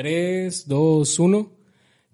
3, 0.00 0.66
2, 0.66 1.18
1. 1.18 1.52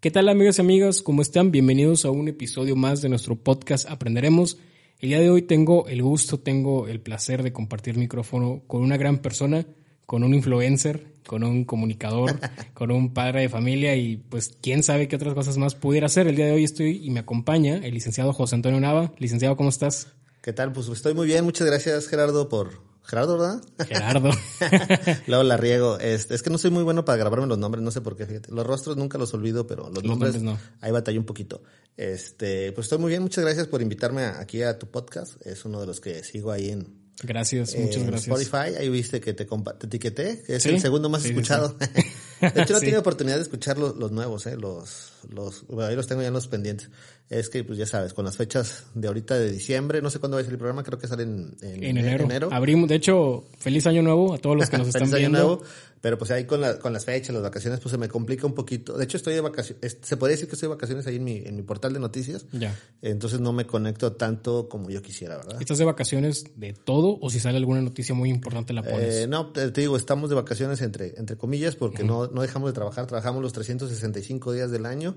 ¿Qué 0.00 0.10
tal 0.10 0.28
amigas 0.28 0.58
y 0.58 0.60
amigas? 0.60 1.02
¿Cómo 1.02 1.22
están? 1.22 1.52
Bienvenidos 1.52 2.04
a 2.04 2.10
un 2.10 2.26
episodio 2.26 2.74
más 2.74 3.00
de 3.00 3.08
nuestro 3.08 3.36
podcast 3.36 3.88
Aprenderemos. 3.88 4.58
El 4.98 5.10
día 5.10 5.20
de 5.20 5.30
hoy 5.30 5.42
tengo 5.42 5.86
el 5.86 6.02
gusto, 6.02 6.40
tengo 6.40 6.88
el 6.88 7.00
placer 7.00 7.44
de 7.44 7.52
compartir 7.52 7.96
micrófono 7.96 8.64
con 8.66 8.82
una 8.82 8.96
gran 8.96 9.18
persona, 9.18 9.66
con 10.04 10.24
un 10.24 10.34
influencer, 10.34 11.12
con 11.28 11.44
un 11.44 11.64
comunicador, 11.64 12.40
con 12.74 12.90
un 12.90 13.14
padre 13.14 13.42
de 13.42 13.48
familia 13.48 13.94
y 13.94 14.16
pues 14.16 14.56
quién 14.60 14.82
sabe 14.82 15.06
qué 15.06 15.14
otras 15.14 15.34
cosas 15.34 15.56
más 15.56 15.76
pudiera 15.76 16.06
hacer. 16.06 16.26
El 16.26 16.34
día 16.34 16.46
de 16.46 16.52
hoy 16.54 16.64
estoy 16.64 17.06
y 17.06 17.10
me 17.10 17.20
acompaña 17.20 17.76
el 17.76 17.94
licenciado 17.94 18.32
José 18.32 18.56
Antonio 18.56 18.80
Nava. 18.80 19.12
Licenciado, 19.18 19.56
¿cómo 19.56 19.68
estás? 19.68 20.08
¿Qué 20.42 20.52
tal? 20.52 20.72
Pues 20.72 20.88
estoy 20.88 21.14
muy 21.14 21.28
bien. 21.28 21.44
Muchas 21.44 21.68
gracias 21.68 22.08
Gerardo 22.08 22.48
por 22.48 22.95
Gerardo, 23.06 23.38
¿verdad? 23.38 23.62
Gerardo. 23.86 24.30
Luego 25.26 25.42
la 25.44 25.56
riego. 25.56 25.98
Este, 25.98 26.34
es 26.34 26.42
que 26.42 26.50
no 26.50 26.58
soy 26.58 26.70
muy 26.70 26.82
bueno 26.82 27.04
para 27.04 27.18
grabarme 27.18 27.46
los 27.46 27.58
nombres, 27.58 27.82
no 27.82 27.90
sé 27.90 28.00
por 28.00 28.16
qué, 28.16 28.26
fíjate. 28.26 28.52
Los 28.52 28.66
rostros 28.66 28.96
nunca 28.96 29.16
los 29.16 29.32
olvido, 29.32 29.66
pero 29.66 29.88
los, 29.90 30.02
nombres, 30.02 30.42
no. 30.42 30.58
ahí 30.80 30.90
batallé 30.90 31.18
un 31.18 31.24
poquito. 31.24 31.62
Este, 31.96 32.72
pues 32.72 32.86
estoy 32.86 32.98
muy 32.98 33.10
bien, 33.10 33.22
muchas 33.22 33.44
gracias 33.44 33.68
por 33.68 33.80
invitarme 33.80 34.24
aquí 34.24 34.62
a 34.62 34.78
tu 34.78 34.90
podcast. 34.90 35.34
Es 35.46 35.64
uno 35.64 35.80
de 35.80 35.86
los 35.86 36.00
que 36.00 36.24
sigo 36.24 36.50
ahí 36.50 36.70
en, 36.70 37.06
Gracias, 37.22 37.74
muchas 37.76 38.02
gracias. 38.02 38.28
Spotify, 38.28 38.76
ahí 38.78 38.90
viste 38.90 39.20
que 39.20 39.32
te, 39.32 39.46
te 39.46 39.86
etiqueté, 39.86 40.42
que 40.42 40.56
es 40.56 40.66
el 40.66 40.80
segundo 40.80 41.08
más 41.08 41.24
escuchado. 41.24 41.74
de 42.40 42.62
hecho, 42.62 42.74
no 42.74 42.78
he 42.78 42.80
tenido 42.80 43.00
oportunidad 43.00 43.36
de 43.36 43.42
escuchar 43.42 43.78
los, 43.78 43.96
los 43.96 44.12
nuevos, 44.12 44.46
eh, 44.46 44.56
los, 44.56 45.12
los, 45.28 45.64
ahí 45.80 45.96
los 45.96 46.06
tengo 46.06 46.22
ya 46.22 46.28
en 46.28 46.34
los 46.34 46.48
pendientes. 46.48 46.90
Es 47.28 47.48
que, 47.48 47.64
pues 47.64 47.76
ya 47.76 47.86
sabes, 47.86 48.14
con 48.14 48.24
las 48.24 48.36
fechas 48.36 48.84
de 48.94 49.08
ahorita 49.08 49.36
de 49.36 49.50
diciembre, 49.50 50.00
no 50.00 50.10
sé 50.10 50.20
cuándo 50.20 50.36
va 50.36 50.42
a 50.42 50.44
ser 50.44 50.52
el 50.52 50.58
programa, 50.58 50.84
creo 50.84 50.98
que 50.98 51.08
sale 51.08 51.24
en, 51.24 51.56
en, 51.60 51.96
enero. 51.98 52.48
Abrimos, 52.52 52.88
de 52.88 52.94
hecho, 52.94 53.48
feliz 53.58 53.84
año 53.88 54.02
nuevo 54.02 54.32
a 54.34 54.38
todos 54.38 54.56
los 54.56 54.70
que 54.70 54.78
nos 54.78 54.86
están 54.88 55.08
feliz 55.08 55.18
viendo. 55.18 55.38
Año 55.38 55.46
nuevo. 55.48 55.62
Pero 56.00 56.18
pues 56.18 56.30
ahí 56.30 56.44
con, 56.44 56.60
la, 56.60 56.78
con 56.78 56.92
las 56.92 57.04
fechas, 57.04 57.34
las 57.34 57.42
vacaciones, 57.42 57.80
pues 57.80 57.90
se 57.90 57.98
me 57.98 58.08
complica 58.08 58.46
un 58.46 58.54
poquito. 58.54 58.96
De 58.96 59.02
hecho, 59.02 59.16
estoy 59.16 59.34
de 59.34 59.40
vacaciones. 59.40 59.98
Se 60.02 60.16
podría 60.16 60.34
decir 60.34 60.48
que 60.48 60.54
estoy 60.54 60.68
de 60.68 60.74
vacaciones 60.74 61.04
ahí 61.08 61.16
en 61.16 61.24
mi, 61.24 61.38
en 61.38 61.56
mi 61.56 61.62
portal 61.62 61.92
de 61.94 61.98
noticias. 61.98 62.46
Ya. 62.52 62.78
Entonces 63.02 63.40
no 63.40 63.52
me 63.52 63.66
conecto 63.66 64.12
tanto 64.12 64.68
como 64.68 64.88
yo 64.88 65.02
quisiera, 65.02 65.38
¿verdad? 65.38 65.60
¿Estás 65.60 65.78
de 65.78 65.84
vacaciones 65.84 66.44
de 66.54 66.74
todo 66.74 67.18
o 67.20 67.28
si 67.28 67.40
sale 67.40 67.56
alguna 67.56 67.80
noticia 67.80 68.14
muy 68.14 68.30
importante 68.30 68.72
la 68.72 68.84
pones? 68.84 69.14
Eh, 69.16 69.26
no, 69.26 69.50
te, 69.50 69.72
digo, 69.72 69.96
estamos 69.96 70.28
de 70.30 70.36
vacaciones 70.36 70.80
entre, 70.80 71.14
entre 71.16 71.36
comillas 71.36 71.74
porque 71.74 72.04
no, 72.04 72.28
no 72.28 72.42
dejamos 72.42 72.70
de 72.70 72.74
trabajar. 72.74 73.06
Trabajamos 73.06 73.42
los 73.42 73.52
365 73.52 74.52
días 74.52 74.70
del 74.70 74.86
año 74.86 75.15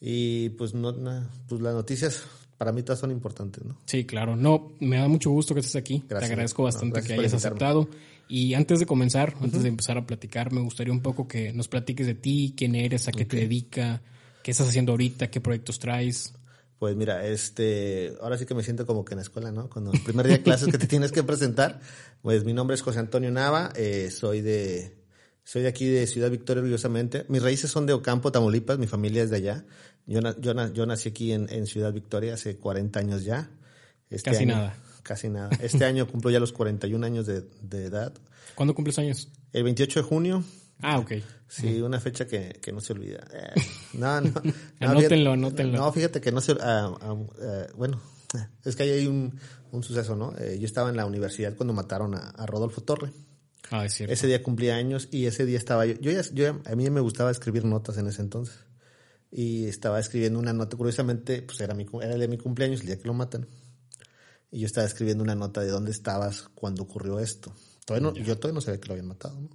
y 0.00 0.50
pues 0.50 0.74
no, 0.74 0.94
pues 1.48 1.60
las 1.60 1.74
noticias 1.74 2.24
para 2.58 2.72
mí 2.72 2.82
todas 2.82 3.00
son 3.00 3.10
importantes, 3.10 3.64
¿no? 3.64 3.78
Sí, 3.86 4.04
claro. 4.04 4.36
No, 4.36 4.72
me 4.80 4.98
da 4.98 5.08
mucho 5.08 5.30
gusto 5.30 5.54
que 5.54 5.60
estés 5.60 5.76
aquí. 5.76 6.00
Te 6.00 6.14
agradezco 6.14 6.62
bastante 6.62 7.02
que 7.02 7.14
hayas 7.14 7.34
aceptado. 7.34 7.88
Y 8.28 8.54
antes 8.54 8.80
de 8.80 8.86
comenzar, 8.86 9.34
antes 9.40 9.62
de 9.62 9.68
empezar 9.68 9.98
a 9.98 10.06
platicar, 10.06 10.52
me 10.52 10.60
gustaría 10.60 10.92
un 10.92 11.02
poco 11.02 11.28
que 11.28 11.52
nos 11.52 11.68
platiques 11.68 12.06
de 12.06 12.14
ti, 12.14 12.54
quién 12.56 12.74
eres, 12.74 13.06
a 13.08 13.12
qué 13.12 13.24
te 13.24 13.36
dedica, 13.36 14.02
qué 14.42 14.52
estás 14.52 14.68
haciendo 14.68 14.92
ahorita, 14.92 15.30
qué 15.30 15.40
proyectos 15.40 15.78
traes. 15.78 16.32
Pues 16.78 16.96
mira, 16.96 17.26
este, 17.26 18.14
ahora 18.20 18.36
sí 18.38 18.46
que 18.46 18.54
me 18.54 18.62
siento 18.62 18.86
como 18.86 19.04
que 19.04 19.14
en 19.14 19.18
la 19.18 19.22
escuela, 19.22 19.52
¿no? 19.52 19.68
Cuando 19.68 19.92
el 19.92 20.00
primer 20.00 20.26
día 20.26 20.38
de 20.38 20.42
clases 20.42 20.68
que 20.68 20.78
te 20.78 20.86
tienes 20.88 21.12
que 21.12 21.22
presentar, 21.22 21.80
pues 22.22 22.44
mi 22.44 22.52
nombre 22.52 22.74
es 22.74 22.82
José 22.82 22.98
Antonio 22.98 23.30
Nava, 23.30 23.72
eh, 23.76 24.10
soy 24.10 24.40
de, 24.40 25.03
soy 25.44 25.62
de 25.62 25.68
aquí 25.68 25.86
de 25.86 26.06
Ciudad 26.06 26.30
Victoria, 26.30 26.62
orgullosamente. 26.62 27.24
Mis 27.28 27.42
raíces 27.42 27.70
son 27.70 27.86
de 27.86 27.92
Ocampo, 27.92 28.32
Tamaulipas, 28.32 28.78
mi 28.78 28.86
familia 28.86 29.22
es 29.22 29.30
de 29.30 29.36
allá. 29.36 29.64
Yo, 30.06 30.20
yo, 30.40 30.72
yo 30.72 30.86
nací 30.86 31.10
aquí 31.10 31.32
en, 31.32 31.48
en, 31.50 31.66
Ciudad 31.66 31.92
Victoria 31.92 32.34
hace 32.34 32.56
40 32.56 32.98
años 32.98 33.24
ya. 33.24 33.50
Este 34.10 34.30
Casi 34.30 34.46
nada 34.46 34.76
casi 35.04 35.28
nada. 35.28 35.50
Este 35.60 35.84
año 35.84 36.08
cumplo 36.08 36.30
ya 36.32 36.40
los 36.40 36.52
41 36.52 37.06
años 37.06 37.26
de, 37.26 37.42
de 37.62 37.84
edad. 37.84 38.12
¿Cuándo 38.56 38.74
cumples 38.74 38.98
años? 38.98 39.28
El 39.52 39.62
28 39.62 40.00
de 40.00 40.04
junio. 40.04 40.44
Ah, 40.80 40.98
ok. 40.98 41.12
Sí, 41.46 41.80
una 41.80 42.00
fecha 42.00 42.26
que, 42.26 42.58
que 42.60 42.72
no 42.72 42.80
se 42.80 42.94
olvida. 42.94 43.24
Eh, 43.32 43.60
no, 43.94 44.20
no. 44.20 44.32
anótenlo, 44.80 45.32
anótenlo. 45.32 45.78
No, 45.78 45.92
fíjate 45.92 46.20
que 46.20 46.32
no 46.32 46.40
se... 46.40 46.52
Ah, 46.60 46.92
ah, 47.00 47.16
eh, 47.40 47.68
bueno, 47.76 48.00
es 48.64 48.74
que 48.74 48.82
ahí 48.82 48.90
hay 48.90 49.06
un, 49.06 49.38
un 49.70 49.82
suceso, 49.84 50.16
¿no? 50.16 50.34
Eh, 50.36 50.58
yo 50.58 50.66
estaba 50.66 50.90
en 50.90 50.96
la 50.96 51.06
universidad 51.06 51.54
cuando 51.54 51.72
mataron 51.72 52.14
a, 52.16 52.30
a, 52.30 52.46
Rodolfo 52.46 52.80
Torre. 52.80 53.12
Ah, 53.70 53.84
es 53.84 53.94
cierto. 53.94 54.12
Ese 54.12 54.26
día 54.26 54.42
cumplía 54.42 54.76
años 54.76 55.08
y 55.10 55.26
ese 55.26 55.46
día 55.46 55.58
estaba 55.58 55.86
yo... 55.86 55.94
yo, 55.94 56.10
ya, 56.10 56.22
yo 56.32 56.60
a 56.64 56.76
mí 56.76 56.88
me 56.90 57.00
gustaba 57.00 57.30
escribir 57.30 57.64
notas 57.64 57.96
en 57.98 58.06
ese 58.06 58.22
entonces. 58.22 58.56
Y 59.30 59.66
estaba 59.66 59.98
escribiendo 59.98 60.38
una 60.38 60.52
nota, 60.52 60.76
curiosamente, 60.76 61.42
pues 61.42 61.60
era, 61.60 61.74
mi, 61.74 61.86
era 62.00 62.14
el 62.14 62.20
de 62.20 62.28
mi 62.28 62.38
cumpleaños, 62.38 62.80
el 62.80 62.86
día 62.86 62.98
que 62.98 63.08
lo 63.08 63.14
matan 63.14 63.48
y 64.54 64.60
yo 64.60 64.66
estaba 64.66 64.86
escribiendo 64.86 65.24
una 65.24 65.34
nota 65.34 65.62
de 65.62 65.68
dónde 65.68 65.90
estabas 65.90 66.48
cuando 66.54 66.84
ocurrió 66.84 67.18
esto. 67.18 67.52
Todavía 67.84 68.08
no, 68.08 68.16
Yo 68.16 68.38
todavía 68.38 68.54
no 68.54 68.60
sabía 68.60 68.80
que 68.80 68.86
lo 68.86 68.92
habían 68.92 69.08
matado, 69.08 69.40
¿no? 69.40 69.50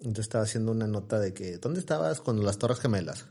Entonces 0.00 0.24
estaba 0.24 0.42
haciendo 0.42 0.72
una 0.72 0.88
nota 0.88 1.20
de 1.20 1.32
que, 1.32 1.58
¿dónde 1.58 1.78
estabas 1.78 2.20
cuando 2.20 2.42
las 2.42 2.58
Torres 2.58 2.80
Gemelas? 2.80 3.26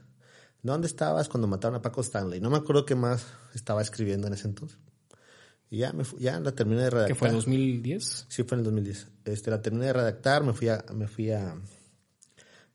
¿Dónde 0.62 0.86
estabas 0.86 1.28
cuando 1.28 1.48
mataron 1.48 1.76
a 1.76 1.82
Paco 1.82 2.00
Stanley? 2.00 2.40
No 2.40 2.48
me 2.48 2.56
acuerdo 2.56 2.86
qué 2.86 2.94
más 2.94 3.26
estaba 3.54 3.82
escribiendo 3.82 4.26
en 4.26 4.32
ese 4.32 4.48
entonces. 4.48 4.78
Y 5.70 5.78
ya, 5.78 5.92
me 5.92 6.04
ya 6.18 6.38
la 6.40 6.52
terminé 6.52 6.82
de 6.82 6.90
redactar. 6.90 7.14
¿Qué 7.16 7.18
fue, 7.18 7.30
2010? 7.30 8.26
Sí, 8.28 8.42
fue 8.44 8.56
en 8.56 8.60
el 8.60 8.64
2010. 8.64 9.08
Este, 9.24 9.50
la 9.50 9.60
terminé 9.60 9.86
de 9.86 9.92
redactar, 9.92 10.44
me 10.44 10.52
fui 10.52 10.68
a, 10.68 10.84
me 10.94 11.08
fui 11.08 11.30
a, 11.30 11.56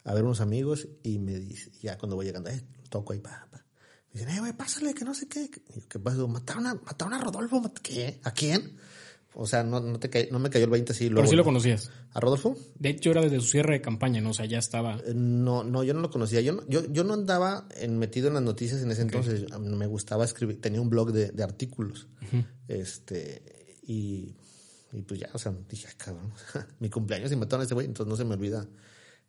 a 0.04 0.14
ver 0.14 0.24
unos 0.24 0.42
amigos 0.42 0.88
y 1.04 1.20
me 1.20 1.40
dice, 1.40 1.72
ya 1.82 1.98
cuando 1.98 2.16
voy 2.16 2.26
llegando, 2.26 2.50
eh, 2.50 2.62
toco 2.90 3.14
ahí, 3.14 3.20
pa, 3.20 3.48
Dicen, 4.14 4.30
eh, 4.30 4.40
güey, 4.40 4.52
pásale, 4.52 4.94
que 4.94 5.06
no 5.06 5.14
sé 5.14 5.28
qué. 5.28 5.50
¿Qué 5.50 6.00
pasó? 6.00 6.28
¿Mataron 6.28 6.68
a, 6.68 6.74
mataron 6.74 7.14
a 7.14 7.20
Rodolfo? 7.20 7.62
¿Qué? 7.82 8.20
¿A 8.24 8.32
quién? 8.32 8.78
O 9.34 9.48
sea, 9.48 9.64
no, 9.64 9.80
no, 9.80 9.98
te 9.98 10.30
no 10.30 10.40
me 10.40 10.50
cayó 10.50 10.66
el 10.66 10.72
20 10.72 10.92
así. 10.92 11.06
Luego, 11.06 11.22
Pero 11.22 11.30
sí 11.30 11.36
lo 11.36 11.44
conocías. 11.44 11.90
¿A 12.14 12.20
Rodolfo? 12.20 12.58
De 12.78 12.90
hecho, 12.90 13.12
era 13.12 13.22
desde 13.22 13.40
su 13.40 13.48
cierre 13.48 13.76
de 13.76 13.82
campaña, 13.82 14.20
¿no? 14.20 14.32
O 14.32 14.34
sea, 14.34 14.46
ya 14.46 14.60
estaba. 14.60 14.98
Eh, 15.06 15.14
no, 15.16 15.64
no, 15.64 15.84
yo 15.84 15.94
no 15.94 16.02
lo 16.02 16.10
conocía. 16.10 16.42
Yo 16.42 16.54
no, 16.54 16.64
yo, 16.68 16.86
yo 16.92 17.06
no 17.06 17.14
andaba 17.14 17.68
en, 17.78 17.98
metido 17.98 18.28
en 18.28 18.34
las 18.34 18.44
noticias 18.44 18.82
en 18.82 18.92
ese 18.92 19.04
entonces. 19.04 19.46
Me 19.60 19.88
gustaba 19.88 20.26
escribir. 20.26 20.60
Tenía 20.60 20.82
un 20.82 20.90
blog 20.90 21.14
de, 21.14 21.32
de 21.32 21.44
artículos. 21.44 22.08
Este. 22.68 23.78
Y, 23.84 24.36
y 24.94 25.02
pues 25.04 25.20
ya, 25.20 25.30
o 25.34 25.38
sea, 25.38 25.54
dije, 25.70 25.88
cabrón, 25.98 26.34
mi 26.80 26.90
cumpleaños 26.90 27.32
y 27.32 27.36
mataron 27.36 27.62
a 27.62 27.66
ese 27.66 27.74
güey, 27.74 27.88
entonces 27.88 28.10
no 28.10 28.18
se 28.18 28.26
me 28.26 28.34
olvida 28.34 28.68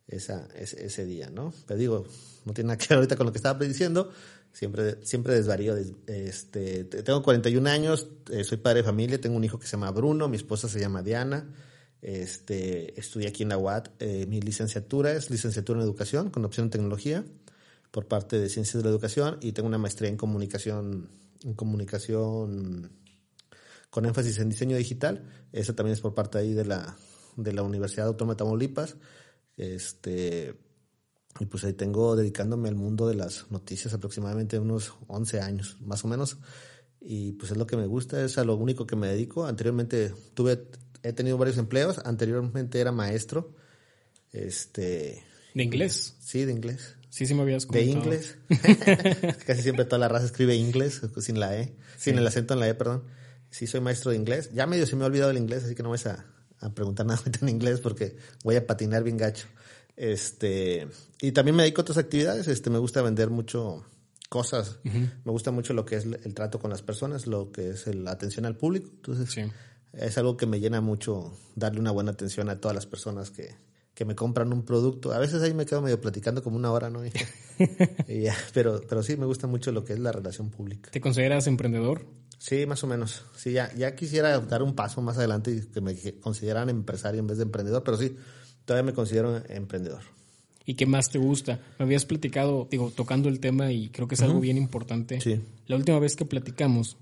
esa, 0.09 0.49
ese, 0.55 0.85
ese, 0.85 1.05
día, 1.05 1.31
¿no? 1.31 1.55
Pero 1.67 1.79
digo, 1.79 2.07
no 2.45 2.53
tiene 2.53 2.69
nada 2.69 2.79
que 2.79 2.89
ver 2.89 2.97
ahorita 2.97 3.17
con 3.17 3.27
lo 3.27 3.33
que 3.33 3.39
estaba 3.39 3.59
diciendo, 3.65 4.11
siempre, 4.53 5.05
siempre 5.05 5.35
desvarío. 5.35 5.77
Este, 6.07 6.85
tengo 6.85 7.23
41 7.23 7.69
años, 7.69 8.09
eh, 8.31 8.45
soy 8.45 8.59
padre 8.59 8.79
de 8.81 8.85
familia, 8.85 9.21
tengo 9.21 9.37
un 9.37 9.45
hijo 9.45 9.59
que 9.59 9.67
se 9.67 9.73
llama 9.73 9.91
Bruno, 9.91 10.29
mi 10.29 10.37
esposa 10.37 10.69
se 10.69 10.79
llama 10.79 11.03
Diana, 11.03 11.53
este, 12.01 12.99
estudié 12.99 13.29
aquí 13.29 13.43
en 13.43 13.51
la 13.51 13.59
UAT, 13.59 13.91
eh, 13.99 14.27
mi 14.27 14.41
licenciatura 14.41 15.13
es 15.13 15.31
licenciatura 15.31 15.81
en 15.81 15.85
educación 15.85 16.31
con 16.31 16.45
opción 16.45 16.65
en 16.65 16.71
tecnología 16.71 17.25
por 17.91 18.09
parte 18.09 18.39
de 18.39 18.49
ciencias 18.49 18.83
de 18.83 18.89
la 18.89 18.91
educación 18.91 19.39
y 19.41 19.53
tengo 19.53 19.69
una 19.69 19.79
maestría 19.79 20.09
en 20.09 20.17
comunicación, 20.17 21.11
en 21.45 21.55
comunicación 21.55 22.91
con 23.91 24.07
énfasis 24.07 24.39
en 24.39 24.49
diseño 24.49 24.77
digital, 24.77 25.29
eso 25.53 25.75
también 25.75 25.93
es 25.93 26.01
por 26.01 26.15
parte 26.15 26.39
ahí 26.39 26.55
de 26.55 26.65
la, 26.65 26.97
de 27.37 27.53
la 27.53 27.63
Universidad 27.63 28.07
Autónoma 28.07 28.35
de 28.35 28.39
Tamaulipas, 28.39 28.97
este, 29.57 30.55
y 31.41 31.47
pues 31.47 31.65
ahí 31.65 31.73
tengo 31.73 32.15
dedicándome 32.15 32.69
al 32.69 32.75
mundo 32.75 33.09
de 33.09 33.15
las 33.15 33.51
noticias 33.51 33.95
aproximadamente 33.95 34.59
unos 34.59 34.95
11 35.09 35.41
años, 35.41 35.77
más 35.81 36.05
o 36.05 36.09
menos. 36.09 36.37
Y 37.01 37.33
pues 37.33 37.51
es 37.51 37.57
lo 37.57 37.67
que 37.67 37.77
me 37.77 37.87
gusta, 37.87 38.25
es 38.25 38.39
a 38.39 38.45
lo 38.45 38.55
único 38.57 38.87
que 38.87 38.97
me 38.97 39.09
dedico. 39.09 39.47
Anteriormente 39.47 40.15
tuve, 40.35 40.63
he 41.03 41.13
tenido 41.13 41.39
varios 41.39 41.59
empleos. 41.59 42.01
Anteriormente 42.05 42.81
era 42.81 42.93
maestro. 42.93 43.55
Este. 44.33 45.25
¿De 45.55 45.63
inglés? 45.63 46.17
Sí, 46.21 46.45
de 46.45 46.53
inglés. 46.53 46.97
Sí, 47.11 47.27
sí 47.27 47.35
me 47.35 47.43
habías 47.43 47.67
comentado. 47.67 48.11
De 48.11 48.11
inglés. 48.11 48.39
Casi 49.47 49.63
siempre 49.63 49.85
toda 49.85 49.99
la 49.99 50.09
raza 50.09 50.27
escribe 50.27 50.55
inglés, 50.55 51.01
sin 51.19 51.41
la 51.41 51.59
E, 51.59 51.75
sin 51.99 52.19
el 52.19 52.27
acento 52.27 52.55
en 52.55 52.61
la 52.61 52.69
E, 52.69 52.75
perdón. 52.75 53.05
Sí, 53.51 53.67
soy 53.67 53.81
maestro 53.81 54.13
de 54.13 54.17
inglés. 54.17 54.51
Ya 54.55 54.67
medio 54.67 54.87
se 54.87 54.97
me 54.97 55.05
ha 55.05 55.07
olvidado 55.07 55.31
el 55.31 55.37
inglés, 55.39 55.65
así 55.65 55.75
que 55.75 55.83
no 55.83 55.91
voy 55.91 55.99
a, 56.07 56.25
a 56.61 56.75
preguntar 56.75 57.05
nada 57.05 57.21
en 57.41 57.49
inglés 57.49 57.81
porque 57.81 58.17
voy 58.45 58.57
a 58.57 58.67
patinar 58.67 59.03
bien 59.03 59.17
gacho. 59.17 59.47
Este, 60.03 60.89
y 61.21 61.31
también 61.31 61.55
me 61.55 61.63
dedico 61.63 61.81
a 61.81 61.83
otras 61.83 61.97
actividades, 61.97 62.49
este, 62.49 62.71
me 62.71 62.79
gusta 62.79 63.03
vender 63.03 63.31
mucho 63.31 63.85
cosas, 64.29 64.81
me 64.83 65.31
gusta 65.31 65.53
mucho 65.53 65.75
lo 65.75 65.85
que 65.85 65.95
es 65.95 66.07
el 66.07 66.35
trato 66.35 66.59
con 66.59 66.71
las 66.71 66.83
personas, 66.83 67.29
lo 67.29 67.53
que 67.53 67.71
es 67.71 67.87
la 67.87 68.11
atención 68.11 68.45
al 68.45 68.57
público, 68.57 68.91
entonces 68.93 69.53
es 69.93 70.19
algo 70.19 70.37
que 70.37 70.47
me 70.47 70.59
llena 70.59 70.81
mucho 70.81 71.33
darle 71.55 71.79
una 71.79 71.93
buena 71.93 72.11
atención 72.11 72.49
a 72.49 72.61
todas 72.61 72.75
las 72.75 72.87
personas 72.87 73.31
que, 73.31 73.55
que 73.95 74.05
me 74.05 74.17
compran 74.17 74.53
un 74.53 74.65
producto. 74.65 75.13
A 75.13 75.21
veces 75.21 75.41
ahí 75.41 75.55
me 75.55 75.67
quedo 75.67 75.83
medio 75.83 76.01
platicando 76.01 76.43
como 76.43 76.57
una 76.57 76.73
hora, 76.73 76.91
¿no? 76.91 77.03
pero, 78.53 78.81
pero 78.89 79.05
sí, 79.05 79.17
me 79.17 79.27
gusta 79.27 79.47
mucho 79.47 79.71
lo 79.71 79.85
que 79.85 79.93
es 79.93 80.01
la 80.01 80.11
relación 80.11 80.51
pública. 80.51 80.91
¿Te 80.91 81.01
consideras 81.01 81.47
emprendedor? 81.47 82.07
Sí, 82.39 82.67
más 82.67 82.83
o 82.83 82.89
menos. 82.89 83.25
Sí, 83.37 83.53
ya, 83.53 83.73
ya 83.75 83.95
quisiera 83.95 84.37
dar 84.41 84.65
un 84.65 84.75
paso 84.75 85.01
más 85.01 85.17
adelante 85.17 85.53
y 85.53 85.61
que 85.61 85.81
me 85.81 85.95
consideraran 86.19 86.71
empresario 86.71 87.21
en 87.21 87.29
vez 87.29 87.37
de 87.37 87.45
emprendedor, 87.45 87.85
pero 87.85 87.97
sí, 87.97 88.17
todavía 88.65 88.85
me 88.91 88.95
considero 88.95 89.43
emprendedor. 89.49 90.03
¿Y 90.65 90.75
qué 90.75 90.87
más 90.87 91.11
te 91.11 91.19
gusta? 91.19 91.61
Me 91.79 91.85
habías 91.85 92.05
platicado, 92.05 92.69
digo, 92.71 92.91
tocando 92.95 93.29
el 93.29 93.41
tema 93.41 93.73
y 93.73 93.89
creo 93.89 94.07
que 94.07 94.15
es 94.15 94.23
algo 94.23 94.39
bien 94.41 94.57
importante. 94.57 95.21
Sí. 95.21 95.41
La 95.67 95.77
última 95.77 95.99
vez 95.99 96.15
que 96.17 96.25
platicamos, 96.25 96.97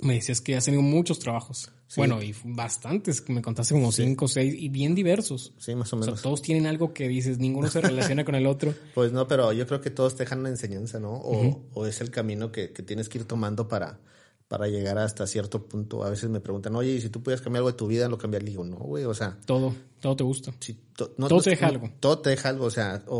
Me 0.00 0.14
decías 0.14 0.40
que 0.40 0.54
has 0.56 0.64
tenido 0.64 0.80
muchos 0.82 1.18
trabajos. 1.18 1.72
Bueno, 1.96 2.22
y 2.22 2.32
bastantes, 2.44 3.28
me 3.28 3.42
contaste 3.42 3.74
como 3.74 3.90
cinco 3.90 4.26
o 4.26 4.28
seis, 4.28 4.54
y 4.56 4.68
bien 4.68 4.94
diversos. 4.94 5.52
Sí, 5.58 5.74
más 5.74 5.92
o 5.92 5.96
O 5.96 5.98
menos. 5.98 6.14
sea, 6.20 6.22
todos 6.22 6.40
tienen 6.40 6.66
algo 6.66 6.94
que 6.94 7.08
dices, 7.08 7.38
ninguno 7.40 7.68
se 7.68 7.80
relaciona 7.80 8.24
con 8.24 8.36
el 8.36 8.46
otro. 8.46 8.72
Pues 8.94 9.10
no, 9.12 9.26
pero 9.26 9.52
yo 9.52 9.66
creo 9.66 9.80
que 9.80 9.90
todos 9.90 10.14
te 10.14 10.22
dejan 10.22 10.38
una 10.40 10.50
enseñanza, 10.50 11.00
¿no? 11.00 11.14
O, 11.14 11.62
o 11.74 11.86
es 11.86 12.00
el 12.00 12.10
camino 12.12 12.52
que, 12.52 12.70
que 12.72 12.84
tienes 12.84 13.08
que 13.08 13.18
ir 13.18 13.24
tomando 13.24 13.66
para, 13.66 13.98
para 14.48 14.66
llegar 14.66 14.96
hasta 14.98 15.26
cierto 15.26 15.66
punto. 15.68 16.02
A 16.04 16.10
veces 16.10 16.30
me 16.30 16.40
preguntan, 16.40 16.74
oye, 16.74 16.92
¿y 16.92 17.00
si 17.00 17.10
tú 17.10 17.22
pudieras 17.22 17.42
cambiar 17.42 17.60
algo 17.60 17.70
de 17.70 17.76
tu 17.76 17.86
vida, 17.86 18.08
lo 18.08 18.16
cambiaría? 18.18 18.48
Digo, 18.50 18.64
no, 18.64 18.76
güey, 18.76 19.04
o 19.04 19.14
sea, 19.14 19.38
Todo, 19.44 19.74
todo 20.00 20.16
te 20.16 20.24
gusta. 20.24 20.52
si 20.58 20.74
to- 20.96 21.14
no, 21.18 21.28
Todo 21.28 21.42
te 21.42 21.50
deja 21.50 21.66
no- 21.66 21.72
algo. 21.72 21.90
Todo 22.00 22.18
te 22.20 22.30
deja 22.30 22.48
algo, 22.48 22.64
o 22.64 22.70
sea, 22.70 23.02
o, 23.08 23.16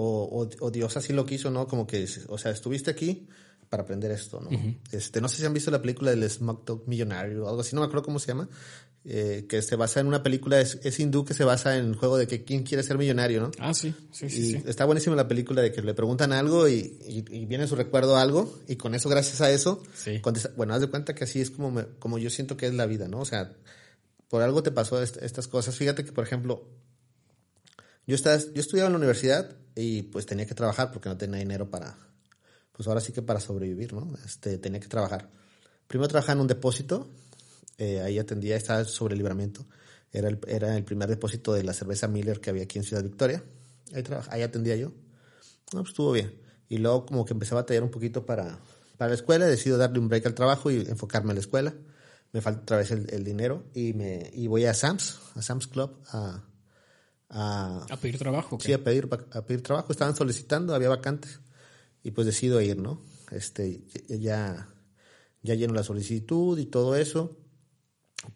o- 0.50 0.64
o 0.66 0.70
Dios 0.70 0.96
así 0.96 1.12
lo 1.12 1.26
quiso, 1.26 1.50
¿no? 1.50 1.66
Como 1.68 1.86
que, 1.86 2.06
o 2.28 2.38
sea, 2.38 2.50
estuviste 2.50 2.90
aquí 2.90 3.28
para 3.68 3.82
aprender 3.82 4.10
esto, 4.10 4.40
¿no? 4.40 4.48
este, 4.92 5.20
no 5.20 5.28
sé 5.28 5.36
si 5.36 5.44
han 5.44 5.52
visto 5.52 5.70
la 5.70 5.82
película 5.82 6.10
del 6.10 6.28
Smug 6.30 6.64
Dog 6.64 6.88
Millonario 6.88 7.44
o 7.44 7.48
algo 7.50 7.60
así, 7.60 7.74
no 7.76 7.82
me 7.82 7.86
acuerdo 7.88 8.04
cómo 8.06 8.18
se 8.18 8.28
llama, 8.28 8.48
eh, 9.04 9.46
que 9.48 9.62
se 9.62 9.76
basa 9.76 10.00
en 10.00 10.06
una 10.06 10.22
película, 10.22 10.60
es, 10.60 10.78
es 10.82 10.98
hindú 11.00 11.24
que 11.24 11.32
se 11.34 11.44
basa 11.44 11.76
en 11.78 11.86
el 11.86 11.94
juego 11.96 12.16
de 12.18 12.26
que 12.26 12.44
quién 12.44 12.62
quiere 12.62 12.82
ser 12.82 12.98
millonario, 12.98 13.40
¿no? 13.40 13.50
Ah, 13.58 13.72
sí, 13.72 13.94
sí, 14.12 14.28
sí. 14.28 14.36
Y 14.40 14.50
sí. 14.52 14.62
está 14.66 14.84
buenísima 14.84 15.16
la 15.16 15.26
película 15.28 15.62
de 15.62 15.72
que 15.72 15.80
le 15.82 15.94
preguntan 15.94 16.32
algo 16.32 16.68
y, 16.68 16.98
y, 17.06 17.24
y 17.34 17.46
viene 17.46 17.66
su 17.66 17.74
recuerdo 17.76 18.16
algo 18.16 18.58
y 18.68 18.76
con 18.76 18.94
eso, 18.94 19.08
gracias 19.08 19.40
a 19.40 19.50
eso, 19.50 19.82
Sí. 19.94 20.20
contesta- 20.20 20.52
bueno, 20.56 20.74
haz 20.74 20.80
de 20.82 20.88
cuenta 20.88 21.14
que 21.14 21.24
así 21.24 21.40
es 21.40 21.50
como, 21.50 21.70
me- 21.70 21.86
como 21.98 22.18
yo 22.18 22.28
siento 22.30 22.56
que 22.56 22.66
es 22.66 22.74
la 22.74 22.86
vida, 22.86 23.08
¿no? 23.08 23.20
O 23.20 23.24
sea, 23.24 23.52
por 24.28 24.42
algo 24.42 24.62
te 24.62 24.70
pasó 24.72 25.02
est- 25.02 25.16
estas 25.22 25.48
cosas. 25.48 25.74
Fíjate 25.74 26.04
que, 26.04 26.12
por 26.12 26.24
ejemplo, 26.24 26.68
yo, 28.06 28.14
estaba, 28.14 28.38
yo 28.38 28.60
estudiaba 28.60 28.88
en 28.88 28.92
la 28.94 28.98
universidad 28.98 29.56
y 29.74 30.02
pues 30.02 30.26
tenía 30.26 30.46
que 30.46 30.54
trabajar 30.54 30.92
porque 30.92 31.08
no 31.08 31.16
tenía 31.16 31.38
dinero 31.38 31.70
para, 31.70 31.96
pues 32.72 32.88
ahora 32.88 33.00
sí 33.00 33.12
que 33.12 33.22
para 33.22 33.40
sobrevivir, 33.40 33.92
¿no? 33.92 34.12
Este, 34.24 34.58
tenía 34.58 34.80
que 34.80 34.88
trabajar. 34.88 35.30
Primero 35.86 36.08
trabajaba 36.08 36.34
en 36.34 36.40
un 36.42 36.46
depósito, 36.48 37.08
eh, 37.78 38.00
ahí 38.00 38.18
atendía, 38.18 38.56
estaba 38.56 38.84
sobre 38.84 39.14
el 39.14 39.18
libramiento. 39.18 39.66
Era 40.12 40.28
el, 40.28 40.38
era 40.46 40.76
el 40.76 40.84
primer 40.84 41.08
depósito 41.08 41.52
de 41.52 41.62
la 41.64 41.72
cerveza 41.72 42.08
Miller 42.08 42.40
que 42.40 42.50
había 42.50 42.64
aquí 42.64 42.78
en 42.78 42.84
Ciudad 42.84 43.02
Victoria. 43.02 43.42
Ahí, 43.94 44.02
trabaj- 44.02 44.28
ahí 44.30 44.42
atendía 44.42 44.76
yo. 44.76 44.88
No, 45.72 45.80
pues 45.80 45.88
estuvo 45.88 46.12
bien. 46.12 46.40
Y 46.68 46.78
luego 46.78 47.06
como 47.06 47.24
que 47.24 47.32
empecé 47.32 47.54
a 47.54 47.56
batallar 47.56 47.82
un 47.82 47.90
poquito 47.90 48.24
para, 48.26 48.58
para 48.96 49.08
la 49.10 49.14
escuela, 49.14 49.46
decido 49.46 49.78
darle 49.78 49.98
un 49.98 50.08
break 50.08 50.26
al 50.26 50.34
trabajo 50.34 50.70
y 50.70 50.76
enfocarme 50.80 51.30
en 51.30 51.36
la 51.36 51.40
escuela. 51.40 51.74
Me 52.32 52.40
falta 52.42 52.60
otra 52.62 52.76
vez 52.78 52.90
el, 52.90 53.06
el 53.12 53.24
dinero 53.24 53.64
y, 53.74 53.94
me, 53.94 54.30
y 54.34 54.46
voy 54.48 54.66
a 54.66 54.74
Sam's, 54.74 55.18
a 55.34 55.40
Sam's 55.42 55.66
Club, 55.66 55.98
a, 56.10 56.44
a, 57.30 57.86
A 57.90 57.96
pedir 57.96 58.18
trabajo. 58.18 58.58
Sí, 58.60 58.72
a 58.72 58.82
pedir, 58.84 59.08
a 59.32 59.42
pedir 59.46 59.62
trabajo. 59.62 59.92
Estaban 59.92 60.16
solicitando, 60.16 60.74
había 60.74 60.88
vacantes. 60.88 61.40
Y 62.02 62.10
pues 62.12 62.26
decido 62.26 62.60
ir, 62.60 62.78
¿no? 62.78 63.02
Este, 63.30 63.84
ya, 64.08 64.68
ya 65.42 65.54
lleno 65.54 65.74
la 65.74 65.82
solicitud 65.82 66.58
y 66.58 66.66
todo 66.66 66.96
eso. 66.96 67.36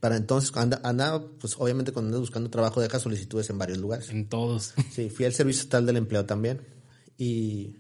Para 0.01 0.17
entonces, 0.17 0.57
anda, 0.57 0.81
andaba, 0.85 1.25
pues 1.39 1.55
obviamente 1.59 1.93
cuando 1.93 2.09
andas 2.09 2.21
buscando 2.21 2.51
trabajo, 2.51 2.81
dejas 2.81 3.03
solicitudes 3.03 3.51
en 3.51 3.59
varios 3.59 3.79
lugares. 3.79 4.11
En 4.11 4.29
todos. 4.29 4.75
Sí, 4.93 5.11
fui 5.11 5.25
al 5.25 5.33
Servicio 5.33 5.63
Estatal 5.63 5.87
del 5.87 5.97
Empleo 5.97 6.25
también. 6.27 6.61
Y, 7.17 7.77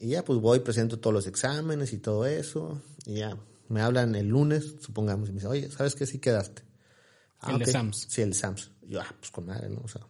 y 0.00 0.08
ya, 0.08 0.24
pues 0.24 0.38
voy, 0.38 0.60
presento 0.60 0.98
todos 0.98 1.14
los 1.14 1.26
exámenes 1.26 1.92
y 1.92 1.98
todo 1.98 2.26
eso. 2.26 2.80
Y 3.06 3.14
ya, 3.14 3.36
me 3.68 3.80
hablan 3.80 4.14
el 4.14 4.28
lunes, 4.28 4.76
supongamos, 4.80 5.28
y 5.28 5.32
me 5.32 5.36
dicen, 5.36 5.50
oye, 5.50 5.70
¿sabes 5.70 5.94
qué? 5.94 6.06
Sí 6.06 6.18
quedaste. 6.18 6.62
El 7.48 7.58
de. 7.58 7.66
Sams. 7.66 8.06
Sí, 8.08 8.22
el 8.22 8.30
de 8.30 8.36
Sams. 8.36 8.70
Yo, 8.82 9.00
ah, 9.00 9.14
pues 9.18 9.30
con 9.30 9.46
madre, 9.46 9.68
¿no? 9.68 9.80
O 9.82 9.88
sea, 9.88 10.02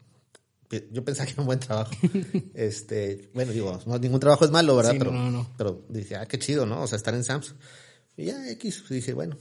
yo 0.90 1.04
pensaba 1.04 1.26
que 1.26 1.32
era 1.32 1.42
un 1.42 1.46
buen 1.46 1.60
trabajo. 1.60 1.92
este, 2.54 3.30
bueno, 3.34 3.52
digo, 3.52 3.78
no, 3.86 3.98
ningún 3.98 4.20
trabajo 4.20 4.44
es 4.44 4.50
malo, 4.50 4.76
¿verdad? 4.76 4.92
Sí, 4.92 4.98
pero, 4.98 5.12
no, 5.12 5.24
no, 5.24 5.30
no. 5.30 5.50
pero 5.56 5.84
dije, 5.88 6.16
ah, 6.16 6.26
qué 6.26 6.38
chido, 6.38 6.66
¿no? 6.66 6.82
O 6.82 6.86
sea, 6.86 6.96
estar 6.96 7.14
en 7.14 7.24
Sams. 7.24 7.54
Y 8.16 8.26
ya, 8.26 8.50
X, 8.50 8.84
dije, 8.88 9.12
bueno. 9.12 9.36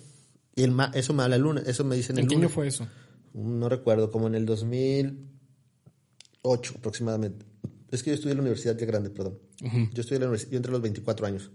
Y 0.56 0.63
el 0.63 0.71
ma- 0.71 0.92
eso 0.94 1.13
me 1.13 1.24
habla 1.24 1.36
el 1.38 1.42
lunes, 1.44 1.65
eso 1.68 1.83
me 1.86 1.95
dicen 1.95 2.18
el 2.18 2.24
¿En 2.24 2.30
qué 2.30 2.36
año 2.36 2.50
fue 2.50 2.68
eso? 2.68 2.88
No 3.33 3.69
recuerdo, 3.69 4.12
como 4.12 4.27
en 4.27 4.36
el 4.36 4.45
2008 4.45 6.74
aproximadamente. 6.77 7.45
Es 7.92 8.03
que 8.03 8.09
yo 8.12 8.15
estudié 8.15 8.31
en 8.31 8.38
la 8.38 8.42
universidad 8.44 8.77
ya 8.77 8.86
grande, 8.86 9.09
perdón. 9.09 9.39
Yo 9.94 10.01
estudié 10.01 10.15
en 10.18 10.21
la 10.21 10.27
universidad, 10.27 10.51
yo 10.51 10.57
entré 10.57 10.69
a 10.69 10.74
los 10.74 10.81
24 10.81 11.25
años. 11.27 11.51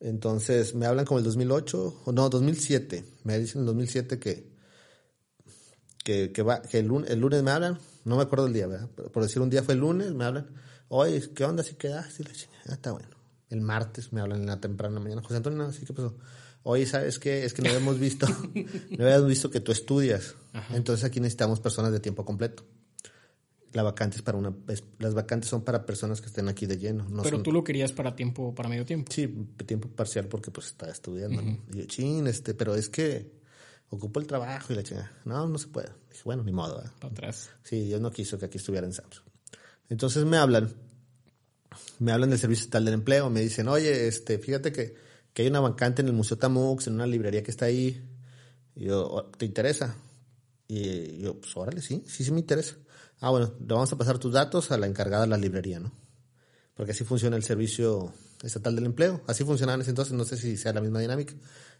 Entonces, 0.00 0.74
me 0.74 0.86
hablan 0.86 1.04
como 1.04 1.18
el 1.18 1.24
2008, 1.24 2.02
o 2.04 2.12
no, 2.12 2.28
2007. 2.30 3.04
Me 3.24 3.38
dicen 3.38 3.58
en 3.58 3.62
el 3.62 3.66
2007 3.66 4.18
que, 4.18 4.50
que, 6.04 6.32
que, 6.32 6.42
va, 6.42 6.62
que 6.62 6.78
el, 6.78 6.86
lunes, 6.86 7.10
el 7.10 7.20
lunes 7.20 7.42
me 7.42 7.50
hablan, 7.50 7.78
no 8.04 8.16
me 8.16 8.22
acuerdo 8.22 8.46
el 8.46 8.52
día, 8.52 8.66
¿verdad? 8.66 8.88
Pero 8.96 9.12
por 9.12 9.22
decir 9.22 9.42
un 9.42 9.50
día 9.50 9.62
fue 9.62 9.74
el 9.74 9.80
lunes, 9.80 10.12
me 10.14 10.24
hablan, 10.24 10.46
oye, 10.88 11.20
¿qué 11.34 11.44
onda 11.44 11.62
si 11.62 11.74
quedaste? 11.74 12.22
Y 12.22 12.26
la 12.26 12.32
chingada, 12.32 12.62
"Ah, 12.68 12.72
está 12.74 12.92
bueno. 12.92 13.08
El 13.50 13.60
martes 13.60 14.12
me 14.12 14.20
hablan 14.20 14.40
en 14.40 14.46
la 14.46 14.60
temprana 14.60 15.00
mañana, 15.00 15.22
José 15.22 15.36
Antonio, 15.36 15.70
sí, 15.72 15.84
¿qué 15.84 15.92
pasó? 15.92 16.16
Oye, 16.62 16.84
¿sabes 16.86 17.18
qué? 17.18 17.44
Es 17.44 17.54
que 17.54 17.62
no 17.62 17.68
habíamos 17.70 17.98
visto, 17.98 18.26
no 18.98 19.04
habíamos 19.04 19.28
visto 19.28 19.50
que 19.50 19.60
tú 19.60 19.72
estudias. 19.72 20.34
Entonces 20.74 21.04
aquí 21.04 21.18
necesitamos 21.20 21.60
personas 21.60 21.92
de 21.92 22.00
tiempo 22.00 22.24
completo. 22.24 22.64
La 23.72 23.82
vacante 23.84 24.16
es 24.16 24.22
para 24.22 24.36
una, 24.36 24.52
es- 24.68 24.82
las 24.98 25.14
vacantes 25.14 25.48
son 25.48 25.62
para 25.64 25.86
personas 25.86 26.20
que 26.20 26.26
estén 26.26 26.48
aquí 26.48 26.66
de 26.66 26.76
lleno. 26.76 27.08
No 27.08 27.22
Pero 27.22 27.36
son- 27.36 27.44
tú 27.44 27.52
lo 27.52 27.62
querías 27.62 27.92
para 27.92 28.16
tiempo, 28.16 28.52
para 28.54 28.68
medio 28.68 28.84
tiempo. 28.84 29.10
Sí, 29.12 29.28
tiempo 29.64 29.88
parcial 29.88 30.26
porque 30.26 30.50
pues 30.50 30.66
estaba 30.66 30.90
estudiando. 30.92 31.40
¿no? 31.40 31.56
Y 31.72 31.78
yo, 31.78 31.84
chin, 31.86 32.26
este, 32.26 32.52
pero 32.54 32.74
es 32.74 32.88
que 32.88 33.30
ocupo 33.88 34.18
el 34.20 34.26
trabajo 34.26 34.72
y 34.72 34.76
la 34.76 34.82
chingada. 34.82 35.12
No, 35.24 35.46
no 35.46 35.56
se 35.56 35.68
puede. 35.68 35.88
Dije, 36.10 36.22
bueno, 36.24 36.42
ni 36.42 36.52
modo. 36.52 36.82
Para 37.00 37.12
atrás. 37.12 37.50
Sí, 37.62 37.84
Dios 37.84 38.00
no 38.00 38.10
quiso 38.10 38.38
que 38.38 38.46
aquí 38.46 38.58
estuviera 38.58 38.86
en 38.86 38.92
Samsung. 38.92 39.24
Entonces 39.88 40.24
me 40.24 40.36
hablan, 40.36 40.74
me 42.00 42.12
hablan 42.12 42.30
del 42.30 42.38
Servicio 42.38 42.64
Estatal 42.64 42.84
del 42.84 42.94
Empleo, 42.94 43.30
me 43.30 43.40
dicen, 43.40 43.68
oye, 43.68 44.08
este, 44.08 44.38
fíjate 44.38 44.72
que, 44.72 44.94
que 45.32 45.42
hay 45.42 45.48
una 45.48 45.60
vacante 45.60 46.02
en 46.02 46.08
el 46.08 46.14
Museo 46.14 46.38
Tamux, 46.38 46.86
en 46.86 46.94
una 46.94 47.06
librería 47.06 47.42
que 47.42 47.50
está 47.50 47.66
ahí. 47.66 48.02
Y 48.74 48.84
yo, 48.86 49.06
"Oh, 49.06 49.24
¿te 49.24 49.44
interesa? 49.46 49.96
Y 50.68 51.18
yo, 51.18 51.40
pues 51.40 51.56
órale, 51.56 51.82
sí, 51.82 52.04
sí, 52.06 52.24
sí 52.24 52.30
me 52.30 52.40
interesa. 52.40 52.76
Ah, 53.20 53.30
bueno, 53.30 53.52
le 53.58 53.66
vamos 53.74 53.92
a 53.92 53.98
pasar 53.98 54.18
tus 54.18 54.32
datos 54.32 54.70
a 54.70 54.78
la 54.78 54.86
encargada 54.86 55.24
de 55.24 55.28
la 55.28 55.36
librería, 55.36 55.80
¿no? 55.80 55.92
Porque 56.74 56.92
así 56.92 57.04
funciona 57.04 57.36
el 57.36 57.42
Servicio 57.42 58.14
Estatal 58.42 58.74
del 58.74 58.86
Empleo. 58.86 59.22
Así 59.26 59.44
funcionaba 59.44 59.74
en 59.74 59.82
ese 59.82 59.90
entonces, 59.90 60.14
no 60.14 60.24
sé 60.24 60.36
si 60.36 60.56
sea 60.56 60.72
la 60.72 60.80
misma 60.80 61.00
dinámica. 61.00 61.34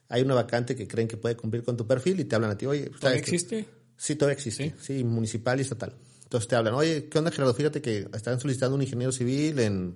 Hay 0.09 0.23
una 0.23 0.35
vacante 0.35 0.75
que 0.75 0.89
creen 0.89 1.09
que 1.09 1.17
puede 1.17 1.37
cumplir 1.37 1.63
con 1.63 1.77
tu 1.77 1.87
perfil 1.87 2.21
y 2.21 2.25
te 2.25 2.35
hablan 2.35 2.51
a 2.51 2.59
ti, 2.59 2.67
oye, 2.67 2.89
pues, 2.89 3.01
¿Todavía 3.01 3.21
existe? 3.21 3.67
Sí, 3.97 4.17
todavía 4.17 4.35
existe. 4.35 4.75
Sí, 4.81 5.05
municipal 5.05 5.59
y 5.59 5.63
estatal. 5.63 5.95
Entonces 6.25 6.49
te 6.49 6.57
hablan, 6.57 6.75
oye, 6.75 7.09
¿qué 7.09 7.19
onda, 7.19 7.31
Gerardo? 7.31 7.55
Fíjate 7.55 7.81
que 7.81 8.09
están 8.13 8.41
solicitando 8.41 8.75
un 8.75 8.83
ingeniero 8.83 9.13
civil 9.13 9.59
en 9.61 9.95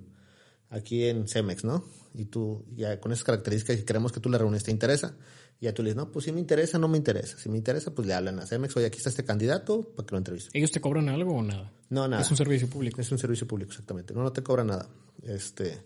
aquí 0.69 1.05
en 1.05 1.27
Cemex, 1.27 1.63
¿no? 1.63 1.85
Y 2.13 2.25
tú, 2.25 2.65
ya 2.75 2.99
con 2.99 3.11
esas 3.11 3.23
características 3.23 3.77
que 3.77 3.85
queremos 3.85 4.11
que 4.11 4.19
tú 4.19 4.29
le 4.29 4.37
reúnes, 4.37 4.63
¿te 4.63 4.71
interesa? 4.71 5.15
Y 5.59 5.65
ya 5.65 5.73
tú 5.73 5.83
le 5.83 5.89
dices, 5.89 5.97
no, 5.97 6.11
pues 6.11 6.25
si 6.25 6.31
me 6.31 6.39
interesa, 6.39 6.77
no 6.77 6.87
me 6.87 6.97
interesa. 6.97 7.37
Si 7.37 7.49
me 7.49 7.57
interesa, 7.57 7.93
pues 7.93 8.07
le 8.07 8.13
hablan 8.13 8.39
a 8.39 8.45
Cemex, 8.45 8.75
oye, 8.77 8.85
aquí 8.85 8.97
está 8.97 9.09
este 9.09 9.23
candidato 9.23 9.81
para 9.95 10.05
que 10.05 10.11
lo 10.13 10.17
entreviste. 10.17 10.49
¿Ellos 10.57 10.71
te 10.71 10.81
cobran 10.81 11.09
algo 11.09 11.33
o 11.33 11.43
nada? 11.43 11.71
No, 11.89 12.07
nada. 12.07 12.21
Es 12.21 12.31
un 12.31 12.37
servicio 12.37 12.69
público. 12.69 13.01
Es 13.01 13.11
un 13.11 13.19
servicio 13.19 13.47
público, 13.47 13.71
exactamente. 13.71 14.13
No, 14.13 14.23
no 14.23 14.33
te 14.33 14.43
cobra 14.43 14.63
nada. 14.63 14.89
Este, 15.23 15.81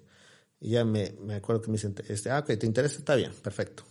y 0.60 0.72
ya 0.72 0.86
me, 0.86 1.14
me 1.22 1.36
acuerdo 1.36 1.62
que 1.62 1.70
me 1.70 1.78
dicen, 1.78 1.96
este, 2.08 2.32
ah, 2.32 2.40
ok, 2.40 2.58
¿te 2.58 2.66
interesa? 2.66 2.98
Está 2.98 3.16
bien, 3.16 3.32
perfecto. 3.44 3.84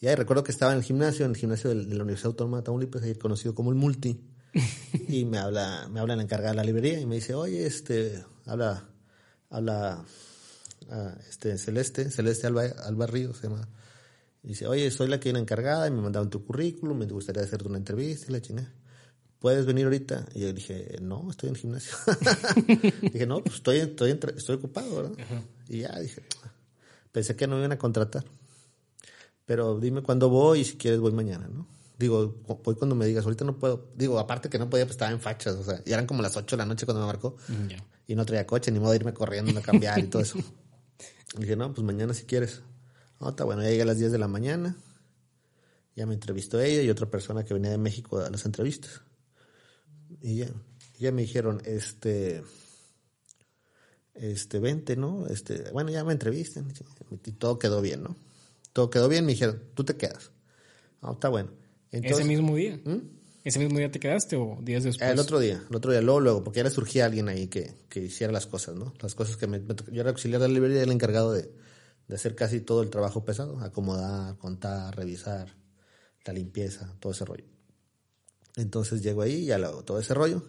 Y 0.00 0.06
ahí 0.06 0.14
recuerdo 0.14 0.44
que 0.44 0.52
estaba 0.52 0.72
en 0.72 0.78
el 0.78 0.84
gimnasio, 0.84 1.24
en 1.24 1.32
el 1.32 1.36
gimnasio 1.36 1.70
de, 1.70 1.84
de 1.84 1.94
la 1.94 2.02
Universidad 2.02 2.28
Autónoma 2.28 2.58
de 2.58 2.62
Tamaulipas, 2.64 3.02
ahí 3.02 3.14
conocido 3.14 3.54
como 3.54 3.70
el 3.70 3.76
Multi. 3.76 4.20
y 5.08 5.24
me 5.24 5.38
habla, 5.38 5.88
me 5.90 6.00
habla 6.00 6.16
la 6.16 6.22
encargada 6.22 6.50
de 6.50 6.56
la 6.56 6.64
librería 6.64 7.00
y 7.00 7.06
me 7.06 7.16
dice, 7.16 7.34
oye, 7.34 7.66
este, 7.66 8.24
habla, 8.46 8.89
habla, 9.50 10.04
ah, 10.90 11.14
este, 11.28 11.58
Celeste, 11.58 12.10
Celeste 12.10 12.46
Alba, 12.46 12.64
Alba 12.84 13.06
Ríos 13.06 13.36
se 13.38 13.48
llama. 13.48 13.68
Y 14.42 14.48
dice, 14.48 14.66
oye, 14.66 14.90
soy 14.90 15.08
la 15.08 15.20
que 15.20 15.24
viene 15.24 15.40
encargada 15.40 15.86
y 15.86 15.90
me 15.90 16.00
mandaron 16.00 16.30
tu 16.30 16.44
currículum, 16.44 16.96
me 16.96 17.06
gustaría 17.06 17.42
hacerte 17.42 17.68
una 17.68 17.76
entrevista 17.78 18.26
y 18.28 18.32
la 18.32 18.40
chingada. 18.40 18.72
¿Puedes 19.38 19.64
venir 19.66 19.84
ahorita? 19.84 20.26
Y 20.34 20.40
yo 20.40 20.52
dije, 20.52 20.98
no, 21.00 21.30
estoy 21.30 21.48
en 21.48 21.54
el 21.54 21.60
gimnasio. 21.60 21.94
dije, 23.02 23.26
no, 23.26 23.42
pues 23.42 23.56
estoy, 23.56 23.78
estoy, 23.78 24.18
estoy 24.36 24.56
ocupado, 24.56 24.96
¿verdad? 24.96 25.12
Y 25.68 25.80
ya 25.80 25.98
dije, 25.98 26.22
pensé 27.12 27.36
que 27.36 27.46
no 27.46 27.54
me 27.54 27.60
iban 27.60 27.72
a 27.72 27.78
contratar. 27.78 28.24
Pero 29.46 29.78
dime 29.80 30.02
cuándo 30.02 30.28
voy 30.28 30.60
y 30.60 30.64
si 30.64 30.76
quieres 30.76 31.00
voy 31.00 31.12
mañana, 31.12 31.48
¿no? 31.48 31.66
Digo, 31.98 32.34
voy 32.64 32.74
cuando 32.76 32.94
me 32.94 33.04
digas, 33.06 33.24
ahorita 33.24 33.44
no 33.44 33.58
puedo. 33.58 33.88
Digo, 33.96 34.18
aparte 34.18 34.48
que 34.48 34.58
no 34.58 34.70
podía, 34.70 34.84
pues 34.84 34.92
estaba 34.94 35.10
en 35.10 35.20
fachas, 35.20 35.56
o 35.56 35.64
sea, 35.64 35.82
ya 35.84 35.94
eran 35.94 36.06
como 36.06 36.22
las 36.22 36.36
8 36.36 36.56
de 36.56 36.58
la 36.58 36.66
noche 36.66 36.86
cuando 36.86 37.00
me 37.02 37.06
marcó 37.06 37.36
Mm, 37.48 37.68
Ya. 37.68 37.84
Y 38.10 38.16
no 38.16 38.26
traía 38.26 38.44
coche, 38.44 38.72
ni 38.72 38.80
modo 38.80 38.90
de 38.90 38.96
irme 38.96 39.14
corriendo 39.14 39.56
a 39.56 39.62
cambiar 39.62 40.00
y 40.00 40.04
todo 40.04 40.22
eso. 40.22 40.38
Y 41.38 41.42
dije, 41.42 41.54
no, 41.54 41.72
pues 41.72 41.84
mañana 41.84 42.12
si 42.12 42.24
quieres. 42.24 42.60
No, 43.20 43.28
está 43.28 43.44
bueno, 43.44 43.62
ya 43.62 43.68
llegué 43.68 43.82
a 43.82 43.84
las 43.84 43.98
10 43.98 44.10
de 44.10 44.18
la 44.18 44.26
mañana, 44.26 44.76
ya 45.94 46.04
me 46.04 46.14
entrevistó 46.14 46.60
ella 46.60 46.82
y 46.82 46.90
otra 46.90 47.08
persona 47.08 47.44
que 47.44 47.54
venía 47.54 47.70
de 47.70 47.78
México 47.78 48.18
a 48.18 48.28
las 48.30 48.44
entrevistas. 48.46 49.02
Y 50.20 50.38
ya, 50.38 50.48
ya 50.98 51.12
me 51.12 51.22
dijeron, 51.22 51.62
este, 51.66 52.42
este, 54.14 54.58
vente, 54.58 54.96
¿no? 54.96 55.28
Este, 55.28 55.70
bueno, 55.70 55.90
ya 55.90 56.02
me 56.02 56.12
entrevistan 56.12 56.66
y 57.24 57.30
todo 57.30 57.60
quedó 57.60 57.80
bien, 57.80 58.02
¿no? 58.02 58.16
Todo 58.72 58.90
quedó 58.90 59.08
bien, 59.08 59.24
me 59.24 59.32
dijeron, 59.32 59.62
tú 59.74 59.84
te 59.84 59.96
quedas. 59.96 60.32
No, 61.00 61.12
está 61.12 61.28
bueno. 61.28 61.50
Entonces, 61.92 62.18
¿Ese 62.18 62.28
mismo 62.28 62.56
día? 62.56 62.80
¿Mm? 62.84 63.19
¿Ese 63.42 63.58
mismo 63.58 63.78
día 63.78 63.90
te 63.90 63.98
quedaste 63.98 64.36
o 64.36 64.58
días 64.60 64.84
después? 64.84 65.10
el 65.10 65.18
otro 65.18 65.38
día, 65.38 65.62
el 65.68 65.76
otro 65.76 65.92
día, 65.92 66.02
luego, 66.02 66.20
luego, 66.20 66.44
porque 66.44 66.58
ya 66.58 66.64
le 66.64 66.70
surgía 66.70 67.06
alguien 67.06 67.28
ahí 67.28 67.46
que, 67.48 67.74
que 67.88 68.00
hiciera 68.00 68.32
las 68.32 68.46
cosas, 68.46 68.74
¿no? 68.74 68.92
Las 69.00 69.14
cosas 69.14 69.36
que 69.36 69.46
me, 69.46 69.60
me 69.60 69.74
Yo 69.90 70.00
era 70.00 70.10
auxiliar 70.10 70.40
de 70.40 70.48
la 70.48 70.54
librería 70.54 70.80
y 70.80 70.82
el 70.82 70.92
encargado 70.92 71.32
de, 71.32 71.50
de 72.06 72.14
hacer 72.14 72.34
casi 72.34 72.60
todo 72.60 72.82
el 72.82 72.90
trabajo 72.90 73.24
pesado, 73.24 73.58
acomodar, 73.60 74.36
contar, 74.36 74.94
revisar, 74.94 75.54
la 76.24 76.32
limpieza, 76.32 76.94
todo 77.00 77.12
ese 77.12 77.24
rollo. 77.24 77.44
Entonces 78.56 79.02
llego 79.02 79.22
ahí 79.22 79.44
y 79.44 79.52
hago 79.52 79.84
todo 79.84 79.98
ese 80.00 80.12
rollo. 80.12 80.44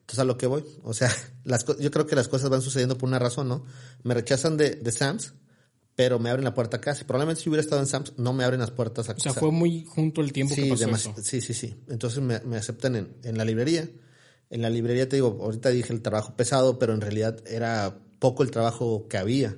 Entonces 0.00 0.18
a 0.20 0.24
lo 0.24 0.38
que 0.38 0.46
voy, 0.46 0.64
o 0.84 0.94
sea, 0.94 1.10
las, 1.44 1.64
yo 1.80 1.90
creo 1.90 2.06
que 2.06 2.14
las 2.14 2.28
cosas 2.28 2.48
van 2.48 2.62
sucediendo 2.62 2.96
por 2.96 3.08
una 3.08 3.18
razón, 3.18 3.48
¿no? 3.48 3.64
Me 4.04 4.14
rechazan 4.14 4.56
de, 4.56 4.76
de 4.76 4.92
Sams, 4.92 5.34
pero 5.96 6.18
me 6.18 6.28
abren 6.28 6.44
la 6.44 6.54
puerta 6.54 6.76
acá. 6.76 6.94
Si 6.94 7.04
probablemente 7.04 7.42
si 7.42 7.48
hubiera 7.48 7.62
estado 7.62 7.80
en 7.80 7.88
Sams, 7.88 8.12
no 8.18 8.34
me 8.34 8.44
abren 8.44 8.60
las 8.60 8.70
puertas 8.70 9.08
acá. 9.08 9.18
O 9.18 9.22
sea, 9.22 9.32
fue 9.32 9.50
muy 9.50 9.84
junto 9.86 10.20
el 10.20 10.32
tiempo 10.32 10.54
sí, 10.54 10.62
que 10.62 10.68
pasó 10.68 10.90
eso. 10.90 11.14
Sí, 11.22 11.40
sí, 11.40 11.54
sí. 11.54 11.74
Entonces 11.88 12.22
me, 12.22 12.38
me 12.40 12.58
aceptan 12.58 12.96
en, 12.96 13.16
en, 13.24 13.38
la 13.38 13.46
librería. 13.46 13.88
En 14.50 14.62
la 14.62 14.68
librería 14.68 15.08
te 15.08 15.16
digo, 15.16 15.38
ahorita 15.40 15.70
dije 15.70 15.94
el 15.94 16.02
trabajo 16.02 16.36
pesado, 16.36 16.78
pero 16.78 16.92
en 16.92 17.00
realidad 17.00 17.42
era 17.46 17.98
poco 18.18 18.42
el 18.42 18.50
trabajo 18.50 19.08
que 19.08 19.16
había. 19.16 19.56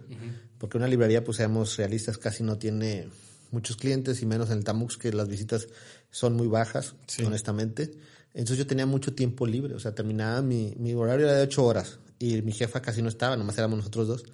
Porque 0.59 0.76
una 0.76 0.88
librería, 0.88 1.23
pues 1.23 1.37
seamos 1.37 1.76
realistas, 1.76 2.18
casi 2.18 2.42
no 2.42 2.57
tiene 2.57 3.09
muchos 3.50 3.76
clientes 3.76 4.23
y 4.23 4.26
menos 4.26 4.50
en 4.50 4.59
el 4.59 4.64
Tamux, 4.64 4.97
que 4.97 5.12
las 5.12 5.28
visitas 5.28 5.68
son 6.11 6.35
muy 6.35 6.47
bajas, 6.47 6.95
sí. 7.07 7.25
honestamente. 7.25 7.92
Entonces 8.33 8.59
yo 8.59 8.66
tenía 8.66 8.87
mucho 8.87 9.14
tiempo 9.14 9.47
libre, 9.47 9.75
o 9.75 9.80
sea, 9.80 9.95
terminaba 9.95 10.42
mi, 10.42 10.75
mi 10.78 10.95
horario 10.95 11.26
era 11.26 11.37
de 11.37 11.42
ocho 11.42 11.64
horas 11.64 11.99
y 12.18 12.42
mi 12.42 12.52
jefa 12.52 12.83
casi 12.83 13.02
no 13.02 13.09
estaba, 13.09 13.37
nomás 13.37 13.59
éramos 13.59 13.78
nosotros 13.78 14.09
dos. 14.09 14.25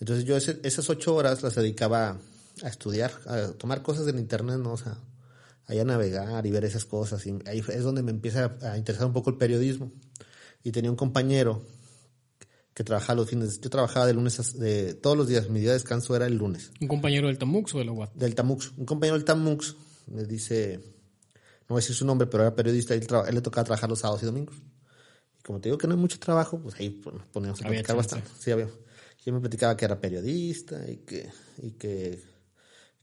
Entonces 0.00 0.24
yo 0.24 0.36
ese, 0.36 0.58
esas 0.64 0.88
ocho 0.90 1.14
horas 1.14 1.42
las 1.42 1.54
dedicaba 1.54 2.18
a 2.62 2.68
estudiar, 2.68 3.12
a 3.26 3.52
tomar 3.52 3.82
cosas 3.82 4.08
en 4.08 4.18
internet, 4.18 4.58
¿no? 4.58 4.72
O 4.72 4.76
sea, 4.76 4.96
ahí 5.66 5.78
a 5.78 5.84
navegar 5.84 6.46
y 6.46 6.50
ver 6.50 6.64
esas 6.64 6.84
cosas. 6.84 7.24
Y 7.26 7.38
ahí 7.46 7.62
es 7.68 7.82
donde 7.82 8.02
me 8.02 8.10
empieza 8.10 8.56
a 8.62 8.76
interesar 8.76 9.06
un 9.06 9.12
poco 9.12 9.30
el 9.30 9.36
periodismo. 9.36 9.92
Y 10.64 10.72
tenía 10.72 10.90
un 10.90 10.96
compañero 10.96 11.62
que 12.74 12.84
trabajaba 12.84 13.16
los 13.16 13.30
fines. 13.30 13.60
Yo 13.60 13.70
trabajaba 13.70 14.06
de 14.06 14.14
lunes 14.14 14.40
a, 14.40 14.58
de 14.58 14.94
todos 14.94 15.16
los 15.16 15.28
días. 15.28 15.48
Mi 15.48 15.60
día 15.60 15.70
de 15.70 15.74
descanso 15.74 16.16
era 16.16 16.26
el 16.26 16.36
lunes. 16.36 16.70
¿Un 16.80 16.88
compañero 16.88 17.28
del 17.28 17.38
Tamux 17.38 17.74
o 17.74 17.78
de 17.78 17.84
la 17.84 17.92
UAT? 17.92 18.14
Del 18.14 18.34
Tamux. 18.34 18.72
Un 18.76 18.86
compañero 18.86 19.16
del 19.16 19.24
Tamux 19.24 19.76
me 20.06 20.24
dice, 20.24 20.80
no 20.82 21.68
voy 21.68 21.78
a 21.78 21.82
decir 21.82 21.94
su 21.94 22.06
nombre, 22.06 22.26
pero 22.26 22.42
era 22.42 22.54
periodista. 22.54 22.94
Él, 22.94 23.06
él 23.28 23.34
le 23.34 23.40
tocaba 23.40 23.64
trabajar 23.64 23.88
los 23.88 23.98
sábados 23.98 24.22
y 24.22 24.26
domingos. 24.26 24.56
Y 25.38 25.42
como 25.42 25.60
te 25.60 25.68
digo 25.68 25.78
que 25.78 25.86
no 25.86 25.94
hay 25.94 26.00
mucho 26.00 26.18
trabajo, 26.18 26.58
pues 26.58 26.74
ahí 26.76 26.90
pues, 26.90 27.14
nos 27.14 27.26
poníamos 27.26 27.60
a 27.60 27.68
platicar 27.68 27.96
bastante. 27.96 28.28
Sí, 28.38 28.50
había. 28.50 28.68
Él 29.24 29.32
me 29.32 29.40
platicaba 29.40 29.76
que 29.76 29.84
era 29.84 30.00
periodista 30.00 30.90
y 30.90 30.98
que, 30.98 31.30
y 31.62 31.72
que, 31.72 32.22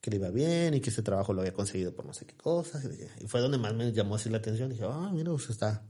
que 0.02 0.10
le 0.10 0.18
iba 0.18 0.30
bien 0.32 0.74
y 0.74 0.82
que 0.82 0.90
ese 0.90 1.04
trabajo 1.04 1.34
lo 1.34 1.42
había 1.42 1.54
conseguido 1.54 1.94
por 1.94 2.06
no 2.06 2.14
sé 2.14 2.26
qué 2.26 2.36
cosas. 2.36 2.86
Y, 2.86 3.24
y 3.24 3.28
fue 3.28 3.40
donde 3.40 3.58
más 3.58 3.74
me 3.74 3.92
llamó 3.92 4.16
así 4.16 4.30
la 4.30 4.38
atención. 4.38 4.72
Y 4.72 4.76
dije, 4.76 4.86
ah, 4.90 5.12
mira, 5.14 5.32
pues 5.32 5.50
está, 5.50 5.84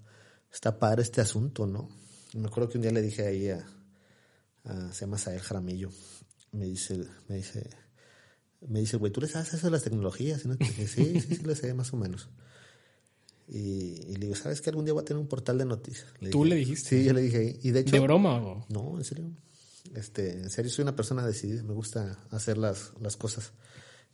está 0.51 0.77
padre 0.77 1.03
este 1.03 1.21
asunto, 1.21 1.65
¿no? 1.65 1.89
Y 2.33 2.39
me 2.39 2.47
acuerdo 2.47 2.69
que 2.69 2.77
un 2.77 2.81
día 2.81 2.91
le 2.91 3.01
dije 3.01 3.25
ahí 3.25 3.49
a, 3.49 3.65
a 4.65 4.91
se 4.91 5.01
llama 5.01 5.17
Sael 5.17 5.39
Jaramillo, 5.39 5.89
me 6.51 6.65
dice, 6.65 7.05
me 7.29 7.37
dice, 7.37 7.69
me 8.67 8.79
dice, 8.79 8.97
güey, 8.97 9.11
¿tú 9.11 9.21
le 9.21 9.27
sabes 9.27 9.53
eso 9.53 9.67
de 9.67 9.71
las 9.71 9.83
tecnologías? 9.83 10.43
Y 10.45 10.47
no? 10.47 10.55
dije, 10.55 10.87
sí, 10.87 11.21
sí, 11.21 11.35
sí 11.35 11.43
le 11.43 11.55
sé, 11.55 11.73
más 11.73 11.93
o 11.93 11.97
menos. 11.97 12.29
Y, 13.47 14.01
y, 14.09 14.15
le 14.15 14.25
digo, 14.25 14.35
¿sabes 14.35 14.59
que 14.59 14.69
algún 14.69 14.83
día 14.83 14.93
voy 14.93 15.03
a 15.03 15.05
tener 15.05 15.21
un 15.21 15.27
portal 15.27 15.57
de 15.57 15.65
noticias? 15.65 16.07
Le 16.19 16.31
¿Tú 16.31 16.43
dije, 16.43 16.49
le 16.49 16.55
dijiste? 16.57 16.89
Sí, 16.89 17.05
yo 17.05 17.13
le 17.13 17.21
dije. 17.21 17.57
Y 17.63 17.71
de 17.71 17.79
hecho. 17.79 17.91
¿De 17.91 17.99
broma 18.01 18.41
o? 18.41 18.65
No, 18.67 18.97
en 18.97 19.05
serio. 19.05 19.31
Este, 19.95 20.33
en 20.33 20.49
serio, 20.49 20.71
soy 20.71 20.83
una 20.83 20.95
persona 20.95 21.25
decidida, 21.25 21.63
me 21.63 21.73
gusta 21.73 22.19
hacer 22.31 22.57
las, 22.57 22.93
las 22.99 23.17
cosas. 23.17 23.53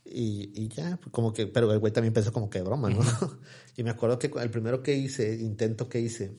Y, 0.05 0.51
y 0.53 0.67
ya, 0.67 0.99
como 1.11 1.33
que, 1.33 1.47
pero 1.47 1.71
el 1.71 1.79
güey 1.79 1.93
también 1.93 2.13
pensó 2.13 2.33
como 2.33 2.49
que 2.49 2.59
de 2.59 2.65
broma, 2.65 2.89
¿no? 2.89 2.99
Uh 2.99 3.01
-huh. 3.03 3.39
y 3.77 3.83
me 3.83 3.89
acuerdo 3.89 4.19
que 4.19 4.27
el 4.27 4.49
primero 4.49 4.83
que 4.83 4.95
hice, 4.95 5.35
intento 5.35 5.87
que 5.87 5.99
hice, 5.99 6.37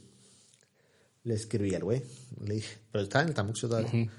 le 1.23 1.35
escribí 1.35 1.75
al 1.75 1.85
güey, 1.85 2.03
le 2.45 2.55
dije, 2.57 2.79
pero 2.93 3.03
estaba 3.05 3.23
en 3.23 3.29
el 3.29 3.35
Tamuxo 3.35 3.69
todavía. 3.69 3.91
Uh 3.91 4.07
-huh. 4.07 4.11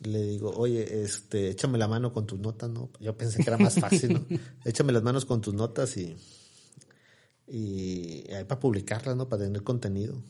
Le 0.00 0.22
digo, 0.22 0.50
oye, 0.50 1.02
este, 1.02 1.48
échame 1.50 1.76
la 1.76 1.88
mano 1.88 2.12
con 2.12 2.24
tus 2.26 2.38
notas, 2.38 2.70
¿no? 2.70 2.90
Yo 3.00 3.16
pensé 3.16 3.42
que 3.42 3.50
era 3.50 3.58
más 3.58 3.74
fácil, 3.80 4.12
¿no? 4.14 4.26
échame 4.64 4.92
las 4.92 5.02
manos 5.02 5.24
con 5.24 5.40
tus 5.40 5.54
notas 5.54 5.96
y, 5.96 6.16
y 7.48 8.30
ahí 8.32 8.44
para 8.44 8.60
publicarlas, 8.60 9.16
¿no? 9.16 9.28
Para 9.28 9.44
tener 9.44 9.62
contenido. 9.62 10.22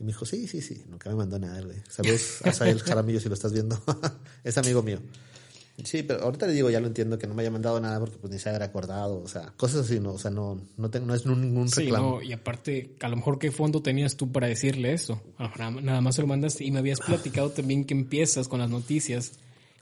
Y 0.00 0.04
me 0.04 0.08
dijo, 0.08 0.24
sí, 0.24 0.48
sí, 0.48 0.62
sí. 0.62 0.82
Nunca 0.88 1.10
me 1.10 1.16
mandó 1.16 1.38
nada, 1.38 1.60
güey. 1.60 1.76
Saludos 1.88 2.40
a 2.42 2.52
Sael 2.52 2.80
Jaramillo 2.80 3.20
si 3.20 3.28
lo 3.28 3.34
estás 3.34 3.52
viendo. 3.52 3.80
es 4.44 4.56
amigo 4.56 4.82
mío. 4.82 4.98
Sí, 5.84 6.02
pero 6.02 6.22
ahorita 6.22 6.46
le 6.46 6.52
digo, 6.52 6.70
ya 6.70 6.80
lo 6.80 6.86
entiendo, 6.86 7.18
que 7.18 7.26
no 7.26 7.34
me 7.34 7.42
haya 7.42 7.50
mandado 7.50 7.80
nada 7.80 8.00
porque 8.00 8.16
pues 8.18 8.32
ni 8.32 8.38
se 8.38 8.48
haber 8.48 8.62
acordado, 8.62 9.22
o 9.22 9.28
sea, 9.28 9.52
cosas 9.56 9.86
así, 9.86 10.00
no, 10.00 10.12
o 10.12 10.18
sea, 10.18 10.30
no, 10.30 10.60
no, 10.76 10.90
tengo, 10.90 11.06
no 11.06 11.14
es 11.14 11.24
ningún 11.24 11.70
reclamo. 11.70 12.20
Sí, 12.20 12.26
no, 12.26 12.30
y 12.30 12.32
aparte, 12.32 12.96
a 13.00 13.08
lo 13.08 13.16
mejor 13.16 13.38
qué 13.38 13.50
fondo 13.50 13.82
tenías 13.82 14.16
tú 14.16 14.30
para 14.30 14.46
decirle 14.46 14.92
eso. 14.92 15.22
Nada 15.58 16.00
más 16.00 16.16
se 16.16 16.22
lo 16.22 16.26
mandaste 16.28 16.64
y 16.64 16.70
me 16.70 16.80
habías 16.80 17.00
platicado 17.00 17.50
también 17.50 17.84
que 17.84 17.94
empiezas 17.94 18.48
con 18.48 18.60
las 18.60 18.70
noticias. 18.70 19.32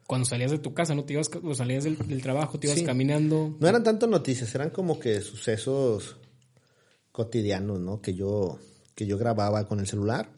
Cuando 0.07 0.25
salías 0.25 0.51
de 0.51 0.59
tu 0.59 0.73
casa, 0.73 0.95
¿no? 0.95 1.05
Te 1.05 1.13
ibas, 1.13 1.31
o 1.43 1.55
salías 1.55 1.85
del, 1.85 1.99
del 1.99 2.23
trabajo, 2.23 2.59
te 2.59 2.67
ibas 2.67 2.79
sí. 2.79 2.85
caminando. 2.85 3.57
No 3.61 3.69
eran 3.69 3.85
tanto 3.85 4.07
noticias, 4.07 4.55
eran 4.55 4.71
como 4.71 4.99
que 4.99 5.21
sucesos 5.21 6.17
cotidianos, 7.13 7.79
¿no? 7.79 8.01
Que 8.01 8.15
yo, 8.15 8.59
que 8.99 9.07
yo 9.07 9.17
grababa 9.17 9.69
con 9.69 9.79
el 9.79 9.87
celular 9.87 10.29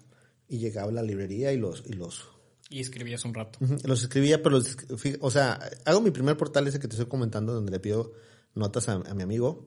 y 0.47 0.59
llegaba 0.59 0.91
a 0.91 0.93
la 0.93 1.03
librería 1.03 1.51
y 1.51 1.57
los, 1.57 1.83
y 1.87 1.95
los 1.95 2.29
y 2.69 2.81
escribías 2.81 3.25
un 3.25 3.33
rato. 3.33 3.59
Uh 3.63 3.69
-huh. 3.69 3.87
Los 3.87 4.03
escribía, 4.03 4.43
pero 4.43 4.59
los, 4.59 4.77
o 5.21 5.31
sea, 5.31 5.59
hago 5.87 6.03
mi 6.03 6.11
primer 6.11 6.37
portal 6.37 6.69
ese 6.69 6.79
que 6.79 6.87
te 6.87 6.93
estoy 6.93 7.09
comentando, 7.09 7.55
donde 7.55 7.73
le 7.73 7.81
pido 7.81 8.13
notas 8.55 8.91
a, 8.91 8.97
a 8.97 9.15
mi 9.15 9.23
amigo, 9.23 9.67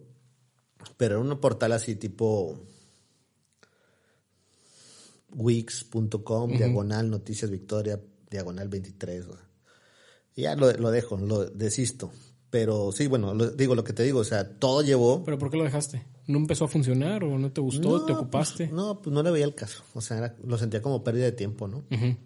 pero 0.96 1.16
era 1.16 1.24
un 1.24 1.40
portal 1.40 1.72
así 1.72 1.96
tipo 1.96 2.68
wix.com, 5.36 6.52
uh 6.52 6.54
-huh. 6.54 6.58
diagonal, 6.58 7.10
noticias 7.10 7.50
victoria, 7.50 8.00
diagonal 8.30 8.70
23. 8.70 9.26
O 9.26 9.34
sea. 9.34 9.50
Ya 10.36 10.56
lo, 10.56 10.72
lo, 10.74 10.92
dejo, 10.92 11.18
lo 11.18 11.46
desisto. 11.46 12.12
Pero 12.52 12.92
sí, 12.92 13.08
bueno, 13.08 13.34
lo, 13.34 13.50
digo 13.50 13.74
lo 13.74 13.84
que 13.84 13.94
te 13.94 14.04
digo, 14.04 14.20
o 14.20 14.24
sea, 14.24 14.60
todo 14.60 14.84
llevó. 14.84 15.24
¿Pero 15.26 15.40
por 15.40 15.50
qué 15.50 15.58
lo 15.58 15.64
dejaste? 15.64 16.06
¿No 16.27 16.38
empezó 16.38 16.65
a 16.65 16.68
funcionar 16.68 17.24
o 17.24 17.38
no 17.38 17.51
te 17.51 17.62
gustó? 17.62 18.00
No, 18.00 18.06
¿Te 18.06 18.13
ocupaste? 18.13 18.65
Pues, 18.65 18.72
no, 18.72 19.01
pues 19.01 19.13
no 19.13 19.24
le 19.24 19.32
veía 19.32 19.46
el 19.46 19.56
caso. 19.56 19.84
O 19.94 20.01
sea, 20.01 20.18
era, 20.18 20.36
lo 20.44 20.58
sentía 20.58 20.82
como 20.82 21.03
pérdida 21.03 21.25
de 21.25 21.34
tiempo, 21.34 21.68
¿no? 21.68 21.77
Uh 21.77 21.96
-huh. 21.96 22.18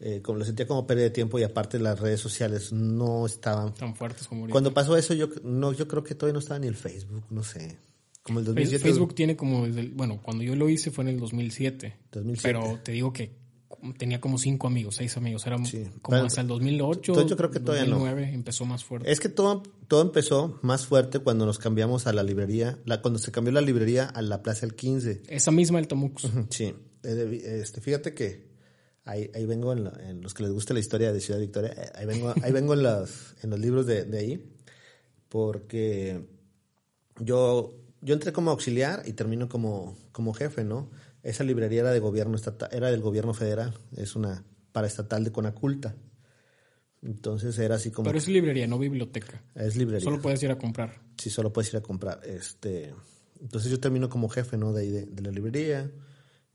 Eh, 0.00 0.22
como 0.22 0.38
lo 0.38 0.44
sentía 0.44 0.66
como 0.66 0.86
pérdida 0.86 1.06
de 1.06 1.10
tiempo 1.10 1.40
y 1.40 1.42
aparte 1.42 1.78
las 1.80 1.98
redes 1.98 2.20
sociales 2.20 2.72
no 2.72 3.26
estaban 3.26 3.74
tan 3.74 3.96
fuertes 3.96 4.28
como 4.28 4.42
ahorita. 4.42 4.52
Cuando 4.52 4.72
pasó 4.72 4.96
eso 4.96 5.12
yo 5.12 5.28
no 5.42 5.72
yo 5.72 5.88
creo 5.88 6.04
que 6.04 6.14
todavía 6.14 6.34
no 6.34 6.38
estaba 6.38 6.60
ni 6.60 6.68
el 6.68 6.76
Facebook, 6.76 7.24
no 7.30 7.42
sé. 7.42 7.76
Como 8.22 8.38
el 8.38 8.44
2007. 8.44 8.84
Facebook 8.84 9.14
tiene 9.14 9.36
como 9.36 9.66
desde 9.66 9.80
el, 9.80 9.90
bueno, 9.90 10.20
cuando 10.22 10.44
yo 10.44 10.54
lo 10.54 10.68
hice 10.68 10.92
fue 10.92 11.02
en 11.02 11.08
el 11.08 11.18
2007. 11.18 11.96
2007. 12.12 12.42
Pero 12.42 12.78
te 12.80 12.92
digo 12.92 13.12
que 13.12 13.32
tenía 13.96 14.20
como 14.20 14.38
cinco 14.38 14.66
amigos, 14.66 14.96
seis 14.96 15.16
amigos, 15.16 15.46
era 15.46 15.62
sí. 15.64 15.84
como 16.02 16.16
pero, 16.16 16.26
hasta 16.26 16.40
el 16.40 16.46
2008. 16.46 17.12
Entonces 17.12 17.30
yo 17.30 17.36
creo 17.36 17.50
que 17.50 17.60
todavía 17.60 17.84
2009 17.84 18.26
no. 18.26 18.34
empezó 18.34 18.64
más 18.64 18.84
fuerte. 18.84 19.10
Es 19.10 19.20
que 19.20 19.28
todo 19.28 19.62
todo 19.88 20.02
empezó 20.02 20.58
más 20.62 20.86
fuerte 20.86 21.20
cuando 21.20 21.46
nos 21.46 21.58
cambiamos 21.58 22.06
a 22.06 22.12
la 22.12 22.22
librería, 22.22 22.78
la, 22.84 23.00
cuando 23.00 23.18
se 23.18 23.30
cambió 23.30 23.52
la 23.52 23.60
librería 23.60 24.04
a 24.06 24.22
la 24.22 24.42
Plaza 24.42 24.62
del 24.62 24.74
15. 24.74 25.22
Esa 25.28 25.50
misma 25.50 25.78
el 25.78 25.88
Tomux. 25.88 26.24
Uh 26.24 26.28
-huh, 26.28 26.46
sí. 26.50 26.74
Este, 27.02 27.80
fíjate 27.80 28.14
que 28.14 28.48
Ahí, 29.08 29.30
ahí 29.34 29.46
vengo 29.46 29.72
en, 29.72 29.84
la, 29.84 29.92
en, 30.06 30.20
los 30.20 30.34
que 30.34 30.42
les 30.42 30.52
gusta 30.52 30.74
la 30.74 30.80
historia 30.80 31.14
de 31.14 31.20
Ciudad 31.20 31.40
Victoria, 31.40 31.72
eh, 31.72 31.90
ahí 31.94 32.04
vengo, 32.04 32.34
ahí 32.42 32.52
vengo 32.52 32.74
en, 32.74 32.82
las, 32.82 33.36
en 33.42 33.48
los 33.48 33.58
libros 33.58 33.86
de, 33.86 34.04
de, 34.04 34.18
ahí, 34.18 34.52
porque 35.30 36.28
yo, 37.18 37.72
yo 38.02 38.12
entré 38.12 38.34
como 38.34 38.50
auxiliar 38.50 39.04
y 39.06 39.14
termino 39.14 39.48
como, 39.48 39.96
como 40.12 40.34
jefe, 40.34 40.62
¿no? 40.62 40.90
Esa 41.22 41.44
librería 41.44 41.80
era 41.80 41.90
de 41.90 42.00
gobierno 42.00 42.36
estatal, 42.36 42.68
era 42.72 42.90
del 42.90 43.00
gobierno 43.00 43.34
federal, 43.34 43.78
es 43.96 44.16
una 44.16 44.44
paraestatal 44.72 45.24
de 45.24 45.32
Conaculta. 45.32 45.96
Entonces 47.02 47.58
era 47.58 47.76
así 47.76 47.90
como. 47.90 48.06
Pero 48.06 48.18
es 48.18 48.28
librería, 48.28 48.66
no 48.66 48.78
biblioteca. 48.78 49.42
Es 49.54 49.76
librería. 49.76 50.04
Solo 50.04 50.20
puedes 50.20 50.42
ir 50.42 50.50
a 50.50 50.58
comprar. 50.58 51.00
Sí, 51.16 51.30
solo 51.30 51.52
puedes 51.52 51.72
ir 51.72 51.78
a 51.78 51.82
comprar. 51.82 52.20
Este, 52.24 52.92
entonces 53.40 53.70
yo 53.70 53.78
termino 53.78 54.08
como 54.08 54.28
jefe, 54.28 54.56
¿no? 54.56 54.72
De 54.72 54.82
ahí 54.82 54.90
de, 54.90 55.06
de 55.06 55.22
la 55.22 55.30
librería 55.30 55.90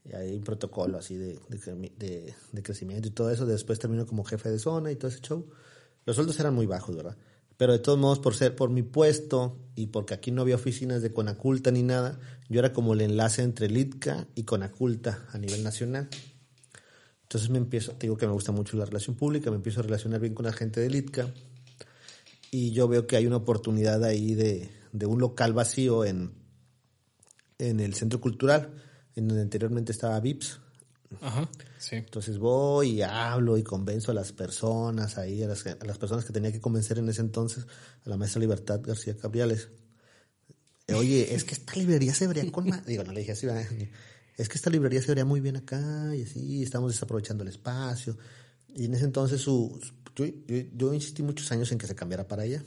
y 0.04 0.14
hay 0.14 0.36
un 0.36 0.44
protocolo 0.44 0.98
así 0.98 1.16
de, 1.16 1.38
de, 1.48 2.34
de, 2.52 2.62
crecimiento 2.62 3.08
y 3.08 3.10
todo 3.10 3.30
eso. 3.30 3.46
Después 3.46 3.78
termino 3.78 4.06
como 4.06 4.22
jefe 4.24 4.50
de 4.50 4.58
zona 4.58 4.92
y 4.92 4.96
todo 4.96 5.10
ese 5.10 5.20
show. 5.20 5.48
Los 6.04 6.16
sueldos 6.16 6.38
eran 6.40 6.54
muy 6.54 6.66
bajos, 6.66 6.94
¿verdad? 6.94 7.16
Pero 7.56 7.72
de 7.72 7.78
todos 7.78 7.98
modos, 7.98 8.18
por 8.18 8.34
ser 8.34 8.56
por 8.56 8.70
mi 8.70 8.82
puesto 8.82 9.58
y 9.76 9.86
porque 9.86 10.14
aquí 10.14 10.30
no 10.30 10.42
había 10.42 10.56
oficinas 10.56 11.02
de 11.02 11.12
Conaculta 11.12 11.70
ni 11.70 11.82
nada, 11.82 12.18
yo 12.48 12.58
era 12.58 12.72
como 12.72 12.94
el 12.94 13.00
enlace 13.00 13.42
entre 13.42 13.68
Litka 13.68 14.26
y 14.34 14.44
Conaculta 14.44 15.26
a 15.32 15.38
nivel 15.38 15.62
nacional. 15.62 16.08
Entonces 17.22 17.50
me 17.50 17.58
empiezo, 17.58 17.94
digo 17.98 18.16
que 18.16 18.26
me 18.26 18.32
gusta 18.32 18.52
mucho 18.52 18.76
la 18.76 18.84
relación 18.84 19.16
pública, 19.16 19.50
me 19.50 19.56
empiezo 19.56 19.80
a 19.80 19.84
relacionar 19.84 20.20
bien 20.20 20.34
con 20.34 20.46
la 20.46 20.52
gente 20.52 20.80
de 20.80 20.90
Litka 20.90 21.32
y 22.50 22.72
yo 22.72 22.86
veo 22.86 23.06
que 23.06 23.16
hay 23.16 23.26
una 23.26 23.36
oportunidad 23.36 24.04
ahí 24.04 24.34
de, 24.34 24.70
de 24.92 25.06
un 25.06 25.20
local 25.20 25.52
vacío 25.52 26.04
en, 26.04 26.32
en 27.58 27.80
el 27.80 27.94
centro 27.94 28.20
cultural 28.20 28.74
en 29.16 29.28
donde 29.28 29.42
anteriormente 29.42 29.92
estaba 29.92 30.18
VIPS. 30.20 30.60
Ajá, 31.20 31.48
sí. 31.78 31.96
Entonces 31.96 32.38
voy 32.38 32.90
y 32.90 33.02
hablo 33.02 33.58
y 33.58 33.62
convenzo 33.62 34.10
a 34.10 34.14
las 34.14 34.32
personas 34.32 35.18
ahí, 35.18 35.42
a 35.42 35.48
las, 35.48 35.66
a 35.66 35.84
las, 35.84 35.98
personas 35.98 36.24
que 36.24 36.32
tenía 36.32 36.52
que 36.52 36.60
convencer 36.60 36.98
en 36.98 37.08
ese 37.08 37.20
entonces, 37.20 37.66
a 38.04 38.08
la 38.08 38.16
maestra 38.16 38.40
Libertad 38.40 38.80
García 38.82 39.16
Cabriales. 39.16 39.68
Oye, 40.92 41.34
es 41.34 41.44
que 41.44 41.54
esta 41.54 41.74
librería 41.76 42.12
se 42.14 42.26
vería 42.26 42.50
con 42.52 42.68
más... 42.68 42.84
Digo, 42.84 43.04
no 43.04 43.12
le 43.12 43.20
dije 43.20 43.32
así, 43.32 43.46
es 44.36 44.48
que 44.48 44.56
esta 44.56 44.70
librería 44.70 45.00
se 45.00 45.08
vería 45.08 45.24
muy 45.24 45.40
bien 45.40 45.56
acá 45.56 46.14
y 46.14 46.22
así, 46.22 46.62
estamos 46.62 46.92
desaprovechando 46.92 47.42
el 47.42 47.48
espacio. 47.48 48.18
Y 48.74 48.86
en 48.86 48.94
ese 48.94 49.04
entonces 49.04 49.40
su, 49.40 49.80
yo, 50.16 50.26
yo, 50.74 50.94
insistí 50.94 51.22
muchos 51.22 51.50
años 51.52 51.70
en 51.72 51.78
que 51.78 51.86
se 51.86 51.94
cambiara 51.94 52.26
para 52.26 52.42
allá, 52.42 52.62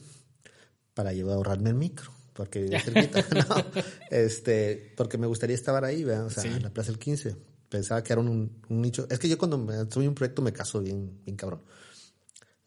para 0.93 1.13
llevar 1.13 1.33
a 1.33 1.35
ahorrarme 1.35 1.69
el 1.69 1.75
micro, 1.75 2.11
porque 2.33 2.69
no, 3.49 3.81
este, 4.11 4.93
porque 4.95 5.17
me 5.17 5.27
gustaría 5.27 5.55
estar 5.55 5.83
ahí, 5.83 6.03
o 6.05 6.29
sea, 6.29 6.43
en 6.43 6.63
la 6.63 6.69
Plaza 6.71 6.91
del 6.91 6.99
15. 6.99 7.35
Pensaba 7.69 8.03
que 8.03 8.13
era 8.13 8.21
un, 8.21 8.61
un 8.69 8.81
nicho. 8.81 9.07
Es 9.09 9.19
que 9.19 9.27
yo 9.27 9.37
cuando 9.37 9.57
me 9.57 9.89
subí 9.91 10.07
un 10.07 10.15
proyecto 10.15 10.41
me 10.41 10.53
caso 10.53 10.81
bien, 10.81 11.21
bien 11.25 11.35
cabrón. 11.35 11.61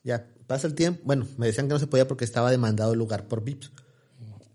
Ya 0.03 0.27
pasa 0.47 0.67
el 0.67 0.75
tiempo. 0.75 1.03
Bueno, 1.05 1.27
me 1.37 1.47
decían 1.47 1.69
que 1.69 1.75
no 1.75 1.79
se 1.79 1.87
podía 1.87 2.09
porque 2.09 2.25
estaba 2.25 2.51
demandado 2.51 2.93
el 2.93 2.99
lugar 2.99 3.29
por 3.29 3.43
VIPs. 3.43 3.73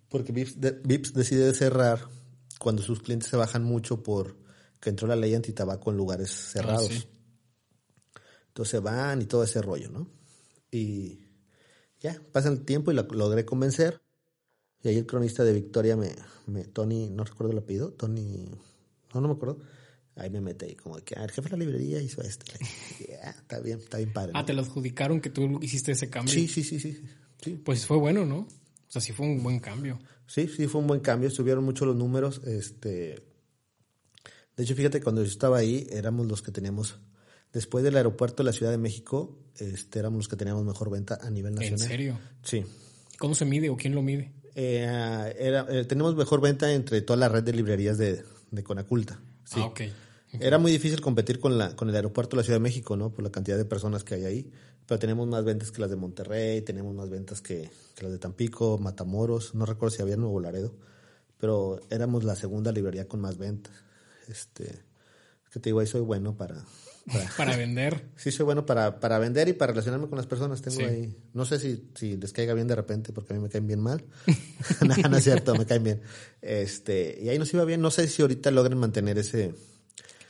Porque 0.10 0.32
VIPs, 0.32 0.84
VIPs 0.84 1.14
decide 1.14 1.54
cerrar 1.54 2.00
cuando 2.60 2.82
sus 2.82 3.02
clientes 3.02 3.30
se 3.30 3.38
bajan 3.38 3.64
mucho 3.64 4.04
por 4.04 4.38
que 4.80 4.90
entró 4.90 5.08
la 5.08 5.16
ley 5.16 5.34
antitabaco 5.34 5.90
en 5.92 5.98
lugares 5.98 6.32
ah, 6.32 6.50
cerrados. 6.52 7.08
Entonces 8.48 8.82
van 8.82 9.22
y 9.22 9.26
todo 9.26 9.44
ese 9.44 9.62
rollo, 9.62 9.90
¿no? 9.90 10.10
Y 10.72 11.26
ya, 12.00 12.22
pasa 12.32 12.50
el 12.50 12.64
tiempo 12.64 12.92
y 12.92 12.96
lo 12.96 13.04
logré 13.04 13.46
convencer. 13.46 14.02
Y 14.84 14.90
ahí 14.90 14.98
el 14.98 15.08
cronista 15.08 15.44
de 15.44 15.54
Victoria 15.54 15.98
me, 15.98 16.16
me 16.46 16.66
Tony, 16.66 17.10
no 17.10 17.24
recuerdo 17.24 17.52
el 17.52 17.58
apellido, 17.58 17.94
Tony, 17.94 18.52
no, 19.14 19.22
no 19.22 19.28
me 19.28 19.34
acuerdo. 19.34 19.60
Ahí 20.16 20.30
me 20.30 20.40
metí 20.40 20.76
como 20.76 20.96
que, 20.98 21.16
ah, 21.18 21.24
el 21.24 21.32
jefe 21.32 21.50
de 21.50 21.58
la 21.58 21.66
librería 21.66 22.02
hizo 22.02 22.22
esto. 22.22 22.46
está 23.00 23.60
bien, 23.60 23.80
está 23.80 23.98
bien 23.98 24.14
padre. 24.14 24.32
Ah, 24.36 24.46
te 24.46 24.54
lo 24.54 24.62
adjudicaron 24.62 25.20
que 25.20 25.30
tú 25.30 25.60
hiciste 25.62 25.92
ese 25.92 26.10
cambio. 26.10 26.34
Sí, 26.34 26.48
sí, 26.48 26.64
sí, 26.64 26.80
sí, 26.80 27.02
sí. 27.42 27.62
Pues 27.64 27.86
fue 27.86 27.98
bueno, 27.98 28.26
¿no? 28.26 28.40
O 28.40 28.48
sea, 28.88 29.02
sí 29.02 29.12
fue 29.12 29.26
un 29.26 29.44
buen 29.44 29.60
cambio. 29.60 30.00
Sí, 30.26 30.48
sí, 30.48 30.68
fue 30.68 30.82
un 30.82 30.88
buen 30.88 31.02
cambio. 31.02 31.30
Subieron 31.30 31.64
mucho 31.64 31.86
los 31.86 31.96
números. 31.96 32.42
Este, 32.46 33.22
de 34.56 34.64
hecho, 34.64 34.76
fíjate, 34.76 35.02
cuando 35.02 35.22
yo 35.22 35.30
estaba 35.30 35.58
ahí, 35.58 35.86
éramos 35.92 36.28
los 36.28 36.42
que 36.42 36.52
teníamos 36.52 36.98
Después 37.56 37.86
del 37.86 37.96
aeropuerto 37.96 38.44
de 38.44 38.48
la 38.48 38.52
Ciudad 38.52 38.70
de 38.70 38.78
México, 38.78 39.40
este, 39.58 40.00
éramos 40.00 40.18
los 40.18 40.28
que 40.28 40.36
teníamos 40.36 40.66
mejor 40.66 40.92
venta 40.92 41.18
a 41.22 41.30
nivel 41.30 41.56
nacional. 41.56 41.82
¿En 41.82 41.88
serio? 41.88 42.20
Sí. 42.44 42.66
¿Cómo 43.18 43.34
se 43.34 43.46
mide 43.46 43.70
o 43.70 43.78
quién 43.78 43.96
lo 43.96 44.02
mide? 44.02 44.34
Eh, 44.56 45.34
era, 45.40 45.66
eh, 45.70 45.86
tenemos 45.86 46.18
mejor 46.18 46.42
venta 46.42 46.74
entre 46.74 47.02
toda 47.02 47.16
la 47.16 47.30
red 47.30 47.44
de 47.44 47.54
librerías 47.54 47.98
de, 47.98 48.26
de 48.52 48.62
Conaculta. 48.62 49.22
Sí. 49.46 49.62
Ah, 49.62 49.68
ok. 49.68 49.82
Era 50.40 50.58
muy 50.58 50.72
difícil 50.72 51.02
competir 51.02 51.40
con, 51.40 51.58
la, 51.58 51.76
con 51.76 51.90
el 51.90 51.96
aeropuerto 51.96 52.36
de 52.36 52.42
la 52.42 52.44
Ciudad 52.44 52.58
de 52.58 52.64
México, 52.64 52.98
¿no? 52.98 53.12
Por 53.12 53.24
la 53.24 53.32
cantidad 53.32 53.58
de 53.58 53.66
personas 53.66 54.04
que 54.04 54.16
hay 54.16 54.26
ahí. 54.26 54.52
Pero 54.88 55.00
tenemos 55.00 55.28
más 55.28 55.44
ventas 55.44 55.72
que 55.72 55.82
las 55.82 55.90
de 55.90 55.96
Monterrey, 55.96 56.62
tenemos 56.62 56.94
más 56.94 57.10
ventas 57.10 57.42
que, 57.42 57.70
que 57.96 58.04
las 58.04 58.12
de 58.12 58.20
Tampico, 58.20 58.78
Matamoros, 58.78 59.56
no 59.56 59.66
recuerdo 59.66 59.96
si 59.96 60.02
había 60.02 60.16
Nuevo 60.16 60.40
Laredo, 60.40 60.76
pero 61.40 61.80
éramos 61.90 62.24
la 62.24 62.36
segunda 62.36 62.72
librería 62.72 63.08
con 63.08 63.20
más 63.20 63.38
ventas. 63.38 63.74
Este, 64.28 64.66
es 64.66 65.50
que 65.52 65.60
te 65.60 65.70
digo, 65.70 65.80
ahí 65.80 65.88
soy 65.88 66.02
bueno 66.02 66.38
para, 66.38 66.64
para, 67.38 67.56
vender. 67.58 68.10
Sí, 68.16 68.32
soy 68.32 68.46
bueno 68.46 68.66
para, 68.66 69.00
para 69.00 69.20
vender 69.20 69.48
y 69.48 69.54
para 69.54 69.72
relacionarme 69.72 70.08
con 70.08 70.18
las 70.18 70.28
personas. 70.28 70.62
Tengo 70.62 70.88
ahí. 70.88 71.16
No 71.34 71.46
sé 71.46 71.60
si, 71.60 71.90
si 71.96 72.18
les 72.18 72.34
caiga 72.34 72.54
bien 72.54 72.68
de 72.68 72.76
repente, 72.76 73.14
porque 73.14 73.34
a 73.34 73.38
mí 73.38 73.44
me 73.44 73.50
caen 73.50 73.68
bien 73.68 73.80
mal. 73.80 74.04
no, 74.82 75.10
no, 75.10 75.18
es 75.18 75.24
cierto, 75.24 75.56
me 75.56 75.66
caen 75.66 75.84
bien. 75.84 76.02
Este, 76.42 77.20
y 77.22 77.30
ahí 77.30 77.40
nos 77.40 77.54
iba 77.54 77.66
bien. 77.66 77.82
No 77.82 77.92
sé 77.92 78.08
si 78.08 78.22
ahorita 78.22 78.52
logren 78.52 78.78
mantener 78.78 79.18
ese. 79.18 79.54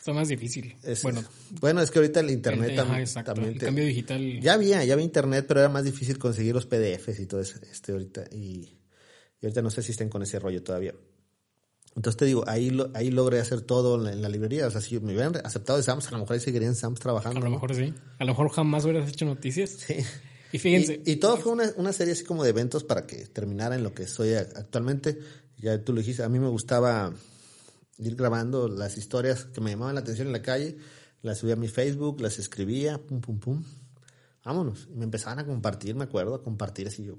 Está 0.05 0.13
más 0.13 0.27
difícil. 0.27 0.75
bueno, 1.01 1.23
bueno, 1.59 1.81
es 1.81 1.89
que 1.89 1.97
ahorita 1.97 2.19
el 2.19 2.29
internet 2.29 2.75
también. 2.75 3.07
El 3.55 3.57
cambio 3.57 3.85
digital. 3.85 4.39
Ya 4.39 4.53
había, 4.53 4.83
ya 4.83 4.93
había 4.93 5.03
internet, 5.03 5.45
pero 5.47 5.61
era 5.61 5.69
más 5.69 5.83
difícil 5.83 6.19
conseguir 6.19 6.53
los 6.53 6.67
PDFs 6.67 7.21
y 7.21 7.25
todo 7.25 7.41
eso. 7.41 7.57
Este, 7.71 7.91
ahorita. 7.91 8.25
Y, 8.31 8.77
y 9.41 9.45
ahorita 9.45 9.63
no 9.63 9.71
sé 9.71 9.81
si 9.81 9.93
estén 9.93 10.09
con 10.09 10.21
ese 10.21 10.37
rollo 10.37 10.61
todavía. 10.61 10.93
Entonces 11.95 12.17
te 12.17 12.25
digo, 12.25 12.43
ahí, 12.45 12.71
ahí 12.93 13.09
logré 13.09 13.39
hacer 13.39 13.61
todo 13.61 14.07
en 14.07 14.21
la 14.21 14.29
librería. 14.29 14.67
O 14.67 14.69
sea, 14.69 14.79
si 14.79 14.99
me 14.99 15.13
hubieran 15.13 15.37
aceptado 15.43 15.77
de 15.77 15.83
Sams, 15.83 16.07
a 16.09 16.11
lo 16.11 16.19
mejor 16.19 16.35
ahí 16.35 16.39
seguirían 16.39 16.73
en 16.73 16.75
Sams 16.75 16.99
trabajando. 16.99 17.39
A 17.39 17.43
lo 17.43 17.49
mejor 17.49 17.73
sí. 17.73 17.91
A 18.19 18.25
lo 18.25 18.33
mejor 18.33 18.49
jamás 18.49 18.85
hubieras 18.85 19.09
hecho 19.09 19.25
noticias. 19.25 19.71
Sí. 19.71 19.95
Y 20.51 20.59
fíjense. 20.59 21.01
Y, 21.03 21.15
todo 21.15 21.35
fue 21.37 21.51
una, 21.51 21.71
una, 21.77 21.91
serie 21.91 22.13
así 22.13 22.23
como 22.23 22.43
de 22.43 22.51
eventos 22.51 22.83
para 22.83 23.07
que 23.07 23.25
terminara 23.25 23.73
en 23.73 23.81
lo 23.81 23.95
que 23.95 24.05
soy 24.05 24.35
actualmente. 24.35 25.17
Ya 25.57 25.83
tú 25.83 25.93
lo 25.93 25.99
dijiste, 26.01 26.21
a 26.21 26.29
mí 26.29 26.37
me 26.37 26.47
gustaba 26.47 27.11
ir 27.97 28.15
grabando 28.15 28.67
las 28.67 28.97
historias 28.97 29.45
que 29.45 29.61
me 29.61 29.71
llamaban 29.71 29.95
la 29.95 30.01
atención 30.01 30.27
en 30.27 30.33
la 30.33 30.41
calle. 30.41 30.77
Las 31.21 31.39
subía 31.39 31.53
a 31.53 31.57
mi 31.57 31.67
Facebook, 31.67 32.21
las 32.21 32.39
escribía, 32.39 32.97
pum, 32.99 33.21
pum, 33.21 33.39
pum. 33.39 33.63
Vámonos. 34.43 34.87
Y 34.91 34.95
me 34.95 35.05
empezaban 35.05 35.39
a 35.39 35.45
compartir, 35.45 35.95
me 35.95 36.03
acuerdo, 36.03 36.35
a 36.35 36.43
compartir 36.43 36.87
así 36.87 37.03
yo 37.03 37.17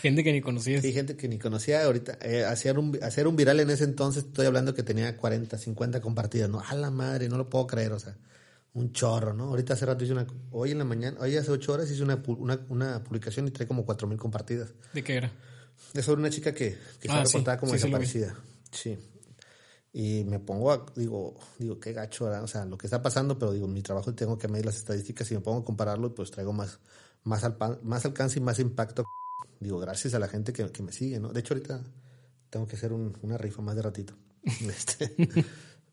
gente 0.00 0.24
que 0.24 0.32
ni 0.32 0.40
conocía. 0.40 0.80
Sí, 0.80 0.92
gente 0.92 1.16
que 1.16 1.28
ni 1.28 1.38
conocía 1.38 1.84
ahorita. 1.84 2.18
Eh, 2.22 2.44
hacer, 2.44 2.78
un, 2.78 2.98
hacer 3.02 3.26
un 3.26 3.36
viral 3.36 3.60
en 3.60 3.70
ese 3.70 3.84
entonces, 3.84 4.24
estoy 4.24 4.46
hablando 4.46 4.74
que 4.74 4.82
tenía 4.82 5.16
40, 5.16 5.56
50 5.56 6.00
compartidas. 6.00 6.50
No, 6.50 6.60
a 6.60 6.74
la 6.74 6.90
madre, 6.90 7.28
no 7.28 7.36
lo 7.36 7.48
puedo 7.48 7.66
creer, 7.66 7.92
o 7.92 7.98
sea, 7.98 8.16
un 8.74 8.92
chorro, 8.92 9.34
¿no? 9.34 9.44
Ahorita 9.44 9.74
hace 9.74 9.86
rato 9.86 10.04
hice 10.04 10.12
una, 10.12 10.26
hoy 10.50 10.72
en 10.72 10.78
la 10.78 10.84
mañana, 10.84 11.18
hoy 11.20 11.36
hace 11.36 11.50
8 11.50 11.72
horas 11.72 11.90
hice 11.90 12.02
una, 12.02 12.22
una, 12.68 13.04
publicación 13.04 13.46
y 13.46 13.50
trae 13.50 13.66
como 13.66 13.84
4 13.84 14.08
mil 14.08 14.18
compartidas. 14.18 14.70
¿De 14.92 15.04
qué 15.04 15.16
era? 15.16 15.32
De 15.92 16.02
sobre 16.02 16.20
una 16.20 16.30
chica 16.30 16.52
que, 16.52 16.76
que 17.00 17.08
ah, 17.10 17.22
reportada 17.24 17.58
como 17.58 17.72
desaparecida. 17.72 18.34
Sí. 18.72 18.98
Y 19.92 20.24
me 20.24 20.38
pongo 20.38 20.72
a, 20.72 20.86
digo, 20.96 21.34
digo, 21.58 21.78
qué 21.78 21.92
gacho, 21.92 22.24
o 22.24 22.46
sea, 22.46 22.64
lo 22.64 22.78
que 22.78 22.86
está 22.86 23.02
pasando, 23.02 23.38
pero 23.38 23.52
digo, 23.52 23.68
mi 23.68 23.82
trabajo 23.82 24.14
tengo 24.14 24.38
que 24.38 24.48
medir 24.48 24.64
las 24.64 24.76
estadísticas 24.76 25.30
y 25.30 25.34
me 25.34 25.40
pongo 25.40 25.60
a 25.60 25.64
compararlo, 25.64 26.14
pues 26.14 26.30
traigo 26.30 26.52
más, 26.52 26.80
más, 27.24 27.44
más 27.82 28.04
alcance 28.04 28.38
y 28.38 28.42
más 28.42 28.58
impacto. 28.58 29.04
Digo, 29.60 29.78
gracias 29.78 30.14
a 30.14 30.18
la 30.18 30.28
gente 30.28 30.52
que, 30.52 30.82
me 30.82 30.92
sigue, 30.92 31.20
¿no? 31.20 31.28
De 31.28 31.40
hecho, 31.40 31.54
ahorita 31.54 31.82
tengo 32.48 32.66
que 32.66 32.76
hacer 32.76 32.92
una 32.92 33.38
rifa 33.38 33.62
más 33.62 33.76
de 33.76 33.82
ratito. 33.82 34.14
Este, 34.68 35.14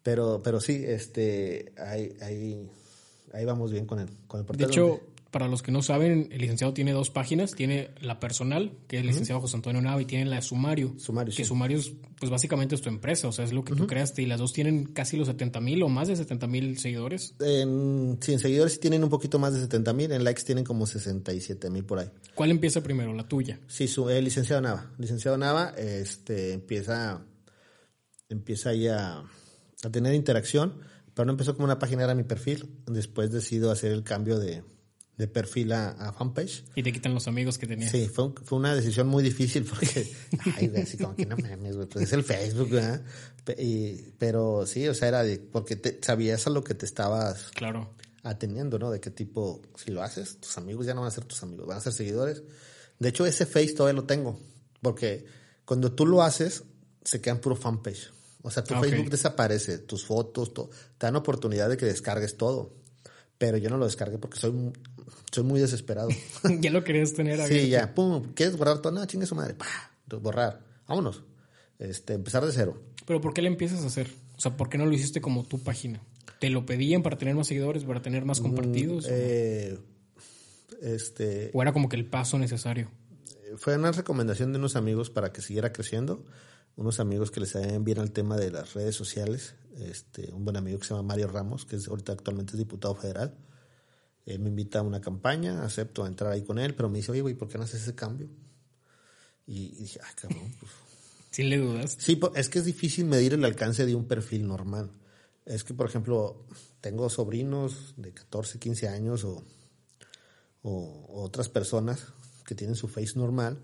pero, 0.02 0.42
pero 0.42 0.60
sí, 0.60 0.84
este, 0.86 1.74
ahí, 1.78 2.16
ahí, 2.22 2.72
ahí 3.34 3.46
vamos 3.46 3.72
bien 3.72 3.86
con 3.86 4.00
el, 4.00 4.10
con 4.28 4.40
el 4.40 4.46
portal. 4.46 4.66
De 4.68 4.72
hecho, 4.72 5.02
para 5.32 5.48
los 5.48 5.62
que 5.62 5.72
no 5.72 5.82
saben, 5.82 6.30
el 6.32 6.42
licenciado 6.42 6.74
tiene 6.74 6.92
dos 6.92 7.12
páginas. 7.12 7.54
Tiene 7.54 7.92
la 8.02 8.20
personal, 8.20 8.72
que 8.88 8.98
es 8.98 9.02
el 9.02 9.08
licenciado 9.08 9.42
José 9.42 9.58
Antonio 9.58 9.82
Nava, 9.82 10.02
y 10.02 10.06
tiene 10.06 10.26
la 10.26 10.38
de 10.38 10.42
Sumario. 10.42 10.96
Sumario, 10.98 11.34
Que 11.36 11.46
Sumario 11.46 11.78
es, 11.78 11.92
pues 12.20 12.32
básicamente 12.32 12.76
es 12.76 12.82
tu 12.82 12.90
empresa, 12.90 13.28
o 13.28 13.32
sea, 13.32 13.46
es 13.46 13.54
lo 13.54 13.64
que 13.64 13.76
tú 13.76 13.86
creaste. 13.86 14.22
Y 14.24 14.26
las 14.26 14.40
dos 14.40 14.54
tienen 14.54 14.86
casi 14.86 15.18
los 15.18 15.28
70 15.28 15.62
mil 15.62 15.84
o 15.84 15.90
más 15.90 16.08
de 16.08 16.16
70 16.16 16.48
mil 16.48 16.80
seguidores. 16.80 17.36
En, 17.40 18.18
sí, 18.22 18.34
en 18.34 18.40
seguidores 18.40 18.74
sí 18.74 18.80
tienen 18.80 19.04
un 19.04 19.10
poquito 19.10 19.38
más 19.38 19.54
de 19.54 19.62
70 19.62 19.94
mil, 19.94 20.12
en 20.12 20.24
likes 20.24 20.44
tienen 20.44 20.64
como 20.64 20.88
67 20.88 21.70
mil 21.70 21.86
por 21.86 22.00
ahí. 22.00 22.10
¿Cuál 22.34 22.50
empieza 22.50 22.82
primero, 22.82 23.14
la 23.14 23.28
tuya? 23.28 23.60
Sí, 23.68 23.88
su, 23.88 24.10
el 24.10 24.26
licenciado 24.26 24.62
Nava. 24.62 24.92
Licenciado 24.98 25.38
Nava 25.38 25.74
este, 25.78 26.54
empieza, 26.54 27.24
empieza 28.30 28.70
ahí 28.72 28.88
a, 28.88 29.24
a 29.84 29.90
tener 29.92 30.16
interacción, 30.16 30.80
pero 31.14 31.28
no 31.28 31.34
empezó 31.34 31.54
como 31.54 31.66
una 31.66 31.78
página, 31.78 32.04
era 32.04 32.16
mi 32.16 32.24
perfil. 32.24 32.80
Después 32.88 33.32
decido 33.32 33.72
hacer 33.72 33.92
el 33.92 34.04
cambio 34.04 34.40
de 34.40 34.64
de 35.20 35.28
perfil 35.28 35.74
a, 35.74 36.14
fanpage. 36.18 36.64
Y 36.76 36.82
te 36.82 36.94
quitan 36.94 37.14
los 37.14 37.28
amigos 37.28 37.58
que 37.58 37.68
tenías. 37.68 37.92
Sí, 37.92 38.08
fue, 38.08 38.32
fue 38.42 38.58
una 38.58 38.74
decisión 38.74 39.08
muy 39.08 39.22
difícil 39.22 39.66
porque, 39.66 40.10
ay, 40.56 40.72
así 40.82 40.98
como 40.98 41.14
que 41.14 41.26
no 41.26 41.36
mames, 41.36 41.76
güey, 41.76 41.90
pues 41.90 42.06
es 42.06 42.14
el 42.14 42.24
Facebook, 42.24 42.70
¿verdad? 42.70 43.04
Y, 43.58 44.14
pero 44.18 44.66
sí, 44.66 44.88
o 44.88 44.94
sea, 44.94 45.10
era 45.10 45.24
de, 45.24 45.38
porque 45.38 45.76
te, 45.76 46.00
sabías 46.02 46.48
a 46.48 46.52
lo 46.52 46.64
que 46.64 46.74
te 46.74 46.86
estabas 46.86 47.52
claro. 47.54 47.94
atendiendo, 48.24 48.80
¿no? 48.80 48.92
De 48.92 49.02
qué 49.02 49.12
tipo, 49.12 49.62
si 49.76 49.92
lo 49.92 50.04
haces, 50.04 50.40
tus 50.40 50.58
amigos 50.58 50.86
ya 50.86 50.94
no 50.94 51.02
van 51.02 51.10
a 51.10 51.12
ser 51.12 51.26
tus 51.26 51.44
amigos, 51.44 51.68
van 51.68 51.80
a 51.80 51.82
ser 51.82 51.92
seguidores. 51.92 52.42
De 52.98 53.10
hecho, 53.10 53.26
ese 53.26 53.46
Face 53.46 53.74
todavía 53.74 54.00
lo 54.00 54.08
tengo, 54.08 54.40
porque 54.82 55.26
cuando 55.66 55.92
tú 55.92 56.06
lo 56.06 56.24
haces, 56.24 56.64
se 57.04 57.20
quedan 57.20 57.40
puro 57.42 57.58
fanpage. 57.58 58.14
O 58.42 58.50
sea, 58.52 58.64
tu 58.64 58.74
ah, 58.74 58.80
Facebook 58.80 59.10
desaparece, 59.10 59.80
tus 59.80 60.06
fotos, 60.06 60.54
todo. 60.54 60.70
te 60.98 61.08
dan 61.08 61.18
oportunidad 61.18 61.68
de 61.68 61.76
que 61.76 61.86
descargues 61.86 62.38
todo. 62.38 62.80
Pero 63.40 63.56
yo 63.56 63.70
no 63.70 63.78
lo 63.78 63.86
descargué 63.86 64.18
porque 64.18 64.38
soy 64.38 64.74
soy 65.32 65.44
muy 65.44 65.60
desesperado. 65.60 66.10
ya 66.60 66.72
lo 66.72 66.84
querías 66.84 67.14
tener 67.14 67.40
abierto. 67.42 67.66
Sí, 67.66 67.70
ya, 67.70 67.94
pum, 67.94 68.34
¿quieres 68.34 68.58
borrar 68.58 68.82
todo? 68.82 68.92
No, 68.92 69.06
chingue 69.06 69.26
su 69.26 69.36
madre, 69.36 69.56
borrar, 70.22 70.62
vámonos. 70.88 71.24
Este, 71.78 72.14
empezar 72.14 72.46
de 72.46 72.52
cero. 72.52 72.82
Pero 73.06 73.22
¿por 73.22 73.34
qué 73.34 73.42
le 73.42 73.48
empiezas 73.48 73.84
a 73.84 73.88
hacer? 73.88 74.12
O 74.38 74.42
sea, 74.42 74.58
¿por 74.58 74.70
qué 74.70 74.78
no 74.78 74.86
lo 74.86 74.94
hiciste 74.94 75.22
como 75.22 75.46
tu 75.46 75.60
página? 75.64 76.02
¿Te 76.40 76.50
lo 76.50 76.66
pedían 76.66 77.04
para 77.04 77.18
tener 77.18 77.36
más 77.36 77.48
seguidores, 77.48 77.84
para 77.84 78.02
tener 78.02 78.26
más 78.26 78.40
mm, 78.40 78.44
compartidos? 78.44 79.06
eh, 79.10 79.78
este, 80.82 81.52
¿O 81.54 81.62
era 81.62 81.74
como 81.74 81.90
que 81.90 81.96
el 81.96 82.06
paso 82.06 82.38
necesario? 82.38 82.90
Fue 83.58 83.76
una 83.76 83.92
recomendación 83.92 84.52
de 84.52 84.60
unos 84.60 84.76
amigos 84.76 85.10
para 85.10 85.32
que 85.32 85.42
siguiera 85.42 85.74
creciendo. 85.74 86.26
Unos 86.76 87.00
amigos 87.00 87.32
que 87.32 87.40
les 87.40 87.50
sabían 87.50 87.84
bien 87.84 88.00
al 88.00 88.12
tema 88.12 88.38
de 88.38 88.52
las 88.52 88.74
redes 88.74 88.96
sociales. 88.96 89.56
Este, 89.80 90.32
un 90.32 90.46
buen 90.46 90.56
amigo 90.56 90.80
que 90.80 90.86
se 90.86 90.94
llama 90.94 91.08
Mario 91.08 91.28
Ramos, 91.28 91.66
que 91.66 91.76
es 91.76 91.88
ahorita 91.88 92.14
actualmente 92.14 92.54
es 92.54 92.60
diputado 92.60 92.96
federal 92.96 93.36
él 94.34 94.40
me 94.40 94.50
invita 94.50 94.80
a 94.80 94.82
una 94.84 95.02
campaña, 95.02 95.64
acepto 95.64 96.06
entrar 96.06 96.32
ahí 96.32 96.44
con 96.44 96.60
él, 96.60 96.76
pero 96.76 96.90
me 96.90 96.98
dice, 96.98 97.12
oye, 97.12 97.22
güey, 97.22 97.36
¿por 97.36 97.48
qué 97.48 97.58
no 97.58 97.64
haces 97.64 97.82
ese 97.82 97.96
cambio? 97.96 98.30
Y, 99.46 99.76
dije, 99.76 100.00
ay, 100.04 100.14
cabrón. 100.16 100.56
Pues". 100.60 100.72
¿Sin 101.32 101.50
le 101.50 101.58
dudas? 101.58 101.96
Sí, 102.00 102.20
es 102.36 102.50
que 102.50 102.60
es 102.60 102.66
difícil 102.66 103.06
medir 103.06 103.34
el 103.34 103.46
alcance 103.46 103.86
de 103.86 103.94
un 103.94 104.06
perfil 104.08 104.48
normal. 104.48 104.92
Es 105.46 105.64
que, 105.64 105.74
por 105.74 105.88
ejemplo, 105.88 106.46
tengo 106.82 107.10
sobrinos 107.10 107.94
de 107.98 108.14
14, 108.14 108.58
15 108.58 108.88
años 108.88 109.24
o, 109.24 109.44
o, 110.64 111.24
otras 111.24 111.48
personas 111.50 112.08
que 112.46 112.56
tienen 112.56 112.76
su 112.76 112.88
face 112.88 113.14
normal 113.16 113.60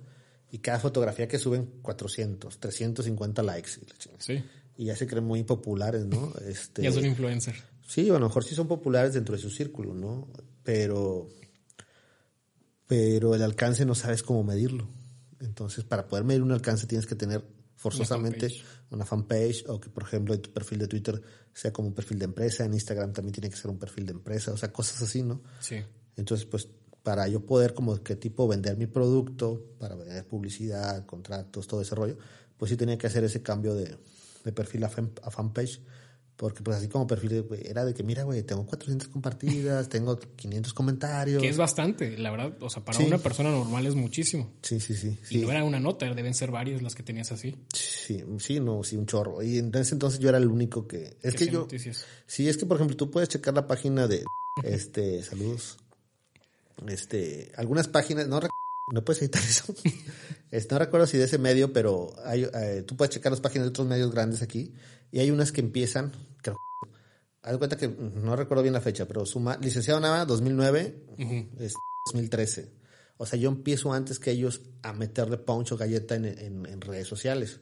y 0.51 0.59
cada 0.59 0.79
fotografía 0.79 1.27
que 1.27 1.39
suben 1.39 1.65
400, 1.81 2.59
350 2.59 3.43
likes. 3.43 3.71
Sí. 4.19 4.43
Y 4.77 4.85
ya 4.85 4.95
se 4.95 5.07
creen 5.07 5.25
muy 5.25 5.43
populares, 5.43 6.05
¿no? 6.05 6.33
Este, 6.47 6.83
ya 6.83 6.91
son 6.91 7.05
influencers. 7.05 7.63
Sí, 7.87 8.09
a 8.09 8.13
lo 8.13 8.19
mejor 8.19 8.43
sí 8.43 8.55
son 8.55 8.67
populares 8.67 9.13
dentro 9.13 9.35
de 9.35 9.41
su 9.41 9.49
círculo, 9.49 9.93
¿no? 9.93 10.27
Pero, 10.65 11.29
pero 12.87 13.35
el 13.35 13.41
alcance 13.41 13.85
no 13.85 13.95
sabes 13.95 14.23
cómo 14.23 14.43
medirlo. 14.43 14.89
Entonces, 15.39 15.85
para 15.85 16.07
poder 16.07 16.25
medir 16.25 16.41
un 16.41 16.51
alcance 16.51 16.87
tienes 16.87 17.05
que 17.05 17.15
tener 17.15 17.45
forzosamente 17.75 18.49
una 18.89 19.05
fanpage 19.05 19.65
o 19.67 19.79
que, 19.79 19.89
por 19.89 20.03
ejemplo, 20.03 20.37
tu 20.39 20.51
perfil 20.51 20.79
de 20.79 20.87
Twitter 20.87 21.21
sea 21.53 21.71
como 21.71 21.89
un 21.89 21.93
perfil 21.93 22.19
de 22.19 22.25
empresa, 22.25 22.65
en 22.65 22.73
Instagram 22.73 23.13
también 23.13 23.33
tiene 23.33 23.49
que 23.49 23.55
ser 23.55 23.69
un 23.69 23.77
perfil 23.77 24.07
de 24.07 24.13
empresa, 24.13 24.51
o 24.51 24.57
sea, 24.57 24.73
cosas 24.73 25.01
así, 25.01 25.23
¿no? 25.23 25.41
Sí. 25.59 25.77
Entonces, 26.17 26.45
pues, 26.47 26.67
para 27.03 27.27
yo 27.27 27.45
poder 27.45 27.75
como 27.75 28.01
qué 28.01 28.15
tipo 28.15 28.47
vender 28.47 28.77
mi 28.77 28.87
producto, 28.87 29.75
para 29.77 29.95
vender 29.95 30.25
publicidad, 30.27 31.05
contratos, 31.05 31.67
todo 31.67 31.81
ese 31.81 31.93
rollo, 31.93 32.17
pues 32.57 32.71
sí 32.71 32.77
tenía 32.77 32.97
que 32.97 33.05
hacer 33.05 33.23
ese 33.23 33.43
cambio 33.43 33.75
de, 33.75 33.95
de 34.43 34.51
perfil 34.51 34.83
a, 34.85 34.87
a 34.87 35.31
fanpage 35.31 35.81
porque 36.37 36.61
pues 36.61 36.77
así 36.77 36.89
como 36.89 37.07
perfil, 37.07 37.45
era 37.63 37.85
de 37.85 37.93
que, 37.93 38.03
mira, 38.03 38.23
güey, 38.23 38.43
tengo 38.43 38.65
400 38.65 39.07
compartidas, 39.07 39.87
tengo 39.89 40.19
500 40.19 40.73
comentarios. 40.73 41.41
Que 41.41 41.49
es 41.49 41.57
bastante, 41.57 42.17
la 42.17 42.31
verdad. 42.31 42.57
O 42.61 42.69
sea, 42.69 42.83
para 42.83 42.99
una 42.99 43.17
persona 43.17 43.51
normal 43.51 43.85
es 43.85 43.95
muchísimo. 43.95 44.53
Sí, 44.61 44.79
sí, 44.79 44.95
sí. 44.95 45.17
Y 45.29 45.39
no 45.39 45.51
era 45.51 45.63
una 45.63 45.79
nota, 45.79 46.13
deben 46.13 46.33
ser 46.33 46.51
varias 46.51 46.81
las 46.81 46.93
que 46.93 47.03
tenías 47.03 47.31
así. 47.31 47.55
Sí, 47.73 48.23
sí, 48.39 48.59
no, 48.59 48.83
sí, 48.83 48.97
un 48.97 49.05
chorro. 49.05 49.41
Y 49.41 49.59
en 49.59 49.73
ese 49.75 49.95
entonces 49.95 50.19
yo 50.19 50.29
era 50.29 50.37
el 50.37 50.47
único 50.47 50.87
que... 50.87 51.17
Es 51.21 51.35
que 51.35 51.47
yo... 51.47 51.61
Noticias? 51.61 52.05
Sí, 52.27 52.49
es 52.49 52.57
que, 52.57 52.65
por 52.65 52.77
ejemplo, 52.77 52.97
tú 52.97 53.09
puedes 53.09 53.29
checar 53.29 53.53
la 53.53 53.67
página 53.67 54.07
de... 54.07 54.23
Este, 54.63 55.21
saludos. 55.21 55.77
Este, 56.87 57.51
algunas 57.57 57.89
páginas, 57.89 58.27
no 58.29 58.39
no 58.93 59.03
puedes 59.03 59.21
editar 59.21 59.41
eso. 59.49 59.73
Este, 60.51 60.73
no 60.73 60.79
recuerdo 60.79 61.07
si 61.07 61.17
de 61.17 61.25
ese 61.25 61.37
medio, 61.37 61.73
pero 61.73 62.13
hay, 62.23 62.43
eh, 62.43 62.83
tú 62.85 62.95
puedes 62.95 63.13
checar 63.13 63.31
las 63.31 63.41
páginas 63.41 63.65
de 63.65 63.69
otros 63.69 63.87
medios 63.87 64.11
grandes 64.11 64.41
aquí 64.41 64.73
y 65.11 65.19
hay 65.19 65.31
unas 65.31 65.51
que 65.51 65.61
empiezan, 65.61 66.11
creo, 66.41 66.57
haz 67.41 67.57
cuenta 67.57 67.77
que 67.77 67.87
no 67.87 68.35
recuerdo 68.35 68.63
bien 68.63 68.73
la 68.73 68.81
fecha, 68.81 69.05
pero 69.05 69.25
suma, 69.25 69.57
licenciado 69.57 69.99
Nava 69.99 70.25
2009, 70.25 71.05
2013. 72.05 72.71
O 73.17 73.25
sea, 73.25 73.39
yo 73.39 73.49
empiezo 73.49 73.93
antes 73.93 74.19
que 74.19 74.31
ellos 74.31 74.61
a 74.81 74.93
meterle 74.93 75.37
punch 75.37 75.71
o 75.71 75.77
galleta 75.77 76.15
en, 76.15 76.81
redes 76.81 77.07
sociales. 77.07 77.61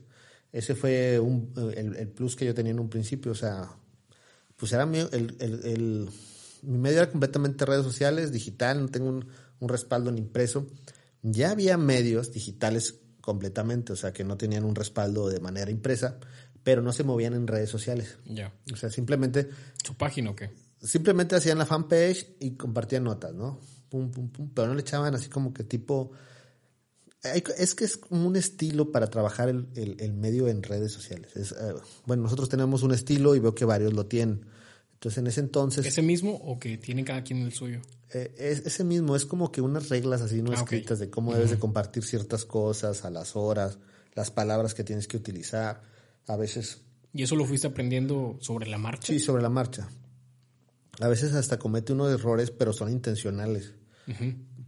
Ese 0.52 0.76
fue 0.76 1.20
un, 1.20 1.54
el, 1.76 2.08
plus 2.10 2.36
que 2.36 2.46
yo 2.46 2.54
tenía 2.54 2.72
en 2.72 2.80
un 2.80 2.90
principio. 2.90 3.32
O 3.34 3.36
sea, 3.36 3.70
pues 4.56 4.74
era 4.74 4.86
mi, 4.86 5.00
el, 5.00 5.36
el, 5.40 6.10
mi 6.64 6.78
medio 6.78 7.00
era 7.00 7.12
completamente 7.12 7.66
redes 7.66 7.84
sociales, 7.84 8.32
digital, 8.32 8.82
no 8.82 8.88
tengo 8.88 9.10
un, 9.10 9.28
un 9.60 9.70
respaldo 9.70 10.10
en 10.10 10.18
impreso. 10.18 10.68
Ya 11.22 11.52
había 11.52 11.78
medios 11.78 12.32
digitales 12.32 13.00
completamente, 13.22 13.94
o 13.94 13.96
sea, 13.96 14.12
que 14.12 14.24
no 14.24 14.38
tenían 14.38 14.66
un 14.66 14.76
respaldo 14.76 15.30
de 15.30 15.40
manera 15.40 15.72
impresa, 15.72 16.18
pero 16.64 16.82
no 16.82 16.94
se 16.94 17.04
movían 17.04 17.34
en 17.34 17.48
redes 17.48 17.70
sociales. 17.70 18.18
Ya. 18.26 18.54
O 18.72 18.76
sea, 18.76 18.90
simplemente... 18.90 19.50
¿Su 19.84 19.96
página 19.96 20.32
o 20.32 20.36
qué? 20.36 20.50
Simplemente 20.82 21.36
hacían 21.36 21.58
la 21.58 21.66
fanpage 21.66 22.36
y 22.40 22.52
compartían 22.52 23.04
notas, 23.04 23.34
¿no? 23.34 23.60
Pum, 23.90 24.12
pum, 24.12 24.30
pum, 24.30 24.50
pero 24.54 24.68
no 24.68 24.74
le 24.74 24.82
echaban 24.82 25.14
así 25.14 25.30
como 25.30 25.54
que 25.54 25.64
tipo... 25.64 26.12
Es 27.56 27.74
que 27.74 27.86
es 27.86 27.96
como 27.96 28.28
un 28.28 28.36
estilo 28.36 28.92
para 28.92 29.08
trabajar 29.10 29.48
el, 29.48 29.68
el, 29.76 30.14
medio 30.14 30.50
en 30.50 30.62
redes 30.62 30.92
sociales. 30.92 31.32
Eh, 31.36 31.74
bueno, 32.06 32.24
nosotros 32.24 32.50
tenemos 32.50 32.84
un 32.84 32.94
estilo 32.94 33.34
y 33.34 33.40
veo 33.40 33.56
que 33.56 33.64
varios 33.64 33.94
lo 33.94 34.08
tienen. 34.08 34.46
Entonces, 34.96 35.20
en 35.20 35.28
ese 35.28 35.40
entonces... 35.40 35.86
¿Ese 35.86 36.02
mismo 36.02 36.34
o 36.34 36.60
que 36.60 36.78
tiene 36.78 37.06
cada 37.06 37.24
quien 37.24 37.42
el 37.44 37.54
suyo? 37.54 37.80
Eh, 38.14 38.36
es, 38.38 38.66
ese 38.66 38.84
mismo, 38.84 39.16
es 39.16 39.26
como 39.26 39.54
que 39.54 39.62
unas 39.62 39.88
reglas 39.88 40.22
así 40.22 40.42
no 40.42 40.52
ah, 40.52 40.56
escritas 40.56 41.00
de 41.00 41.10
cómo 41.10 41.34
debes 41.34 41.52
de 41.52 41.60
compartir 41.60 42.04
ciertas 42.04 42.44
cosas 42.44 43.06
a 43.06 43.10
las 43.10 43.38
horas, 43.38 43.80
las 44.16 44.30
palabras 44.30 44.74
que 44.74 44.84
tienes 44.84 45.08
que 45.08 45.16
utilizar 45.16 45.93
a 46.28 46.38
veces. 46.38 46.82
¿Y 47.14 47.24
eso 47.24 47.36
lo 47.36 47.46
fuiste 47.46 47.68
aprendiendo 47.68 48.38
sobre 48.42 48.68
la 48.68 48.78
marcha? 48.78 49.14
Sí, 49.14 49.20
sobre 49.20 49.44
la 49.44 49.50
marcha. 49.50 49.88
A 51.00 51.08
veces 51.08 51.34
hasta 51.34 51.58
comete 51.58 51.94
unos 51.94 52.12
errores, 52.12 52.52
pero 52.52 52.74
son 52.74 52.92
intencionales. 52.92 53.74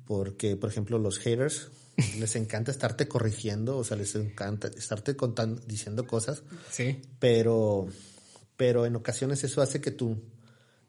Porque, 0.06 0.56
por 0.56 0.70
ejemplo, 0.70 0.98
los 0.98 1.20
haters 1.20 1.70
les 2.20 2.36
encanta 2.36 2.72
estarte 2.72 3.08
corrigiendo, 3.08 3.78
o 3.78 3.84
sea, 3.84 3.98
les 3.98 4.16
encanta 4.16 4.68
estarte 4.68 5.16
contando, 5.16 5.62
diciendo 5.66 6.06
cosas. 6.08 6.44
Sí. 6.72 7.02
Pero, 7.20 7.88
pero 8.58 8.86
en 8.86 8.96
ocasiones 8.96 9.44
eso 9.44 9.62
hace 9.62 9.82
que 9.82 9.92
tú, 9.92 10.22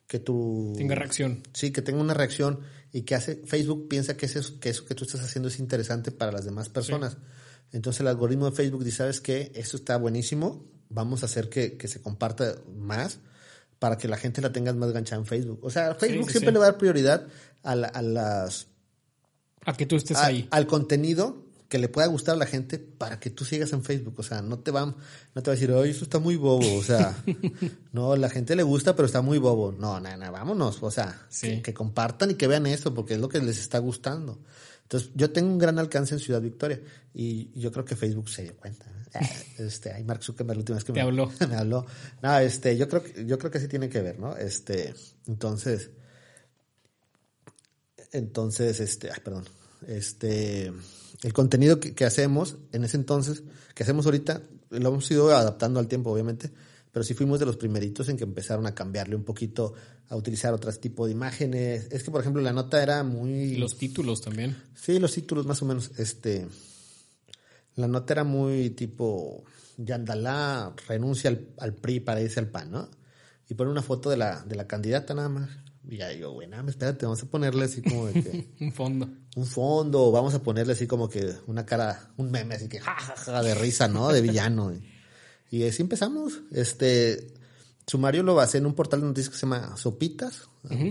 que 0.07 0.19
tú... 0.19 0.75
Tenga 0.77 0.95
reacción. 0.95 1.43
Sí, 1.53 1.71
que 1.71 1.83
tenga 1.83 2.01
una 2.01 2.15
reacción 2.15 2.61
y 2.93 3.03
que 3.03 3.15
hace, 3.15 3.37
Facebook 3.45 3.89
piensa 3.89 4.17
que 4.17 4.27
eso, 4.27 4.59
que 4.61 4.71
eso 4.71 4.85
que 4.85 4.95
tú 4.95 5.05
estás 5.05 5.23
haciendo 5.23 5.49
es 5.49 5.59
interesante 5.59 6.13
para 6.13 6.33
las 6.33 6.45
demás 6.45 6.69
personas. 6.69 7.19
Entonces 7.73 8.01
el 8.01 8.09
algoritmo 8.09 8.47
de 8.47 8.57
Facebook 8.57 8.85
dice, 8.85 8.99
¿sabes 8.99 9.21
qué? 9.21 9.53
Esto 9.55 9.77
está 9.77 9.97
buenísimo, 9.97 10.65
vamos 10.89 11.23
a 11.23 11.27
hacer 11.27 11.49
que, 11.49 11.77
se 11.87 12.01
comparta 12.01 12.57
más 12.77 13.19
para 13.79 13.99
que 13.99 14.09
la 14.09 14.17
gente 14.17 14.41
la 14.41 14.53
tenga 14.53 14.73
más 14.73 14.93
ganchada 14.93 15.21
en 15.21 15.27
Facebook. 15.27 15.61
O 15.63 15.71
sea, 15.71 15.95
Facebook 15.95 16.31
siempre 16.31 16.53
le 16.53 16.59
va 16.59 16.67
a 16.67 16.71
dar 16.71 16.79
prioridad 16.79 17.27
a, 17.63 17.75
las... 17.75 18.69
A 19.65 19.77
que 19.77 19.87
tú 19.87 19.97
estés 19.97 20.17
ahí. 20.17 20.49
Al 20.51 20.67
contenido 20.67 21.47
que 21.69 21.79
le 21.79 21.89
pueda 21.89 22.07
gustar 22.07 22.37
a 22.37 22.39
la 22.39 22.47
gente 22.47 22.79
para 22.79 23.19
que 23.19 23.31
tú 23.31 23.45
sigas 23.45 23.73
en 23.73 23.83
Facebook. 23.83 24.15
O 24.19 24.23
sea, 24.23 24.41
no 24.41 24.61
te 24.61 24.71
va, 24.71 24.87
no 24.87 25.43
te 25.43 25.51
va 25.51 25.53
a 25.53 25.57
decir, 25.57 25.71
oye, 25.73 25.91
eso 25.91 26.05
está 26.05 26.19
muy 26.19 26.37
bobo. 26.37 26.77
O 26.77 26.83
sea, 26.83 27.17
no, 27.93 28.15
la 28.17 28.31
gente 28.31 28.55
le 28.55 28.63
gusta, 28.63 28.95
pero 28.95 29.07
está 29.07 29.21
muy 29.21 29.39
bobo. 29.39 29.73
No, 29.73 29.99
nada, 30.01 30.31
vámonos. 30.31 30.83
O 30.83 30.91
sea, 30.91 31.27
que, 31.41 31.63
que, 31.63 31.75
compartan 31.75 32.31
y 32.31 32.35
que 32.35 32.47
vean 32.47 32.67
eso, 32.67 32.95
porque 32.95 33.15
es 33.15 33.21
lo 33.21 33.29
que 33.29 33.41
les 33.41 33.59
está 33.59 33.79
gustando. 33.79 34.39
Entonces, 34.87 35.11
yo 35.17 35.33
tengo 35.33 35.49
un 35.49 35.59
gran 35.59 35.81
alcance 35.81 36.15
en 36.15 36.21
Ciudad 36.21 36.41
Victoria 36.41 36.81
y 37.13 37.51
yo 37.59 37.73
creo 37.73 37.85
que 37.85 37.97
Facebook 37.97 38.29
se 38.29 38.45
dio 38.45 38.57
cuenta. 38.57 38.87
Ah, 39.15 39.21
este, 39.59 39.91
ay, 39.91 40.05
Mark 40.05 40.23
Zuckerberg 40.23 40.59
la 40.59 40.61
última 40.61 40.77
vez 40.77 40.85
que 40.85 40.93
me, 40.93 41.01
habló. 41.01 41.29
me 41.49 41.57
habló. 41.57 41.85
No, 42.23 42.39
este, 42.39 42.77
yo 42.77 42.89
creo 42.89 43.03
que, 43.03 43.27
yo 43.27 43.37
creo 43.37 43.51
que 43.51 43.59
sí 43.59 43.67
tiene 43.67 43.89
que 43.89 44.01
ver, 44.01 44.21
¿no? 44.21 44.37
Este, 44.37 44.95
entonces, 45.27 45.91
entonces, 48.13 48.79
este, 48.79 49.11
ay, 49.11 49.21
perdón, 49.25 49.49
este, 49.89 50.73
el 51.23 51.33
contenido 51.33 51.81
que, 51.81 51.93
que 51.93 52.05
hacemos 52.05 52.57
en 52.71 52.85
ese 52.85 52.97
entonces, 52.97 53.43
que 53.75 53.83
hacemos 53.83 54.07
ahorita, 54.07 54.43
lo 54.71 54.89
hemos 54.91 55.11
ido 55.11 55.35
adaptando 55.35 55.81
al 55.81 55.89
tiempo, 55.89 56.13
obviamente, 56.13 56.53
pero 56.97 57.05
sí 57.05 57.13
fuimos 57.13 57.39
de 57.39 57.45
los 57.45 57.59
primeritos 57.59 58.09
en 58.09 58.17
que 58.17 58.25
empezaron 58.25 58.67
a 58.67 58.75
cambiarle 58.75 59.17
un 59.17 59.23
poquito, 59.23 59.75
a 60.09 60.17
utilizar 60.17 60.55
otros 60.55 60.81
tipos 60.81 61.09
de 61.09 61.13
imágenes. 61.13 61.89
Es 61.91 62.03
que, 62.03 62.11
por 62.11 62.23
ejemplo, 62.23 62.41
la 62.41 62.55
nota 62.55 62.83
era 62.83 63.03
muy... 63.03 63.57
Los 63.57 63.77
títulos 63.77 64.23
también. 64.23 64.57
Sí, 64.75 64.99
los 64.99 65.13
títulos 65.13 65.45
más 65.45 65.61
o 65.61 65.67
menos. 65.67 65.91
Este, 65.99 66.49
la 67.75 67.87
nota 67.87 68.15
era 68.15 68.25
muy 68.25 68.71
tipo, 68.71 69.45
Yandalá 69.77 70.75
renuncia 70.89 71.29
al, 71.29 71.47
al, 71.59 71.75
PRI 71.75 72.01
para 72.01 72.23
irse 72.23 72.41
al 72.41 72.49
PAN, 72.49 72.71
¿no? 72.71 72.89
Y 73.47 73.53
pone 73.53 73.71
una 73.71 73.83
foto 73.83 74.09
de 74.09 74.17
la, 74.17 74.43
de 74.45 74.57
la 74.57 74.67
candidata 74.67 75.13
nada 75.13 75.29
más. 75.29 75.51
Y 75.87 75.99
ya 75.99 76.09
digo, 76.09 76.33
bueno, 76.33 76.67
espérate, 76.67 77.05
vamos 77.05 77.23
a 77.23 77.27
ponerle 77.27 77.67
así 77.67 77.83
como 77.83 78.07
de 78.07 78.23
que... 78.23 78.55
un 78.65 78.73
fondo. 78.73 79.07
Un 79.37 79.45
fondo, 79.45 80.11
vamos 80.13 80.33
a 80.33 80.43
ponerle 80.43 80.73
así 80.73 80.87
como 80.87 81.11
que 81.11 81.31
una 81.47 81.67
cara, 81.67 82.15
un 82.17 82.31
meme 82.31 82.55
así 82.55 82.71
que 82.71 82.81
jajaja 82.81 83.43
de 83.43 83.55
risa, 83.55 83.87
¿no? 83.87 84.11
De 84.11 84.23
villano. 84.23 84.73
Y 85.57 85.67
así 85.67 85.81
empezamos. 85.81 86.43
Este 86.51 87.29
sumario 87.87 88.23
lo 88.23 88.35
basé 88.35 88.59
en 88.59 88.67
un 88.67 88.75
portal 88.75 89.01
de 89.01 89.07
noticias 89.07 89.31
que 89.31 89.39
se 89.39 89.47
llama 89.47 89.75
Sopitas. 89.79 90.51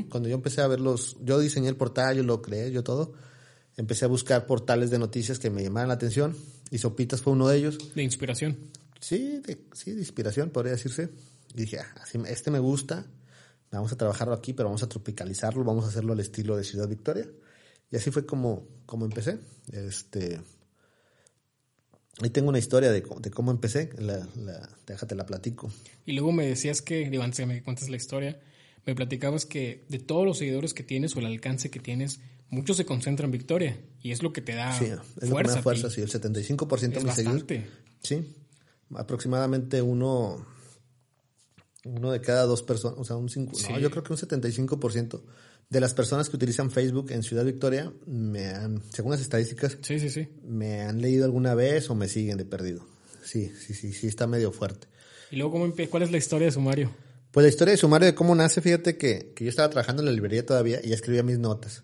Cuando 0.10 0.28
yo 0.28 0.34
empecé 0.34 0.62
a 0.62 0.68
ver 0.68 0.80
los, 0.80 1.18
yo 1.22 1.38
diseñé 1.38 1.70
el 1.70 1.76
portal, 1.76 2.18
yo 2.18 2.24
lo 2.24 2.42
creé, 2.42 2.72
yo 2.72 2.84
todo. 2.84 3.14
Empecé 3.78 4.06
a 4.06 4.08
buscar 4.08 4.48
portales 4.48 4.90
de 4.90 4.98
noticias 4.98 5.38
que 5.38 5.52
me 5.52 5.62
llamaran 5.62 5.90
la 5.90 5.94
atención 5.94 6.36
y 6.72 6.80
Sopitas 6.80 7.22
fue 7.22 7.34
uno 7.34 7.48
de 7.48 7.58
ellos. 7.58 7.78
De 7.94 8.02
inspiración. 8.02 8.58
Sí, 9.00 9.40
de, 9.46 9.68
sí, 9.74 9.92
de 9.92 10.00
inspiración, 10.00 10.50
podría 10.50 10.72
decirse. 10.72 11.12
Y 11.54 11.62
dije, 11.62 11.78
ah, 11.78 11.94
este 12.28 12.50
me 12.50 12.58
gusta, 12.58 13.06
vamos 13.72 13.92
a 13.92 13.98
trabajarlo 13.98 14.34
aquí, 14.34 14.54
pero 14.54 14.70
vamos 14.70 14.82
a 14.82 14.90
tropicalizarlo, 14.90 15.64
vamos 15.64 15.86
a 15.86 15.90
hacerlo 15.90 16.14
al 16.14 16.22
estilo 16.22 16.58
de 16.58 16.64
Ciudad 16.64 16.88
Victoria. 16.88 17.30
Y 17.92 17.98
así 17.98 18.10
fue 18.10 18.26
como, 18.26 18.68
como 18.88 19.06
empecé. 19.06 19.38
Este, 19.72 20.42
Ahí 22.22 22.30
tengo 22.30 22.50
una 22.50 22.60
historia 22.60 22.92
de, 22.92 23.02
cómo 23.04 23.52
empecé, 23.52 23.90
la, 23.98 24.26
déjate 24.88 25.16
la 25.16 25.26
platico. 25.26 25.70
Y 26.06 26.14
luego 26.14 26.32
me 26.32 26.46
decías 26.46 26.82
que, 26.82 27.06
antes 27.22 27.40
que 27.40 27.46
me 27.46 27.62
cuentes 27.62 27.90
la 27.90 27.98
historia, 27.98 28.40
me 28.86 28.96
platicabas 28.96 29.46
que 29.46 29.86
de 29.90 30.00
todos 30.00 30.26
los 30.26 30.38
seguidores 30.38 30.74
que 30.74 30.84
tienes 30.84 31.16
o 31.16 31.20
el 31.20 31.26
alcance 31.26 31.70
que 31.70 31.80
tienes, 31.80 32.22
muchos 32.50 32.78
se 32.78 32.86
concentran 32.86 33.28
en 33.28 33.32
Victoria 33.32 33.78
y 34.02 34.12
es 34.12 34.24
lo 34.24 34.32
que 34.32 34.42
te 34.42 34.54
da 34.54 34.78
sí, 34.78 34.86
es 34.86 35.30
Lo 35.30 35.36
que 35.36 35.44
me 35.44 35.50
da 35.50 35.62
fuerza, 35.62 35.90
sí, 35.90 36.02
el 36.02 36.10
75% 36.10 36.80
de 36.80 37.04
mis 37.04 37.14
seguidores. 37.14 37.64
Sí, 38.02 38.34
aproximadamente 38.94 39.82
uno, 39.82 40.46
uno 41.84 42.12
de 42.12 42.22
cada 42.22 42.46
dos 42.46 42.62
personas, 42.62 42.98
o 42.98 43.04
sea, 43.04 43.18
un 43.18 43.30
5, 43.30 43.52
no, 43.72 43.80
yo 43.80 43.92
creo 43.92 44.04
que 44.04 44.14
un 44.14 44.20
75% 44.20 45.22
de 45.70 45.80
las 45.80 45.94
personas 45.94 46.30
que 46.30 46.36
utilizan 46.36 46.72
Facebook 46.72 47.12
en 47.12 47.24
Ciudad 47.24 47.44
Victoria, 47.44 47.92
me 48.06 48.48
han, 48.50 48.82
según 48.92 49.12
las 49.12 49.22
estadísticas, 49.22 49.78
sí, 49.82 50.00
sí, 50.00 50.10
sí. 50.10 50.28
me 50.44 50.82
han 50.82 51.02
leído 51.02 51.26
alguna 51.26 51.56
vez 51.56 51.90
o 51.90 51.96
me 51.96 52.08
siguen 52.08 52.38
de 52.38 52.46
perdido. 52.46 52.86
Sí, 53.24 53.52
sí, 53.60 53.74
sí, 53.74 53.92
sí, 53.92 54.08
está 54.08 54.28
medio 54.28 54.52
fuerte. 54.52 54.88
¿Y 55.32 55.38
luego 55.38 55.54
cómo 55.54 55.74
cuál 55.90 56.04
es 56.04 56.12
la 56.12 56.18
historia 56.18 56.46
de 56.46 56.52
Sumario? 56.52 56.96
Pues 57.32 57.44
la 57.44 57.50
historia 57.50 57.72
de 57.72 57.78
Sumario 57.78 58.06
de 58.06 58.16
cómo 58.16 58.36
nace, 58.36 58.62
fíjate 58.62 58.98
que, 58.98 59.34
que 59.36 59.44
yo 59.44 59.50
estaba 59.50 59.70
trabajando 59.70 60.02
en 60.02 60.06
la 60.06 60.12
librería 60.12 60.46
todavía 60.46 60.80
y 60.84 60.94
escribía 60.94 61.24
mis 61.24 61.40
notas. 61.40 61.84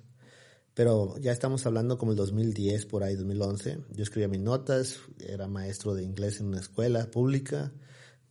Pero 0.74 1.18
ya 1.18 1.32
estamos 1.32 1.66
hablando 1.66 1.98
como 1.98 2.12
el 2.12 2.18
2010, 2.18 2.86
por 2.86 3.04
ahí, 3.04 3.16
2011. 3.16 3.80
Yo 3.90 4.04
escribía 4.04 4.30
mis 4.30 4.40
notas, 4.40 5.00
era 5.20 5.48
maestro 5.48 5.96
de 5.96 6.04
inglés 6.04 6.40
en 6.40 6.48
una 6.48 6.60
escuela 6.60 7.12
pública, 7.12 7.74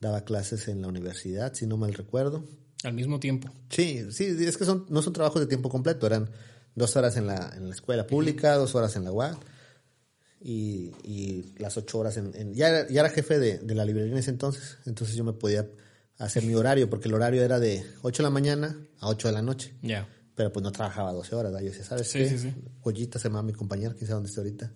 daba 0.01 0.25
clases 0.25 0.69
en 0.69 0.81
la 0.81 0.89
universidad, 0.89 1.53
si 1.53 1.67
no 1.67 1.77
mal 1.77 1.93
recuerdo. 1.93 2.45
Al 2.85 2.95
mismo 2.95 3.21
tiempo. 3.21 3.53
Sí, 3.69 4.07
sí, 4.11 4.37
es 4.41 4.57
que 4.57 4.65
son, 4.65 4.87
no 4.89 5.03
son 5.03 5.13
trabajos 5.13 5.41
de 5.41 5.47
tiempo 5.47 5.69
completo, 5.69 6.07
eran 6.07 6.31
dos 6.75 6.97
horas 6.97 7.17
en 7.17 7.27
la, 7.27 7.53
en 7.57 7.69
la 7.69 7.75
escuela 7.75 8.07
pública, 8.07 8.55
dos 8.55 8.75
horas 8.75 8.97
en 8.97 9.05
la 9.05 9.13
UAC 9.13 9.39
y, 10.41 10.93
y 11.05 11.55
las 11.59 11.77
ocho 11.77 11.99
horas 11.99 12.17
en... 12.17 12.55
ya, 12.55 12.69
era, 12.69 12.89
ya, 12.89 13.01
era, 13.01 13.11
jefe 13.11 13.39
de, 13.39 13.59
de, 13.59 13.75
la 13.75 13.85
librería 13.85 14.13
en 14.13 14.19
ese 14.19 14.31
entonces, 14.31 14.79
entonces 14.87 15.15
yo 15.15 15.25
me 15.25 15.35
podía 15.35 15.69
hacer 16.17 16.45
mi 16.45 16.55
horario, 16.55 16.89
porque 16.89 17.09
el 17.09 17.15
horario 17.15 17.43
era 17.43 17.59
de 17.59 17.85
8 18.03 18.23
de 18.23 18.27
la 18.27 18.31
mañana 18.31 18.79
a 19.01 19.09
8 19.09 19.29
de 19.29 19.35
la 19.35 19.43
noche. 19.43 19.75
Ya. 19.83 20.09
Pero 20.35 20.53
pues 20.53 20.63
no 20.63 20.73
trabajaba 20.73 21.13
12 21.13 21.35
horas, 21.35 21.53
¿verdad? 21.53 21.65
Yo 21.65 21.71
decía, 21.71 21.85
¿sabes 21.85 22.09
sí, 22.09 22.19
qué? 22.19 22.29
Sí, 22.29 22.39
sí. 22.39 22.55
Goyita 22.83 23.19
se 23.19 23.29
llama 23.29 23.43
mi 23.43 23.53
compañera, 23.53 23.95
quién 23.95 24.07
sabe 24.07 24.17
dónde 24.17 24.29
está 24.29 24.41
ahorita. 24.41 24.73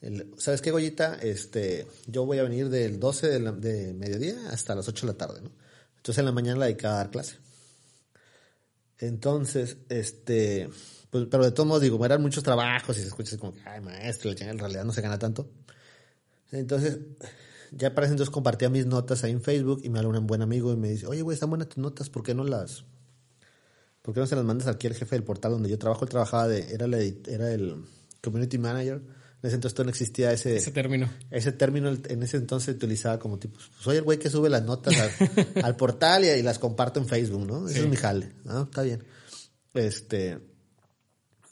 El, 0.00 0.34
¿Sabes 0.38 0.62
qué, 0.62 0.70
Goyita? 0.70 1.16
Este, 1.16 1.86
yo 2.06 2.24
voy 2.24 2.38
a 2.38 2.42
venir 2.42 2.70
del 2.70 2.98
12 2.98 3.28
de, 3.28 3.40
la, 3.40 3.52
de 3.52 3.92
mediodía 3.94 4.36
hasta 4.50 4.74
las 4.74 4.88
8 4.88 5.06
de 5.06 5.12
la 5.12 5.18
tarde, 5.18 5.40
¿no? 5.42 5.52
Entonces 6.00 6.18
en 6.20 6.24
la 6.24 6.32
mañana 6.32 6.60
la 6.60 6.66
dedicaba 6.66 6.94
a 6.94 6.96
dar 6.96 7.10
clase. 7.10 7.36
Entonces, 8.98 9.76
este, 9.90 10.70
pues, 11.10 11.26
pero 11.30 11.44
de 11.44 11.52
todos 11.52 11.66
modos, 11.66 11.82
digo, 11.82 12.02
eran 12.06 12.22
muchos 12.22 12.42
trabajos 12.42 12.96
y 12.96 13.02
se 13.02 13.08
escucha 13.08 13.36
como 13.36 13.52
ay, 13.66 13.82
maestro, 13.82 14.30
en 14.30 14.58
realidad 14.58 14.84
no 14.84 14.94
se 14.94 15.02
gana 15.02 15.18
tanto. 15.18 15.50
Entonces, 16.52 17.00
ya 17.70 17.94
para 17.94 18.06
ese 18.06 18.14
entonces 18.14 18.32
compartía 18.32 18.70
mis 18.70 18.86
notas 18.86 19.22
ahí 19.24 19.32
en 19.32 19.42
Facebook 19.42 19.82
y 19.84 19.90
me 19.90 19.98
habla 19.98 20.18
un 20.18 20.26
buen 20.26 20.40
amigo 20.40 20.72
y 20.72 20.76
me 20.76 20.88
dice, 20.88 21.06
oye, 21.06 21.20
güey, 21.20 21.34
están 21.34 21.50
buenas 21.50 21.68
tus 21.68 21.78
notas, 21.78 22.08
¿por 22.08 22.22
qué 22.22 22.34
no 22.34 22.44
las, 22.44 22.84
por 24.00 24.14
qué 24.14 24.20
no 24.20 24.26
se 24.26 24.36
las 24.36 24.44
mandas 24.44 24.68
aquí 24.68 24.86
al 24.86 24.94
jefe 24.94 25.16
del 25.16 25.24
portal 25.24 25.52
donde 25.52 25.68
yo 25.68 25.78
trabajo? 25.78 26.04
Él 26.06 26.10
trabajaba 26.10 26.48
de, 26.48 26.72
era 27.26 27.52
el 27.52 27.84
community 28.22 28.56
manager. 28.56 29.19
En 29.42 29.46
ese 29.48 29.54
entonces 29.54 29.84
no 29.84 29.88
existía 29.88 30.32
ese, 30.32 30.56
ese 30.56 30.70
término. 30.70 31.10
Ese 31.30 31.52
término 31.52 31.88
en 31.90 32.22
ese 32.22 32.36
entonces 32.36 32.66
se 32.66 32.72
utilizaba 32.72 33.18
como 33.18 33.38
tipo, 33.38 33.58
soy 33.80 33.96
el 33.96 34.02
güey 34.02 34.18
que 34.18 34.28
sube 34.28 34.50
las 34.50 34.62
notas 34.64 34.94
al, 34.98 35.64
al 35.64 35.76
portal 35.76 36.24
y, 36.24 36.28
y, 36.28 36.42
las 36.42 36.58
comparto 36.58 37.00
en 37.00 37.06
Facebook, 37.06 37.46
¿no? 37.46 37.66
Ese 37.66 37.76
sí. 37.76 37.80
es 37.80 37.88
mi 37.88 37.96
jale. 37.96 38.32
¿no? 38.44 38.64
Está 38.64 38.82
bien. 38.82 39.02
Este, 39.72 40.38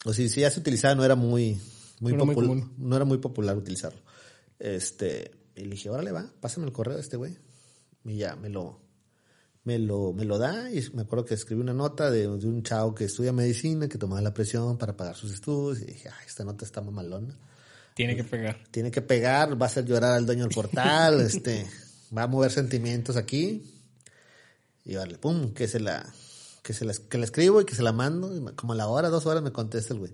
o 0.04 0.12
si, 0.12 0.28
si 0.28 0.42
ya 0.42 0.50
se 0.50 0.60
utilizaba 0.60 0.94
no 0.94 1.04
era 1.04 1.14
muy, 1.14 1.58
muy 2.00 2.12
no, 2.12 2.26
popular, 2.26 2.50
muy 2.50 2.64
no 2.76 2.96
era 2.96 3.04
muy 3.04 3.18
popular 3.18 3.56
utilizarlo. 3.56 4.00
Este, 4.58 5.30
y 5.56 5.62
le 5.62 5.70
dije, 5.70 5.88
órale 5.88 6.12
va, 6.12 6.30
pásame 6.40 6.66
el 6.66 6.72
correo 6.72 6.96
de 6.96 7.00
este 7.00 7.16
güey. 7.16 7.38
Y 8.04 8.18
ya 8.18 8.36
me 8.36 8.48
lo, 8.48 8.80
me 9.64 9.78
lo, 9.78 10.12
me 10.12 10.24
lo 10.24 10.38
da 10.38 10.70
y 10.70 10.82
me 10.94 11.02
acuerdo 11.02 11.24
que 11.24 11.34
escribí 11.34 11.60
una 11.60 11.74
nota 11.74 12.10
de, 12.10 12.28
de, 12.28 12.46
un 12.46 12.62
chavo 12.62 12.94
que 12.94 13.04
estudia 13.04 13.32
medicina, 13.32 13.88
que 13.88 13.98
tomaba 13.98 14.20
la 14.20 14.34
presión 14.34 14.78
para 14.78 14.96
pagar 14.96 15.16
sus 15.16 15.32
estudios 15.32 15.80
y 15.82 15.86
dije, 15.86 16.08
ay, 16.08 16.26
esta 16.26 16.44
nota 16.44 16.64
está 16.64 16.80
mamalona. 16.80 17.36
Tiene 17.98 18.14
que 18.14 18.22
pegar. 18.22 18.56
Tiene 18.70 18.92
que 18.92 19.02
pegar, 19.02 19.60
va 19.60 19.66
a 19.66 19.68
hacer 19.68 19.84
llorar 19.84 20.12
al 20.12 20.24
dueño 20.24 20.44
del 20.44 20.54
portal, 20.54 21.20
este, 21.26 21.66
va 22.16 22.22
a 22.22 22.26
mover 22.28 22.52
sentimientos 22.52 23.16
aquí. 23.16 23.74
Y 24.84 24.94
vale, 24.94 25.18
pum, 25.18 25.52
que 25.52 25.66
se 25.66 25.80
la, 25.80 26.06
que 26.62 26.74
se 26.74 26.84
la, 26.84 26.94
que 26.94 27.18
la 27.18 27.24
escribo 27.24 27.60
y 27.60 27.64
que 27.64 27.74
se 27.74 27.82
la 27.82 27.90
mando. 27.90 28.36
Y 28.36 28.54
como 28.54 28.74
a 28.74 28.76
la 28.76 28.86
hora, 28.86 29.08
dos 29.08 29.26
horas 29.26 29.42
me 29.42 29.50
contesta 29.50 29.94
el 29.94 29.98
güey. 29.98 30.12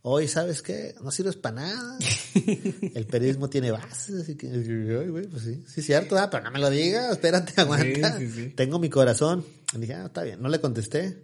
Hoy, 0.00 0.28
¿sabes 0.28 0.62
qué? 0.62 0.94
No 1.02 1.10
sirves 1.10 1.36
para 1.36 1.56
nada. 1.56 1.98
El 2.94 3.04
periodismo 3.04 3.50
tiene 3.50 3.70
bases, 3.70 4.22
así 4.22 4.34
que, 4.34 4.48
güey, 4.48 5.26
pues 5.26 5.42
sí, 5.42 5.62
sí, 5.66 5.82
cierto, 5.82 6.16
ah, 6.16 6.30
pero 6.30 6.44
no 6.44 6.50
me 6.50 6.58
lo 6.58 6.70
digas, 6.70 7.12
espérate, 7.12 7.52
aguanta. 7.60 8.16
Sí, 8.16 8.30
sí, 8.30 8.32
sí. 8.34 8.48
Tengo 8.56 8.78
mi 8.78 8.88
corazón. 8.88 9.44
Y 9.74 9.78
dije, 9.78 9.92
ah, 9.92 10.06
está 10.06 10.22
bien, 10.22 10.40
no 10.40 10.48
le 10.48 10.58
contesté. 10.58 11.18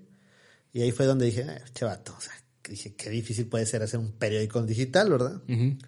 Y 0.75 0.83
ahí 0.83 0.93
fue 0.93 1.07
donde 1.07 1.25
dije, 1.25 1.41
eh, 1.41 1.63
chevato, 1.73 2.15
o 2.19 2.21
sea, 2.21 2.35
dije, 2.73 2.95
qué 2.95 3.11
difícil 3.11 3.47
puede 3.47 3.67
ser 3.67 3.83
hacer 3.83 4.01
un 4.01 4.13
periódico 4.13 4.63
digital, 4.63 5.11
¿verdad? 5.11 5.43
Uh 5.49 5.53
-huh. 5.53 5.79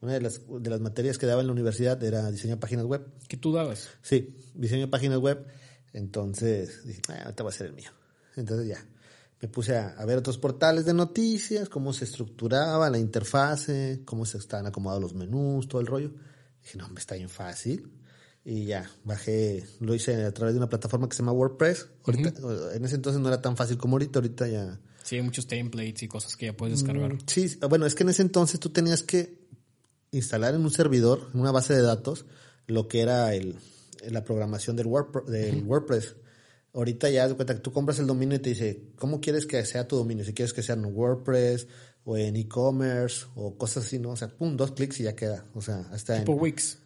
Una 0.00 0.14
de 0.14 0.20
las, 0.20 0.40
de 0.48 0.70
las 0.70 0.80
materias 0.80 1.18
que 1.18 1.26
daba 1.26 1.42
en 1.42 1.48
la 1.48 1.52
universidad 1.52 2.02
era 2.02 2.30
diseño 2.30 2.54
de 2.54 2.60
páginas 2.60 2.86
web. 2.86 3.06
¿Qué 3.28 3.36
tú 3.36 3.52
dabas? 3.52 3.88
Sí, 4.02 4.34
diseño 4.54 4.82
de 4.82 4.88
páginas 4.88 5.18
web. 5.18 5.46
Entonces 5.92 6.86
dije, 6.86 7.02
ah, 7.08 7.22
ahorita 7.24 7.42
va 7.42 7.50
a 7.50 7.52
ser 7.52 7.66
el 7.66 7.74
mío. 7.74 7.90
Entonces 8.36 8.68
ya, 8.68 8.86
me 9.42 9.48
puse 9.48 9.76
a, 9.76 9.88
a, 9.88 10.04
ver 10.06 10.16
otros 10.16 10.38
portales 10.38 10.86
de 10.86 10.94
noticias, 10.94 11.68
cómo 11.68 11.92
se 11.92 12.04
estructuraba 12.04 12.88
la 12.88 12.98
interfase, 12.98 14.02
cómo 14.04 14.24
se 14.24 14.38
estaban 14.38 14.66
acomodados 14.66 15.02
los 15.02 15.14
menús, 15.14 15.68
todo 15.68 15.80
el 15.80 15.86
rollo. 15.86 16.12
Dije, 16.62 16.78
no, 16.78 16.88
me 16.88 17.00
está 17.00 17.16
bien 17.16 17.28
fácil. 17.28 17.92
Y 18.44 18.64
ya, 18.64 18.90
bajé, 19.04 19.66
lo 19.80 19.94
hice 19.94 20.24
a 20.24 20.32
través 20.32 20.54
de 20.54 20.58
una 20.58 20.68
plataforma 20.68 21.08
que 21.08 21.16
se 21.16 21.22
llama 21.22 21.32
WordPress. 21.32 21.88
Ahorita, 22.06 22.30
uh 22.40 22.50
-huh. 22.50 22.76
En 22.76 22.84
ese 22.84 22.94
entonces 22.94 23.20
no 23.20 23.28
era 23.28 23.42
tan 23.42 23.56
fácil 23.56 23.76
como 23.76 23.96
ahorita, 23.96 24.18
ahorita 24.18 24.48
ya... 24.48 24.80
Sí, 25.10 25.16
hay 25.16 25.22
muchos 25.22 25.48
templates 25.48 26.04
y 26.04 26.06
cosas 26.06 26.36
que 26.36 26.46
ya 26.46 26.56
puedes 26.56 26.78
descargar. 26.78 27.12
Mm, 27.12 27.18
sí, 27.26 27.58
bueno, 27.68 27.84
es 27.84 27.96
que 27.96 28.04
en 28.04 28.10
ese 28.10 28.22
entonces 28.22 28.60
tú 28.60 28.70
tenías 28.70 29.02
que 29.02 29.40
instalar 30.12 30.54
en 30.54 30.60
un 30.60 30.70
servidor, 30.70 31.30
en 31.34 31.40
una 31.40 31.50
base 31.50 31.74
de 31.74 31.82
datos, 31.82 32.26
lo 32.68 32.86
que 32.86 33.00
era 33.00 33.34
el, 33.34 33.56
la 34.08 34.22
programación 34.22 34.76
del, 34.76 34.86
Word, 34.86 35.26
del. 35.26 35.64
WordPress. 35.64 36.14
Ahorita 36.74 37.10
ya 37.10 37.26
das 37.26 37.34
cuenta 37.34 37.54
que 37.54 37.60
tú 37.60 37.72
compras 37.72 37.98
el 37.98 38.06
dominio 38.06 38.36
y 38.36 38.38
te 38.38 38.50
dice, 38.50 38.92
¿cómo 38.94 39.20
quieres 39.20 39.46
que 39.46 39.64
sea 39.64 39.88
tu 39.88 39.96
dominio? 39.96 40.24
Si 40.24 40.32
quieres 40.32 40.52
que 40.52 40.62
sea 40.62 40.76
en 40.76 40.84
WordPress 40.84 41.66
o 42.04 42.16
en 42.16 42.36
e-commerce 42.36 43.26
o 43.34 43.58
cosas 43.58 43.86
así, 43.86 43.98
¿no? 43.98 44.10
O 44.10 44.16
sea, 44.16 44.28
pum, 44.28 44.56
dos 44.56 44.70
clics 44.70 45.00
y 45.00 45.02
ya 45.02 45.16
queda. 45.16 45.44
O 45.54 45.60
sea, 45.60 45.88
hasta 45.90 46.20
Tipo 46.20 46.34
en, 46.34 46.40
Wix. 46.40 46.78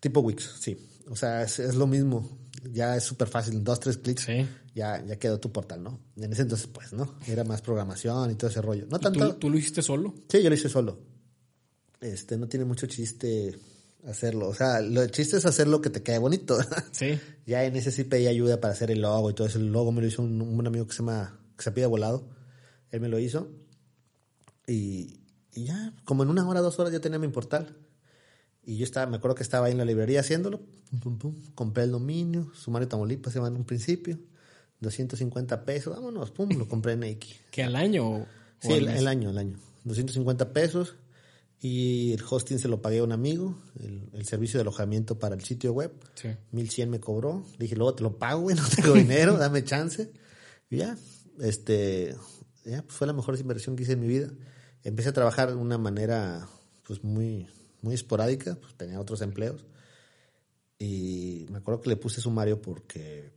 Tipo 0.00 0.20
Wix, 0.20 0.50
sí. 0.60 0.78
O 1.10 1.14
sea, 1.14 1.42
es, 1.42 1.58
es 1.58 1.74
lo 1.74 1.86
mismo. 1.86 2.39
Ya 2.72 2.96
es 2.96 3.04
súper 3.04 3.28
fácil. 3.28 3.62
Dos, 3.64 3.80
tres 3.80 3.98
clics. 3.98 4.22
Sí. 4.22 4.46
Ya, 4.74 5.04
ya 5.04 5.16
quedó 5.16 5.40
tu 5.40 5.52
portal, 5.52 5.82
¿no? 5.82 6.00
En 6.16 6.32
ese 6.32 6.42
entonces, 6.42 6.66
pues, 6.66 6.92
¿no? 6.92 7.16
Era 7.26 7.44
más 7.44 7.62
programación 7.62 8.30
y 8.30 8.34
todo 8.34 8.50
ese 8.50 8.62
rollo. 8.62 8.86
No 8.90 8.98
tanto. 8.98 9.32
¿Tú, 9.34 9.38
¿Tú, 9.38 9.50
lo 9.50 9.58
hiciste 9.58 9.82
solo? 9.82 10.14
Sí, 10.28 10.42
yo 10.42 10.48
lo 10.48 10.54
hice 10.54 10.68
solo. 10.68 10.98
Este, 12.00 12.36
no 12.36 12.48
tiene 12.48 12.64
mucho 12.64 12.86
chiste 12.86 13.58
hacerlo. 14.06 14.48
O 14.48 14.54
sea, 14.54 14.80
lo 14.80 15.06
chiste 15.08 15.36
es 15.36 15.46
hacer 15.46 15.68
lo 15.68 15.80
que 15.80 15.90
te 15.90 16.02
quede 16.02 16.18
bonito. 16.18 16.58
Sí. 16.92 17.18
Ya 17.46 17.64
en 17.64 17.76
ese 17.76 17.90
sí 17.90 18.04
pedí 18.04 18.26
ayuda 18.26 18.60
para 18.60 18.74
hacer 18.74 18.90
el 18.90 19.00
logo 19.00 19.30
y 19.30 19.34
todo 19.34 19.46
eso. 19.46 19.58
El 19.58 19.72
logo 19.72 19.92
me 19.92 20.00
lo 20.00 20.06
hizo 20.06 20.22
un, 20.22 20.40
un 20.40 20.66
amigo 20.66 20.86
que 20.86 20.92
se 20.92 20.98
llama, 20.98 21.40
que 21.56 21.64
se 21.64 21.72
pide 21.72 21.86
volado. 21.86 22.28
Él 22.90 23.00
me 23.00 23.08
lo 23.08 23.18
hizo. 23.18 23.48
Y, 24.66 25.20
y, 25.52 25.64
ya, 25.64 25.94
como 26.04 26.22
en 26.22 26.28
una 26.28 26.48
hora, 26.48 26.60
dos 26.60 26.78
horas 26.78 26.92
ya 26.92 27.00
tenía 27.00 27.18
mi 27.18 27.28
portal. 27.28 27.76
Y 28.70 28.76
yo 28.76 28.84
estaba, 28.84 29.10
me 29.10 29.16
acuerdo 29.16 29.34
que 29.34 29.42
estaba 29.42 29.66
ahí 29.66 29.72
en 29.72 29.78
la 29.78 29.84
librería 29.84 30.20
haciéndolo. 30.20 30.60
Pum, 30.90 31.00
pum, 31.00 31.18
pum. 31.18 31.34
Compré 31.56 31.82
el 31.82 31.90
dominio, 31.90 32.52
Sumario 32.54 32.86
Tamaulipas 32.86 33.32
se 33.32 33.40
en 33.40 33.56
un 33.56 33.64
principio. 33.64 34.16
250 34.78 35.64
pesos, 35.64 35.92
vámonos, 35.92 36.30
pum, 36.30 36.48
lo 36.56 36.68
compré 36.68 36.92
en 36.92 37.02
X. 37.02 37.34
¿Que 37.50 37.64
al 37.64 37.74
año 37.74 38.08
o, 38.08 38.26
Sí, 38.60 38.74
el, 38.74 38.86
el, 38.86 39.08
año, 39.08 39.30
el 39.30 39.38
año. 39.38 39.58
250 39.82 40.52
pesos. 40.52 40.94
Y 41.60 42.12
el 42.12 42.22
hosting 42.22 42.60
se 42.60 42.68
lo 42.68 42.80
pagué 42.80 43.00
a 43.00 43.02
un 43.02 43.10
amigo, 43.10 43.60
el, 43.80 44.08
el, 44.12 44.24
servicio 44.24 44.58
de 44.58 44.62
alojamiento 44.62 45.18
para 45.18 45.34
el 45.34 45.42
sitio 45.42 45.72
web. 45.72 45.92
Sí. 46.14 46.28
1100 46.52 46.90
me 46.90 47.00
cobró. 47.00 47.44
Dije, 47.58 47.74
luego 47.74 47.96
te 47.96 48.04
lo 48.04 48.18
pago, 48.18 48.42
güey, 48.42 48.54
no 48.56 48.68
tengo 48.68 48.92
dinero, 48.94 49.36
dame 49.36 49.64
chance. 49.64 50.12
Y 50.70 50.76
ya, 50.76 50.96
este, 51.40 52.14
ya, 52.64 52.82
pues 52.82 52.94
fue 52.94 53.08
la 53.08 53.14
mejor 53.14 53.36
inversión 53.36 53.74
que 53.74 53.82
hice 53.82 53.94
en 53.94 54.00
mi 54.00 54.06
vida. 54.06 54.30
Empecé 54.84 55.08
a 55.08 55.12
trabajar 55.12 55.48
de 55.48 55.56
una 55.56 55.76
manera, 55.76 56.48
pues 56.86 57.02
muy, 57.02 57.48
muy 57.82 57.94
esporádica, 57.94 58.56
pues 58.56 58.74
tenía 58.74 59.00
otros 59.00 59.22
empleos. 59.22 59.64
Y 60.78 61.46
me 61.50 61.58
acuerdo 61.58 61.82
que 61.82 61.90
le 61.90 61.96
puse 61.96 62.20
sumario 62.20 62.60
porque, 62.62 63.30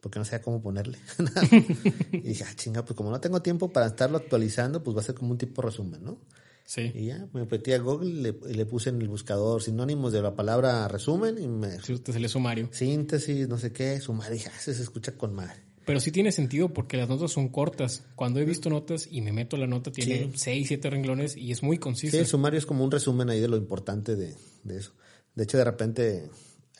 porque 0.00 0.18
no 0.18 0.24
sabía 0.24 0.42
cómo 0.42 0.62
ponerle. 0.62 0.98
y 2.12 2.20
dije, 2.20 2.44
ah, 2.44 2.54
chinga, 2.54 2.84
pues 2.84 2.96
como 2.96 3.10
no 3.10 3.20
tengo 3.20 3.42
tiempo 3.42 3.70
para 3.70 3.86
estarlo 3.86 4.16
actualizando, 4.16 4.82
pues 4.82 4.96
va 4.96 5.00
a 5.00 5.04
ser 5.04 5.14
como 5.14 5.32
un 5.32 5.38
tipo 5.38 5.62
resumen, 5.62 6.02
¿no? 6.02 6.18
Sí. 6.64 6.92
Y 6.94 7.06
ya, 7.06 7.28
me 7.32 7.44
metí 7.44 7.72
a 7.72 7.78
Google 7.78 8.10
y 8.10 8.22
le, 8.22 8.38
y 8.48 8.54
le, 8.54 8.64
puse 8.64 8.90
en 8.90 9.02
el 9.02 9.08
buscador 9.08 9.60
sinónimos 9.60 10.12
de 10.12 10.22
la 10.22 10.36
palabra 10.36 10.86
resumen 10.86 11.36
y 11.38 11.48
me... 11.48 11.80
Sí, 11.80 11.98
te 11.98 12.12
salió 12.12 12.28
sumario. 12.28 12.68
Síntesis, 12.70 13.48
no 13.48 13.58
sé 13.58 13.72
qué, 13.72 14.00
sumario. 14.00 14.34
Y 14.34 14.38
dije, 14.38 14.50
ah, 14.54 14.58
se 14.58 14.70
escucha 14.70 15.16
con 15.16 15.34
madre. 15.34 15.69
Pero 15.90 15.98
sí 15.98 16.12
tiene 16.12 16.30
sentido 16.30 16.72
porque 16.72 16.96
las 16.96 17.08
notas 17.08 17.32
son 17.32 17.48
cortas. 17.48 18.04
Cuando 18.14 18.38
he 18.38 18.44
visto 18.44 18.70
notas 18.70 19.08
y 19.10 19.22
me 19.22 19.32
meto 19.32 19.56
la 19.56 19.66
nota, 19.66 19.90
tiene 19.90 20.20
sí. 20.20 20.32
seis, 20.36 20.68
siete 20.68 20.88
renglones 20.88 21.36
y 21.36 21.50
es 21.50 21.64
muy 21.64 21.78
conciso. 21.78 22.12
Sí, 22.12 22.18
el 22.18 22.26
sumario 22.28 22.58
es 22.60 22.64
como 22.64 22.84
un 22.84 22.92
resumen 22.92 23.28
ahí 23.28 23.40
de 23.40 23.48
lo 23.48 23.56
importante 23.56 24.14
de, 24.14 24.36
de 24.62 24.76
eso. 24.78 24.92
De 25.34 25.42
hecho, 25.42 25.58
de 25.58 25.64
repente, 25.64 26.30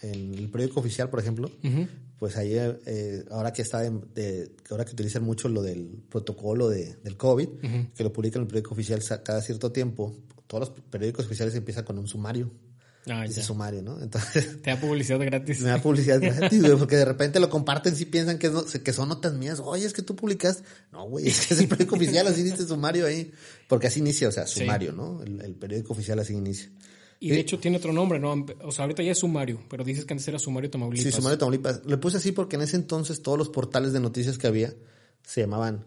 en 0.02 0.32
el 0.36 0.48
periódico 0.48 0.78
oficial, 0.78 1.10
por 1.10 1.18
ejemplo, 1.18 1.50
uh 1.60 1.66
-huh. 1.66 1.88
pues 2.20 2.36
ahí, 2.36 2.52
eh, 2.54 3.24
ahora 3.32 3.52
que 3.52 3.62
está 3.62 3.80
de, 3.80 3.90
de, 4.14 4.52
ahora 4.70 4.84
que 4.84 4.92
utilizan 4.92 5.24
mucho 5.24 5.48
lo 5.48 5.62
del 5.62 5.88
protocolo 6.08 6.68
de, 6.68 6.94
del 7.02 7.16
COVID, 7.16 7.48
uh 7.48 7.62
-huh. 7.62 7.92
que 7.92 8.04
lo 8.04 8.12
publican 8.12 8.42
en 8.42 8.42
el 8.42 8.46
periódico 8.46 8.74
oficial 8.74 9.00
cada 9.24 9.42
cierto 9.42 9.72
tiempo, 9.72 10.14
todos 10.46 10.68
los 10.68 10.80
periódicos 10.82 11.26
oficiales 11.26 11.56
empiezan 11.56 11.82
con 11.82 11.98
un 11.98 12.06
sumario. 12.06 12.48
Ah, 13.08 13.24
ese 13.24 13.42
sumario, 13.42 13.82
¿no? 13.82 14.00
Entonces. 14.00 14.60
Te 14.62 14.70
da 14.70 14.80
publicidad 14.80 15.18
gratis. 15.18 15.60
Me 15.60 15.70
da 15.70 15.80
publicidad 15.80 16.20
gratis, 16.20 16.60
güey, 16.60 16.76
porque 16.76 16.96
de 16.96 17.04
repente 17.04 17.40
lo 17.40 17.48
comparten 17.48 17.96
si 17.96 18.04
piensan 18.04 18.38
que, 18.38 18.50
no, 18.50 18.64
que 18.64 18.92
son 18.92 19.08
notas 19.08 19.32
mías. 19.32 19.60
Oye, 19.64 19.86
es 19.86 19.92
que 19.92 20.02
tú 20.02 20.14
publicas. 20.14 20.62
No, 20.92 21.08
güey, 21.08 21.28
es 21.28 21.46
que 21.46 21.54
es 21.54 21.60
el 21.60 21.68
periódico 21.68 21.96
oficial, 21.96 22.26
así 22.26 22.42
dice 22.42 22.66
sumario 22.66 23.06
ahí. 23.06 23.32
Porque 23.68 23.86
así 23.86 24.00
inicia, 24.00 24.28
o 24.28 24.32
sea, 24.32 24.46
sumario, 24.46 24.90
sí. 24.90 24.96
¿no? 24.96 25.22
El, 25.22 25.40
el, 25.40 25.54
periódico 25.54 25.92
oficial 25.92 26.18
así 26.18 26.34
inicia. 26.34 26.70
Y 27.20 27.30
de 27.30 27.40
hecho 27.40 27.58
tiene 27.58 27.76
otro 27.76 27.92
nombre, 27.92 28.18
¿no? 28.18 28.46
O 28.62 28.72
sea, 28.72 28.84
ahorita 28.84 29.02
ya 29.02 29.12
es 29.12 29.18
sumario, 29.18 29.60
pero 29.68 29.84
dices 29.84 30.06
que 30.06 30.14
antes 30.14 30.26
era 30.26 30.38
sumario 30.38 30.70
Tamaulipas. 30.70 31.04
Sí, 31.04 31.12
sumario 31.12 31.36
Tamaulipas. 31.36 31.84
Le 31.84 31.98
puse 31.98 32.16
así 32.16 32.32
porque 32.32 32.56
en 32.56 32.62
ese 32.62 32.76
entonces 32.76 33.22
todos 33.22 33.36
los 33.36 33.50
portales 33.50 33.92
de 33.92 34.00
noticias 34.00 34.38
que 34.38 34.46
había 34.46 34.74
se 35.22 35.42
llamaban 35.42 35.84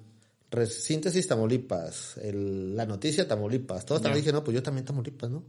Síntesis 0.68 1.28
Tamaulipas, 1.28 2.18
el, 2.18 2.76
la 2.76 2.86
noticia 2.86 3.28
Tamaulipas. 3.28 3.86
Todos 3.86 4.04
también 4.04 4.24
dije, 4.24 4.32
no, 4.32 4.44
pues 4.44 4.54
yo 4.54 4.62
también 4.62 4.86
Tamaulipas, 4.86 5.32
¿no? 5.32 5.44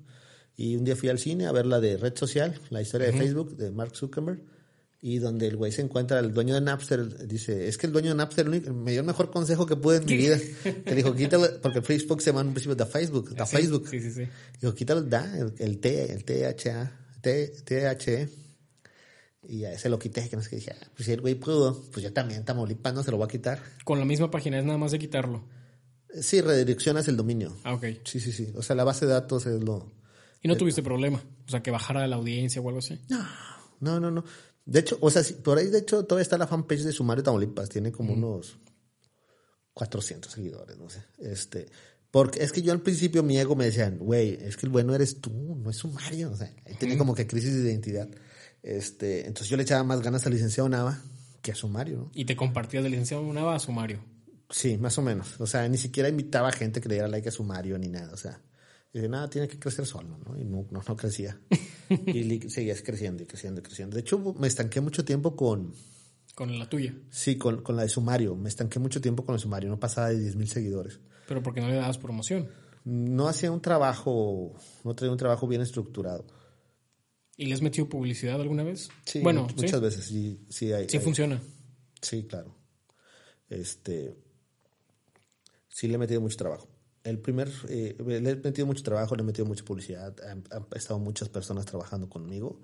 Y 0.57 0.77
un 0.77 0.85
día 0.85 0.95
fui 0.97 1.09
al 1.09 1.19
cine 1.19 1.47
a 1.47 1.53
ver 1.53 1.67
la 1.67 1.81
de 1.81 1.97
red 1.97 2.17
social, 2.17 2.61
la 2.71 2.81
historia 2.81 3.09
uh 3.09 3.11
-huh. 3.11 3.15
de 3.15 3.19
Facebook 3.19 3.57
de 3.57 3.71
Mark 3.71 3.97
Zuckerberg. 3.97 4.41
y 5.07 5.19
donde 5.19 5.47
el 5.49 5.57
güey 5.59 5.71
se 5.71 5.83
encuentra, 5.83 6.19
el 6.19 6.33
dueño 6.33 6.55
de 6.55 6.63
Napster, 6.63 7.29
dice, 7.29 7.69
es 7.69 7.77
que 7.77 7.87
el 7.87 7.93
dueño 7.93 8.09
de 8.09 8.15
Napster 8.15 8.49
me 8.49 8.91
dio 8.93 9.01
el 9.01 9.07
mejor 9.07 9.31
consejo 9.31 9.67
que 9.67 9.77
pude 9.77 9.99
en 9.99 10.07
mi 10.07 10.17
vida. 10.17 10.39
Que 10.87 10.95
dijo, 10.95 11.15
quítale, 11.15 11.49
porque 11.61 11.83
Facebook 11.83 12.23
se 12.23 12.31
llama 12.31 12.41
en 12.41 12.47
un 12.47 12.55
principio 12.55 12.75
de 12.75 12.87
Facebook, 12.87 13.29
de 13.35 13.45
Facebook. 13.45 13.87
Sí, 13.87 14.01
sí, 14.01 14.11
sí. 14.11 14.23
Dijo, 14.63 14.75
quítale 14.75 15.03
da, 15.03 15.31
el, 15.39 15.53
el 15.59 15.79
T, 15.79 16.11
el 16.11 16.25
THA, 16.25 16.91
T, 17.21 17.49
THE. 17.67 18.29
Y 19.47 19.59
ya 19.59 19.79
se 19.79 19.91
lo 19.91 19.99
quité, 19.99 20.27
que 20.27 20.37
no 20.37 20.43
sé 20.43 20.49
qué 20.49 20.57
dije, 20.57 20.73
ah, 20.73 20.87
pues 20.97 21.05
si 21.05 21.13
el 21.13 21.21
güey 21.21 21.35
pudo, 21.35 21.83
pues 21.93 22.03
yo 22.03 22.11
también, 22.11 22.43
Tamaulipas, 22.47 22.95
no 22.95 23.03
se 23.03 23.11
lo 23.11 23.19
voy 23.19 23.27
a 23.27 23.29
quitar. 23.29 23.63
Con 23.85 23.99
la 23.99 24.07
misma 24.07 24.31
página, 24.31 24.59
es 24.59 24.65
nada 24.65 24.79
más 24.79 24.93
de 24.93 24.99
quitarlo. 24.99 25.45
Sí, 26.19 26.41
redireccionas 26.41 27.07
el 27.09 27.17
dominio. 27.19 27.55
Ah, 27.65 27.75
ok. 27.75 27.85
Sí, 28.05 28.21
sí, 28.21 28.33
sí. 28.33 28.53
O 28.55 28.63
sea, 28.63 28.75
la 28.75 28.85
base 28.85 29.05
de 29.05 29.13
datos 29.13 29.45
es 29.45 29.63
lo... 29.63 29.93
¿Y 30.45 30.49
no 30.49 30.57
tuviste 30.59 30.83
problema? 30.83 31.23
O 31.47 31.51
sea, 31.51 31.63
que 31.63 31.71
bajara 31.71 32.07
la 32.07 32.17
audiencia 32.17 32.61
o 32.61 32.69
algo 32.69 32.81
así. 32.81 33.01
No, 33.09 33.27
no, 33.81 33.99
no, 33.99 34.11
no. 34.11 34.25
De 34.67 34.81
hecho, 34.81 34.99
o 35.01 35.11
sea, 35.11 35.23
por 35.43 35.57
ahí 35.57 35.69
de 35.69 35.79
hecho 35.79 36.05
todavía 36.05 36.23
está 36.23 36.37
la 36.37 36.47
fanpage 36.47 36.83
de 36.83 36.93
Sumario 36.93 37.25
Tamaulipas, 37.25 37.71
tiene 37.71 37.91
como 37.91 38.13
unos 38.13 38.59
400 39.73 40.31
seguidores, 40.31 40.77
no 40.77 40.91
sé. 40.91 41.03
Este, 41.19 41.67
porque 42.11 42.43
es 42.43 42.53
que 42.53 42.61
yo 42.61 42.73
al 42.73 42.83
principio 42.83 43.23
mi 43.23 43.39
ego 43.39 43.57
me 43.57 43.65
decían, 43.65 43.99
güey, 43.99 44.35
es 44.35 44.59
que 44.59 44.67
el 44.67 44.73
bueno 44.73 44.95
eres 44.95 45.19
tú, 45.23 45.31
no 45.33 45.71
es 45.71 45.77
Sumario, 45.77 46.31
o 46.31 46.37
sea, 46.37 46.53
ahí 46.67 46.75
tenía 46.79 46.99
como 46.99 47.15
que 47.15 47.27
crisis 47.27 47.55
de 47.55 47.71
identidad. 47.71 48.09
Este, 48.63 49.21
entonces 49.21 49.49
yo 49.49 49.57
le 49.57 49.63
echaba 49.63 49.83
más 49.83 50.03
ganas 50.03 50.27
al 50.27 50.33
licenciado 50.35 50.69
Nava 50.69 51.03
que 51.41 51.53
a 51.53 51.55
Sumario, 51.55 51.97
¿no? 51.97 52.11
Y 52.15 52.27
te 52.27 52.37
compartías 52.37 52.83
del 52.83 52.93
licenciado 52.93 53.25
Nava 53.33 53.55
a 53.55 53.59
Sumario. 53.59 54.05
Sí, 54.51 54.77
más 54.77 54.99
o 54.99 55.03
menos. 55.03 55.41
O 55.41 55.47
sea, 55.47 55.67
ni 55.71 55.79
siquiera 55.79 56.11
invitaba 56.11 56.49
a 56.49 56.53
gente 56.53 56.83
que 56.83 56.89
le 56.91 56.97
diera 56.97 57.09
like 57.09 57.31
a 57.31 57.33
Sumario 57.33 57.79
ni 57.79 57.89
nada, 57.89 58.13
o 58.13 58.19
sea, 58.19 58.43
y 58.95 58.99
dije, 58.99 59.09
nada, 59.09 59.29
tiene 59.29 59.49
que 59.49 59.59
crecer 59.59 59.85
solo, 59.87 60.17
¿no? 60.25 60.39
Y 60.41 60.45
no, 60.45 60.67
no, 60.71 60.81
no 60.87 60.97
crecía. 60.97 61.37
y 62.07 62.49
seguías 62.49 62.81
creciendo 62.81 63.25
y 63.25 63.27
creciendo 63.27 63.61
y 63.61 63.65
creciendo. 63.65 63.97
De 63.97 64.01
hecho, 64.03 64.19
me 64.39 64.47
estanqué 64.47 64.81
mucho 64.81 65.05
tiempo 65.05 65.35
con... 65.35 65.75
Con 66.37 66.57
la 66.59 66.69
tuya. 66.69 66.95
Sí, 67.11 67.37
con, 67.37 67.63
con 67.63 67.75
la 67.77 67.83
de 67.83 67.89
Sumario. 67.89 68.37
Me 68.37 68.49
estanqué 68.49 68.79
mucho 68.79 69.01
tiempo 69.01 69.25
con 69.27 69.35
el 69.35 69.41
Sumario. 69.41 69.69
No 69.69 69.79
pasaba 69.81 70.11
de 70.11 70.21
10 70.21 70.37
mil 70.37 70.49
seguidores. 70.49 71.01
Pero 71.27 71.43
porque 71.43 71.61
no 71.61 71.69
le 71.69 71.75
dabas 71.75 71.99
promoción. 71.99 72.49
No 72.85 73.27
hacía 73.29 73.51
un 73.51 73.61
trabajo, 73.61 74.53
no 74.85 74.95
traía 74.95 75.11
un 75.13 75.19
trabajo 75.19 75.49
bien 75.49 75.61
estructurado. 75.63 76.25
¿Y 77.37 77.47
le 77.47 77.55
has 77.55 77.63
metido 77.63 77.89
publicidad 77.89 78.41
alguna 78.41 78.63
vez? 78.63 78.91
Sí, 79.07 79.21
bueno, 79.21 79.49
muchas 79.57 79.71
¿sí? 79.73 79.81
veces. 79.81 80.05
Sí, 80.05 80.47
sí, 80.51 80.73
hay, 80.73 80.89
Sí 80.89 80.99
hay- 80.99 81.03
funciona. 81.03 81.43
Sí, 82.01 82.25
claro. 82.29 82.55
Este. 83.49 84.17
Sí, 85.69 85.89
le 85.89 85.95
he 85.95 85.99
metido 85.99 86.21
mucho 86.21 86.37
trabajo. 86.37 86.69
El 87.05 87.19
primer. 87.19 87.51
eh, 87.69 87.97
le 88.05 88.31
he 88.31 88.37
metido 88.37 88.67
mucho 88.67 88.83
trabajo, 88.83 89.15
le 89.15 89.23
he 89.23 89.27
metido 89.27 89.47
mucha 89.47 89.65
publicidad. 89.65 90.15
Han, 90.29 90.43
han 90.51 90.67
estado 90.75 90.99
muchas 90.99 91.29
personas 91.29 91.67
trabajando 91.67 92.09
conmigo. 92.09 92.61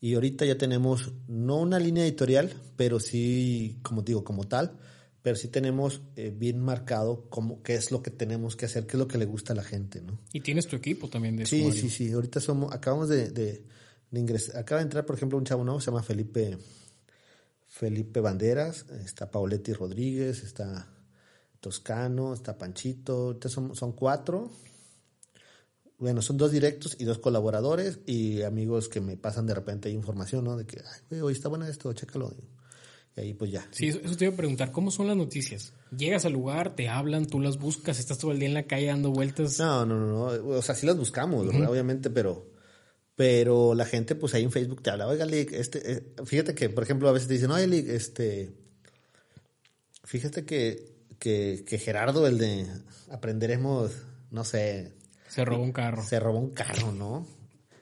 Y 0.00 0.14
ahorita 0.14 0.44
ya 0.44 0.56
tenemos, 0.56 1.12
no 1.26 1.56
una 1.56 1.78
línea 1.80 2.04
editorial, 2.04 2.52
pero 2.76 3.00
sí, 3.00 3.78
como 3.82 4.02
digo, 4.02 4.22
como 4.22 4.44
tal, 4.44 4.78
pero 5.22 5.34
sí 5.34 5.48
tenemos 5.48 6.02
eh, 6.14 6.32
bien 6.34 6.60
marcado 6.60 7.28
cómo, 7.28 7.62
qué 7.64 7.74
es 7.74 7.90
lo 7.90 8.00
que 8.00 8.10
tenemos 8.12 8.54
que 8.54 8.66
hacer, 8.66 8.86
qué 8.86 8.92
es 8.92 8.98
lo 8.98 9.08
que 9.08 9.18
le 9.18 9.24
gusta 9.24 9.54
a 9.54 9.56
la 9.56 9.64
gente, 9.64 10.00
¿no? 10.00 10.20
Y 10.32 10.40
tienes 10.40 10.68
tu 10.68 10.76
equipo 10.76 11.08
también 11.08 11.36
de 11.36 11.46
Sí, 11.46 11.72
sí, 11.72 11.90
sí. 11.90 12.12
Ahorita 12.12 12.40
somos, 12.40 12.72
acabamos 12.72 13.08
de, 13.08 13.30
de, 13.30 13.64
de 14.10 14.20
ingresar, 14.20 14.58
acaba 14.58 14.80
de 14.80 14.84
entrar, 14.84 15.04
por 15.04 15.16
ejemplo, 15.16 15.36
un 15.36 15.44
chavo 15.44 15.64
nuevo, 15.64 15.80
se 15.80 15.86
llama 15.90 16.04
Felipe, 16.04 16.58
Felipe 17.66 18.20
Banderas, 18.20 18.86
está 19.04 19.30
Pauletti 19.30 19.72
Rodríguez, 19.72 20.44
está 20.44 20.88
Toscano, 21.60 22.34
está 22.34 22.56
Panchito, 22.56 23.38
son, 23.48 23.74
son 23.74 23.92
cuatro. 23.92 24.50
Bueno, 25.98 26.22
son 26.22 26.36
dos 26.36 26.52
directos 26.52 26.96
y 27.00 27.04
dos 27.04 27.18
colaboradores 27.18 27.98
y 28.06 28.42
amigos 28.42 28.88
que 28.88 29.00
me 29.00 29.16
pasan 29.16 29.46
de 29.46 29.54
repente 29.54 29.90
información, 29.90 30.44
¿no? 30.44 30.56
De 30.56 30.64
que, 30.64 30.78
ay, 30.78 31.00
güey, 31.10 31.20
hoy 31.22 31.32
está 31.32 31.48
bueno 31.48 31.66
esto, 31.66 31.92
chécalo. 31.92 32.32
Y 33.16 33.20
ahí 33.20 33.34
pues 33.34 33.50
ya. 33.50 33.66
Sí, 33.72 33.88
eso, 33.88 34.16
te 34.16 34.26
iba 34.26 34.34
a 34.34 34.36
preguntar. 34.36 34.70
¿Cómo 34.70 34.92
son 34.92 35.08
las 35.08 35.16
noticias? 35.16 35.72
Llegas 35.96 36.24
al 36.24 36.34
lugar, 36.34 36.76
te 36.76 36.88
hablan, 36.88 37.26
tú 37.26 37.40
las 37.40 37.58
buscas, 37.58 37.98
estás 37.98 38.18
todo 38.18 38.30
el 38.30 38.38
día 38.38 38.46
en 38.48 38.54
la 38.54 38.68
calle 38.68 38.86
dando 38.86 39.10
vueltas. 39.10 39.58
No, 39.58 39.84
no, 39.84 39.98
no, 39.98 40.06
no. 40.06 40.48
O 40.56 40.62
sea, 40.62 40.76
sí 40.76 40.86
las 40.86 40.96
buscamos, 40.96 41.48
obviamente, 41.48 42.10
pero, 42.10 42.52
pero 43.16 43.74
la 43.74 43.84
gente, 43.84 44.14
pues 44.14 44.34
ahí 44.34 44.44
en 44.44 44.52
Facebook 44.52 44.82
te 44.82 44.90
habla, 44.90 45.08
oiga, 45.08 45.26
Lick, 45.26 45.52
este, 45.52 45.92
eh, 45.92 46.02
fíjate 46.24 46.54
que, 46.54 46.70
por 46.70 46.84
ejemplo, 46.84 47.08
a 47.08 47.12
veces 47.12 47.26
te 47.26 47.34
dicen, 47.34 47.50
oye, 47.50 47.66
Lick, 47.66 47.88
este, 47.88 48.52
fíjate 50.04 50.44
que, 50.44 50.97
que, 51.18 51.64
que 51.66 51.78
Gerardo, 51.78 52.26
el 52.26 52.38
de 52.38 52.66
Aprenderemos, 53.10 53.90
no 54.30 54.44
sé, 54.44 54.92
Se 55.28 55.44
robó 55.44 55.62
un 55.62 55.72
carro. 55.72 56.02
se 56.04 56.20
robó 56.20 56.38
un 56.38 56.50
carro, 56.50 56.92
¿no? 56.92 57.26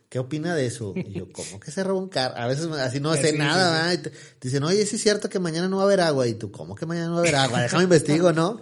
¿Qué 0.09 0.21
opina 0.21 0.55
de 0.55 0.67
eso? 0.67 0.93
Y 0.95 1.13
yo, 1.13 1.27
¿cómo 1.33 1.59
que 1.59 1.71
se 1.73 1.83
robó 1.83 1.99
un 1.99 2.09
carro? 2.09 2.37
A 2.37 2.47
veces 2.47 2.67
así 2.67 3.01
no 3.01 3.13
Sí, 3.15 3.23
sé 3.23 3.31
sí, 3.33 3.39
nada, 3.39 3.67
sí. 3.71 3.75
¿verdad? 3.75 3.93
Y 3.93 3.99
te, 3.99 4.11
te 4.39 4.49
dicen, 4.49 4.63
oye, 4.63 4.87
sí 4.87 4.97
es 4.97 5.03
cierto 5.03 5.29
que 5.29 5.39
mañana 5.41 5.69
no 5.69 5.77
va 5.79 5.83
a 5.83 5.87
haber 5.87 6.01
agua. 6.01 6.27
Y 6.29 6.35
tú, 6.35 6.51
¿cómo 6.53 6.75
que 6.77 6.87
mañana 6.87 7.09
no 7.09 7.15
va 7.15 7.19
a 7.19 7.23
haber 7.23 7.35
agua? 7.37 7.61
Déjame 7.63 7.85
investigo, 7.85 8.33
¿no? 8.33 8.61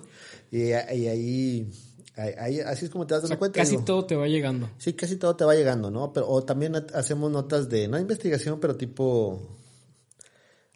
Y, 0.51 0.69
y 0.69 0.73
ahí, 0.73 1.71
ahí- 2.17 2.61
así 2.61 2.87
es 2.87 2.91
como 2.91 3.07
te 3.07 3.15
das 3.15 3.25
O 3.25 3.27
sea, 3.29 3.39
cuenta. 3.39 3.61
casi 3.61 3.73
digo. 3.73 3.85
todo 3.85 4.07
te 4.07 4.17
va 4.17 4.27
llegando. 4.27 4.71
Sí, 4.79 4.95
casi 4.95 5.17
todo 5.17 5.37
te 5.37 5.45
va 5.45 5.55
llegando, 5.55 5.91
¿no? 5.91 6.13
Pero, 6.15 6.29
o 6.29 6.43
también 6.45 6.77
ha- 6.77 6.87
hacemos 6.95 7.31
notas 7.31 7.69
de, 7.69 7.89
no 7.89 7.99
investigación, 7.99 8.59
pero 8.59 8.77
tipo 8.77 9.59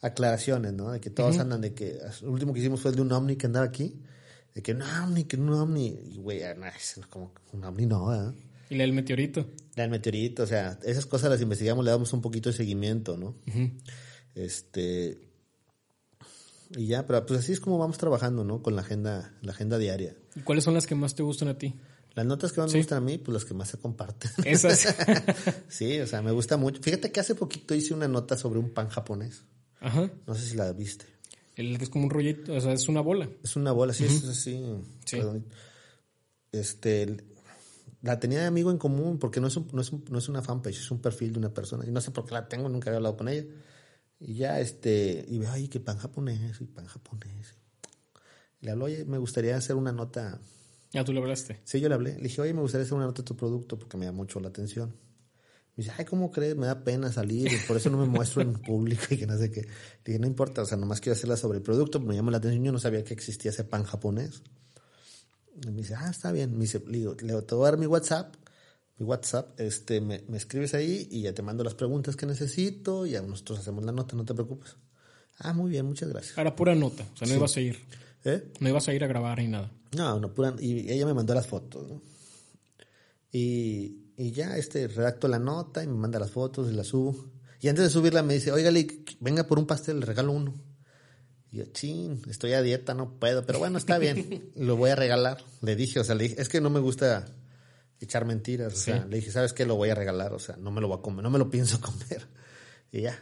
aclaraciones, 0.00 0.72
¿no? 0.72 0.92
De 0.92 1.00
que 1.00 1.10
todos 1.10 1.38
andan 1.38 1.60
de 1.60 1.74
que, 1.74 1.98
el 2.22 2.28
último 2.28 2.52
que 2.52 2.60
hicimos 2.60 2.80
fue 2.80 2.90
el 2.90 2.96
de 2.96 3.02
un 3.02 3.12
ovni 3.12 3.36
que 3.36 3.46
andaba 3.46 3.66
aquí, 3.66 4.00
de 4.54 4.62
que 4.62 4.72
un 4.72 4.82
ovni, 4.82 5.24
que 5.24 5.36
un 5.36 5.48
ovni, 5.50 5.86
y 5.86 6.18
güey, 6.18 6.42
ah, 6.42 6.54
no, 6.54 6.66
es 6.66 7.00
como 7.10 7.32
un 7.52 7.64
ovni 7.64 7.86
no, 7.86 8.06
¿verdad? 8.06 8.34
Y 8.70 8.76
la 8.76 8.82
del 8.84 8.92
meteorito. 8.92 9.46
La 9.76 9.82
del 9.84 9.90
meteorito, 9.90 10.42
o 10.42 10.46
sea, 10.46 10.78
esas 10.84 11.06
cosas 11.06 11.30
las 11.30 11.40
investigamos, 11.40 11.84
le 11.84 11.90
damos 11.90 12.12
un 12.12 12.20
poquito 12.20 12.50
de 12.50 12.56
seguimiento, 12.56 13.16
¿no? 13.16 13.34
Este, 14.34 15.18
y 16.76 16.86
ya, 16.86 17.06
pero 17.06 17.24
pues 17.24 17.40
así 17.40 17.52
es 17.52 17.60
como 17.60 17.78
vamos 17.78 17.98
trabajando, 17.98 18.44
¿no? 18.44 18.62
Con 18.62 18.76
la 18.76 18.82
agenda, 18.82 19.34
la 19.40 19.52
agenda 19.52 19.78
diaria. 19.78 20.14
¿Y 20.36 20.40
cuáles 20.40 20.64
son 20.64 20.74
las 20.74 20.86
que 20.86 20.94
más 20.94 21.14
te 21.14 21.22
gustan 21.22 21.48
a 21.48 21.56
ti? 21.58 21.74
Las 22.14 22.26
notas 22.26 22.52
que 22.52 22.60
más 22.60 22.70
Sí. 22.70 22.76
me 22.76 22.82
gustan 22.82 22.98
a 22.98 23.00
mí, 23.00 23.18
pues 23.18 23.32
las 23.32 23.44
que 23.44 23.54
más 23.54 23.68
se 23.68 23.78
comparten. 23.78 24.30
Esas. 24.44 24.94
Sí, 25.68 26.00
o 26.00 26.06
sea, 26.06 26.20
me 26.20 26.32
gusta 26.32 26.56
mucho. 26.56 26.82
Fíjate 26.82 27.10
que 27.12 27.20
hace 27.20 27.34
poquito 27.34 27.74
hice 27.74 27.94
una 27.94 28.08
nota 28.08 28.36
sobre 28.36 28.58
un 28.58 28.70
pan 28.70 28.88
japonés. 28.88 29.44
Ajá. 29.80 30.10
No 30.26 30.34
sé 30.34 30.46
si 30.46 30.56
la 30.56 30.72
viste. 30.72 31.06
El 31.56 31.74
es 31.80 31.88
como 31.88 32.04
un 32.04 32.10
rollito, 32.10 32.52
o 32.54 32.60
sea, 32.60 32.72
es 32.72 32.88
una 32.88 33.00
bola. 33.00 33.28
Es 33.42 33.56
una 33.56 33.72
bola, 33.72 33.92
sí, 33.92 34.04
es 34.04 34.24
así. 34.24 34.62
Sí. 35.04 35.18
Este, 36.52 37.16
la 38.02 38.18
tenía 38.20 38.40
de 38.40 38.46
amigo 38.46 38.70
en 38.70 38.78
común 38.78 39.18
porque 39.18 39.40
no 39.40 39.48
es, 39.48 39.56
un- 39.56 39.68
no, 39.72 39.80
es 39.80 39.92
un- 39.92 40.04
no 40.10 40.18
es 40.18 40.28
una 40.28 40.42
fanpage, 40.42 40.78
es 40.78 40.90
un 40.90 41.00
perfil 41.00 41.32
de 41.32 41.38
una 41.40 41.52
persona. 41.52 41.84
Y 41.86 41.90
no 41.90 42.00
sé 42.00 42.10
por 42.10 42.24
qué 42.24 42.34
la 42.34 42.48
tengo, 42.48 42.68
nunca 42.68 42.90
había 42.90 42.98
hablado 42.98 43.16
con 43.16 43.28
ella. 43.28 43.44
Y 44.20 44.34
ya, 44.34 44.60
este, 44.60 45.24
y 45.28 45.38
veo, 45.38 45.50
ay, 45.50 45.68
que 45.68 45.80
pan 45.80 45.98
japonés, 45.98 46.60
y 46.60 46.64
pan 46.64 46.86
japonés. 46.86 47.54
Y 48.60 48.66
le 48.66 48.72
hablo, 48.72 48.86
oye, 48.86 49.04
me 49.04 49.18
gustaría 49.18 49.56
hacer 49.56 49.76
una 49.76 49.92
nota. 49.92 50.40
Ya 50.92 51.04
tú 51.04 51.12
lo 51.12 51.20
hablaste. 51.20 51.60
Sí, 51.64 51.80
yo 51.80 51.88
le 51.88 51.94
hablé. 51.94 52.14
Le 52.16 52.22
dije, 52.24 52.40
oye, 52.40 52.54
me 52.54 52.60
gustaría 52.62 52.84
hacer 52.84 52.94
una 52.96 53.06
nota 53.06 53.22
de 53.22 53.26
tu 53.26 53.36
producto 53.36 53.78
porque 53.78 53.96
me 53.96 54.06
da 54.06 54.12
mucho 54.12 54.40
la 54.40 54.48
atención. 54.48 54.94
Me 55.78 55.84
dice, 55.84 55.94
ay, 55.96 56.04
¿cómo 56.06 56.32
crees? 56.32 56.56
Me 56.56 56.66
da 56.66 56.82
pena 56.82 57.12
salir, 57.12 57.52
por 57.68 57.76
eso 57.76 57.88
no 57.88 57.98
me 57.98 58.06
muestro 58.06 58.42
en 58.42 58.54
público 58.54 59.04
y 59.10 59.16
que 59.16 59.28
no 59.28 59.38
sé 59.38 59.52
qué. 59.52 59.60
Le 59.60 59.68
dije, 60.04 60.18
no 60.18 60.26
importa, 60.26 60.62
o 60.62 60.64
sea, 60.64 60.76
nomás 60.76 61.00
quiero 61.00 61.12
hacerla 61.12 61.36
sobre 61.36 61.58
el 61.58 61.62
producto, 61.62 62.00
me 62.00 62.16
llama 62.16 62.32
la 62.32 62.38
atención, 62.38 62.64
yo 62.64 62.72
no 62.72 62.80
sabía 62.80 63.04
que 63.04 63.14
existía 63.14 63.52
ese 63.52 63.62
pan 63.62 63.84
japonés. 63.84 64.42
Y 65.62 65.70
me 65.70 65.76
dice, 65.76 65.94
ah, 65.94 66.08
está 66.10 66.32
bien. 66.32 66.54
Me 66.54 66.62
dice, 66.62 66.82
le 66.84 66.98
digo, 66.98 67.16
le 67.20 67.42
te 67.42 67.54
voy 67.54 67.64
a 67.64 67.70
dar 67.70 67.78
mi 67.78 67.86
WhatsApp, 67.86 68.34
mi 68.96 69.06
WhatsApp, 69.06 69.60
este, 69.60 70.00
me, 70.00 70.24
me 70.26 70.36
escribes 70.36 70.74
ahí 70.74 71.06
y 71.12 71.22
ya 71.22 71.32
te 71.32 71.42
mando 71.42 71.62
las 71.62 71.74
preguntas 71.74 72.16
que 72.16 72.26
necesito 72.26 73.06
y 73.06 73.10
ya 73.10 73.22
nosotros 73.22 73.60
hacemos 73.60 73.84
la 73.84 73.92
nota, 73.92 74.16
no 74.16 74.24
te 74.24 74.34
preocupes. 74.34 74.74
Ah, 75.38 75.52
muy 75.52 75.70
bien, 75.70 75.86
muchas 75.86 76.08
gracias. 76.08 76.36
Era 76.36 76.56
pura 76.56 76.74
nota, 76.74 77.06
o 77.14 77.16
sea, 77.16 77.28
no 77.28 77.34
ibas 77.34 77.56
a 77.56 77.60
ir. 77.60 77.78
¿Eh? 78.24 78.50
No 78.58 78.68
ibas 78.68 78.88
a 78.88 78.94
ir 78.94 79.04
a 79.04 79.06
grabar 79.06 79.38
ni 79.38 79.46
nada. 79.46 79.70
No, 79.96 80.18
no, 80.18 80.34
pura, 80.34 80.56
y 80.58 80.90
ella 80.90 81.06
me 81.06 81.14
mandó 81.14 81.34
las 81.34 81.46
fotos, 81.46 81.88
¿no? 81.88 82.02
Y, 83.30 84.07
y 84.18 84.32
ya, 84.32 84.56
este, 84.58 84.86
redacto 84.88 85.28
la 85.28 85.38
nota 85.38 85.82
y 85.82 85.86
me 85.86 85.94
manda 85.94 86.18
las 86.18 86.30
fotos 86.32 86.70
y 86.70 86.74
las 86.74 86.88
subo. 86.88 87.30
Y 87.60 87.68
antes 87.68 87.84
de 87.84 87.90
subirla 87.90 88.22
me 88.22 88.34
dice, 88.34 88.52
oiga, 88.52 88.70
Lick, 88.70 89.16
venga 89.20 89.44
por 89.46 89.58
un 89.58 89.66
pastel, 89.66 90.00
le 90.00 90.06
regalo 90.06 90.32
uno. 90.32 90.54
Y 91.50 91.58
yo, 91.58 91.64
chin, 91.72 92.20
estoy 92.28 92.52
a 92.52 92.60
dieta, 92.60 92.92
no 92.94 93.18
puedo, 93.18 93.46
pero 93.46 93.58
bueno, 93.58 93.78
está 93.78 93.96
bien, 93.98 94.50
lo 94.56 94.76
voy 94.76 94.90
a 94.90 94.96
regalar. 94.96 95.42
Le 95.62 95.74
dije, 95.76 95.98
o 96.00 96.04
sea, 96.04 96.14
le 96.14 96.24
dije, 96.24 96.42
es 96.42 96.48
que 96.50 96.60
no 96.60 96.68
me 96.68 96.80
gusta 96.80 97.26
echar 98.00 98.24
mentiras, 98.26 98.72
o 98.74 98.76
Sí. 98.76 98.82
sea, 98.86 99.06
le 99.06 99.16
dije, 99.16 99.30
¿sabes 99.30 99.52
qué? 99.54 99.64
Lo 99.66 99.76
voy 99.76 99.88
a 99.90 99.94
regalar, 99.94 100.34
o 100.34 100.38
sea, 100.38 100.56
no 100.56 100.70
me 100.70 100.80
lo 100.80 100.88
voy 100.88 100.98
a 100.98 101.02
comer, 101.02 101.22
no 101.22 101.30
me 101.30 101.38
lo 101.38 101.48
pienso 101.50 101.80
comer. 101.80 102.26
Y 102.92 103.00
ya. 103.02 103.18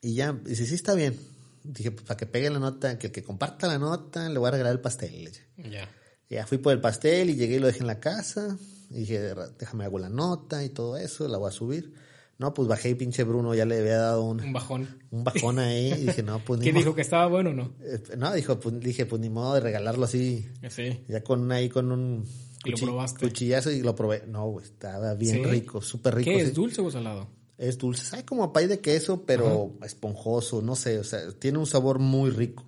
Y 0.00 0.14
ya, 0.14 0.32
dice, 0.32 0.66
sí, 0.66 0.74
está 0.74 0.94
bien. 0.94 1.18
Dije, 1.62 1.90
pues 1.90 2.06
para 2.06 2.16
que 2.16 2.26
pegue 2.26 2.50
la 2.50 2.58
nota, 2.58 2.98
que 2.98 3.06
el 3.08 3.12
que 3.12 3.22
comparta 3.22 3.66
la 3.66 3.78
nota, 3.78 4.28
le 4.28 4.38
voy 4.38 4.48
a 4.48 4.52
regalar 4.52 4.72
el 4.72 4.80
pastel. 4.80 5.30
Ya. 5.56 5.88
Ya 6.28 6.46
fui 6.46 6.58
por 6.58 6.72
el 6.72 6.80
pastel 6.80 7.30
y 7.30 7.36
llegué 7.36 7.56
y 7.56 7.58
lo 7.58 7.66
dejé 7.68 7.80
en 7.80 7.86
la 7.86 8.00
casa. 8.00 8.56
Y 8.94 9.00
dije, 9.00 9.34
déjame 9.58 9.84
hago 9.84 9.98
la 9.98 10.08
nota 10.08 10.64
y 10.64 10.68
todo 10.70 10.96
eso, 10.96 11.26
la 11.28 11.36
voy 11.38 11.48
a 11.48 11.52
subir. 11.52 11.92
No, 12.38 12.52
pues 12.54 12.66
bajé 12.68 12.90
y 12.90 12.94
pinche 12.94 13.22
Bruno 13.24 13.54
ya 13.54 13.64
le 13.64 13.78
había 13.78 13.98
dado 13.98 14.24
un, 14.24 14.40
Un 14.40 14.52
bajón. 14.52 14.88
un 15.10 15.22
bajón 15.24 15.58
ahí. 15.58 15.92
Y 15.92 15.94
dije, 16.06 16.22
no, 16.22 16.38
pues 16.44 16.60
ni 16.60 16.64
¿Qué 16.66 16.72
modo. 16.72 16.80
dijo? 16.82 16.94
¿Que 16.94 17.02
estaba 17.02 17.26
bueno 17.26 17.50
o 17.50 17.52
no? 17.52 17.72
Eh, 17.82 18.16
No, 18.16 18.32
dijo, 18.32 18.58
pues, 18.58 18.80
dije, 18.80 19.06
pues 19.06 19.20
ni 19.20 19.30
modo 19.30 19.54
de 19.54 19.60
regalarlo 19.60 20.04
así. 20.04 20.48
Sí. 20.70 21.04
Ya 21.08 21.22
con 21.22 21.50
ahí 21.52 21.68
con 21.68 21.92
un 21.92 22.24
¿Y 22.64 22.70
lo 22.70 22.76
probaste? 22.78 23.20
cuchillazo 23.26 23.70
y 23.70 23.82
lo 23.82 23.94
probé. 23.94 24.24
No, 24.26 24.48
güey, 24.48 24.64
estaba 24.64 25.14
bien 25.14 25.36
¿Sí? 25.36 25.44
rico, 25.44 25.80
súper 25.82 26.14
rico. 26.16 26.30
¿Qué 26.30 26.36
sí. 26.40 26.46
es? 26.46 26.54
¿Dulce 26.54 26.80
o 26.80 26.90
salado? 26.90 27.28
Es 27.56 27.78
dulce, 27.78 28.04
sabe 28.04 28.24
como 28.24 28.42
a 28.42 28.52
pay 28.52 28.66
de 28.66 28.80
queso, 28.80 29.22
pero 29.24 29.74
esponjoso, 29.84 30.60
no 30.60 30.74
sé, 30.74 30.98
o 30.98 31.04
sea, 31.04 31.30
tiene 31.38 31.58
un 31.58 31.66
sabor 31.66 32.00
muy 32.00 32.30
rico. 32.30 32.64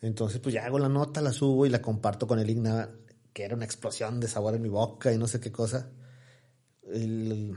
Entonces, 0.00 0.38
pues 0.40 0.54
ya 0.54 0.64
hago 0.64 0.78
la 0.78 0.88
nota, 0.88 1.20
la 1.20 1.32
subo 1.32 1.66
y 1.66 1.70
la 1.70 1.82
comparto 1.82 2.26
con 2.28 2.38
el 2.38 2.48
Igna, 2.48 2.88
que 3.32 3.44
era 3.44 3.54
una 3.54 3.64
explosión 3.64 4.20
de 4.20 4.28
sabor 4.28 4.54
en 4.54 4.62
mi 4.62 4.68
boca 4.68 5.12
y 5.12 5.18
no 5.18 5.26
sé 5.28 5.40
qué 5.40 5.52
cosa. 5.52 5.90
El- 6.92 7.54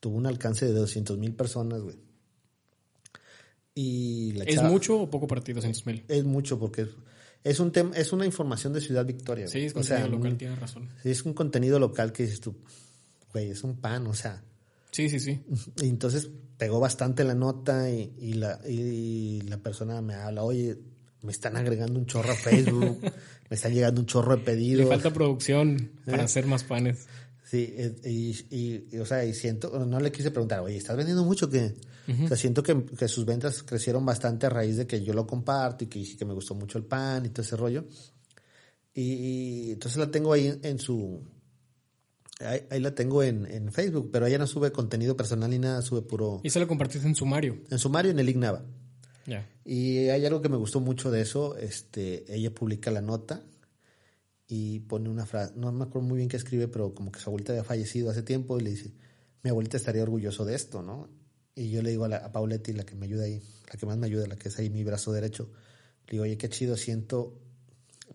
tuvo 0.00 0.16
un 0.16 0.26
alcance 0.26 0.66
de 0.66 0.72
200 0.72 1.16
mil 1.18 1.34
personas, 1.34 1.80
güey. 1.80 1.96
Y 3.74 4.32
la 4.32 4.44
¿Es 4.44 4.56
chava- 4.56 4.68
mucho 4.70 5.00
o 5.00 5.10
poco 5.10 5.26
para 5.26 5.42
ti 5.42 5.52
200 5.52 5.86
mil? 5.86 6.04
Es 6.08 6.24
mucho 6.24 6.58
porque 6.58 6.82
es, 6.82 6.88
es 7.44 7.60
un 7.60 7.72
tema, 7.72 7.96
es 7.96 8.12
una 8.12 8.26
información 8.26 8.72
de 8.72 8.80
Ciudad 8.80 9.06
Victoria. 9.06 9.46
Sí, 9.48 9.60
es 9.64 9.74
o 9.76 9.82
sea, 9.82 9.96
contenido 9.98 10.16
local, 10.18 10.32
un- 10.32 10.38
tienes 10.38 10.58
razón. 10.58 10.88
es 11.04 11.22
un 11.24 11.32
contenido 11.34 11.78
local 11.78 12.12
que 12.12 12.24
dices 12.24 12.40
tú, 12.40 12.56
güey, 13.32 13.50
es 13.50 13.64
un 13.64 13.76
pan, 13.80 14.06
o 14.06 14.14
sea. 14.14 14.44
Sí, 14.90 15.08
sí, 15.08 15.20
sí. 15.20 15.40
Y 15.80 15.88
entonces 15.88 16.28
pegó 16.58 16.80
bastante 16.80 17.24
la 17.24 17.34
nota 17.34 17.88
y, 17.90 18.12
y 18.18 18.34
la, 18.34 18.60
y 18.68 19.40
la 19.42 19.56
persona 19.56 20.02
me 20.02 20.14
habla, 20.14 20.42
oye, 20.44 20.76
me 21.22 21.32
están 21.32 21.56
agregando 21.56 21.98
un 21.98 22.06
chorro 22.06 22.32
a 22.32 22.36
Facebook, 22.36 22.98
me 23.50 23.54
están 23.56 23.72
llegando 23.72 24.00
un 24.00 24.06
chorro 24.06 24.32
de 24.32 24.38
Le 24.38 24.44
pedidos. 24.44 24.88
falta 24.88 25.12
producción 25.12 25.90
para 26.04 26.22
¿Eh? 26.22 26.24
hacer 26.24 26.46
más 26.46 26.64
panes. 26.64 27.06
Sí, 27.44 27.74
eh, 27.76 27.94
y, 28.04 28.30
y- 28.50 28.88
y, 28.92 28.98
o 28.98 29.04
sea, 29.06 29.24
y 29.24 29.34
siento, 29.34 29.84
no 29.84 30.00
le 30.00 30.10
quise 30.10 30.30
preguntar, 30.30 30.60
oye, 30.60 30.76
¿estás 30.76 30.96
vendiendo 30.96 31.22
mucho? 31.24 31.50
que 31.50 31.74
O 32.24 32.28
sea, 32.28 32.36
siento 32.36 32.62
que, 32.62 32.84
que 32.98 33.08
sus 33.08 33.24
ventas 33.26 33.62
crecieron 33.62 34.04
bastante 34.06 34.46
a 34.46 34.48
raíz 34.50 34.76
de 34.78 34.86
que 34.86 35.02
yo 35.04 35.12
lo 35.12 35.26
comparto 35.26 35.84
y 35.84 35.86
que 35.88 35.98
dije 35.98 36.16
que 36.16 36.24
me 36.24 36.32
gustó 36.32 36.54
mucho 36.54 36.78
el 36.78 36.84
pan 36.84 37.26
y 37.26 37.28
todo 37.28 37.42
ese 37.42 37.56
rollo. 37.56 37.84
Y, 38.94 39.02
y 39.68 39.70
entonces 39.72 39.98
la 39.98 40.10
tengo 40.10 40.32
ahí 40.32 40.58
en 40.62 40.78
su... 40.78 41.22
Ahí, 42.40 42.60
ahí 42.70 42.80
la 42.80 42.94
tengo 42.94 43.22
en, 43.22 43.46
en 43.46 43.70
Facebook, 43.72 44.10
pero 44.12 44.26
ella 44.26 44.38
no 44.38 44.46
sube 44.46 44.72
contenido 44.72 45.16
personal 45.16 45.50
ni 45.50 45.58
nada, 45.58 45.80
sube 45.82 46.02
puro... 46.02 46.40
Y 46.42 46.50
se 46.50 46.58
lo 46.58 46.66
compartiste 46.66 47.06
en 47.06 47.14
sumario. 47.14 47.58
En 47.70 47.78
sumario 47.78 48.10
en 48.10 48.18
el 48.18 48.28
Ignava. 48.28 48.64
Y 49.64 50.08
hay 50.08 50.26
algo 50.26 50.42
que 50.42 50.48
me 50.48 50.56
gustó 50.56 50.80
mucho 50.80 51.10
de 51.10 51.20
eso, 51.20 51.56
este, 51.56 52.24
ella 52.34 52.52
publica 52.52 52.90
la 52.90 53.00
nota 53.00 53.42
y 54.48 54.80
pone 54.80 55.08
una 55.08 55.24
frase, 55.26 55.52
no 55.56 55.70
me 55.72 55.84
acuerdo 55.84 56.08
muy 56.08 56.16
bien 56.18 56.28
qué 56.28 56.36
escribe, 56.36 56.68
pero 56.68 56.94
como 56.94 57.10
que 57.12 57.20
su 57.20 57.30
abuelita 57.30 57.52
había 57.52 57.64
fallecido 57.64 58.10
hace 58.10 58.22
tiempo 58.22 58.58
y 58.58 58.62
le 58.62 58.70
dice, 58.70 58.92
mi 59.42 59.50
abuelita 59.50 59.76
estaría 59.76 60.02
orgulloso 60.02 60.44
de 60.44 60.54
esto, 60.54 60.82
¿no? 60.82 61.08
Y 61.54 61.70
yo 61.70 61.82
le 61.82 61.90
digo 61.90 62.04
a, 62.04 62.08
la, 62.08 62.16
a 62.18 62.32
Pauletti, 62.32 62.72
la 62.72 62.84
que 62.84 62.94
me 62.94 63.06
ayuda 63.06 63.24
ahí, 63.24 63.40
la 63.70 63.78
que 63.78 63.86
más 63.86 63.96
me 63.96 64.06
ayuda, 64.06 64.26
la 64.26 64.36
que 64.36 64.48
es 64.48 64.58
ahí 64.58 64.68
mi 64.70 64.84
brazo 64.84 65.12
derecho, 65.12 65.50
le 66.06 66.12
digo, 66.12 66.24
oye, 66.24 66.36
qué 66.36 66.48
chido 66.48 66.76
siento 66.76 67.38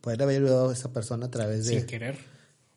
poder 0.02 0.22
haber 0.22 0.38
ayudado 0.44 0.70
a 0.70 0.74
esa 0.74 0.92
persona 0.92 1.28
a 1.28 1.32
través 1.32 1.66
de... 1.66 1.80
Sin 1.80 1.88
querer. 1.88 2.18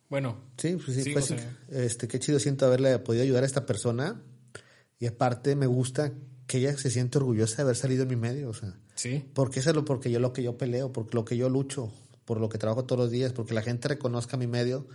Bueno, 0.09 0.39
Sí, 0.57 0.75
pues 0.77 0.97
sí, 0.97 1.03
Sí, 1.05 1.11
pues 1.13 1.31
o 1.31 1.37
sea- 1.39 1.59
este, 1.71 2.09
qué 2.09 2.19
chido 2.19 2.39
siento 2.39 2.67
haberle 2.67 2.99
podido 3.01 3.23
ayudar 3.23 3.43
a 3.43 3.47
esta 3.47 3.65
persona 3.67 4.23
y 4.99 5.07
aparte 5.07 5.55
me 5.55 5.67
gusta 5.67 6.13
que 6.51 6.59
ella 6.59 6.77
se 6.77 6.91
siente 6.91 7.17
orgullosa 7.17 7.59
de 7.59 7.63
haber 7.63 7.77
salido 7.77 8.03
en 8.03 8.09
mi 8.09 8.17
medio, 8.17 8.49
o 8.49 8.55
sea... 8.55 8.75
sí. 8.97 9.25
Porque 9.35 9.61
eso 9.61 9.71
es 9.71 9.77
lo 9.77 9.85
porque 9.85 10.11
yo 10.11 10.19
lo 10.19 10.33
que 10.33 10.43
yo 10.43 10.59
peleo, 10.59 10.93
por 10.93 11.15
lo 11.15 11.25
que 11.25 11.37
yo 11.37 11.49
lucho, 11.49 11.93
por 12.25 12.41
lo 12.41 12.49
que 12.49 12.59
trabajo 12.59 12.87
todos 12.87 13.03
los 13.03 13.11
días, 13.13 13.33
porque 13.33 13.55
la 13.55 13.63
gente 13.63 13.87
reconozca 13.87 14.37
mi 14.37 14.49
medio, 14.49 14.89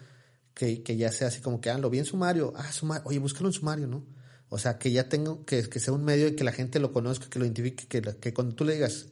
que, 0.53 0.83
que 0.83 0.97
ya 0.97 1.13
sea 1.13 1.29
así 1.29 1.39
como 1.39 1.61
que, 1.61 1.69
ah, 1.69 1.77
lo 1.77 1.89
vi 1.89 1.99
en 1.99 2.03
sumario, 2.03 2.51
ah, 2.57 2.69
sumario, 2.73 3.03
oye, 3.05 3.19
búscalo 3.19 3.47
en 3.47 3.53
sumario, 3.53 3.87
¿no? 3.87 4.05
O 4.49 4.57
sea, 4.57 4.77
que 4.77 4.91
ya 4.91 5.07
tengo, 5.07 5.45
que, 5.45 5.69
que 5.69 5.79
sea 5.79 5.93
un 5.93 6.03
medio 6.03 6.27
y 6.27 6.35
que 6.35 6.43
la 6.43 6.51
gente 6.51 6.81
lo 6.81 6.91
conozca, 6.91 7.29
que 7.29 7.39
lo 7.39 7.45
identifique, 7.45 7.87
que, 7.87 8.01
que 8.01 8.33
cuando 8.33 8.53
tú 8.53 8.65
le 8.65 8.73
digas 8.73 9.05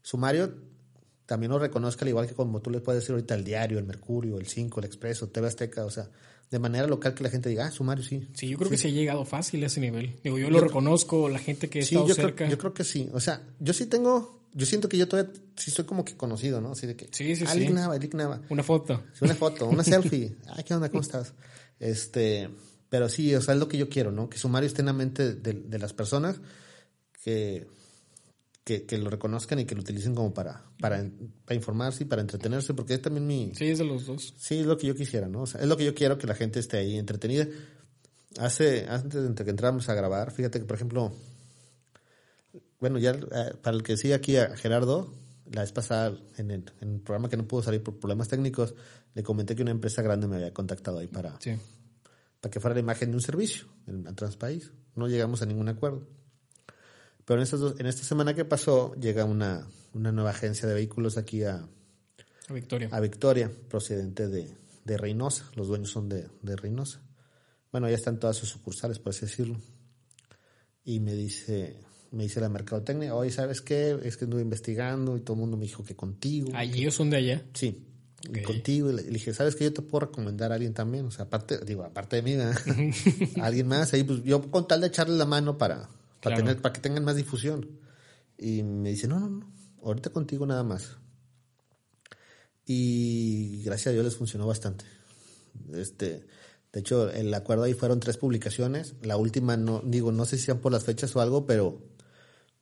sumario, 0.00 0.54
también 1.26 1.52
lo 1.52 1.58
reconozca, 1.58 2.06
al 2.06 2.08
igual 2.08 2.26
que 2.26 2.32
como 2.32 2.62
tú 2.62 2.70
le 2.70 2.80
puedes 2.80 3.02
decir 3.02 3.12
ahorita 3.12 3.34
el 3.34 3.44
diario, 3.44 3.78
el 3.78 3.84
Mercurio, 3.84 4.38
el 4.38 4.46
5, 4.46 4.80
el 4.80 4.86
Expreso, 4.86 5.28
TV 5.28 5.46
Azteca, 5.46 5.84
o 5.84 5.90
sea, 5.90 6.08
de 6.52 6.58
manera 6.60 6.86
local 6.86 7.14
que 7.14 7.24
la 7.24 7.30
gente 7.30 7.48
diga, 7.48 7.66
ah, 7.66 7.70
sumario, 7.72 8.04
sí. 8.04 8.28
Sí, 8.34 8.46
yo 8.48 8.58
creo 8.58 8.70
que 8.70 8.76
se 8.76 8.86
ha 8.88 8.90
llegado 8.92 9.24
fácil 9.24 9.64
a 9.64 9.66
ese 9.66 9.80
nivel. 9.80 10.14
Digo, 10.22 10.38
yo 10.38 10.50
lo 10.50 10.60
reconozco, 10.60 11.28
la 11.28 11.38
gente 11.40 11.68
que 11.68 11.80
ha 11.80 11.82
Sí, 11.82 11.94
estado 11.96 12.06
yo 12.08 12.14
cerca. 12.14 12.36
creo, 12.36 12.50
yo 12.50 12.58
creo 12.58 12.74
que 12.74 12.84
sí. 12.84 13.08
O 13.12 13.18
sea, 13.20 13.42
yo 13.58 13.72
sí 13.72 13.86
tengo, 13.86 14.46
yo 14.52 14.66
siento 14.66 14.88
que 14.88 14.98
yo 14.98 15.08
todavía 15.08 15.32
sí 15.56 15.70
soy 15.70 15.86
como 15.86 16.04
que 16.04 16.14
conocido, 16.16 16.60
¿no? 16.60 16.72
Así 16.72 16.86
de 16.86 16.94
que, 16.94 17.08
Sí, 17.10 17.34
sí, 17.34 17.44
ah, 17.48 17.52
sí. 17.54 17.58
Una 18.50 18.62
foto. 18.62 19.02
Sí, 19.14 19.24
una 19.24 19.34
foto, 19.34 19.66
una 19.66 19.82
selfie. 19.84 20.36
Ay, 20.54 20.62
¿qué 20.62 20.74
onda? 20.74 20.88
¿Cómo 20.90 21.00
estás? 21.00 21.32
Este, 21.80 22.50
pero 22.90 23.08
sí, 23.08 23.34
o 23.34 23.40
sea, 23.40 23.54
es 23.54 23.60
lo 23.60 23.66
que 23.68 23.78
yo 23.78 23.88
quiero, 23.88 24.12
¿no? 24.12 24.28
Que 24.28 24.36
Sumario 24.38 24.66
esté 24.66 24.82
en 24.82 24.86
la 24.86 24.92
mente 24.92 25.34
de, 25.34 25.54
de 25.54 25.78
las 25.78 25.94
personas 25.94 26.36
que, 27.24 27.66
que, 28.64 28.84
que 28.86 28.96
lo 28.98 29.10
reconozcan 29.10 29.58
y 29.58 29.64
que 29.64 29.74
lo 29.74 29.80
utilicen 29.80 30.14
como 30.14 30.32
para, 30.32 30.62
para, 30.80 31.04
para 31.44 31.54
informarse 31.56 32.04
y 32.04 32.06
para 32.06 32.22
entretenerse, 32.22 32.74
porque 32.74 32.94
es 32.94 33.02
también 33.02 33.26
mi, 33.26 33.52
Sí, 33.54 33.66
es 33.66 33.78
de 33.78 33.84
los 33.84 34.06
dos. 34.06 34.34
Sí, 34.36 34.60
es 34.60 34.66
lo 34.66 34.76
que 34.78 34.86
yo 34.86 34.94
quisiera, 34.94 35.28
¿no? 35.28 35.42
O 35.42 35.46
sea, 35.46 35.60
es 35.60 35.66
lo 35.66 35.76
que 35.76 35.84
yo 35.84 35.94
quiero 35.94 36.16
que 36.18 36.26
la 36.26 36.34
gente 36.34 36.60
esté 36.60 36.78
ahí 36.78 36.96
entretenida. 36.98 37.46
Hace, 38.38 38.86
antes 38.88 39.34
de 39.34 39.44
que 39.44 39.50
entráramos 39.50 39.88
a 39.88 39.94
grabar, 39.94 40.30
fíjate 40.30 40.58
que, 40.60 40.64
por 40.64 40.76
ejemplo, 40.76 41.12
bueno, 42.80 42.98
ya 42.98 43.10
eh, 43.12 43.54
para 43.62 43.76
el 43.76 43.82
que 43.82 43.96
sigue 43.96 44.14
aquí 44.14 44.36
a 44.36 44.56
Gerardo, 44.56 45.12
la 45.50 45.62
vez 45.62 45.72
pasada 45.72 46.16
en 46.38 46.50
el, 46.50 46.64
en 46.80 46.94
el 46.94 47.00
programa 47.00 47.28
que 47.28 47.36
no 47.36 47.46
pudo 47.46 47.62
salir 47.62 47.82
por 47.82 47.98
problemas 47.98 48.28
técnicos, 48.28 48.74
le 49.14 49.22
comenté 49.22 49.54
que 49.54 49.62
una 49.62 49.70
empresa 49.70 50.02
grande 50.02 50.26
me 50.26 50.36
había 50.36 50.52
contactado 50.54 50.98
ahí 50.98 51.08
para, 51.08 51.38
Sí. 51.40 51.52
para 52.40 52.50
que 52.50 52.60
fuera 52.60 52.74
la 52.74 52.80
imagen 52.80 53.10
de 53.10 53.16
un 53.16 53.22
servicio 53.22 53.66
en, 53.86 54.06
en 54.06 54.14
Transpaís. 54.14 54.72
No 54.94 55.08
llegamos 55.08 55.42
a 55.42 55.46
ningún 55.46 55.68
acuerdo. 55.68 56.06
Pero 57.24 57.42
en, 57.42 57.48
dos- 57.50 57.78
en 57.78 57.86
esta 57.86 58.02
semana 58.04 58.34
que 58.34 58.44
pasó, 58.44 58.94
llega 58.96 59.24
una, 59.24 59.66
una 59.94 60.12
nueva 60.12 60.30
agencia 60.30 60.68
de 60.68 60.74
vehículos 60.74 61.16
aquí 61.16 61.44
a, 61.44 61.66
A 62.48 62.52
Victoria. 62.52 62.88
a 62.90 63.00
Victoria, 63.00 63.50
procedente 63.68 64.28
de, 64.28 64.48
de 64.84 64.96
Reynosa. 64.96 65.44
Los 65.54 65.68
dueños 65.68 65.90
son 65.90 66.08
de, 66.08 66.26
de 66.42 66.56
Reynosa. 66.56 67.00
Bueno, 67.70 67.88
ya 67.88 67.94
están 67.94 68.18
todas 68.18 68.36
sus 68.36 68.48
sucursales, 68.50 68.98
por 68.98 69.10
así 69.10 69.22
decirlo. 69.26 69.58
Y 70.84 71.00
me 71.00 71.14
dice, 71.14 71.76
me 72.10 72.24
dice 72.24 72.40
la 72.40 72.48
mercadotecnia, 72.48 73.14
oye, 73.14 73.30
¿sabes 73.30 73.60
qué? 73.62 73.96
Es 74.02 74.16
que 74.16 74.24
anduve 74.24 74.42
investigando 74.42 75.16
y 75.16 75.20
todo 75.20 75.34
el 75.34 75.40
mundo 75.40 75.56
me 75.56 75.64
dijo 75.64 75.84
que 75.84 75.94
contigo. 75.94 76.48
Ah, 76.54 76.64
¿y 76.64 76.80
ellos 76.80 76.94
son 76.94 77.08
de 77.10 77.16
allá. 77.18 77.42
Sí. 77.54 77.86
Y 78.24 78.38
Ok. 78.40 78.44
contigo, 78.44 78.90
y 78.90 78.94
le 78.94 79.02
dije, 79.04 79.32
¿sabes 79.32 79.56
qué? 79.56 79.64
Yo 79.64 79.72
te 79.72 79.82
puedo 79.82 80.06
recomendar 80.06 80.52
a 80.52 80.56
alguien 80.56 80.74
también. 80.74 81.06
O 81.06 81.10
sea, 81.10 81.24
aparte, 81.26 81.58
digo, 81.64 81.84
aparte 81.84 82.20
de 82.20 82.22
mí. 82.22 82.34
A 82.34 82.52
alguien 83.46 83.68
más. 83.68 83.92
Ahí, 83.94 84.02
pues 84.04 84.22
yo 84.24 84.42
con 84.50 84.66
tal 84.68 84.80
de 84.80 84.88
echarle 84.88 85.16
la 85.16 85.24
mano 85.26 85.56
para, 85.56 85.88
para, 86.22 86.36
Claro. 86.36 86.48
tener, 86.48 86.62
para 86.62 86.72
que 86.72 86.80
tengan 86.80 87.04
más 87.04 87.16
difusión. 87.16 87.68
Y 88.38 88.62
me 88.62 88.90
dice, 88.90 89.08
no, 89.08 89.20
no, 89.20 89.28
no, 89.28 89.52
ahorita 89.82 90.10
contigo 90.10 90.46
nada 90.46 90.62
más. 90.62 90.96
Y 92.64 93.62
gracias 93.64 93.88
a 93.88 93.90
Dios 93.90 94.04
les 94.04 94.16
funcionó 94.16 94.46
bastante. 94.46 94.84
Este, 95.74 96.24
de 96.72 96.80
hecho, 96.80 97.10
el 97.10 97.32
acuerdo 97.34 97.64
ahí 97.64 97.74
fueron 97.74 98.00
tres 98.00 98.16
publicaciones. 98.16 98.94
La 99.02 99.16
última, 99.16 99.56
no, 99.56 99.82
digo, 99.84 100.12
no 100.12 100.24
sé 100.24 100.38
si 100.38 100.44
sean 100.44 100.58
por 100.60 100.72
las 100.72 100.84
fechas 100.84 101.14
o 101.16 101.20
algo, 101.20 101.44
pero, 101.44 101.82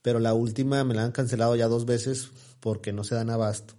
pero 0.02 0.18
la 0.18 0.34
última 0.34 0.82
me 0.84 0.94
la 0.94 1.04
han 1.04 1.12
cancelado 1.12 1.54
ya 1.54 1.68
dos 1.68 1.84
veces 1.84 2.30
porque 2.60 2.92
no 2.92 3.04
se 3.04 3.14
dan 3.14 3.30
abasto. 3.30 3.74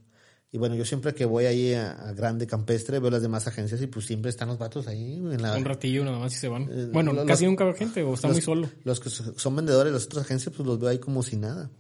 Y 0.54 0.58
bueno, 0.58 0.76
yo 0.76 0.84
siempre 0.84 1.14
que 1.14 1.24
voy 1.24 1.45
ahí 1.45 1.74
a, 1.74 1.91
a 1.93 2.12
Grande 2.14 2.45
Campestre 2.45 2.99
veo 2.99 3.10
las 3.10 3.22
demás 3.22 3.47
agencias 3.47 3.82
y 3.82 3.88
pues 3.88 4.06
siempre 4.06 4.30
están 4.30 4.49
los 4.49 4.58
vatos 4.58 4.86
ahí 4.88 5.14
en 5.16 5.41
la... 5.41 5.56
Un 5.56 5.64
ratillo 5.64 6.04
nada 6.04 6.20
más 6.20 6.34
y 6.34 6.38
se 6.39 6.49
van. 6.49 6.64
Eh, 6.64 6.89
bueno, 6.91 7.14
los- 7.14 7.26
casi 7.26 7.45
los- 7.45 7.52
nunca 7.52 7.64
va 7.64 7.74
gente 7.74 8.04
o 8.04 8.14
está 8.14 8.28
los- 8.28 8.36
muy 8.36 8.41
solo. 8.41 8.70
Los 8.84 8.99
que 8.99 9.10
so- 9.10 9.38
son 9.39 9.56
vendedores 9.56 9.91
de 9.93 9.97
las 9.97 10.06
otras 10.08 10.26
agencias, 10.26 10.54
pues 10.54 10.68
los 10.68 10.78
veo 10.78 10.89
ahí 10.89 10.99
como 10.99 11.24
si 11.24 11.38
nada. 11.38 11.72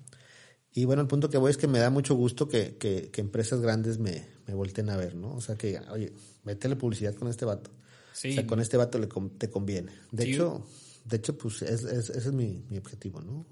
Y 0.73 0.85
bueno, 0.85 1.01
el 1.01 1.09
punto 1.09 1.29
que 1.29 1.37
voy 1.37 1.51
es 1.51 1.57
que 1.57 1.67
me 1.67 1.79
da 1.79 1.89
mucho 1.89 2.15
gusto 2.15 2.47
que, 2.47 2.77
que, 2.77 3.09
que 3.11 3.19
empresas 3.19 3.59
grandes 3.59 3.97
me, 3.97 4.25
me 4.47 4.53
volteen 4.53 4.89
a 4.89 4.95
ver, 4.95 5.15
¿no? 5.15 5.33
O 5.35 5.41
sea, 5.41 5.55
que 5.57 5.77
oye, 5.91 6.13
métele 6.45 6.77
publicidad 6.77 7.13
con 7.15 7.27
este 7.27 7.43
vato. 7.43 7.71
Sí. 8.13 8.29
O 8.31 8.33
sea, 8.35 8.47
con 8.47 8.61
este 8.61 8.77
vato 8.77 8.97
le 8.99 9.07
te 9.37 9.49
conviene. 9.49 9.91
De 10.13 10.23
Sí. 10.23 10.31
hecho, 10.31 10.65
de 11.03 11.17
hecho, 11.17 11.37
pues 11.37 11.61
es, 11.63 11.83
es- 11.83 12.09
ese 12.09 12.17
es 12.29 12.31
mi, 12.31 12.63
mi 12.69 12.77
objetivo, 12.77 13.19
¿no? 13.19 13.45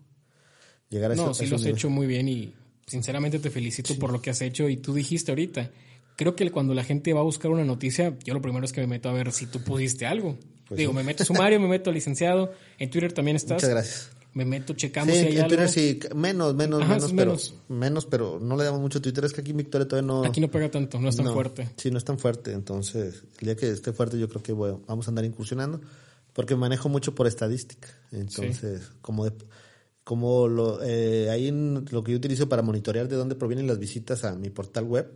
Llegar 0.89 1.11
a 1.11 1.15
No, 1.15 1.31
ese- 1.31 1.39
sí 1.41 1.45
a 1.45 1.49
lo 1.49 1.55
ese 1.55 1.55
has 1.55 1.61
nivel. 1.63 1.75
hecho 1.77 1.89
muy 1.89 2.07
bien 2.07 2.29
y 2.29 2.53
sinceramente 2.89 3.39
te 3.39 3.49
felicito 3.49 3.97
por 3.97 4.11
lo 4.11 4.21
que 4.21 4.29
has 4.31 4.41
hecho 4.41 4.67
y 4.67 4.77
tú 4.77 4.93
dijiste 4.93 5.31
ahorita. 5.31 5.71
Creo 6.17 6.35
que 6.35 6.49
cuando 6.51 6.73
la 6.73 6.83
gente 6.83 7.13
va 7.13 7.21
a 7.21 7.23
buscar 7.23 7.49
una 7.51 7.63
noticia, 7.63 8.17
yo 8.25 8.33
lo 8.33 8.41
primero 8.41 8.65
es 8.65 8.73
que 8.73 8.81
me 8.81 8.87
meto 8.87 9.07
a 9.09 9.13
ver 9.13 9.31
si 9.31 9.45
tú 9.45 9.61
pusiste 9.63 10.05
algo. 10.05 10.37
Pues 10.67 10.77
Digo, 10.77 10.91
sí. 10.91 10.97
me 10.97 11.03
meto 11.03 11.23
a 11.23 11.25
sumario, 11.25 11.59
me 11.59 11.67
meto 11.67 11.89
a 11.89 11.93
licenciado. 11.93 12.51
En 12.77 12.89
Twitter 12.89 13.13
también 13.13 13.37
estás. 13.37 13.55
Muchas 13.55 13.69
gracias. 13.69 14.09
Me 14.33 14.45
meto, 14.45 14.73
checamos 14.73 15.15
Sí, 15.15 15.21
si 15.21 15.25
hay 15.27 15.37
en 15.37 15.47
Twitter 15.47 15.59
algo. 15.61 15.71
sí, 15.73 15.99
menos, 16.15 16.53
menos, 16.55 16.81
Ajá, 16.83 16.95
menos, 16.95 17.11
pero, 17.13 17.31
menos. 17.31 17.55
menos. 17.69 18.05
pero 18.05 18.39
no 18.39 18.55
le 18.57 18.63
damos 18.65 18.79
mucho 18.81 19.01
Twitter. 19.01 19.25
Es 19.25 19.33
que 19.33 19.41
aquí 19.41 19.51
en 19.51 19.57
Victoria 19.57 19.87
todavía 19.87 20.07
no. 20.07 20.23
Aquí 20.25 20.39
no 20.41 20.51
pega 20.51 20.69
tanto, 20.69 20.99
no 20.99 21.09
es 21.09 21.15
tan 21.15 21.25
No, 21.25 21.33
fuerte. 21.33 21.69
Sí, 21.77 21.89
no 21.89 21.97
es 21.97 22.03
tan 22.05 22.19
fuerte. 22.19 22.51
Entonces, 22.51 23.23
el 23.39 23.45
día 23.45 23.55
que 23.55 23.69
esté 23.71 23.91
fuerte, 23.93 24.19
yo 24.19 24.27
creo 24.29 24.43
que 24.43 24.51
bueno, 24.51 24.81
vamos 24.87 25.07
a 25.07 25.11
andar 25.11 25.25
incursionando. 25.25 25.79
Porque 26.33 26.55
manejo 26.55 26.89
mucho 26.89 27.15
por 27.15 27.25
estadística. 27.27 27.87
Entonces, 28.11 28.91
como 29.01 29.25
de- 29.25 29.33
como 30.09 30.47
lo, 30.47 30.81
eh, 30.81 31.29
ahí 31.29 31.49
en 31.49 31.85
lo 31.91 32.03
que 32.03 32.13
yo 32.13 32.17
utilizo 32.17 32.49
para 32.49 32.63
monitorear 32.63 33.07
de 33.07 33.15
dónde 33.15 33.35
provienen 33.35 33.67
las 33.67 33.77
visitas 33.77 34.23
a 34.23 34.33
mi 34.33 34.49
portal 34.49 34.85
web, 34.85 35.07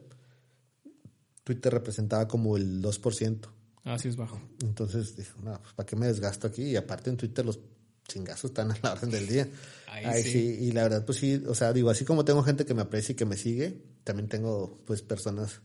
Twitter 1.44 1.74
representaba 1.74 2.28
como 2.28 2.58
el 2.58 2.80
2%. 2.80 3.40
Así 3.86 4.10
es 4.10 4.16
bajo. 4.16 4.40
Entonces 4.62 5.16
dije, 5.16 5.32
no, 5.42 5.60
pues 5.60 5.74
¿para 5.74 5.88
qué 5.88 5.96
me 5.96 6.06
desgasto 6.06 6.46
aquí? 6.46 6.62
Y 6.62 6.76
aparte 6.76 7.10
en 7.10 7.18
Twitter 7.18 7.44
los 7.44 7.60
chingazos 8.08 8.52
están 8.52 8.70
a 8.70 8.78
la 8.84 8.92
orden 8.92 9.10
del 9.10 9.26
día. 9.28 9.50
Ahí 9.88 10.06
Ahí 10.06 10.22
sí. 10.22 10.32
sí. 10.32 10.58
Y 10.66 10.72
la 10.74 10.84
verdad, 10.84 11.04
pues 11.04 11.18
sí, 11.18 11.42
o 11.48 11.56
sea, 11.56 11.74
digo, 11.74 11.90
así 11.90 12.06
como 12.06 12.24
tengo 12.24 12.44
gente 12.44 12.64
que 12.64 12.76
me 12.76 12.84
aprecia 12.84 13.14
y 13.14 13.16
que 13.16 13.26
me 13.26 13.36
sigue, 13.36 13.82
también 14.04 14.30
tengo 14.30 14.80
pues 14.86 15.02
personas 15.02 15.62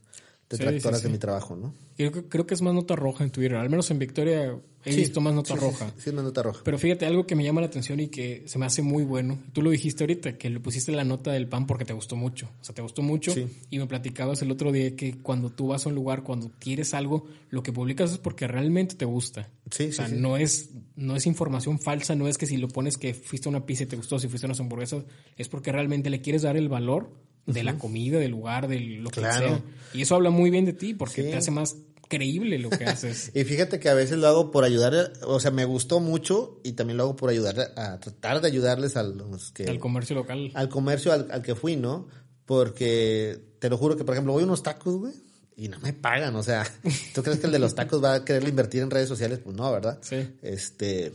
detractoras 0.48 1.02
de 1.02 1.08
mi 1.08 1.18
trabajo, 1.18 1.56
¿no? 1.56 1.74
Creo, 1.96 2.28
creo 2.28 2.46
que 2.46 2.54
es 2.54 2.62
más 2.62 2.74
nota 2.74 2.96
roja 2.96 3.24
en 3.24 3.30
Twitter. 3.30 3.56
Al 3.56 3.68
menos 3.68 3.90
en 3.90 3.98
Victoria 3.98 4.58
he 4.84 4.96
visto 4.96 5.20
más 5.20 5.34
nota 5.34 5.54
roja. 5.54 5.92
Sí, 5.98 6.12
más 6.12 6.24
nota 6.24 6.42
roja. 6.42 6.62
Pero 6.64 6.78
fíjate, 6.78 7.06
algo 7.06 7.26
que 7.26 7.34
me 7.34 7.44
llama 7.44 7.60
la 7.60 7.66
atención 7.66 8.00
y 8.00 8.08
que 8.08 8.44
se 8.46 8.58
me 8.58 8.66
hace 8.66 8.82
muy 8.82 9.04
bueno. 9.04 9.38
Tú 9.52 9.62
lo 9.62 9.70
dijiste 9.70 10.04
ahorita, 10.04 10.38
que 10.38 10.48
le 10.48 10.60
pusiste 10.60 10.92
la 10.92 11.04
nota 11.04 11.32
del 11.32 11.48
pan 11.48 11.66
porque 11.66 11.84
te 11.84 11.92
gustó 11.92 12.16
mucho. 12.16 12.48
O 12.60 12.64
sea, 12.64 12.74
te 12.74 12.82
gustó 12.82 13.02
mucho. 13.02 13.34
Y 13.70 13.78
me 13.78 13.86
platicabas 13.86 14.40
el 14.42 14.50
otro 14.50 14.72
día 14.72 14.94
que 14.96 15.18
cuando 15.18 15.50
tú 15.50 15.68
vas 15.68 15.84
a 15.86 15.88
un 15.88 15.94
lugar, 15.94 16.22
cuando 16.22 16.50
quieres 16.58 16.94
algo, 16.94 17.26
lo 17.50 17.62
que 17.62 17.72
publicas 17.72 18.12
es 18.12 18.18
porque 18.18 18.46
realmente 18.46 18.94
te 18.94 19.04
gusta. 19.04 19.50
Sí, 19.70 19.88
o 19.88 19.92
sea, 19.92 20.08
no 20.08 20.36
es, 20.36 20.70
no 20.96 21.16
es 21.16 21.26
información 21.26 21.78
falsa, 21.78 22.14
no 22.14 22.28
es 22.28 22.38
que 22.38 22.46
si 22.46 22.56
lo 22.56 22.68
pones 22.68 22.96
que 22.96 23.12
fuiste 23.12 23.48
a 23.48 23.50
una 23.50 23.66
pizza 23.66 23.82
y 23.82 23.86
te 23.86 23.96
gustó, 23.96 24.18
si 24.18 24.28
fuiste 24.28 24.46
a 24.46 24.48
unas 24.48 24.60
hamburguesas, 24.60 25.04
es 25.36 25.48
porque 25.48 25.72
realmente 25.72 26.08
le 26.10 26.20
quieres 26.22 26.42
dar 26.42 26.56
el 26.56 26.68
valor 26.68 27.10
de 27.48 27.62
la 27.64 27.78
comida, 27.78 28.18
del 28.18 28.30
lugar, 28.30 28.68
de 28.68 28.78
lo 28.80 29.10
que 29.10 29.20
sea. 29.20 29.62
Y 29.92 30.02
eso 30.02 30.14
habla 30.14 30.30
muy 30.30 30.50
bien 30.50 30.64
de 30.64 30.72
ti 30.72 30.94
porque 30.94 31.22
te 31.22 31.36
hace 31.36 31.50
más 31.50 31.76
creíble 32.08 32.58
lo 32.58 32.70
que 32.70 32.84
haces. 32.84 33.30
y 33.34 33.44
fíjate 33.44 33.78
que 33.78 33.88
a 33.88 33.94
veces 33.94 34.18
lo 34.18 34.26
hago 34.26 34.50
por 34.50 34.64
ayudar, 34.64 35.12
o 35.22 35.40
sea, 35.40 35.50
me 35.50 35.64
gustó 35.64 36.00
mucho 36.00 36.60
y 36.64 36.72
también 36.72 36.96
lo 36.96 37.04
hago 37.04 37.16
por 37.16 37.30
ayudar 37.30 37.72
a 37.76 37.98
tratar 38.00 38.40
de 38.40 38.48
ayudarles 38.48 38.96
a 38.96 39.02
los 39.02 39.52
que... 39.52 39.64
Al 39.64 39.78
comercio 39.78 40.16
local. 40.16 40.50
Al 40.54 40.68
comercio 40.68 41.12
al, 41.12 41.42
que 41.42 41.54
fui, 41.54 41.76
¿no? 41.76 42.08
Porque 42.46 43.38
te 43.58 43.68
lo 43.68 43.76
juro 43.76 43.96
que, 43.96 44.04
por 44.04 44.14
ejemplo, 44.14 44.32
voy 44.32 44.42
a 44.42 44.46
unos 44.46 44.62
tacos, 44.62 44.96
güey, 44.96 45.12
y 45.56 45.68
no 45.68 45.78
me 45.80 45.92
pagan, 45.92 46.34
o 46.36 46.42
sea, 46.42 46.66
¿tú 47.14 47.22
crees 47.22 47.40
que 47.40 47.46
el 47.46 47.52
de 47.52 47.58
los 47.58 47.74
tacos 47.74 48.02
va 48.02 48.14
a 48.14 48.24
querer 48.24 48.48
invertir 48.48 48.82
en 48.82 48.90
redes 48.90 49.08
sociales? 49.08 49.40
Pues 49.42 49.56
no, 49.56 49.70
¿verdad? 49.70 49.98
Sí. 50.02 50.16
Este, 50.42 51.12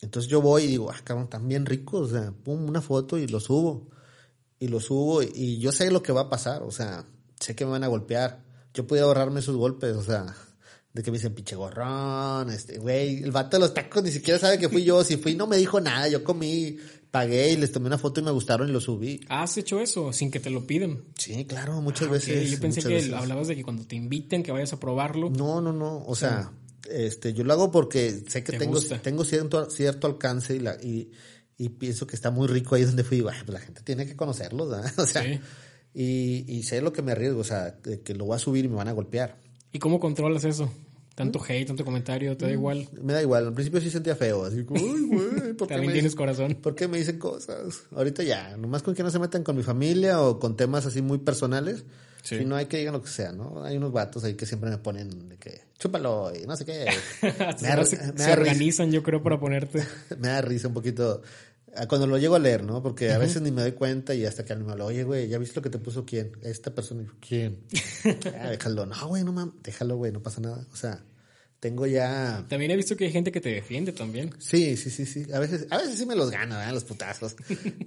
entonces 0.00 0.30
yo 0.30 0.40
voy 0.40 0.64
y 0.64 0.68
digo, 0.68 0.90
ah, 0.90 1.00
cabrón, 1.02 1.24
están 1.24 1.48
bien 1.48 1.66
ricos, 1.66 2.12
o 2.12 2.14
sea, 2.14 2.32
pum, 2.32 2.68
una 2.68 2.80
foto 2.80 3.18
y 3.18 3.26
lo 3.26 3.40
subo 3.40 3.88
y 4.58 4.68
lo 4.68 4.80
subo 4.80 5.22
y 5.22 5.58
yo 5.58 5.72
sé 5.72 5.90
lo 5.90 6.02
que 6.02 6.12
va 6.12 6.22
a 6.22 6.30
pasar, 6.30 6.62
o 6.62 6.70
sea, 6.70 7.06
sé 7.40 7.54
que 7.54 7.64
me 7.64 7.72
van 7.72 7.84
a 7.84 7.88
golpear. 7.88 8.44
Yo 8.74 8.86
podía 8.86 9.04
ahorrarme 9.04 9.40
esos 9.40 9.56
golpes, 9.56 9.96
o 9.96 10.02
sea, 10.02 10.34
de 10.92 11.02
que 11.02 11.10
me 11.10 11.18
dicen 11.18 11.34
pinche 11.34 11.56
gorrón, 11.56 12.50
este, 12.50 12.78
güey, 12.78 13.22
el 13.22 13.30
vato 13.30 13.56
de 13.56 13.60
los 13.60 13.74
tacos 13.74 14.02
ni 14.02 14.10
siquiera 14.10 14.38
sabe 14.38 14.58
que 14.58 14.68
fui 14.68 14.82
yo, 14.82 15.04
si 15.04 15.16
fui 15.16 15.34
no 15.34 15.46
me 15.46 15.56
dijo 15.56 15.80
nada, 15.80 16.08
yo 16.08 16.24
comí, 16.24 16.78
pagué 17.10 17.52
y 17.52 17.56
les 17.56 17.72
tomé 17.72 17.86
una 17.86 17.98
foto 17.98 18.20
y 18.20 18.24
me 18.24 18.30
gustaron 18.30 18.68
y 18.68 18.72
lo 18.72 18.80
subí. 18.80 19.20
¿Has 19.28 19.56
hecho 19.58 19.80
eso 19.80 20.12
sin 20.12 20.30
que 20.30 20.40
te 20.40 20.50
lo 20.50 20.66
piden? 20.66 21.04
Sí, 21.18 21.44
claro, 21.44 21.80
muchas 21.80 22.08
ah, 22.08 22.12
veces. 22.12 22.50
Yo 22.50 22.60
pensé 22.60 22.82
que 22.82 23.14
hablabas 23.14 23.48
de 23.48 23.56
que 23.56 23.62
cuando 23.62 23.86
te 23.86 23.96
inviten 23.96 24.42
que 24.42 24.52
vayas 24.52 24.72
a 24.72 24.80
probarlo. 24.80 25.30
No, 25.30 25.60
no, 25.60 25.72
no, 25.72 26.04
o 26.06 26.14
sea, 26.14 26.52
este, 26.90 27.32
yo 27.34 27.44
lo 27.44 27.52
hago 27.52 27.70
porque 27.70 28.22
sé 28.28 28.42
que 28.42 28.58
tengo, 28.58 28.80
tengo 28.80 29.24
cierto, 29.24 29.68
cierto 29.70 30.06
alcance 30.06 30.56
y 30.56 30.60
la, 30.60 30.76
y, 30.82 31.10
y 31.58 31.70
pienso 31.70 32.06
que 32.06 32.16
está 32.16 32.30
muy 32.30 32.48
rico 32.48 32.74
ahí 32.74 32.84
donde 32.84 33.04
fui. 33.04 33.20
Bueno, 33.20 33.38
pues 33.44 33.54
la 33.58 33.64
gente 33.64 33.82
tiene 33.82 34.06
que 34.06 34.16
conocerlo, 34.16 34.68
¿verdad? 34.68 34.92
O 34.98 35.06
sea, 35.06 35.24
y, 35.94 36.44
y, 36.46 36.62
sé 36.64 36.82
lo 36.82 36.92
que 36.92 37.02
me 37.02 37.12
arriesgo, 37.12 37.40
o 37.40 37.44
sea, 37.44 37.78
que 37.80 38.14
lo 38.14 38.26
voy 38.26 38.36
a 38.36 38.38
subir 38.38 38.64
y 38.64 38.68
me 38.68 38.76
van 38.76 38.88
a 38.88 38.92
golpear. 38.92 39.38
¿Y 39.72 39.78
cómo 39.78 39.98
controlas 39.98 40.44
eso? 40.44 40.70
Tanto 41.14 41.42
hate, 41.42 41.66
tanto 41.66 41.82
comentario, 41.82 42.36
¿te 42.36 42.44
da 42.44 42.50
mm, 42.50 42.54
igual? 42.54 42.88
Me 43.00 43.14
da 43.14 43.22
igual. 43.22 43.46
Al 43.46 43.54
principio 43.54 43.80
sí 43.80 43.88
sentía 43.88 44.14
feo, 44.14 44.44
así 44.44 44.64
como, 44.64 44.82
uy, 44.84 45.06
güey, 45.06 45.54
¿por 45.54 45.66
También 45.68 45.94
tienes 45.94 46.14
corazón. 46.14 46.56
¿Por 46.56 46.74
qué 46.74 46.88
me 46.88 46.98
dicen 46.98 47.18
cosas? 47.18 47.84
Ahorita 47.92 48.22
ya, 48.22 48.54
nomás 48.58 48.82
con 48.82 48.94
que 48.94 49.02
no 49.02 49.10
se 49.10 49.18
metan 49.18 49.42
con 49.42 49.56
mi 49.56 49.62
familia 49.62 50.20
o 50.20 50.38
con 50.38 50.58
temas 50.58 50.84
así 50.84 51.00
muy 51.00 51.16
personales. 51.16 51.86
Si 52.26 52.44
no 52.44 52.56
hay 52.56 52.66
que 52.66 52.78
digan 52.78 52.94
lo 52.94 53.02
que 53.02 53.08
sea, 53.08 53.32
¿no? 53.32 53.62
Hay 53.64 53.76
unos 53.76 53.92
vatos 53.92 54.24
ahí 54.24 54.34
que 54.34 54.46
siempre 54.46 54.70
me 54.70 54.78
ponen 54.78 55.28
de 55.28 55.36
que 55.36 55.62
chúpalo 55.78 56.32
y 56.34 56.46
no 56.46 56.56
sé 56.56 56.64
qué. 56.64 56.86
me 57.22 57.86
se, 57.86 58.32
organizan, 58.32 58.90
yo 58.90 59.02
creo, 59.02 59.22
para 59.22 59.38
ponerte. 59.38 59.84
me 60.18 60.28
da 60.28 60.40
risa 60.40 60.68
un 60.68 60.74
poquito 60.74 61.22
cuando 61.88 62.06
lo 62.06 62.16
llego 62.16 62.36
a 62.36 62.38
leer, 62.38 62.64
¿no? 62.64 62.82
Porque 62.82 63.12
a 63.12 63.18
veces 63.18 63.42
ni 63.42 63.50
me 63.50 63.60
doy 63.60 63.72
cuenta 63.72 64.14
y 64.14 64.24
hasta 64.24 64.44
que 64.44 64.52
alguien 64.52 64.66
me 64.66 64.72
habla, 64.72 64.86
oye, 64.86 65.04
güey, 65.04 65.28
¿ya 65.28 65.38
viste 65.38 65.56
lo 65.56 65.62
que 65.62 65.70
te 65.70 65.78
puso 65.78 66.06
quién? 66.06 66.32
Esta 66.42 66.74
persona. 66.74 67.04
¿Quién? 67.20 67.58
ah, 68.40 68.50
déjalo. 68.50 68.86
No, 68.86 69.08
güey, 69.08 69.24
no 69.24 69.32
mames. 69.32 69.54
Déjalo, 69.62 69.96
güey, 69.96 70.12
no 70.12 70.22
pasa 70.22 70.40
nada. 70.40 70.66
O 70.72 70.76
sea, 70.76 71.02
tengo 71.60 71.86
ya... 71.86 72.44
También 72.48 72.70
he 72.70 72.76
visto 72.76 72.96
que 72.96 73.06
hay 73.06 73.12
gente 73.12 73.32
que 73.32 73.40
te 73.40 73.48
defiende 73.48 73.92
también. 73.92 74.30
Sí, 74.38 74.76
sí, 74.76 74.90
sí, 74.90 75.06
sí. 75.06 75.26
A 75.32 75.38
veces, 75.38 75.66
a 75.70 75.78
veces 75.78 75.98
sí 75.98 76.06
me 76.06 76.14
los 76.14 76.30
gano, 76.30 76.56
¿verdad? 76.56 76.72
Los 76.72 76.84
putazos. 76.84 77.34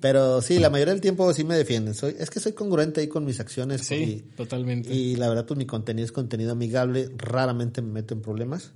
Pero 0.01 0.41
sí, 0.41 0.59
la 0.59 0.70
mayoría 0.70 0.93
del 0.93 1.01
tiempo 1.01 1.32
sí 1.34 1.43
me 1.43 1.55
defienden. 1.55 1.93
Soy, 1.93 2.15
es 2.17 2.30
que 2.30 2.39
soy 2.39 2.53
congruente 2.53 3.01
ahí 3.01 3.07
con 3.07 3.26
mis 3.26 3.39
acciones. 3.39 3.82
Sí, 3.86 4.26
totalmente. 4.36 4.93
Y 4.93 5.15
la 5.15 5.30
verdad, 5.30 5.45
pues 5.45 5.57
mi 5.57 5.65
contenido 5.65 6.05
es 6.05 6.11
contenido 6.11 6.51
amigable. 6.51 7.09
Raramente 7.15 7.82
me 7.82 7.91
meto 7.91 8.13
en 8.13 8.22
problemas. 8.22 8.74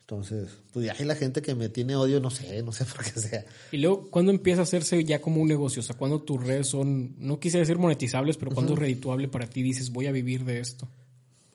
Entonces, 0.00 0.50
pues 0.72 0.84
ya 0.84 0.94
hay 0.98 1.06
la 1.06 1.14
gente 1.14 1.40
que 1.40 1.54
me 1.54 1.68
tiene 1.68 1.96
odio, 1.96 2.20
no 2.20 2.28
sé, 2.28 2.62
no 2.62 2.72
sé 2.72 2.84
por 2.96 3.04
qué 3.04 3.20
sea. 3.20 3.44
Y 3.70 3.78
luego, 3.78 4.10
¿cuándo 4.10 4.32
empieza 4.32 4.60
a 4.60 4.64
hacerse 4.64 5.02
ya 5.04 5.20
como 5.22 5.40
un 5.40 5.48
negocio? 5.48 5.80
O 5.80 5.82
sea, 5.82 5.96
cuando 5.96 6.20
tus 6.20 6.44
redes 6.44 6.66
son, 6.66 7.14
no 7.18 7.38
quise 7.38 7.58
decir 7.58 7.78
monetizables, 7.78 8.36
pero 8.36 8.50
cuando 8.50 8.74
es 8.74 8.78
redituable 8.78 9.28
para 9.28 9.46
ti 9.46 9.62
dices, 9.62 9.90
voy 9.90 10.06
a 10.06 10.12
vivir 10.12 10.44
de 10.44 10.60
esto? 10.60 10.88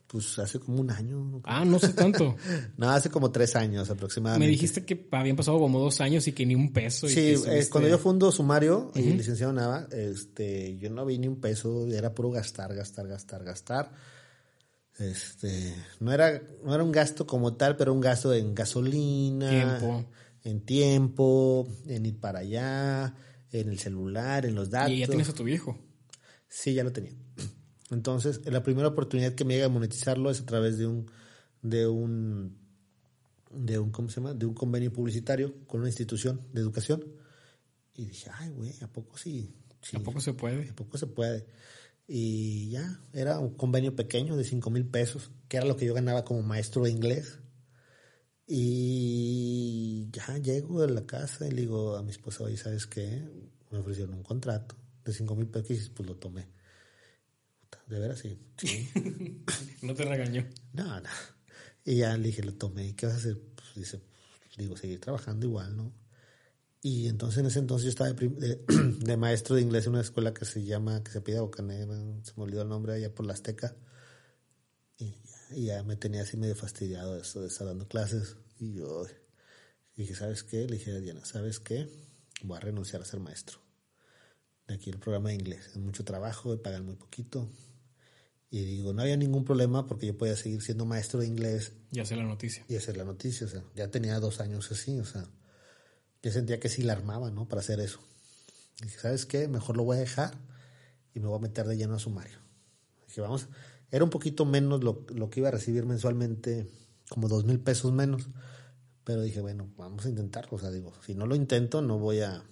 Pues 0.07 0.39
hace 0.39 0.59
como 0.59 0.79
un 0.79 0.89
año. 0.89 1.41
Ah, 1.43 1.65
no 1.65 1.79
sé 1.79 1.89
tanto. 1.89 2.35
no, 2.77 2.89
hace 2.89 3.09
como 3.09 3.29
tres 3.29 3.55
años 3.55 3.89
aproximadamente. 3.89 4.47
Me 4.47 4.51
dijiste 4.51 4.85
que 4.85 5.07
habían 5.11 5.35
pasado 5.35 5.59
como 5.59 5.79
dos 5.79 5.99
años 5.99 6.27
y 6.27 6.31
que 6.31 6.45
ni 6.45 6.55
un 6.55 6.71
peso. 6.71 7.07
Sí, 7.07 7.35
eh, 7.47 7.67
cuando 7.69 7.89
yo 7.89 7.97
fundo 7.97 8.31
Sumario 8.31 8.91
y 8.95 9.01
licenciado 9.01 9.51
Nava, 9.51 9.87
este, 9.91 10.77
yo 10.77 10.89
no 10.89 11.05
vi 11.05 11.17
ni 11.17 11.27
un 11.27 11.41
peso, 11.41 11.85
era 11.87 12.13
puro 12.13 12.31
gastar, 12.31 12.73
gastar, 12.73 13.07
gastar, 13.07 13.43
gastar 13.43 13.91
este, 14.99 15.75
no 15.99 16.11
era, 16.11 16.41
no 16.63 16.73
era 16.73 16.83
un 16.83 16.91
gasto 16.91 17.27
como 17.27 17.55
tal, 17.55 17.77
pero 17.77 17.93
un 17.93 18.01
gasto 18.01 18.33
en 18.33 18.55
gasolina, 18.55 19.79
en 20.43 20.61
tiempo, 20.61 21.67
en 21.85 22.05
ir 22.05 22.19
para 22.19 22.39
allá, 22.39 23.13
en 23.51 23.69
el 23.69 23.79
celular, 23.79 24.45
en 24.45 24.55
los 24.55 24.69
datos. 24.69 24.93
¿Y 24.93 24.99
ya 24.99 25.07
tienes 25.07 25.29
a 25.29 25.33
tu 25.33 25.43
viejo? 25.43 25.77
Sí, 26.47 26.73
ya 26.73 26.83
lo 26.83 26.91
tenía. 26.91 27.13
Entonces, 27.89 28.41
la 28.45 28.63
primera 28.63 28.89
oportunidad 28.89 29.33
que 29.33 29.45
me 29.45 29.53
llega 29.53 29.67
a 29.67 29.69
monetizarlo 29.69 30.29
es 30.29 30.41
a 30.41 30.45
través 30.45 30.77
de 30.77 30.87
un, 30.87 31.09
de 31.61 31.87
un, 31.87 32.57
de 33.51 33.79
un, 33.79 33.91
¿cómo 33.91 34.09
se 34.09 34.19
llama? 34.19 34.33
De 34.33 34.45
un 34.45 34.53
convenio 34.53 34.91
publicitario 34.91 35.53
con 35.67 35.81
una 35.81 35.89
institución 35.89 36.41
de 36.53 36.61
educación. 36.61 37.05
Y 37.95 38.05
dije, 38.05 38.29
ay, 38.33 38.49
güey, 38.49 38.73
¿a 38.81 38.87
poco 38.87 39.17
sí? 39.17 39.53
¿A 39.93 39.99
poco 39.99 40.19
se 40.19 40.33
puede? 40.33 40.69
¿A 40.69 40.75
poco 40.75 40.97
se 40.97 41.07
puede? 41.07 41.45
Y 42.07 42.69
ya, 42.69 43.01
era 43.13 43.39
un 43.39 43.55
convenio 43.55 43.95
pequeño 43.95 44.35
de 44.37 44.43
5 44.43 44.69
mil 44.69 44.85
pesos, 44.85 45.31
que 45.47 45.57
era 45.57 45.65
lo 45.65 45.77
que 45.77 45.85
yo 45.85 45.93
ganaba 45.93 46.23
como 46.23 46.41
maestro 46.41 46.83
de 46.83 46.91
inglés. 46.91 47.39
Y 48.45 50.09
ya 50.11 50.37
llego 50.37 50.81
a 50.81 50.87
la 50.87 51.05
casa 51.05 51.47
y 51.47 51.51
le 51.51 51.61
digo 51.61 51.97
a 51.97 52.03
mi 52.03 52.11
esposa, 52.11 52.43
oye, 52.45 52.55
¿sabes 52.55 52.87
qué? 52.87 53.27
Me 53.71 53.79
ofrecieron 53.79 54.15
un 54.15 54.23
contrato 54.23 54.75
de 55.03 55.13
5 55.13 55.35
mil 55.35 55.47
pesos 55.47 55.85
y 55.85 55.89
pues 55.89 56.07
lo 56.07 56.15
tomé. 56.15 56.47
De 57.87 57.99
veras, 57.99 58.19
sí. 58.19 58.37
no 59.81 59.93
te 59.93 60.03
regañó. 60.03 60.45
No, 60.73 60.99
no. 60.99 61.09
Y 61.85 61.97
ya 61.97 62.17
le 62.17 62.27
dije, 62.27 62.43
lo 62.43 62.53
tomé. 62.53 62.87
¿Y 62.87 62.93
qué 62.93 63.05
vas 63.05 63.15
a 63.15 63.17
hacer? 63.19 63.39
Pues 63.55 63.75
dice, 63.75 64.01
digo, 64.57 64.75
seguir 64.75 64.99
trabajando 64.99 65.45
igual, 65.45 65.75
¿no? 65.77 65.93
Y 66.81 67.07
entonces 67.07 67.39
en 67.39 67.47
ese 67.47 67.59
entonces 67.59 67.85
yo 67.85 67.89
estaba 67.89 68.11
de, 68.13 69.17
maestro 69.17 69.55
de 69.55 69.61
inglés 69.61 69.85
en 69.85 69.93
una 69.93 70.01
escuela 70.01 70.33
que 70.33 70.45
se 70.45 70.63
llama, 70.63 71.03
que 71.03 71.11
se 71.11 71.21
pide 71.21 71.39
Bocanera, 71.39 71.95
se 72.23 72.33
me 72.37 72.43
olvidó 72.43 72.61
el 72.61 72.69
nombre, 72.69 72.93
allá 72.93 73.13
por 73.13 73.25
la 73.25 73.33
Azteca. 73.33 73.75
Y, 74.97 75.13
ya 75.65 75.83
me 75.83 75.95
tenía 75.95 76.23
así 76.23 76.37
medio 76.37 76.55
fastidiado 76.55 77.17
eso 77.19 77.41
de 77.41 77.47
estar 77.47 77.67
dando 77.67 77.87
clases. 77.87 78.35
Y 78.59 78.73
yo 78.73 79.05
dije, 79.95 80.13
¿sabes 80.15 80.43
qué? 80.43 80.67
Le 80.67 80.77
dije 80.77 80.91
a 80.91 80.99
Diana, 80.99 81.25
¿sabes 81.25 81.59
qué? 81.59 81.89
Voy 82.43 82.57
a 82.57 82.61
renunciar 82.61 83.01
a 83.01 83.05
ser 83.05 83.19
maestro. 83.19 83.59
De 84.67 84.75
aquí 84.75 84.89
el 84.89 84.99
programa 84.99 85.29
de 85.29 85.35
inglés. 85.35 85.67
Es 85.67 85.77
mucho 85.77 86.03
trabajo, 86.03 86.53
y 86.53 86.57
pagan 86.57 86.85
muy 86.85 86.95
poquito. 86.95 87.49
Y 88.49 88.63
digo, 88.63 88.93
no 88.93 89.01
había 89.01 89.17
ningún 89.17 89.43
problema 89.43 89.87
porque 89.87 90.07
yo 90.07 90.17
podía 90.17 90.35
seguir 90.35 90.61
siendo 90.61 90.85
maestro 90.85 91.19
de 91.19 91.27
inglés. 91.27 91.73
Y 91.91 91.99
hacer 91.99 92.17
la 92.17 92.23
noticia. 92.23 92.65
Y 92.67 92.75
hacer 92.75 92.97
la 92.97 93.03
noticia, 93.03 93.47
o 93.47 93.49
sea, 93.49 93.63
ya 93.75 93.89
tenía 93.89 94.19
dos 94.19 94.39
años 94.39 94.71
así, 94.71 94.99
o 94.99 95.05
sea 95.05 95.27
yo 96.21 96.31
sentía 96.31 96.59
que 96.59 96.69
sí 96.69 96.81
la 96.81 96.93
armaba, 96.93 97.31
¿no? 97.31 97.47
Para 97.47 97.61
hacer 97.61 97.79
eso. 97.79 97.99
dije, 98.81 98.99
¿sabes 98.99 99.25
qué? 99.25 99.47
Mejor 99.47 99.77
lo 99.77 99.83
voy 99.83 99.97
a 99.97 99.99
dejar 99.99 100.37
y 101.13 101.19
me 101.19 101.27
voy 101.27 101.37
a 101.37 101.41
meter 101.41 101.65
de 101.67 101.77
lleno 101.77 101.95
a 101.95 101.99
sumario. 101.99 102.37
Dije, 103.07 103.21
vamos, 103.21 103.47
era 103.91 104.03
un 104.03 104.09
poquito 104.09 104.45
menos 104.45 104.83
lo, 104.83 105.05
que 105.29 105.39
iba 105.39 105.49
a 105.49 105.51
recibir 105.51 105.85
mensualmente, 105.85 106.67
como 107.09 107.27
dos 107.27 107.45
mil 107.45 107.59
pesos 107.59 107.93
menos. 107.93 108.27
Pero 109.03 109.21
dije, 109.21 109.41
bueno, 109.41 109.69
vamos 109.77 110.05
a 110.05 110.09
intentarlo. 110.09 110.57
O 110.57 110.59
sea, 110.59 110.71
digo, 110.71 110.93
si 111.05 111.15
no 111.15 111.25
lo 111.25 111.35
intento, 111.35 111.81
no 111.81 111.97
voy 111.97 112.19
a, 112.19 112.43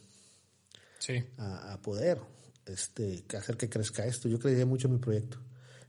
a, 1.38 1.80
poder 1.82 2.20
este, 2.66 3.24
hacer 3.38 3.58
que 3.58 3.70
crezca 3.70 4.06
esto. 4.06 4.28
Yo 4.30 4.40
creía 4.40 4.66
mucho 4.66 4.88
en 4.88 4.94
mi 4.94 5.00
proyecto. 5.00 5.38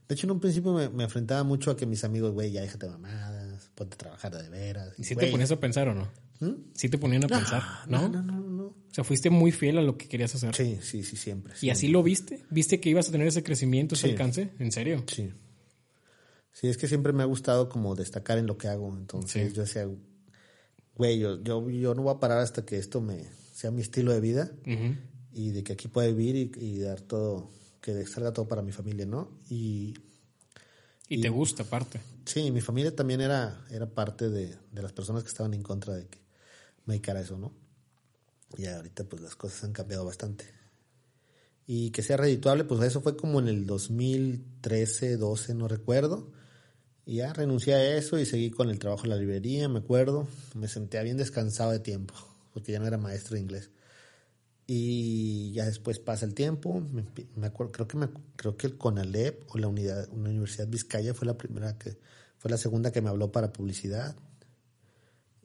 De 0.07 0.15
hecho, 0.15 0.25
en 0.25 0.31
un 0.31 0.39
principio 0.39 0.73
me, 0.73 1.03
enfrentaba 1.03 1.43
mucho 1.43 1.71
a 1.71 1.75
que 1.75 1.85
mis 1.85 2.03
amigos, 2.03 2.31
güey, 2.31 2.51
ya 2.51 2.61
déjate 2.61 2.87
mamadas, 2.87 3.69
ponte 3.75 3.95
a 3.95 3.97
trabajar 3.97 4.35
de 4.35 4.49
veras. 4.49 4.93
¿Y 4.97 5.03
si 5.03 5.15
te 5.15 5.27
ponías 5.27 5.51
a 5.51 5.59
pensar 5.59 5.89
o 5.89 5.93
no? 5.93 6.09
¿Mm? 6.39 6.71
Sí 6.73 6.87
te 6.87 6.97
ponían 6.97 7.23
a 7.25 7.27
pensar, 7.27 7.63
¿no? 7.87 8.07
No, 8.07 8.21
no, 8.21 8.39
no, 8.39 8.63
O 8.65 8.75
sea, 8.91 9.03
fuiste 9.03 9.29
muy 9.29 9.51
fiel 9.51 9.77
a 9.79 9.81
lo 9.81 9.97
que 9.97 10.07
querías 10.07 10.33
hacer. 10.35 10.55
Sí, 10.55 10.79
sí, 10.81 11.03
sí, 11.03 11.17
siempre. 11.17 11.53
¿Y 11.61 11.71
así 11.71 11.87
lo 11.87 12.03
viste? 12.03 12.45
¿Viste 12.49 12.79
que 12.79 12.89
ibas 12.89 13.09
a 13.09 13.11
tener 13.11 13.27
ese 13.27 13.43
crecimiento, 13.43 13.95
ese 13.95 14.11
alcance? 14.11 14.51
¿En 14.59 14.71
serio? 14.71 15.03
Sí. 15.13 15.33
Sí, 16.53 16.67
es 16.67 16.77
que 16.77 16.87
siempre 16.87 17.13
me 17.13 17.21
ha 17.21 17.27
gustado 17.27 17.69
como 17.69 17.93
destacar 17.93 18.37
en 18.37 18.47
lo 18.47 18.57
que 18.57 18.67
hago. 18.67 18.95
Entonces 18.95 19.53
yo 19.53 19.61
decía, 19.61 19.87
güey, 20.95 21.19
yo, 21.19 21.41
yo, 21.43 21.93
no 21.93 22.01
voy 22.01 22.15
a 22.15 22.19
parar 22.19 22.39
hasta 22.39 22.65
que 22.65 22.77
esto 22.77 22.99
me 23.01 23.25
sea 23.57 23.71
mi 23.71 23.81
estilo 23.81 24.13
de 24.13 24.21
vida 24.21 24.51
y 25.33 25.49
de 25.49 25.63
que 25.63 25.73
aquí 25.73 25.87
pueda 25.87 26.07
vivir 26.09 26.51
y, 26.61 26.77
dar 26.77 27.01
todo, 27.01 27.49
que 27.81 28.05
salga 28.05 28.31
todo 28.31 28.47
para 28.47 28.61
mi 28.61 28.71
familia, 28.71 29.07
¿no? 29.07 29.31
Y, 29.49 29.95
Y, 31.09 31.21
te 31.21 31.29
gusta, 31.29 31.63
aparte. 31.63 31.99
Sí, 32.23 32.51
mi 32.51 32.61
familia 32.61 32.95
también 32.95 33.19
era, 33.19 33.65
era 33.71 33.89
parte 33.89 34.29
de, 34.29 34.55
de, 34.71 34.81
las 34.83 34.93
personas 34.93 35.23
que 35.23 35.29
estaban 35.29 35.55
en 35.55 35.63
contra 35.63 35.95
de 35.95 36.05
que 36.05 36.19
me 36.85 36.93
dedicara 36.93 37.19
a 37.19 37.23
eso, 37.23 37.39
¿no? 37.39 37.51
Y 38.55 38.67
ahorita 38.67 39.05
pues 39.05 39.23
las 39.23 39.35
cosas 39.35 39.63
han 39.63 39.73
cambiado 39.73 40.05
bastante. 40.05 40.45
Y 41.65 41.89
que 41.89 42.03
sea 42.03 42.17
redituable, 42.17 42.63
pues 42.63 42.79
eso 42.83 43.01
fue 43.01 43.17
como 43.17 43.39
en 43.39 43.47
el 43.47 43.65
2013, 43.65 45.17
12, 45.17 45.55
no 45.55 45.67
recuerdo. 45.67 46.31
Y 47.07 47.15
ya 47.15 47.33
renuncié 47.33 47.73
a 47.73 47.97
eso 47.97 48.19
y 48.19 48.27
seguí 48.27 48.51
con 48.51 48.69
el 48.69 48.77
trabajo 48.77 49.05
en 49.05 49.09
la 49.09 49.15
librería, 49.15 49.67
me 49.67 49.79
acuerdo. 49.79 50.27
Me 50.53 50.67
sentía 50.67 51.01
bien 51.01 51.17
descansado 51.17 51.71
de 51.71 51.79
tiempo, 51.79 52.13
porque 52.57 52.71
ya 52.71 52.79
no 52.79 52.87
era 52.87 52.97
maestro 52.97 53.35
de 53.35 53.41
inglés. 53.41 53.69
Y 54.65 55.51
ya 55.51 55.65
después 55.65 55.99
pasa 55.99 56.25
el 56.25 56.33
tiempo, 56.33 56.81
me, 57.35 57.45
acuerdo, 57.45 57.71
creo 57.71 57.87
que 57.87 57.97
me, 57.97 58.09
creo 58.35 58.57
que 58.57 58.65
el 58.65 58.79
CONALEP 58.79 59.43
o 59.49 59.59
la 59.59 59.67
unidad, 59.67 60.09
una 60.11 60.31
Universidad 60.31 60.67
Vizcaya 60.67 61.13
fue 61.13 61.27
la 61.27 61.37
primera 61.37 61.77
que, 61.77 61.99
fue 62.39 62.49
la 62.49 62.57
segunda 62.57 62.91
que 62.91 62.99
me 62.99 63.09
habló 63.09 63.31
para 63.31 63.53
publicidad. 63.53 64.15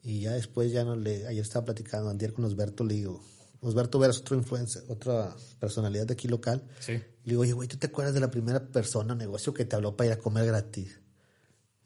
Y 0.01 0.21
ya 0.21 0.31
después 0.31 0.71
ya 0.71 0.83
no 0.83 0.95
le, 0.95 1.27
ayer 1.27 1.43
estaba 1.43 1.65
platicando, 1.65 2.09
antier 2.09 2.33
con 2.33 2.45
Osberto, 2.45 2.83
le 2.83 2.95
digo, 2.95 3.23
Osberto 3.61 3.99
Veras, 3.99 4.17
otro 4.17 4.35
influencer, 4.35 4.85
otra 4.87 5.35
personalidad 5.59 6.07
de 6.07 6.13
aquí 6.13 6.27
local. 6.27 6.63
Sí. 6.79 6.93
Le 6.93 7.03
digo, 7.25 7.43
oye, 7.43 7.53
güey, 7.53 7.67
¿tú 7.67 7.77
te 7.77 7.85
acuerdas 7.85 8.15
de 8.15 8.21
la 8.21 8.31
primera 8.31 8.71
persona, 8.71 9.13
negocio 9.13 9.53
que 9.53 9.65
te 9.65 9.75
habló 9.75 9.95
para 9.95 10.07
ir 10.07 10.13
a 10.13 10.17
comer 10.17 10.47
gratis? 10.47 10.99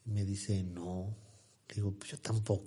Y 0.05 0.11
me 0.11 0.23
dice, 0.23 0.63
no. 0.63 1.26
Digo, 1.74 1.93
pues 1.97 2.11
yo 2.11 2.18
tampoco. 2.18 2.65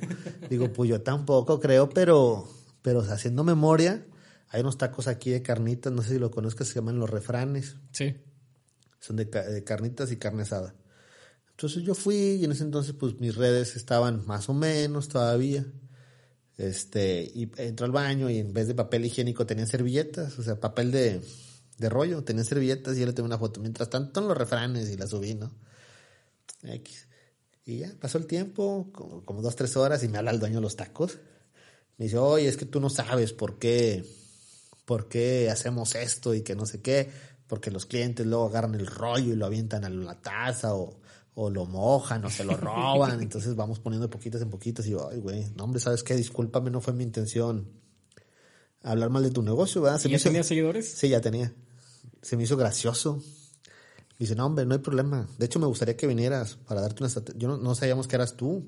digo, 0.50 0.72
pues 0.72 0.90
yo 0.90 1.02
tampoco 1.02 1.60
creo, 1.60 1.88
pero 1.88 2.48
pero 2.82 3.00
haciendo 3.00 3.44
memoria, 3.44 4.06
hay 4.48 4.60
unos 4.60 4.78
tacos 4.78 5.08
aquí 5.08 5.30
de 5.30 5.42
carnitas, 5.42 5.92
no 5.92 6.02
sé 6.02 6.14
si 6.14 6.18
lo 6.18 6.30
conozcas, 6.30 6.68
se 6.68 6.76
llaman 6.76 6.98
los 6.98 7.10
refranes. 7.10 7.76
Sí. 7.92 8.16
Son 9.00 9.16
de, 9.16 9.28
carnitas 9.64 10.10
y 10.10 10.16
carne 10.16 10.42
asada. 10.42 10.74
Entonces 11.50 11.82
yo 11.82 11.94
fui 11.94 12.16
y 12.16 12.44
en 12.44 12.52
ese 12.52 12.62
entonces 12.62 12.94
pues 12.94 13.18
mis 13.20 13.34
redes 13.34 13.76
estaban 13.76 14.24
más 14.26 14.48
o 14.48 14.54
menos 14.54 15.08
todavía. 15.08 15.66
Este, 16.56 17.30
y 17.34 17.50
entró 17.56 17.86
al 17.86 17.92
baño 17.92 18.30
y 18.30 18.38
en 18.38 18.52
vez 18.52 18.66
de 18.66 18.74
papel 18.74 19.04
higiénico 19.04 19.46
tenían 19.46 19.68
servilletas, 19.68 20.38
o 20.38 20.42
sea, 20.42 20.58
papel 20.58 20.90
de, 20.90 21.20
de 21.78 21.88
rollo, 21.88 22.24
tenían 22.24 22.44
servilletas 22.44 22.96
y 22.96 23.00
yo 23.00 23.06
le 23.06 23.12
tomé 23.12 23.26
una 23.26 23.38
foto. 23.38 23.60
Mientras 23.60 23.90
tanto, 23.90 24.20
en 24.20 24.28
los 24.28 24.36
refranes 24.36 24.90
y 24.90 24.96
la 24.96 25.06
subí, 25.06 25.34
¿no? 25.34 25.52
X. 26.62 27.07
Y 27.68 27.80
ya, 27.80 27.92
pasó 28.00 28.16
el 28.16 28.26
tiempo, 28.26 28.88
como, 28.92 29.26
como 29.26 29.42
dos, 29.42 29.54
tres 29.54 29.76
horas 29.76 30.02
y 30.02 30.08
me 30.08 30.16
habla 30.16 30.30
el 30.30 30.40
dueño 30.40 30.54
de 30.54 30.62
los 30.62 30.74
tacos. 30.74 31.18
Me 31.98 32.06
dice, 32.06 32.16
oye, 32.16 32.48
es 32.48 32.56
que 32.56 32.64
tú 32.64 32.80
no 32.80 32.88
sabes 32.88 33.34
por 33.34 33.58
qué, 33.58 34.06
por 34.86 35.06
qué 35.06 35.50
hacemos 35.50 35.94
esto 35.94 36.32
y 36.32 36.40
que 36.40 36.54
no 36.54 36.64
sé 36.64 36.80
qué, 36.80 37.10
porque 37.46 37.70
los 37.70 37.84
clientes 37.84 38.24
luego 38.24 38.46
agarran 38.46 38.74
el 38.74 38.86
rollo 38.86 39.34
y 39.34 39.36
lo 39.36 39.44
avientan 39.44 39.84
a 39.84 39.90
la 39.90 40.18
taza 40.18 40.74
o, 40.74 40.98
o 41.34 41.50
lo 41.50 41.66
mojan 41.66 42.24
o 42.24 42.30
se 42.30 42.42
lo 42.42 42.56
roban, 42.56 43.20
entonces 43.20 43.54
vamos 43.54 43.80
poniendo 43.80 44.08
poquitas 44.08 44.40
en 44.40 44.48
poquitas 44.48 44.86
y 44.86 44.92
yo, 44.92 45.06
ay, 45.10 45.18
güey, 45.18 45.44
no, 45.54 45.64
hombre, 45.64 45.78
¿sabes 45.78 46.02
qué? 46.02 46.16
Discúlpame, 46.16 46.70
no 46.70 46.80
fue 46.80 46.94
mi 46.94 47.04
intención 47.04 47.68
hablar 48.82 49.10
mal 49.10 49.24
de 49.24 49.30
tu 49.30 49.42
negocio, 49.42 49.82
¿verdad? 49.82 50.00
¿Ya 50.04 50.18
tenía 50.18 50.42
seguidores? 50.42 50.90
Sí, 50.90 51.10
ya 51.10 51.20
tenía. 51.20 51.52
Se 52.22 52.38
me 52.38 52.44
hizo 52.44 52.56
gracioso. 52.56 53.22
Dice, 54.18 54.34
no, 54.34 54.46
hombre, 54.46 54.66
no 54.66 54.74
hay 54.74 54.80
problema. 54.80 55.28
De 55.38 55.46
hecho, 55.46 55.60
me 55.60 55.66
gustaría 55.66 55.96
que 55.96 56.06
vinieras 56.06 56.56
para 56.66 56.80
darte 56.80 57.04
una... 57.04 57.12
Yo 57.36 57.48
no, 57.48 57.56
no 57.56 57.74
sabíamos 57.74 58.08
que 58.08 58.16
eras 58.16 58.36
tú 58.36 58.66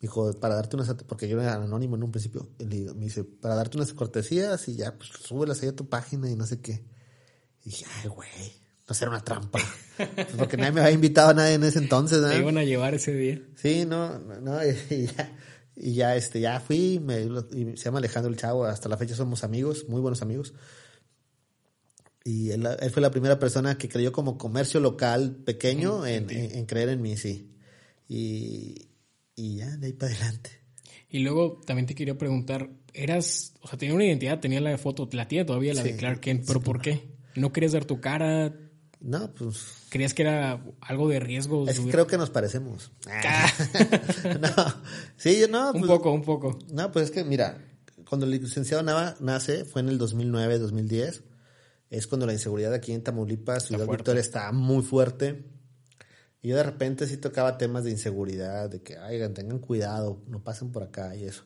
dijo, 0.00 0.32
para 0.40 0.54
darte 0.54 0.76
unas, 0.76 0.92
porque 1.06 1.28
yo 1.28 1.40
era 1.40 1.54
anónimo 1.54 1.96
en 1.96 2.02
un 2.02 2.10
principio, 2.10 2.48
me 2.58 3.04
dice, 3.04 3.24
para 3.24 3.54
darte 3.54 3.76
unas 3.76 3.92
cortesías 3.92 4.66
y 4.68 4.76
ya, 4.76 4.96
pues 4.96 5.10
súbelas 5.10 5.62
ahí 5.62 5.68
a 5.68 5.76
tu 5.76 5.88
página 5.88 6.30
y 6.30 6.36
no 6.36 6.46
sé 6.46 6.60
qué. 6.60 6.82
Y 7.64 7.70
dije, 7.70 7.84
ay, 8.02 8.08
güey, 8.08 8.28
no 8.88 8.94
será 8.94 9.10
una 9.10 9.22
trampa. 9.22 9.60
porque 10.38 10.56
nadie 10.56 10.72
me 10.72 10.80
había 10.80 10.92
invitado 10.92 11.30
a 11.30 11.34
nadie 11.34 11.54
en 11.54 11.64
ese 11.64 11.78
entonces. 11.78 12.20
¿no? 12.20 12.32
iban 12.34 12.56
a 12.56 12.64
llevar 12.64 12.94
ese 12.94 13.12
día. 13.12 13.42
Sí, 13.56 13.84
no, 13.84 14.18
no, 14.18 14.58
y 14.90 15.06
ya, 15.06 15.38
y 15.76 15.94
ya, 15.94 16.16
este, 16.16 16.40
ya 16.40 16.60
fui, 16.60 16.98
me, 16.98 17.20
y 17.20 17.76
se 17.76 17.84
llama 17.84 17.98
Alejandro 17.98 18.32
el 18.32 18.38
Chavo, 18.38 18.64
hasta 18.64 18.88
la 18.88 18.96
fecha 18.96 19.14
somos 19.14 19.44
amigos, 19.44 19.84
muy 19.88 20.00
buenos 20.00 20.22
amigos. 20.22 20.54
Y 22.24 22.50
él, 22.50 22.68
él 22.80 22.90
fue 22.90 23.00
la 23.00 23.10
primera 23.10 23.38
persona 23.38 23.78
que 23.78 23.88
creyó 23.88 24.12
como 24.12 24.36
comercio 24.36 24.78
local 24.80 25.36
pequeño 25.44 26.06
en, 26.06 26.30
en 26.30 26.66
creer 26.66 26.90
en 26.90 27.00
mí, 27.00 27.16
sí. 27.16 27.50
Y, 28.08 28.88
y 29.34 29.56
ya, 29.56 29.76
de 29.76 29.86
ahí 29.86 29.92
para 29.92 30.12
adelante. 30.12 30.50
Y 31.08 31.20
luego 31.20 31.60
también 31.66 31.86
te 31.86 31.94
quería 31.94 32.16
preguntar, 32.18 32.70
eras, 32.92 33.54
o 33.62 33.68
sea, 33.68 33.78
tenía 33.78 33.94
una 33.94 34.04
identidad, 34.04 34.38
tenía 34.38 34.60
la 34.60 34.76
foto, 34.78 35.08
la 35.12 35.26
tía 35.26 35.46
todavía, 35.46 35.74
la 35.74 35.82
de 35.82 35.96
Clark 35.96 36.20
Kent, 36.20 36.44
pero 36.46 36.60
¿por 36.60 36.80
qué? 36.80 37.08
¿No 37.34 37.52
querías 37.52 37.72
dar 37.72 37.84
tu 37.84 38.00
cara? 38.00 38.54
No, 39.00 39.32
pues... 39.32 39.64
¿Creías 39.88 40.14
que 40.14 40.22
era 40.22 40.62
algo 40.80 41.08
de 41.08 41.18
riesgo? 41.18 41.66
Es 41.68 41.80
que 41.80 41.90
creo 41.90 42.06
que 42.06 42.18
nos 42.18 42.30
parecemos. 42.30 42.92
Ah. 43.08 43.50
no, 44.40 44.74
sí, 45.16 45.40
yo 45.40 45.48
no. 45.48 45.70
un 45.74 45.80
pues, 45.80 45.90
poco, 45.90 46.12
un 46.12 46.22
poco. 46.22 46.58
No, 46.70 46.92
pues 46.92 47.06
es 47.06 47.10
que, 47.10 47.24
mira, 47.24 47.58
cuando 48.08 48.26
el 48.26 48.32
licenciado 48.32 48.82
Nava 48.82 49.16
nace, 49.20 49.64
fue 49.64 49.80
en 49.80 49.88
el 49.88 49.98
2009, 49.98 50.58
2010, 50.58 51.24
es 51.90 52.06
cuando 52.06 52.26
la 52.26 52.32
inseguridad 52.32 52.72
aquí 52.72 52.92
en 52.92 53.02
Tamaulipas, 53.02 53.66
Ciudad 53.66 53.86
Victoria, 53.86 54.20
está 54.20 54.50
muy 54.52 54.82
fuerte 54.82 55.44
y 56.42 56.48
yo 56.48 56.56
de 56.56 56.62
repente 56.62 57.06
sí 57.06 57.18
tocaba 57.18 57.58
temas 57.58 57.84
de 57.84 57.90
inseguridad, 57.90 58.70
de 58.70 58.80
que, 58.82 58.98
oigan, 58.98 59.34
tengan 59.34 59.58
cuidado, 59.58 60.22
no 60.26 60.42
pasen 60.42 60.72
por 60.72 60.82
acá 60.82 61.14
y 61.14 61.24
eso. 61.24 61.44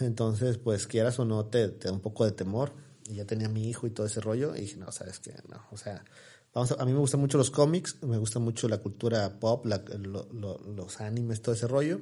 Entonces, 0.00 0.58
pues 0.58 0.86
quieras 0.86 1.18
o 1.18 1.24
no, 1.24 1.46
te, 1.46 1.68
te 1.68 1.88
da 1.88 1.94
un 1.94 2.00
poco 2.00 2.24
de 2.24 2.32
temor. 2.32 2.72
Y 3.06 3.16
ya 3.16 3.26
tenía 3.26 3.48
mi 3.48 3.68
hijo 3.68 3.86
y 3.86 3.90
todo 3.90 4.06
ese 4.06 4.20
rollo. 4.20 4.54
Y 4.54 4.62
dije, 4.62 4.76
no, 4.76 4.90
sabes 4.92 5.18
que 5.18 5.32
no. 5.48 5.62
O 5.70 5.76
sea, 5.76 6.04
vamos 6.52 6.72
a, 6.72 6.84
mí 6.84 6.92
me 6.92 6.98
gustan 6.98 7.20
mucho 7.20 7.38
los 7.38 7.50
cómics, 7.50 8.02
me 8.02 8.18
gusta 8.18 8.38
mucho 8.38 8.68
la 8.68 8.78
cultura 8.78 9.40
pop, 9.40 9.66
los 9.66 11.00
animes, 11.00 11.40
todo 11.40 11.54
ese 11.54 11.66
rollo. 11.66 12.00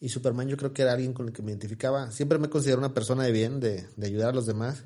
Y 0.00 0.10
Superman 0.10 0.48
yo 0.48 0.56
creo 0.56 0.72
que 0.72 0.82
era 0.82 0.92
alguien 0.92 1.12
con 1.12 1.26
el 1.26 1.32
que 1.32 1.42
me 1.42 1.50
identificaba. 1.50 2.12
Siempre 2.12 2.38
me 2.38 2.48
considero 2.48 2.78
una 2.78 2.94
persona 2.94 3.24
de 3.24 3.32
bien, 3.32 3.58
de, 3.58 3.88
de 3.96 4.06
ayudar 4.06 4.30
a 4.30 4.32
los 4.32 4.46
demás. 4.46 4.84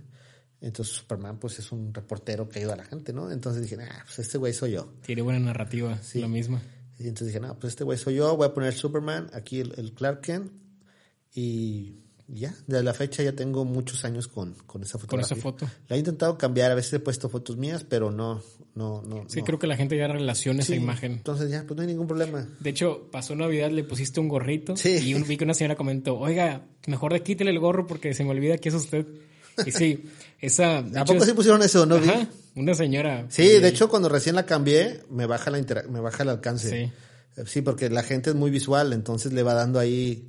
Entonces 0.63 0.95
Superman 0.95 1.39
pues 1.39 1.59
es 1.59 1.73
un 1.73 1.93
reportero 1.93 2.49
que 2.49 2.61
ayuda 2.61 2.75
a 2.75 2.77
la 2.77 2.85
gente, 2.85 3.13
¿no? 3.13 3.31
Entonces 3.31 3.63
dije, 3.63 3.77
ah, 3.83 4.03
pues 4.05 4.21
este 4.21 4.39
güey 4.39 4.53
soy 4.53 4.73
yo. 4.73 4.93
Tiene 5.05 5.23
buena 5.23 5.41
narrativa, 5.41 5.99
sí. 6.03 6.21
lo 6.21 6.29
mismo. 6.29 6.61
Y 6.99 7.09
entonces 7.09 7.29
dije, 7.29 7.41
no, 7.41 7.59
pues 7.59 7.73
este 7.73 7.83
güey 7.83 7.99
soy 7.99 8.15
yo, 8.15 8.37
voy 8.37 8.47
a 8.47 8.55
poner 8.55 8.73
Superman, 8.73 9.29
aquí 9.33 9.59
el, 9.59 9.93
Clark 9.93 10.21
Kent 10.21 10.53
y 11.35 11.97
ya, 12.29 12.55
desde 12.69 12.85
la 12.85 12.95
fecha 12.95 13.25
ya 13.25 13.33
tengo 13.33 13.65
muchos 13.65 14.05
años 14.05 14.29
con, 14.29 14.55
con 14.67 14.83
esa 14.85 14.99
fotografía. 14.99 15.29
Con 15.31 15.39
esa 15.39 15.43
foto. 15.43 15.67
La 15.89 15.97
he 15.97 15.99
intentado 15.99 16.39
cambiar, 16.39 16.71
a 16.71 16.77
veces 16.77 16.93
he 16.93 17.01
puesto 17.01 17.29
fotos 17.29 17.57
mías, 17.57 17.85
pero 17.85 18.13
no, 18.13 18.41
no, 18.77 19.03
no. 19.03 19.25
Sí, 19.27 19.43
creo 19.43 19.59
que 19.59 19.67
la 19.67 19.77
gente 19.77 19.97
ya 19.97 20.07
relaciona 20.07 20.61
esa 20.63 20.77
imagen. 20.77 21.13
Entonces 21.13 21.51
ya, 21.51 21.65
pues 21.67 21.77
no 21.77 21.83
hay 21.83 21.89
ningún 21.89 22.07
problema. 22.07 22.47
De 22.61 22.71
hecho, 22.71 23.09
pasó 23.11 23.35
Navidad, 23.35 23.73
le 23.73 23.83
pusiste 23.83 24.21
un 24.21 24.29
gorrito 24.29 24.75
y 24.85 25.15
un, 25.15 25.27
vi 25.27 25.37
que 25.37 25.43
una 25.45 25.55
señora 25.55 25.75
comentó, 25.75 26.17
oiga, 26.17 26.67
mejor 26.87 27.13
de 27.13 27.25
quítele 27.25 27.51
el 27.51 27.59
gorro 27.59 27.89
porque 27.89 28.15
se 28.15 28.23
me 28.23 28.31
olvida 28.31 28.59
que 28.59 28.69
es 28.69 28.77
usted. 28.77 29.07
Y 29.67 29.73
sí, 29.73 30.05
esa... 30.41 30.79
¿A 30.79 31.05
poco 31.05 31.25
sí 31.25 31.33
pusieron 31.33 31.63
eso, 31.63 31.87
no? 31.87 31.97
Ajá, 31.97 32.29
una 32.55 32.75
señora. 32.75 33.27
Sí, 33.29 33.49
de 33.49 33.69
hecho, 33.69 33.89
cuando 33.89 34.09
recién 34.09 34.35
la 34.35 34.47
cambié, 34.47 35.01
me 35.11 35.27
baja, 35.27 35.51
la 35.51 35.63
me 35.89 36.01
baja 36.01 36.23
el 36.23 36.29
alcance. 36.29 36.71
Sí. 36.71 36.93
Sí, 37.47 37.63
porque 37.63 37.89
la 37.89 38.03
gente 38.03 38.31
es 38.31 38.37
muy 38.37 38.51
visual, 38.51 38.93
entonces 38.93 39.33
le 39.33 39.43
va 39.43 39.55
dando 39.55 39.79
ahí 39.79 40.29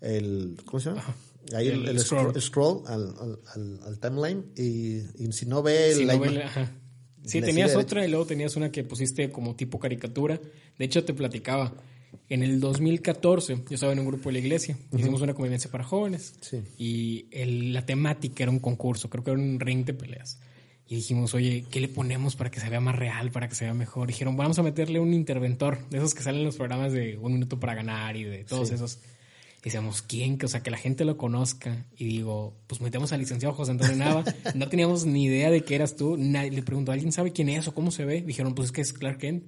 el... 0.00 0.56
¿Cómo 0.64 0.80
se 0.80 0.90
llama? 0.90 1.04
Ahí 1.54 1.68
el, 1.68 1.98
scroll, 1.98 2.82
al, 2.86 3.14
al, 3.54 3.80
al, 3.86 3.98
timeline 3.98 4.44
y, 4.54 5.32
si 5.32 5.46
no 5.46 5.62
ve... 5.62 5.94
Si 5.94 6.04
no 6.04 6.18
ve 6.18 6.42
ajá. 6.42 6.72
Sí, 7.24 7.42
tenías 7.42 7.74
otra 7.76 8.06
y 8.06 8.08
luego 8.08 8.26
tenías 8.26 8.56
una 8.56 8.70
que 8.72 8.84
pusiste 8.84 9.30
como 9.30 9.54
tipo 9.54 9.78
caricatura. 9.78 10.40
De 10.78 10.84
hecho, 10.84 11.04
te 11.04 11.12
platicaba 11.12 11.74
en 12.28 12.42
el 12.42 12.60
2014, 12.60 13.56
yo 13.68 13.74
estaba 13.74 13.92
en 13.92 14.00
un 14.00 14.06
grupo 14.06 14.28
de 14.28 14.34
la 14.34 14.38
iglesia, 14.40 14.76
hicimos 14.96 15.22
una 15.22 15.34
convivencia 15.34 15.70
para 15.70 15.84
jóvenes 15.84 16.34
y 16.78 17.26
la 17.72 17.86
temática 17.86 18.44
era 18.44 18.50
un 18.50 18.58
concurso, 18.58 19.08
creo 19.08 19.24
que 19.24 19.30
era 19.30 19.40
un 19.40 19.58
ring 19.60 19.84
de 19.84 19.94
peleas. 19.94 20.38
Y 20.90 20.96
dijimos, 20.96 21.34
oye, 21.34 21.66
¿qué 21.70 21.80
le 21.80 21.88
ponemos 21.88 22.34
para 22.34 22.50
que 22.50 22.60
se 22.60 22.70
vea 22.70 22.80
más 22.80 22.96
real, 22.96 23.30
para 23.30 23.46
que 23.46 23.54
se 23.54 23.64
vea 23.64 23.74
mejor? 23.74 24.08
Dijeron, 24.08 24.38
vamos 24.38 24.58
a 24.58 24.62
meterle 24.62 25.00
un 25.00 25.12
interventor, 25.12 25.86
de 25.90 25.98
esos 25.98 26.14
que 26.14 26.22
salen 26.22 26.40
en 26.40 26.46
los 26.46 26.56
programas 26.56 26.94
de 26.94 27.18
Un 27.18 27.34
Minuto 27.34 27.60
para 27.60 27.74
Ganar 27.74 28.16
y 28.16 28.24
de 28.24 28.44
todos 28.44 28.70
esos. 28.70 28.98
Y 29.60 29.64
decíamos, 29.64 30.00
¿quién? 30.00 30.38
O 30.42 30.48
sea, 30.48 30.62
que 30.62 30.70
la 30.70 30.78
gente 30.78 31.04
lo 31.04 31.18
conozca. 31.18 31.84
Y 31.98 32.06
digo, 32.06 32.56
pues 32.66 32.80
metemos 32.80 33.12
al 33.12 33.20
licenciado 33.20 33.54
José 33.54 33.72
Antonio 33.72 33.96
Nava. 33.96 34.24
no 34.54 34.68
teníamos 34.68 35.04
ni 35.04 35.24
idea 35.24 35.50
de 35.50 35.62
que 35.62 35.74
eras 35.74 35.94
tú. 35.94 36.16
Nadie, 36.16 36.52
le 36.52 36.62
preguntó, 36.62 36.92
¿alguien 36.92 37.12
sabe 37.12 37.32
quién 37.32 37.50
es 37.50 37.68
o 37.68 37.74
cómo 37.74 37.90
se 37.90 38.06
ve? 38.06 38.22
Dijeron, 38.22 38.54
pues 38.54 38.66
es 38.66 38.72
que 38.72 38.80
es 38.80 38.94
Clark 38.94 39.18
Kent 39.18 39.44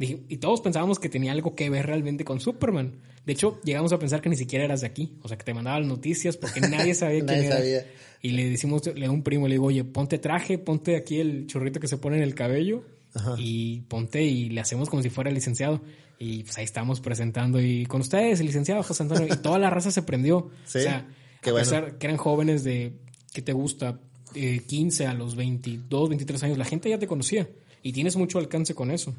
y 0.00 0.36
todos 0.38 0.62
pensábamos 0.62 0.98
que 0.98 1.10
tenía 1.10 1.32
algo 1.32 1.54
que 1.54 1.68
ver 1.68 1.86
realmente 1.86 2.24
con 2.24 2.40
Superman. 2.40 3.00
De 3.26 3.34
hecho, 3.34 3.60
llegamos 3.64 3.92
a 3.92 3.98
pensar 3.98 4.22
que 4.22 4.30
ni 4.30 4.36
siquiera 4.36 4.64
eras 4.64 4.80
de 4.80 4.86
aquí. 4.86 5.18
O 5.22 5.28
sea, 5.28 5.36
que 5.36 5.44
te 5.44 5.52
mandaban 5.52 5.86
noticias 5.86 6.36
porque 6.36 6.60
nadie 6.68 6.94
sabía 6.94 7.24
quién 7.24 7.44
era. 7.44 7.60
Y 8.22 8.30
le 8.30 8.48
decimos, 8.48 8.82
le 8.94 9.06
a 9.06 9.10
un 9.10 9.22
primo, 9.22 9.46
le 9.46 9.54
digo, 9.54 9.66
oye, 9.66 9.84
ponte 9.84 10.18
traje, 10.18 10.58
ponte 10.58 10.96
aquí 10.96 11.20
el 11.20 11.46
chorrito 11.46 11.80
que 11.80 11.88
se 11.88 11.98
pone 11.98 12.16
en 12.16 12.22
el 12.22 12.34
cabello 12.34 12.84
y 13.38 13.80
ponte 13.82 14.22
y 14.22 14.48
le 14.50 14.60
hacemos 14.60 14.88
como 14.88 15.02
si 15.02 15.10
fuera 15.10 15.30
licenciado. 15.30 15.82
Y 16.18 16.44
pues 16.44 16.56
ahí 16.58 16.64
estamos 16.64 17.00
presentando 17.00 17.60
y 17.60 17.86
con 17.86 18.02
ustedes, 18.02 18.40
el 18.40 18.46
licenciado 18.46 18.82
José 18.82 19.02
Antonio. 19.02 19.26
Y 19.32 19.36
toda 19.36 19.58
la 19.58 19.70
raza 19.70 19.90
se 19.90 20.02
prendió. 20.02 20.50
O 20.66 20.68
sea, 20.68 21.06
a 21.42 21.54
pesar 21.54 21.98
que 21.98 22.06
eran 22.06 22.18
jóvenes 22.18 22.64
de, 22.64 22.92
¿qué 23.32 23.42
te 23.42 23.52
gusta? 23.52 23.98
15 24.32 25.06
a 25.06 25.14
los 25.14 25.34
22, 25.34 26.08
23 26.10 26.42
años, 26.44 26.58
la 26.58 26.64
gente 26.64 26.88
ya 26.90 26.98
te 26.98 27.06
conocía. 27.06 27.48
Y 27.82 27.92
tienes 27.92 28.16
mucho 28.16 28.38
alcance 28.38 28.74
con 28.74 28.90
eso. 28.90 29.14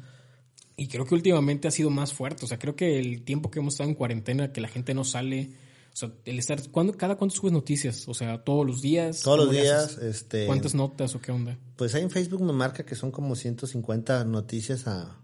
Y 0.76 0.88
creo 0.88 1.04
que 1.04 1.14
últimamente 1.14 1.68
ha 1.68 1.70
sido 1.70 1.90
más 1.90 2.12
fuerte. 2.12 2.44
O 2.44 2.48
sea, 2.48 2.58
creo 2.58 2.76
que 2.76 2.98
el 2.98 3.24
tiempo 3.24 3.50
que 3.50 3.58
hemos 3.58 3.74
estado 3.74 3.90
en 3.90 3.94
cuarentena, 3.94 4.52
que 4.52 4.60
la 4.60 4.68
gente 4.68 4.94
no 4.94 5.04
sale. 5.04 5.52
O 5.92 5.96
sea, 5.96 6.12
el 6.24 6.38
estar. 6.38 6.60
¿cuándo, 6.70 6.96
¿Cada 6.96 7.16
cuánto 7.16 7.36
subes 7.36 7.52
noticias? 7.52 8.08
O 8.08 8.14
sea, 8.14 8.42
todos 8.42 8.66
los 8.66 8.80
días. 8.80 9.20
Todos 9.20 9.38
los 9.38 9.46
¿Cómo 9.46 9.58
le 9.58 9.62
días, 9.62 9.98
este... 9.98 10.46
¿Cuántas 10.46 10.74
notas 10.74 11.14
o 11.14 11.20
qué 11.20 11.32
onda? 11.32 11.58
Pues 11.76 11.94
ahí 11.94 12.02
en 12.02 12.10
Facebook 12.10 12.42
me 12.42 12.52
marca 12.52 12.84
que 12.84 12.94
son 12.94 13.10
como 13.10 13.36
150 13.36 14.24
noticias 14.24 14.86
a, 14.86 15.22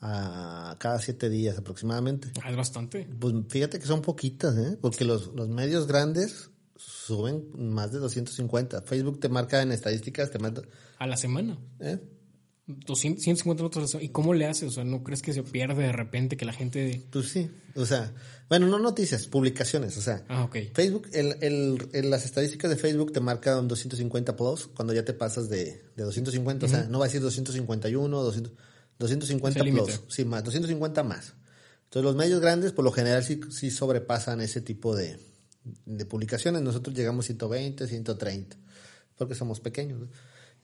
a 0.00 0.76
cada 0.78 0.98
siete 1.00 1.30
días 1.30 1.58
aproximadamente. 1.58 2.30
Ah, 2.42 2.50
es 2.50 2.56
bastante. 2.56 3.08
Pues 3.18 3.34
fíjate 3.48 3.78
que 3.78 3.86
son 3.86 4.02
poquitas, 4.02 4.56
¿eh? 4.56 4.78
Porque 4.80 5.04
los, 5.04 5.28
los 5.34 5.48
medios 5.48 5.86
grandes 5.86 6.50
suben 6.76 7.48
más 7.54 7.92
de 7.92 7.98
250. 7.98 8.82
Facebook 8.82 9.20
te 9.20 9.28
marca 9.28 9.60
en 9.62 9.72
estadísticas, 9.72 10.30
te 10.30 10.38
manda... 10.38 10.62
A 10.98 11.06
la 11.06 11.16
semana. 11.16 11.58
¿eh? 11.80 11.98
200, 12.68 13.24
150 13.24 13.62
notas 13.62 13.78
a 13.78 13.80
la 13.80 13.88
semana. 13.88 14.04
¿Y 14.04 14.08
cómo 14.10 14.34
le 14.34 14.46
haces? 14.46 14.68
O 14.68 14.70
sea, 14.70 14.84
¿no 14.84 15.02
crees 15.02 15.22
que 15.22 15.32
se 15.32 15.42
pierde 15.42 15.82
de 15.82 15.92
repente 15.92 16.36
que 16.36 16.44
la 16.44 16.52
gente. 16.52 17.02
Pues 17.10 17.28
sí, 17.30 17.50
o 17.74 17.86
sea, 17.86 18.12
bueno, 18.48 18.66
no 18.66 18.78
noticias, 18.78 19.26
publicaciones, 19.26 19.96
o 19.96 20.00
sea, 20.02 20.24
Ah, 20.28 20.44
ok. 20.44 20.56
Facebook, 20.74 21.08
el, 21.12 21.36
el, 21.42 21.88
el- 21.92 22.10
las 22.10 22.24
estadísticas 22.24 22.70
de 22.70 22.76
Facebook 22.76 23.12
te 23.12 23.20
marcan 23.20 23.66
250 23.68 24.36
plus 24.36 24.66
cuando 24.68 24.92
ya 24.92 25.04
te 25.04 25.12
pasas 25.14 25.48
de, 25.48 25.82
de 25.96 26.02
250, 26.04 26.66
o 26.66 26.68
sea, 26.68 26.84
no 26.84 26.98
va 26.98 27.06
a 27.06 27.08
decir 27.08 27.20
251, 27.22 28.22
200, 28.22 28.52
250 28.98 29.60
Es 29.60 29.66
el 29.66 29.72
plus, 29.72 29.88
límite. 29.88 30.04
sí, 30.08 30.24
más, 30.24 30.44
250 30.44 31.02
más. 31.04 31.34
Entonces 31.84 32.04
los 32.04 32.16
medios 32.16 32.40
grandes 32.40 32.72
por 32.72 32.84
lo 32.84 32.92
general 32.92 33.24
sí, 33.24 33.40
sí 33.50 33.70
sobrepasan 33.70 34.40
ese 34.42 34.60
tipo 34.60 34.94
de, 34.94 35.18
de 35.86 36.04
publicaciones, 36.04 36.60
nosotros 36.62 36.94
llegamos 36.94 37.24
a 37.24 37.28
120, 37.28 37.86
130, 37.86 38.56
porque 39.16 39.34
somos 39.34 39.60
pequeños, 39.60 40.00
¿no? 40.00 40.08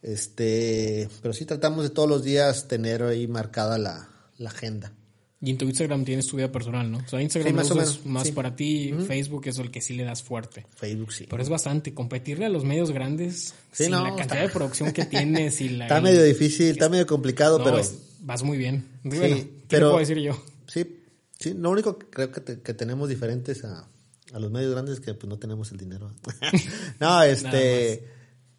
Este, 0.05 1.09
pero 1.22 1.32
sí 1.32 1.46
tratamos 1.46 1.82
de 1.82 1.90
todos 1.90 2.07
los 2.09 2.22
días 2.22 2.68
tener 2.68 3.02
ahí 3.02 3.26
marcada 3.26 3.78
la, 3.78 4.09
la 4.36 4.50
agenda. 4.50 4.92
Y 5.40 5.50
en 5.50 5.59
tu 5.59 5.64
Instagram 5.64 6.05
tienes 6.05 6.26
tu 6.26 6.36
vida 6.36 6.52
personal, 6.52 6.90
¿no? 6.90 6.98
O 6.98 7.09
sea, 7.09 7.20
Instagram 7.22 7.50
Sí, 7.52 7.57
más 7.57 7.70
o 7.70 7.74
menos, 7.74 8.07
más 8.07 8.26
sí. 8.26 8.32
para 8.32 8.55
ti, 8.55 8.94
Facebook 9.07 9.46
es 9.46 9.59
el 9.59 9.70
que 9.70 9.80
sí 9.80 9.94
le 9.94 10.05
das 10.05 10.22
fuerte. 10.22 10.66
Facebook 10.76 11.12
sí. 11.12 11.26
Pero 11.28 11.42
es 11.42 11.48
bastante. 11.48 11.92
Competirle 11.94 12.44
a 12.46 12.48
los 12.50 12.64
medios 12.64 12.90
grandes 12.90 13.55
Sí, 13.72 13.84
sin 13.84 13.90
no, 13.92 14.02
la 14.02 14.09
cantidad 14.14 14.24
está- 14.38 14.42
de 14.42 14.48
producción 14.50 14.92
que 14.92 15.05
tienes 15.07 15.61
y 15.62 15.70
la. 15.70 15.84
Está 15.86 16.00
medio 16.00 16.22
difícil, 16.22 16.66
está 16.68 16.88
medio 16.90 17.07
complicado, 17.07 17.59
No, 17.59 17.64
pero 17.64 17.78
es- 17.78 17.94
vas 18.20 18.42
muy 18.42 18.57
bien. 18.59 18.86
Bueno, 19.02 19.36
¿qué 19.36 19.48
pero- 19.68 19.88
puedo 19.90 20.00
decir 20.00 20.18
yo? 20.18 20.42
sí, 20.66 21.00
sí, 21.38 21.55
lo 21.55 21.70
único 21.70 21.98
que 21.98 22.07
creo 22.07 22.30
que, 22.32 22.40
te- 22.40 22.61
que 22.61 22.72
tenemos 22.74 23.09
diferentes 23.11 23.64
a, 23.64 23.86
a 24.32 24.38
los 24.38 24.50
medios 24.50 24.70
grandes 24.72 24.94
es 24.94 25.00
que 25.00 25.12
pues 25.14 25.28
no 25.28 25.38
tenemos 25.38 25.70
el 25.72 25.78
dinero. 25.78 26.11
no, 27.00 27.22
este, 27.22 28.09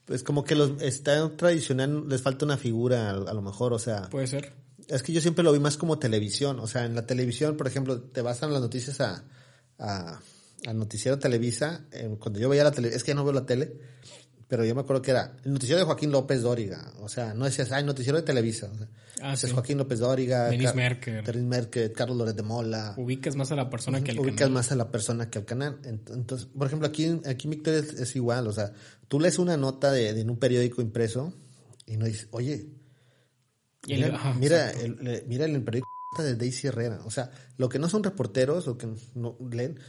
pues 0.05 0.23
como 0.23 0.43
que 0.43 0.55
los 0.55 0.81
está 0.81 1.35
tradicional, 1.35 2.07
les 2.07 2.21
falta 2.21 2.45
una 2.45 2.57
figura 2.57 3.09
a, 3.09 3.13
a 3.13 3.33
lo 3.33 3.41
mejor, 3.41 3.73
o 3.73 3.79
sea, 3.79 4.09
Puede 4.09 4.27
ser. 4.27 4.53
es 4.87 5.03
que 5.03 5.11
yo 5.13 5.21
siempre 5.21 5.43
lo 5.43 5.51
vi 5.51 5.59
más 5.59 5.77
como 5.77 5.99
televisión, 5.99 6.59
o 6.59 6.67
sea, 6.67 6.85
en 6.85 6.95
la 6.95 7.05
televisión, 7.05 7.57
por 7.57 7.67
ejemplo, 7.67 8.01
te 8.01 8.21
basan 8.21 8.53
las 8.53 8.61
noticias 8.61 9.01
a, 9.01 9.23
a, 9.79 10.19
al 10.67 10.77
noticiero 10.77 11.19
Televisa, 11.19 11.85
eh, 11.91 12.15
cuando 12.19 12.39
yo 12.39 12.49
veía 12.49 12.63
la 12.63 12.71
tele, 12.71 12.89
es 12.89 13.03
que 13.03 13.11
ya 13.11 13.15
no 13.15 13.23
veo 13.23 13.33
la 13.33 13.45
tele, 13.45 13.79
pero 14.47 14.63
yo 14.65 14.75
me 14.75 14.81
acuerdo 14.81 15.01
que 15.01 15.11
era 15.11 15.35
el 15.43 15.53
noticiero 15.53 15.79
de 15.79 15.85
Joaquín 15.85 16.11
López 16.11 16.41
Dóriga, 16.43 16.93
o 17.01 17.09
sea, 17.09 17.33
no 17.33 17.45
decías, 17.45 17.71
ay, 17.71 17.83
noticiero 17.83 18.17
de 18.19 18.23
Televisa, 18.23 18.69
o 18.73 18.77
sea, 18.77 18.87
Ah, 19.21 19.33
es 19.33 19.39
sí. 19.39 19.49
Joaquín 19.51 19.77
López 19.77 19.99
Dóriga, 19.99 20.49
Denis 20.49 20.67
Car- 20.67 20.75
Merker. 20.75 21.23
Denis 21.25 21.43
Merker, 21.43 21.93
Carlos 21.93 22.17
Loret 22.17 22.35
de 22.35 22.43
Mola, 22.43 22.93
Ubicas 22.97 23.35
más 23.35 23.51
a 23.51 23.55
la 23.55 23.69
persona 23.69 24.03
que 24.03 24.11
al 24.11 24.19
ubicas 24.19 24.37
canal. 24.39 24.53
más 24.53 24.71
a 24.71 24.75
la 24.75 24.91
persona 24.91 25.29
que 25.29 25.39
al 25.39 25.45
canal. 25.45 25.81
Ent- 25.83 26.13
Entonces, 26.13 26.47
por 26.47 26.67
ejemplo, 26.67 26.87
aquí, 26.87 27.21
aquí 27.25 27.47
en 27.47 27.51
Victoria 27.51 27.79
es, 27.79 27.93
es 27.93 28.15
igual, 28.15 28.45
o 28.47 28.51
sea, 28.53 28.71
tú 29.07 29.19
lees 29.19 29.39
una 29.39 29.55
nota 29.57 29.91
de, 29.91 30.21
un 30.23 30.37
periódico 30.37 30.81
impreso 30.81 31.33
y 31.87 31.97
no 31.97 32.05
dices, 32.05 32.27
oye, 32.31 32.67
Y 33.87 33.93
el- 33.93 34.01
Mira, 34.05 34.15
ajá, 34.15 34.33
mira, 34.33 34.71
el, 34.71 35.07
el- 35.07 35.23
mira 35.27 35.45
el 35.45 35.63
periódico 35.63 35.87
de 36.19 36.35
Daisy 36.35 36.67
Herrera. 36.67 36.99
O 37.05 37.11
sea, 37.11 37.29
lo 37.57 37.69
que 37.69 37.77
no 37.79 37.87
son 37.87 38.03
reporteros 38.03 38.67
o 38.67 38.77
que 38.77 38.87
no 39.13 39.37
leen, 39.51 39.79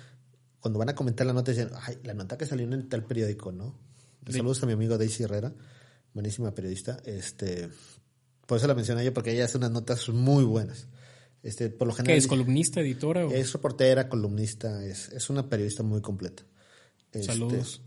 cuando 0.60 0.78
van 0.78 0.90
a 0.90 0.94
comentar 0.94 1.26
la 1.26 1.32
nota 1.32 1.50
dicen, 1.52 1.70
ay, 1.82 1.98
la 2.04 2.12
nota 2.14 2.36
que 2.36 2.44
salió 2.46 2.70
en 2.70 2.88
tal 2.88 3.04
periódico, 3.04 3.52
¿no? 3.52 3.78
De- 4.26 4.32
Saludos 4.38 4.62
a 4.62 4.66
mi 4.66 4.72
amigo 4.72 4.98
Daisy 4.98 5.22
Herrera, 5.22 5.52
buenísima 6.12 6.52
periodista. 6.54 6.98
Este, 7.04 7.68
por 8.46 8.58
eso 8.58 8.66
la 8.66 8.74
mencioné 8.74 9.04
yo, 9.04 9.14
porque 9.14 9.32
ella 9.32 9.44
hace 9.46 9.56
unas 9.58 9.70
notas 9.70 10.08
muy 10.08 10.44
buenas. 10.44 10.88
Este, 11.42 11.68
por 11.70 11.86
lo 11.86 11.94
¿Qué 11.94 11.98
general 11.98 12.18
es? 12.18 12.26
¿Columnista, 12.26 12.80
editora? 12.80 13.26
O? 13.26 13.30
es 13.30 13.52
reportera, 13.52 14.08
columnista, 14.08 14.84
es, 14.84 15.08
es 15.10 15.30
una 15.30 15.48
periodista 15.48 15.82
muy 15.84 16.00
completa. 16.00 16.42
Este, 17.12 17.22
Saludos. 17.32 17.82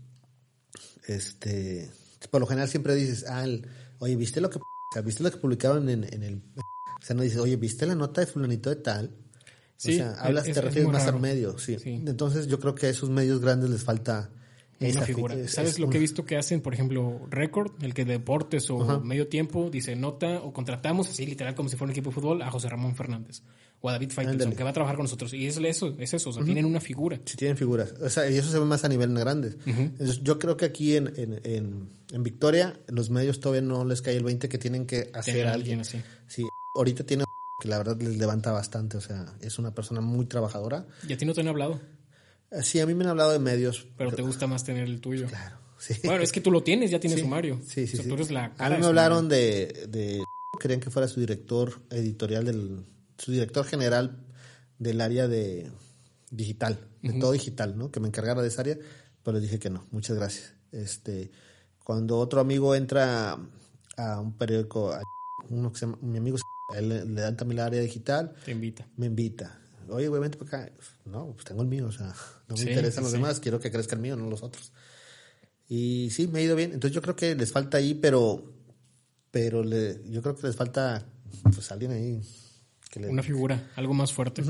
Este, 1.06 1.90
por 2.30 2.40
lo 2.40 2.46
general 2.46 2.68
siempre 2.68 2.94
dices, 2.94 3.24
ah, 3.28 3.44
el- 3.44 3.66
oye, 3.98 4.16
¿viste 4.16 4.40
lo 4.40 4.50
que, 4.50 4.58
¿viste 5.04 5.22
lo 5.22 5.30
que 5.30 5.36
publicaron 5.38 5.88
en, 5.88 6.04
en 6.04 6.22
el, 6.22 6.42
o 6.56 7.04
sea, 7.04 7.14
no 7.16 7.22
dices, 7.22 7.38
oye, 7.38 7.56
¿viste 7.56 7.86
la 7.86 7.94
nota 7.94 8.20
de 8.20 8.26
fulanito 8.26 8.70
de 8.70 8.76
tal? 8.76 9.14
Sí, 9.76 9.94
o 9.94 9.96
sea, 9.96 10.12
hablas, 10.20 10.46
es- 10.46 10.54
te 10.54 10.60
es 10.60 10.64
refieres 10.64 10.90
más 10.92 11.06
al 11.06 11.20
medio, 11.20 11.58
sí. 11.58 11.78
Sí. 11.78 12.02
Entonces 12.06 12.46
yo 12.46 12.58
creo 12.60 12.74
que 12.74 12.86
a 12.86 12.90
esos 12.90 13.10
medios 13.10 13.40
grandes 13.40 13.70
les 13.70 13.82
falta 13.82 14.30
una 14.80 14.88
esa 14.88 15.00
fi- 15.02 15.14
figura. 15.14 15.34
es- 15.34 15.52
¿Sabes 15.52 15.72
es 15.72 15.78
lo 15.78 15.86
una- 15.86 15.92
que 15.92 15.98
he 15.98 16.00
visto 16.00 16.24
que 16.24 16.36
hacen, 16.36 16.60
por 16.60 16.72
ejemplo, 16.74 17.26
Record, 17.30 17.72
el 17.82 17.92
que 17.94 18.04
de 18.04 18.12
deportes 18.14 18.68
o 18.70 19.00
medio 19.00 19.28
tiempo, 19.28 19.68
dice 19.70 19.94
nota 19.96 20.40
o 20.42 20.52
contratamos 20.52 21.08
así 21.08 21.26
literal 21.26 21.54
como 21.54 21.68
si 21.68 21.76
fuera 21.76 21.88
un 21.88 21.92
equipo 21.92 22.10
de 22.10 22.14
fútbol 22.14 22.42
a 22.42 22.50
José 22.50 22.68
Ramón 22.68 22.94
Fernández 22.96 23.42
o 23.82 23.88
a 23.88 23.92
David 23.92 24.10
Faitelson, 24.10 24.52
que 24.52 24.62
va 24.62 24.70
a 24.70 24.72
trabajar 24.74 24.96
con 24.96 25.04
nosotros. 25.04 25.32
Y 25.32 25.46
es 25.46 25.56
eso, 25.56 25.94
es 25.98 26.12
eso, 26.14 26.30
o 26.30 26.32
sea, 26.34 26.44
tienen 26.44 26.66
una 26.66 26.80
figura. 26.80 27.18
Sí 27.24 27.36
tienen 27.36 27.56
figuras. 27.56 27.94
O 28.02 28.10
sea, 28.10 28.30
y 28.30 28.36
eso 28.36 28.50
se 28.50 28.58
ve 28.58 28.64
más 28.66 28.84
a 28.84 28.88
nivel 28.88 29.14
grande. 29.14 29.56
Entonces, 29.64 30.20
yo 30.22 30.38
creo 30.38 30.56
que 30.58 30.66
aquí 30.66 30.96
en, 30.96 31.10
en, 31.16 31.40
en, 31.44 31.88
en 32.12 32.22
Victoria, 32.22 32.78
los 32.88 33.08
medios 33.10 33.40
todavía 33.40 33.62
no 33.62 33.84
les 33.86 34.02
cae 34.02 34.16
el 34.16 34.24
20 34.24 34.48
que 34.50 34.58
tienen 34.58 34.84
que 34.86 35.10
hacer 35.14 35.34
Tener 35.34 35.46
a 35.48 35.52
alguien. 35.54 35.80
así. 35.80 35.98
Sí, 36.26 36.44
ahorita 36.74 37.04
tiene 37.04 37.24
que 37.62 37.68
la 37.68 37.78
verdad 37.78 37.98
les 38.00 38.18
levanta 38.18 38.52
bastante. 38.52 38.98
O 38.98 39.00
sea, 39.00 39.26
es 39.40 39.58
una 39.58 39.74
persona 39.74 40.00
muy 40.02 40.26
trabajadora. 40.26 40.86
Y 41.08 41.12
a 41.14 41.16
ti 41.16 41.24
no 41.24 41.32
te 41.32 41.40
han 41.40 41.48
hablado, 41.48 41.80
Sí, 42.62 42.80
a 42.80 42.86
mí 42.86 42.94
me 42.94 43.04
han 43.04 43.10
hablado 43.10 43.32
de 43.32 43.38
medios. 43.38 43.86
pero 43.96 44.12
te 44.12 44.22
gusta 44.22 44.46
más 44.46 44.64
tener 44.64 44.84
el 44.84 45.00
tuyo. 45.00 45.26
Claro, 45.28 45.56
sí. 45.78 45.94
Bueno, 46.04 46.22
es 46.22 46.32
que 46.32 46.40
tú 46.40 46.50
lo 46.50 46.62
tienes, 46.62 46.90
ya 46.90 46.98
tienes 47.00 47.18
Sí, 47.18 47.24
sumario. 47.24 47.60
Sí, 47.64 47.86
sí, 47.86 47.94
O 47.94 47.96
sea, 47.96 48.02
sí. 48.02 48.08
tú 48.08 48.14
eres 48.14 48.30
la 48.30 48.52
A 48.58 48.70
mí 48.70 48.76
me 48.78 48.86
hablaron 48.86 49.28
de, 49.28 49.86
de... 49.88 50.20
Querían 50.60 50.80
que 50.80 50.90
fuera 50.90 51.06
su 51.08 51.20
director 51.20 51.80
editorial 51.90 52.44
del... 52.44 52.84
Su 53.18 53.32
director 53.32 53.64
general 53.64 54.24
del 54.78 55.00
área 55.00 55.28
de 55.28 55.70
digital, 56.30 56.78
de 57.02 57.12
todo 57.20 57.32
digital, 57.32 57.76
¿no? 57.76 57.90
Que 57.90 58.00
me 58.00 58.08
encargara 58.08 58.40
de 58.40 58.48
esa 58.48 58.62
área, 58.62 58.78
pero 59.22 59.34
les 59.34 59.42
dije 59.42 59.58
que 59.58 59.68
no, 59.70 59.86
muchas 59.90 60.16
gracias. 60.16 60.54
Este, 60.72 61.30
cuando 61.84 62.18
otro 62.18 62.40
amigo 62.40 62.74
entra 62.74 63.36
a 63.96 64.20
un 64.20 64.32
periódico, 64.38 64.92
a 64.92 65.02
uno 65.50 65.70
que 65.72 65.78
se 65.78 65.86
llama, 65.86 65.98
mi 66.00 66.16
amigo, 66.18 66.38
él 66.74 66.88
le, 66.88 67.04
le 67.04 67.20
dan 67.20 67.36
también 67.36 67.58
la 67.58 67.66
área 67.66 67.80
digital, 67.82 68.32
Te 68.44 68.52
invita. 68.52 68.86
me 68.96 69.06
invita. 69.06 69.59
Oye, 69.90 70.08
güey, 70.08 70.20
vente 70.20 70.38
para 70.38 70.64
acá. 70.64 70.72
No, 71.04 71.32
pues 71.32 71.44
tengo 71.44 71.62
el 71.62 71.68
mío, 71.68 71.86
o 71.86 71.92
sea, 71.92 72.06
no 72.48 72.54
me 72.56 72.62
Sí, 72.62 72.68
interesan 72.68 73.02
los 73.04 73.12
sí. 73.12 73.18
demás, 73.18 73.40
quiero 73.40 73.60
que 73.60 73.70
crezca 73.70 73.94
el 73.96 74.02
mío, 74.02 74.16
no 74.16 74.28
los 74.30 74.42
otros. 74.42 74.72
Y 75.68 76.10
sí, 76.10 76.26
me 76.26 76.40
ha 76.40 76.42
ido 76.42 76.56
bien. 76.56 76.72
Entonces 76.72 76.94
yo 76.94 77.02
creo 77.02 77.14
que 77.16 77.34
les 77.34 77.52
falta 77.52 77.78
ahí, 77.78 77.94
pero 77.94 78.44
pero 79.30 79.62
le, 79.62 80.00
yo 80.10 80.22
creo 80.22 80.34
que 80.34 80.46
les 80.48 80.56
falta 80.56 81.06
pues 81.54 81.70
alguien 81.70 81.92
ahí 81.92 82.20
que 82.90 82.98
le- 82.98 83.08
Una 83.08 83.22
figura, 83.22 83.70
algo 83.76 83.94
más 83.94 84.12
fuerte. 84.12 84.42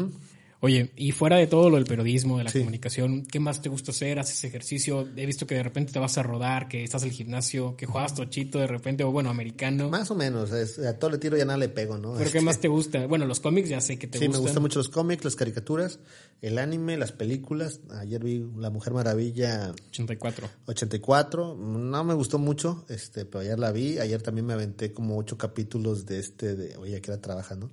Oye, 0.62 0.92
y 0.94 1.12
fuera 1.12 1.36
de 1.38 1.46
todo 1.46 1.70
lo 1.70 1.76
del 1.76 1.86
periodismo, 1.86 2.36
de 2.36 2.44
la 2.44 2.50
Sí. 2.50 2.58
comunicación, 2.58 3.24
¿qué 3.24 3.40
más 3.40 3.62
te 3.62 3.70
gusta 3.70 3.92
hacer? 3.92 4.18
¿Haces 4.18 4.44
ejercicio? 4.44 5.08
He 5.16 5.24
visto 5.24 5.46
que 5.46 5.54
de 5.54 5.62
repente 5.62 5.90
te 5.92 5.98
vas 5.98 6.18
a 6.18 6.22
rodar, 6.22 6.68
que 6.68 6.84
estás 6.84 7.02
el 7.02 7.12
gimnasio, 7.12 7.76
que 7.78 7.86
juegas 7.86 8.14
tochito 8.14 8.58
de 8.58 8.66
repente, 8.66 9.02
o 9.02 9.10
bueno, 9.10 9.30
americano. 9.30 9.88
más 9.88 10.10
o 10.10 10.14
menos, 10.14 10.52
es- 10.52 10.78
a 10.80 10.98
todo 10.98 11.12
le 11.12 11.18
tiro 11.18 11.38
y 11.38 11.40
a 11.40 11.46
nada 11.46 11.56
le 11.56 11.70
pego, 11.70 11.96
¿no? 11.96 12.12
¿Pero 12.12 12.30
qué 12.30 12.42
más 12.42 12.60
te 12.60 12.68
gusta? 12.68 13.06
Bueno, 13.06 13.24
los 13.24 13.40
cómics 13.40 13.70
ya 13.70 13.80
sé 13.80 13.98
que 13.98 14.06
te 14.06 14.18
sí, 14.18 14.26
gustan. 14.26 14.40
me 14.42 14.44
gustan 14.46 14.62
mucho 14.62 14.80
los 14.80 14.90
cómics, 14.90 15.24
las 15.24 15.34
caricaturas, 15.34 15.98
el 16.42 16.58
anime, 16.58 16.98
las 16.98 17.12
películas. 17.12 17.80
Ayer 17.92 18.22
vi 18.22 18.44
La 18.58 18.68
Mujer 18.68 18.92
Maravilla 18.92 19.72
84. 19.88 20.46
84, 20.66 21.56
no 21.56 22.04
me 22.04 22.12
gustó 22.12 22.38
mucho, 22.38 22.84
este, 22.90 23.24
pero 23.24 23.40
ayer 23.40 23.58
la 23.58 23.72
vi, 23.72 23.98
ayer 23.98 24.20
también 24.20 24.46
me 24.46 24.52
aventé 24.52 24.92
como 24.92 25.16
ocho 25.16 25.38
capítulos 25.38 26.04
de 26.04 26.18
este, 26.18 26.54
de, 26.54 26.76
oye, 26.76 27.00
que 27.00 27.10
era 27.12 27.20
trabajando, 27.20 27.70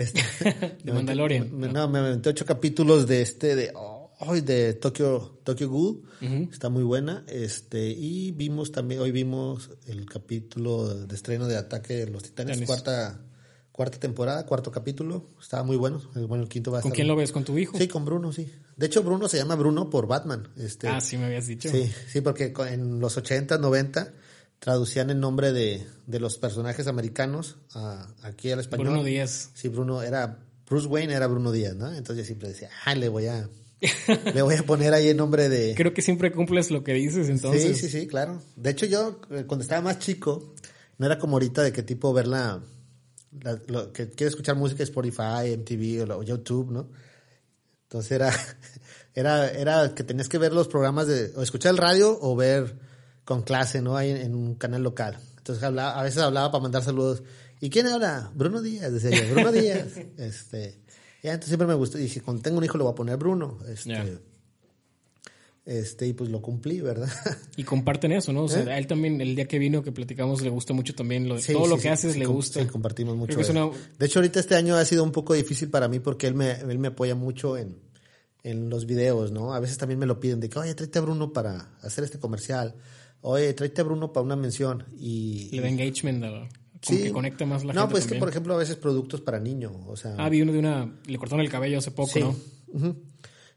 este, 0.00 0.20
De 0.84 0.92
Mandalorian. 0.92 1.56
me- 1.58 1.68
no, 1.68 1.88
me 1.88 1.98
aventé 2.00 2.30
ocho 2.30 2.44
capítulos 2.46 3.06
de 3.06 3.22
este, 3.22 3.54
de, 3.56 3.72
hoy 4.20 4.40
de 4.40 4.74
Tokyo, 4.74 5.38
Tokyo 5.44 5.68
Ghoul, 5.70 6.02
está 6.52 6.68
muy 6.68 6.82
buena, 6.82 7.24
este, 7.28 7.88
y 7.90 8.32
vimos 8.32 8.72
también, 8.72 9.00
hoy 9.00 9.10
vimos 9.12 9.70
el 9.86 10.04
capítulo 10.06 10.94
de 11.06 11.14
estreno 11.14 11.46
de 11.46 11.56
Ataque 11.56 11.94
de 11.94 12.06
los 12.10 12.22
Titanes, 12.22 12.58
Titanes. 12.58 12.66
cuarta, 12.66 13.20
cuarta 13.72 13.98
temporada, 13.98 14.44
cuarto 14.46 14.70
capítulo, 14.70 15.30
estaba 15.40 15.62
muy 15.62 15.76
bueno, 15.76 16.02
bueno, 16.28 16.42
el 16.44 16.48
quinto 16.50 16.70
va 16.70 16.78
a 16.78 16.82
¿Con 16.82 16.90
estar- 16.92 16.96
quién 16.96 17.08
lo 17.08 17.16
ves? 17.16 17.32
¿Con 17.32 17.44
tu 17.44 17.56
hijo? 17.56 17.78
Sí, 17.78 17.88
con 17.88 18.04
Bruno, 18.04 18.32
sí. 18.32 18.52
De 18.76 18.86
hecho, 18.86 19.02
Bruno 19.02 19.28
se 19.28 19.36
llama 19.38 19.56
Bruno 19.56 19.90
por 19.90 20.06
Batman, 20.06 20.48
este. 20.56 20.88
Ah, 20.88 21.00
sí 21.00 21.16
me 21.18 21.26
habías 21.26 21.46
dicho. 21.46 21.68
Sí, 21.70 21.90
sí, 22.08 22.20
porque 22.22 22.52
en 22.70 22.98
los 22.98 23.16
80, 23.16 23.58
90 23.58 24.12
traducían 24.60 25.10
el 25.10 25.18
nombre 25.18 25.52
de, 25.52 25.84
de 26.06 26.20
los 26.20 26.36
personajes 26.36 26.86
americanos 26.86 27.56
a, 27.74 28.06
aquí 28.22 28.52
al 28.52 28.60
español. 28.60 28.88
Bruno 28.88 29.04
Díaz. 29.04 29.50
Sí, 29.54 29.68
Bruno 29.68 30.02
era 30.02 30.38
Bruce 30.68 30.86
Wayne 30.86 31.14
era 31.14 31.26
Bruno 31.26 31.50
Díaz, 31.50 31.74
¿no? 31.74 31.88
Entonces 31.88 32.18
yo 32.18 32.24
siempre 32.24 32.48
decía, 32.50 32.70
ah, 32.84 32.94
le 32.94 33.08
voy 33.08 33.26
a 33.26 33.48
le 34.34 34.42
voy 34.42 34.54
a 34.56 34.62
poner 34.62 34.92
ahí 34.92 35.08
el 35.08 35.16
nombre 35.16 35.48
de 35.48 35.74
Creo 35.74 35.94
que 35.94 36.02
siempre 36.02 36.30
cumples 36.30 36.70
lo 36.70 36.84
que 36.84 36.92
dices, 36.92 37.28
entonces. 37.30 37.78
Sí, 37.78 37.88
sí, 37.88 38.00
sí, 38.00 38.06
claro. 38.06 38.40
De 38.54 38.70
hecho 38.70 38.86
yo 38.86 39.20
eh, 39.30 39.44
cuando 39.46 39.62
estaba 39.62 39.80
más 39.80 39.98
chico 39.98 40.54
no 40.98 41.06
era 41.06 41.18
como 41.18 41.36
ahorita 41.36 41.62
de 41.62 41.72
qué 41.72 41.82
tipo 41.82 42.12
ver 42.12 42.28
la 42.28 42.62
lo 43.68 43.92
que 43.92 44.10
quiere 44.10 44.28
escuchar 44.28 44.56
música 44.56 44.82
Spotify, 44.82 45.56
MTV 45.56 46.10
o, 46.10 46.22
YouTube, 46.22 46.70
¿no? 46.70 46.90
Entonces 47.84 48.12
era, 48.12 48.30
era, 49.14 49.50
era 49.50 49.94
que 49.94 50.04
tenías 50.04 50.28
que 50.28 50.38
ver 50.38 50.52
los 50.52 50.68
programas 50.68 51.06
de, 51.06 51.32
o 51.36 51.42
escuchar 51.42 51.70
el 51.72 51.78
radio 51.78 52.18
o 52.20 52.36
ver 52.36 52.89
con 53.30 53.42
clase, 53.42 53.80
¿no? 53.80 53.96
Ahí 53.96 54.10
en, 54.10 54.34
un 54.34 54.56
canal 54.56 54.82
local. 54.82 55.16
Entonces 55.36 55.62
hablaba, 55.62 56.00
a 56.00 56.02
veces 56.02 56.20
hablaba 56.20 56.50
para 56.50 56.62
mandar 56.62 56.82
saludos. 56.82 57.22
¿Y 57.60 57.70
quién 57.70 57.86
habla? 57.86 58.32
Bruno 58.34 58.60
Díaz, 58.60 58.92
decía 58.92 59.10
yo, 59.10 59.32
Bruno 59.32 59.52
Díaz. 59.52 59.86
este, 60.18 60.80
ya, 61.22 61.34
entonces 61.34 61.50
siempre 61.50 61.68
me 61.68 61.74
gustó. 61.74 61.96
Y 62.00 62.02
dije, 62.02 62.22
cuando 62.22 62.42
tengo 62.42 62.58
un 62.58 62.64
hijo 62.64 62.76
le 62.76 62.82
voy 62.82 62.92
a 62.92 62.96
poner 62.96 63.16
Bruno. 63.18 63.60
Este, 63.68 64.18
este, 65.64 66.08
y 66.08 66.12
pues 66.12 66.28
lo 66.28 66.42
cumplí, 66.42 66.80
¿verdad? 66.80 67.08
Y 67.56 67.62
comparten 67.62 68.10
eso, 68.10 68.32
¿no? 68.32 68.42
O 68.42 68.48
sea, 68.48 68.64
¿Eh? 68.64 68.72
a 68.72 68.78
él 68.78 68.88
también, 68.88 69.20
el 69.20 69.36
día 69.36 69.46
que 69.46 69.60
vino, 69.60 69.84
que 69.84 69.92
platicamos, 69.92 70.42
le 70.42 70.50
gusta 70.50 70.72
mucho 70.72 70.96
también. 70.96 71.28
Lo, 71.28 71.38
todo 71.38 71.68
lo 71.68 71.78
que 71.78 71.88
haces 71.88 72.16
le 72.16 72.26
gusta. 72.26 72.60
Sí, 72.60 72.66
compartimos 72.66 73.16
mucho. 73.16 73.38
De 73.38 74.06
hecho, 74.06 74.18
ahorita 74.18 74.40
este 74.40 74.56
año 74.56 74.74
ha 74.74 74.84
sido 74.84 75.04
un 75.04 75.12
poco 75.12 75.34
difícil 75.34 75.70
para 75.70 75.86
mí 75.86 76.00
porque 76.00 76.26
él 76.26 76.34
me, 76.34 76.50
él 76.50 76.80
me 76.80 76.88
apoya 76.88 77.14
mucho 77.14 77.56
en, 77.56 77.78
en 78.42 78.70
los 78.70 78.86
videos, 78.86 79.30
¿no? 79.30 79.54
A 79.54 79.60
veces 79.60 79.78
también 79.78 80.00
me 80.00 80.06
lo 80.06 80.18
piden 80.18 80.40
de 80.40 80.48
que, 80.48 80.58
oye, 80.58 80.74
tráete 80.74 80.98
a 80.98 81.02
Bruno 81.02 81.32
para 81.32 81.76
hacer 81.82 82.02
este 82.02 82.18
comercial. 82.18 82.74
Oye, 83.22 83.52
tráete 83.54 83.80
a 83.80 83.84
Bruno 83.84 84.12
para 84.12 84.24
una 84.24 84.36
mención. 84.36 84.86
Y, 84.98 85.50
Le 85.52 85.62
da 85.62 85.68
engagement, 85.68 86.24
¿no? 86.24 86.48
sí. 86.82 87.02
que 87.02 87.12
conecta 87.12 87.44
más 87.44 87.64
la 87.64 87.72
no, 87.72 87.80
gente. 87.80 87.86
No, 87.86 87.90
pues 87.90 88.06
que, 88.06 88.14
por 88.18 88.28
ejemplo, 88.28 88.54
a 88.54 88.58
veces 88.58 88.76
productos 88.76 89.20
para 89.20 89.38
niños, 89.38 89.72
o 89.86 89.96
sea... 89.96 90.14
Ah, 90.18 90.28
vi 90.28 90.42
uno 90.42 90.52
de 90.52 90.58
una... 90.58 91.00
Le 91.06 91.18
cortaron 91.18 91.44
el 91.44 91.50
cabello 91.50 91.78
hace 91.78 91.90
poco, 91.90 92.18
¿no? 92.18 92.96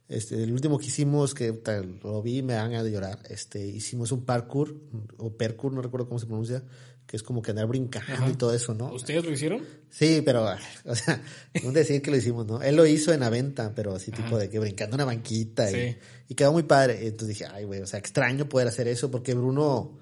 Este, 0.09 0.43
el 0.43 0.51
último 0.51 0.78
que 0.78 0.88
hicimos, 0.88 1.34
que 1.34 1.57
lo 2.03 2.22
vi 2.22 2.41
me 2.41 2.53
dan 2.53 2.74
a 2.74 2.84
de 2.84 2.91
llorar, 2.91 3.20
este, 3.30 3.66
hicimos 3.66 4.11
un 4.11 4.26
parkour, 4.26 4.76
o 5.18 5.36
percur, 5.38 5.72
no 5.72 5.82
recuerdo 5.82 6.07
cómo 6.07 6.20
se 6.20 6.26
pronuncia, 6.26 6.64
que 7.05 7.17
es 7.17 7.23
como 7.23 7.41
que 7.41 7.51
andar 7.51 7.67
brincando 7.67 8.29
y 8.29 8.33
todo 8.33 8.53
eso, 8.53 8.73
¿no? 8.73 8.91
¿Ustedes 8.93 9.23
lo 9.23 9.31
hicieron? 9.31 9.63
Sí, 9.89 10.21
pero, 10.23 10.45
o 10.85 10.95
sea, 10.95 11.21
no 11.63 11.71
decir 11.71 12.01
que 12.01 12.11
lo 12.11 12.17
hicimos, 12.17 12.45
¿no? 12.45 12.61
Él 12.61 12.75
lo 12.75 12.85
hizo 12.85 13.13
en 13.13 13.21
la 13.21 13.29
venta, 13.29 13.73
pero 13.75 13.95
así 13.95 14.11
tipo 14.11 14.37
de 14.37 14.49
que 14.49 14.59
brincando 14.59 14.95
una 14.95 15.05
banquita 15.05 15.71
y, 15.71 15.97
y, 16.27 16.35
quedó 16.35 16.51
muy 16.51 16.63
padre. 16.63 17.07
Entonces 17.07 17.29
dije, 17.29 17.45
ay, 17.51 17.65
güey, 17.65 17.81
o 17.81 17.87
sea, 17.87 17.99
extraño 17.99 18.49
poder 18.49 18.67
hacer 18.67 18.87
eso 18.87 19.11
porque 19.11 19.33
Bruno, 19.33 19.99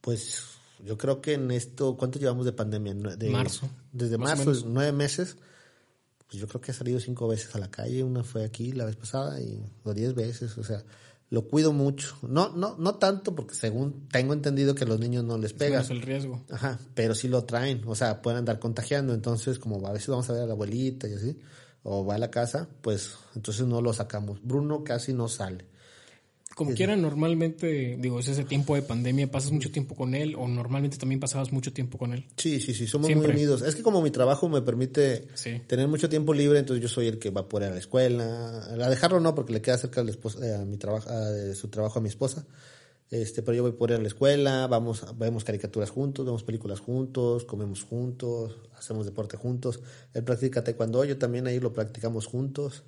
pues, 0.00 0.42
yo 0.84 0.98
creo 0.98 1.20
que 1.20 1.34
en 1.34 1.50
esto, 1.50 1.96
¿cuánto 1.96 2.18
llevamos 2.18 2.44
de 2.44 2.52
pandemia? 2.52 2.94
De, 2.94 3.30
marzo. 3.30 3.70
Desde 3.92 4.18
marzo, 4.18 4.52
nueve 4.66 4.92
meses 4.92 5.36
pues 6.30 6.40
yo 6.40 6.46
creo 6.46 6.60
que 6.60 6.70
he 6.70 6.74
salido 6.74 7.00
cinco 7.00 7.26
veces 7.26 7.52
a 7.56 7.58
la 7.58 7.72
calle, 7.72 8.04
una 8.04 8.22
fue 8.22 8.44
aquí 8.44 8.70
la 8.70 8.84
vez 8.84 8.94
pasada 8.94 9.40
y 9.40 9.60
o 9.82 9.92
diez 9.92 10.14
veces, 10.14 10.56
o 10.58 10.62
sea, 10.62 10.84
lo 11.30 11.46
cuido 11.46 11.72
mucho. 11.72 12.16
No, 12.22 12.50
no, 12.50 12.76
no 12.76 12.96
tanto 12.96 13.34
porque 13.34 13.54
según 13.54 14.08
tengo 14.08 14.32
entendido 14.32 14.74
que 14.74 14.84
a 14.84 14.86
los 14.86 14.98
niños 14.98 15.24
no 15.24 15.38
les 15.38 15.52
pega. 15.52 15.80
Es 15.80 15.90
el 15.90 16.02
riesgo. 16.02 16.44
Ajá, 16.50 16.78
pero 16.94 17.14
sí 17.14 17.28
lo 17.28 17.44
traen, 17.44 17.82
o 17.86 17.94
sea, 17.94 18.20
pueden 18.20 18.38
andar 18.38 18.58
contagiando, 18.58 19.14
entonces 19.14 19.58
como 19.58 19.86
a 19.86 19.92
veces 19.92 20.08
vamos 20.08 20.28
a 20.28 20.32
ver 20.32 20.42
a 20.42 20.46
la 20.46 20.52
abuelita 20.52 21.08
y 21.08 21.14
así, 21.14 21.38
o 21.84 22.04
va 22.04 22.16
a 22.16 22.18
la 22.18 22.30
casa, 22.30 22.68
pues 22.82 23.14
entonces 23.36 23.66
no 23.66 23.80
lo 23.80 23.92
sacamos. 23.92 24.40
Bruno 24.42 24.82
casi 24.82 25.12
no 25.12 25.28
sale. 25.28 25.69
Como 26.54 26.74
quiera, 26.74 26.96
normalmente, 26.96 27.96
digo, 27.98 28.18
es 28.18 28.28
ese 28.28 28.44
tiempo 28.44 28.74
de 28.74 28.82
pandemia, 28.82 29.30
¿pasas 29.30 29.52
mucho 29.52 29.70
tiempo 29.70 29.94
con 29.94 30.14
él 30.14 30.34
o 30.36 30.48
normalmente 30.48 30.98
también 30.98 31.20
pasabas 31.20 31.52
mucho 31.52 31.72
tiempo 31.72 31.96
con 31.96 32.12
él? 32.12 32.26
Sí, 32.36 32.60
sí, 32.60 32.74
sí, 32.74 32.86
somos 32.86 33.14
muy 33.14 33.26
unidos. 33.26 33.62
Es 33.62 33.76
que 33.76 33.82
como 33.82 34.02
mi 34.02 34.10
trabajo 34.10 34.48
me 34.48 34.60
permite 34.60 35.28
tener 35.66 35.88
mucho 35.88 36.08
tiempo 36.08 36.34
libre, 36.34 36.58
entonces 36.58 36.82
yo 36.82 36.88
soy 36.88 37.06
el 37.06 37.18
que 37.18 37.30
va 37.30 37.48
por 37.48 37.62
a 37.62 37.70
la 37.70 37.78
escuela. 37.78 38.64
A 38.64 38.90
dejarlo 38.90 39.20
no, 39.20 39.34
porque 39.34 39.52
le 39.52 39.62
queda 39.62 39.78
cerca 39.78 40.02
de, 40.02 40.12
eh, 40.12 40.54
a 40.54 40.64
mi 40.64 40.76
trabajo, 40.76 41.08
de 41.10 41.54
su 41.54 41.68
trabajo 41.68 41.98
a 41.98 42.02
mi 42.02 42.08
esposa. 42.08 42.46
Este, 43.10 43.42
pero 43.42 43.56
yo 43.56 43.62
voy 43.62 43.72
por 43.72 43.90
ir 43.90 43.96
a 43.96 44.00
la 44.00 44.08
escuela, 44.08 44.66
vamos, 44.66 45.04
vemos 45.18 45.44
caricaturas 45.44 45.90
juntos, 45.90 46.24
vemos 46.24 46.44
películas 46.44 46.80
juntos, 46.80 47.44
comemos 47.44 47.82
juntos, 47.82 48.56
hacemos 48.76 49.06
deporte 49.06 49.36
juntos. 49.36 49.80
Él 50.14 50.24
practica 50.24 50.62
taekwondo, 50.62 51.04
yo 51.04 51.16
también 51.16 51.46
ahí 51.46 51.58
lo 51.58 51.72
practicamos 51.72 52.26
juntos. 52.26 52.84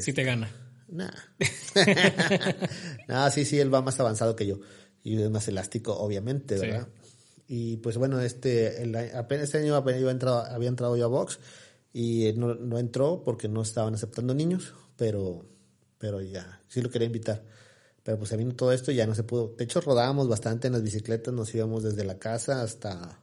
Sí 0.00 0.12
te 0.12 0.24
gana. 0.24 0.50
Nah. 0.88 1.10
no, 3.08 3.30
sí, 3.30 3.44
sí, 3.44 3.58
él 3.58 3.72
va 3.72 3.82
más 3.82 3.98
avanzado 4.00 4.36
que 4.36 4.46
yo. 4.46 4.60
Y 5.02 5.20
es 5.20 5.30
más 5.30 5.46
elástico, 5.48 5.96
obviamente, 5.96 6.58
¿verdad? 6.58 6.88
Y 7.48 7.76
pues 7.76 7.96
bueno, 7.96 8.20
este, 8.20 8.82
el, 8.82 8.96
apenas 9.14 9.44
este 9.44 9.58
año 9.58 9.76
había 9.76 10.10
entrado, 10.10 10.44
había 10.44 10.68
entrado 10.68 10.96
yo 10.96 11.04
a 11.04 11.08
Vox 11.08 11.38
y 11.92 12.32
no, 12.34 12.54
no 12.54 12.78
entró 12.78 13.22
porque 13.24 13.48
no 13.48 13.62
estaban 13.62 13.94
aceptando 13.94 14.34
niños, 14.34 14.74
pero, 14.96 15.46
pero 15.98 16.20
ya, 16.20 16.60
sí 16.68 16.82
lo 16.82 16.90
quería 16.90 17.06
invitar. 17.06 17.44
Pero 18.02 18.18
pues 18.18 18.30
se 18.30 18.36
vino 18.36 18.54
todo 18.54 18.72
esto 18.72 18.92
y 18.92 18.96
ya 18.96 19.06
no 19.06 19.14
se 19.14 19.24
pudo. 19.24 19.54
De 19.56 19.64
hecho, 19.64 19.80
rodábamos 19.80 20.28
bastante 20.28 20.68
en 20.68 20.74
las 20.74 20.82
bicicletas, 20.82 21.34
nos 21.34 21.54
íbamos 21.54 21.82
desde 21.82 22.04
la 22.04 22.18
casa 22.18 22.62
hasta... 22.62 23.20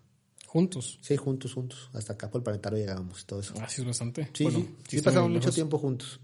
¿Juntos? 0.47 0.99
Sí, 1.01 1.17
juntos, 1.17 1.53
juntos. 1.53 1.89
Hasta 1.93 2.13
acá 2.13 2.29
por 2.29 2.39
el 2.39 2.43
planetario 2.43 2.77
llegábamos, 2.77 3.25
todo 3.25 3.39
eso. 3.39 3.53
Ah, 3.59 3.67
sí, 3.69 3.81
es 3.81 3.87
bastante. 3.87 4.29
Sí, 4.33 4.45
sí, 4.51 4.75
sí 4.87 5.01
pasamos 5.01 5.31
mucho 5.31 5.51
tiempo 5.51 5.79
juntos. 5.79 6.19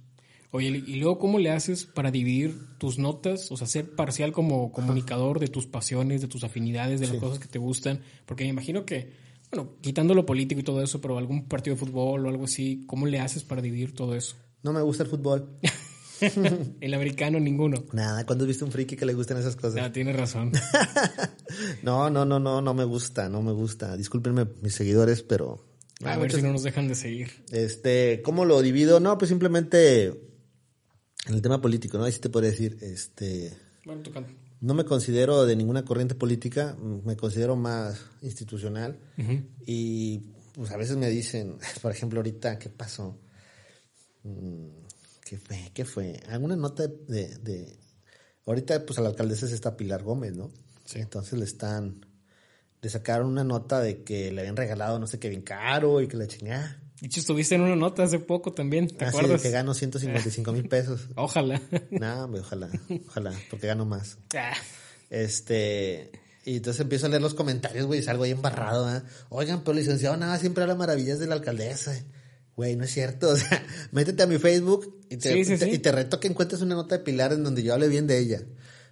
Oye, 0.51 0.83
y 0.85 0.95
luego, 0.95 1.19
¿cómo 1.19 1.37
le 1.37 1.51
haces 1.51 1.85
para 1.85 2.09
dividir 2.09 2.57
tus 2.79 2.97
notas? 2.97 3.51
O 3.51 3.57
sea, 3.57 3.67
ser 3.67 3.91
parcial 3.91 4.31
como 4.31 4.71
comunicador 4.71 5.39
de 5.39 5.47
tus 5.47 5.67
pasiones, 5.67 6.21
de 6.21 6.27
tus 6.27 6.43
afinidades, 6.43 6.99
de 6.99 7.07
las 7.07 7.17
cosas 7.17 7.37
que 7.37 7.47
te 7.47 7.59
gustan. 7.59 8.01
Porque 8.25 8.45
me 8.45 8.49
imagino 8.49 8.83
que, 8.83 9.13
bueno, 9.51 9.73
quitando 9.81 10.15
lo 10.15 10.25
político 10.25 10.61
y 10.61 10.63
todo 10.63 10.81
eso, 10.81 11.01
pero 11.01 11.19
algún 11.19 11.47
partido 11.47 11.75
de 11.75 11.79
fútbol 11.79 12.25
o 12.25 12.29
algo 12.29 12.45
así, 12.45 12.83
¿cómo 12.87 13.05
le 13.05 13.19
haces 13.19 13.43
para 13.43 13.61
dividir 13.61 13.93
todo 13.93 14.15
eso? 14.15 14.37
No 14.63 14.73
me 14.73 14.81
gusta 14.81 15.03
el 15.03 15.09
fútbol. 15.09 15.59
el 16.81 16.93
americano, 16.95 17.39
ninguno. 17.39 17.83
Nada, 17.93 18.25
¿cuándo 18.25 18.45
has 18.45 18.47
visto 18.47 18.65
un 18.65 18.71
friki 18.71 18.95
que 18.95 19.05
le 19.05 19.13
gustan 19.13 19.37
esas 19.37 19.55
cosas? 19.55 19.83
Ah, 19.83 19.91
tienes 19.91 20.15
razón. 20.15 20.51
no, 21.83 22.09
no, 22.09 22.25
no, 22.25 22.39
no, 22.39 22.59
no 22.59 22.73
me 22.73 22.85
gusta, 22.85 23.29
no 23.29 23.43
me 23.43 23.51
gusta. 23.51 23.95
Discúlpenme 23.95 24.47
mis 24.63 24.73
seguidores, 24.73 25.21
pero... 25.21 25.63
A 26.03 26.17
ver 26.17 26.31
si 26.31 26.41
no 26.41 26.53
nos 26.53 26.63
dejan 26.63 26.87
de 26.87 26.95
seguir. 26.95 27.43
Este, 27.51 28.21
¿cómo 28.23 28.45
lo 28.45 28.61
divido? 28.63 28.99
No, 28.99 29.17
pues 29.17 29.29
simplemente 29.29 30.28
en 31.29 31.35
el 31.35 31.41
tema 31.41 31.61
político, 31.61 31.97
¿no? 31.97 32.05
Ahí 32.05 32.11
sí 32.11 32.19
te 32.19 32.29
podría 32.29 32.51
decir, 32.51 32.77
este... 32.81 33.53
Bueno, 33.85 34.01
tocando. 34.01 34.29
No 34.61 34.73
me 34.73 34.83
considero 34.83 35.45
de 35.45 35.55
ninguna 35.55 35.85
corriente 35.85 36.15
política, 36.15 36.75
me 36.81 37.15
considero 37.15 37.55
más 37.55 38.03
institucional. 38.21 38.99
Y 39.65 40.19
pues 40.53 40.71
a 40.71 40.77
veces 40.77 40.97
me 40.97 41.09
dicen, 41.09 41.57
por 41.81 41.91
ejemplo, 41.91 42.19
ahorita, 42.19 42.57
¿qué 42.57 42.69
pasó? 42.69 43.17
Mm, 44.23 44.67
¿Qué 45.23 45.37
fue? 45.37 45.71
¿Qué 45.73 45.85
fue? 45.85 46.19
Alguna 46.27 46.55
nota 46.55 46.87
de, 46.87 47.37
de... 47.37 47.77
Ahorita, 48.45 48.83
pues 48.85 48.97
a 48.97 49.01
la 49.03 49.09
alcaldesa 49.09 49.45
es 49.45 49.51
esta 49.51 49.77
Pilar 49.77 50.03
Gómez, 50.03 50.35
¿no? 50.35 50.51
Sí. 50.85 50.99
Entonces 50.99 51.37
le 51.37 51.45
están... 51.45 52.05
Le 52.81 52.89
sacaron 52.89 53.27
una 53.27 53.43
nota 53.43 53.81
de 53.81 54.03
que 54.03 54.31
le 54.31 54.41
habían 54.41 54.55
regalado 54.55 54.99
no 54.99 55.05
sé 55.05 55.19
qué 55.19 55.29
bien 55.29 55.41
caro 55.41 56.01
y 56.01 56.07
que 56.07 56.17
la 56.17 56.27
chingada. 56.27 56.81
De 57.01 57.07
hecho, 57.07 57.21
estuviste 57.21 57.55
en 57.55 57.61
una 57.61 57.75
nota 57.75 58.03
hace 58.03 58.19
poco 58.19 58.51
también, 58.51 58.87
¿te 58.87 59.05
ah, 59.05 59.09
acuerdas? 59.09 59.41
Sí, 59.41 59.47
que 59.47 59.51
gano 59.53 59.73
155 59.73 60.51
mil 60.51 60.67
pesos. 60.67 61.07
ojalá. 61.15 61.61
No, 61.91 62.25
ojalá, 62.25 62.69
ojalá, 63.07 63.33
porque 63.49 63.67
gano 63.67 63.85
más. 63.85 64.17
Ah. 64.35 64.53
Este, 65.09 66.11
y 66.45 66.57
entonces 66.57 66.81
empiezo 66.81 67.05
a 67.05 67.09
leer 67.09 67.21
los 67.21 67.33
comentarios, 67.33 67.85
güey, 67.85 67.99
y 67.99 68.03
salgo 68.03 68.23
ahí 68.23 68.31
embarrado, 68.31 68.93
¿eh? 68.93 69.01
Oigan, 69.29 69.63
pero 69.63 69.77
licenciado, 69.77 70.17
nada, 70.17 70.37
siempre 70.39 70.63
habla 70.63 70.75
maravillas 70.75 71.19
de 71.19 71.27
la 71.27 71.35
alcaldesa. 71.35 71.93
Güey, 72.55 72.75
no 72.75 72.83
es 72.83 72.91
cierto, 72.91 73.29
o 73.33 73.35
sea, 73.37 73.65
métete 73.91 74.23
a 74.23 74.27
mi 74.27 74.37
Facebook 74.37 75.05
y 75.09 75.17
te, 75.17 75.39
y 75.39 75.79
te 75.79 75.91
reto 75.91 76.19
que 76.19 76.27
encuentres 76.27 76.61
una 76.61 76.75
nota 76.75 76.97
de 76.97 77.03
Pilar 77.03 77.31
en 77.31 77.43
donde 77.43 77.63
yo 77.63 77.73
hable 77.73 77.87
bien 77.87 78.07
de 78.07 78.19
ella. 78.19 78.41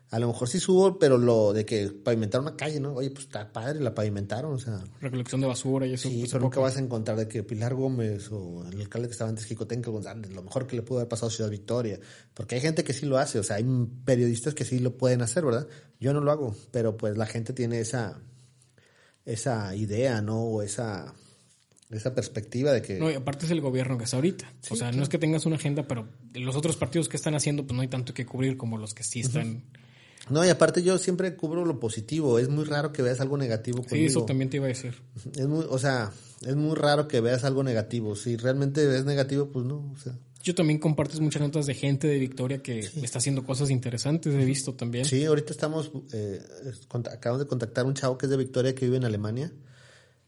A 0.10 0.20
lo 0.20 0.28
mejor 0.28 0.48
sí 0.48 0.62
subo, 0.62 0.98
pero 0.98 1.18
lo 1.18 1.52
de 1.52 1.66
que 1.66 1.90
pavimentaron 1.90 2.48
una 2.48 2.56
calle, 2.56 2.80
¿no? 2.80 2.94
Oye, 2.94 3.10
pues 3.10 3.26
está 3.26 3.52
padre, 3.52 3.82
la 3.82 3.94
pavimentaron, 3.94 4.54
o 4.54 4.58
sea. 4.58 4.82
Recolección 5.02 5.42
de 5.42 5.48
basura 5.48 5.86
y 5.86 5.94
eso. 5.94 6.08
Sí, 6.08 6.20
pues, 6.20 6.32
pero 6.32 6.44
nunca 6.44 6.62
vas 6.62 6.78
a 6.78 6.80
encontrar 6.80 7.18
de 7.18 7.28
que 7.28 7.44
Pilar 7.44 7.76
Gómez 7.76 8.32
o 8.32 8.66
el 8.72 8.80
alcalde 8.80 9.10
que 9.10 9.12
estaba 9.12 9.30
antes, 9.30 9.46
Jicotenca 9.46 9.92
González, 9.92 10.32
lo 10.32 10.44
mejor 10.44 10.66
que 10.66 10.78
le 10.78 10.82
pudo 10.82 11.00
haber 11.00 11.10
pasado 11.10 11.28
a 11.28 11.32
Ciudad 11.32 11.50
Victoria. 11.50 12.00
Porque 12.34 12.56
hay 12.56 12.62
gente 12.62 12.86
que 12.86 12.94
sí 12.94 13.06
lo 13.06 13.18
hace, 13.18 13.38
o 13.38 13.44
sea, 13.44 13.58
hay 13.58 13.66
periodistas 14.06 14.54
que 14.54 14.64
sí 14.64 14.80
lo 14.80 14.96
pueden 14.96 15.22
hacer, 15.22 15.44
¿verdad? 15.44 15.68
Yo 16.00 16.14
no 16.14 16.22
lo 16.22 16.32
hago, 16.32 16.56
pero 16.72 16.96
pues 16.96 17.18
la 17.18 17.26
gente 17.26 17.52
tiene 17.52 17.82
esa, 17.82 18.22
esa 19.26 19.76
idea, 19.76 20.22
¿no? 20.22 20.40
O 20.42 20.62
esa, 20.62 21.16
esa 21.90 22.16
perspectiva 22.16 22.72
de 22.72 22.82
que... 22.82 22.98
No, 22.98 23.12
y 23.12 23.16
aparte 23.16 23.46
es 23.46 23.52
el 23.52 23.60
gobierno 23.60 23.98
que 23.98 24.06
está 24.06 24.16
ahorita. 24.16 24.54
o 24.70 24.76
sea, 24.78 24.94
no 24.94 25.04
es 25.04 25.10
que 25.10 25.18
tengas 25.18 25.46
una 25.46 25.58
agenda, 25.58 25.86
pero 25.86 26.08
los 26.34 26.56
otros 26.56 26.78
partidos 26.78 27.10
que 27.10 27.18
están 27.18 27.36
haciendo, 27.36 27.68
pues 27.68 27.76
no 27.76 27.82
hay 27.82 27.90
tanto 27.90 28.14
que 28.14 28.26
cubrir 28.26 28.56
como 28.56 28.78
los 28.78 28.94
que 28.94 29.04
sí 29.04 29.20
están... 29.20 29.64
No, 30.30 30.46
y 30.46 30.50
aparte 30.50 30.84
yo 30.84 30.98
siempre 30.98 31.36
cubro 31.36 31.66
lo 31.66 31.80
positivo. 31.80 32.40
Es 32.40 32.50
muy 32.50 32.66
raro 32.66 32.92
que 32.92 33.02
veas 33.02 33.20
algo 33.22 33.38
negativo 33.38 33.78
conmigo. 33.84 33.96
Sí, 33.96 34.06
eso 34.06 34.26
también 34.26 34.50
te 34.50 34.58
iba 34.58 34.66
a 34.66 34.70
decir. 34.70 34.96
Es 35.36 35.48
muy, 35.48 35.66
o 35.70 35.80
sea, 35.80 36.12
es 36.46 36.56
muy 36.56 36.76
raro 36.76 37.08
que 37.08 37.22
veas 37.22 37.44
algo 37.44 37.64
negativo. 37.64 38.16
Si 38.16 38.36
realmente 38.36 38.86
ves 38.86 39.06
negativo, 39.06 39.48
pues 39.48 39.66
no, 39.66 39.92
o 39.92 39.98
sea. 39.98 40.18
Yo 40.44 40.56
también 40.56 40.80
compartes 40.80 41.20
muchas 41.20 41.42
notas 41.42 41.66
de 41.66 41.74
gente 41.74 42.08
de 42.08 42.20
Victoria 42.20 42.62
que 42.62 42.80
está 42.80 43.18
haciendo 43.18 43.44
cosas 43.44 43.70
interesantes, 43.70 44.34
he 44.34 44.46
visto 44.46 44.76
también. 44.76 45.04
Sí, 45.04 45.26
ahorita 45.26 45.52
estamos, 45.52 45.92
eh, 46.14 46.42
acabamos 47.12 47.44
de 47.44 47.48
contactar 47.48 47.84
a 47.84 47.88
un 47.88 47.96
chavo 47.96 48.18
que 48.18 48.28
es 48.28 48.30
de 48.30 48.38
Victoria 48.38 48.74
que 48.74 48.86
vive 48.86 48.98
en 48.98 49.04
Alemania. 49.04 49.52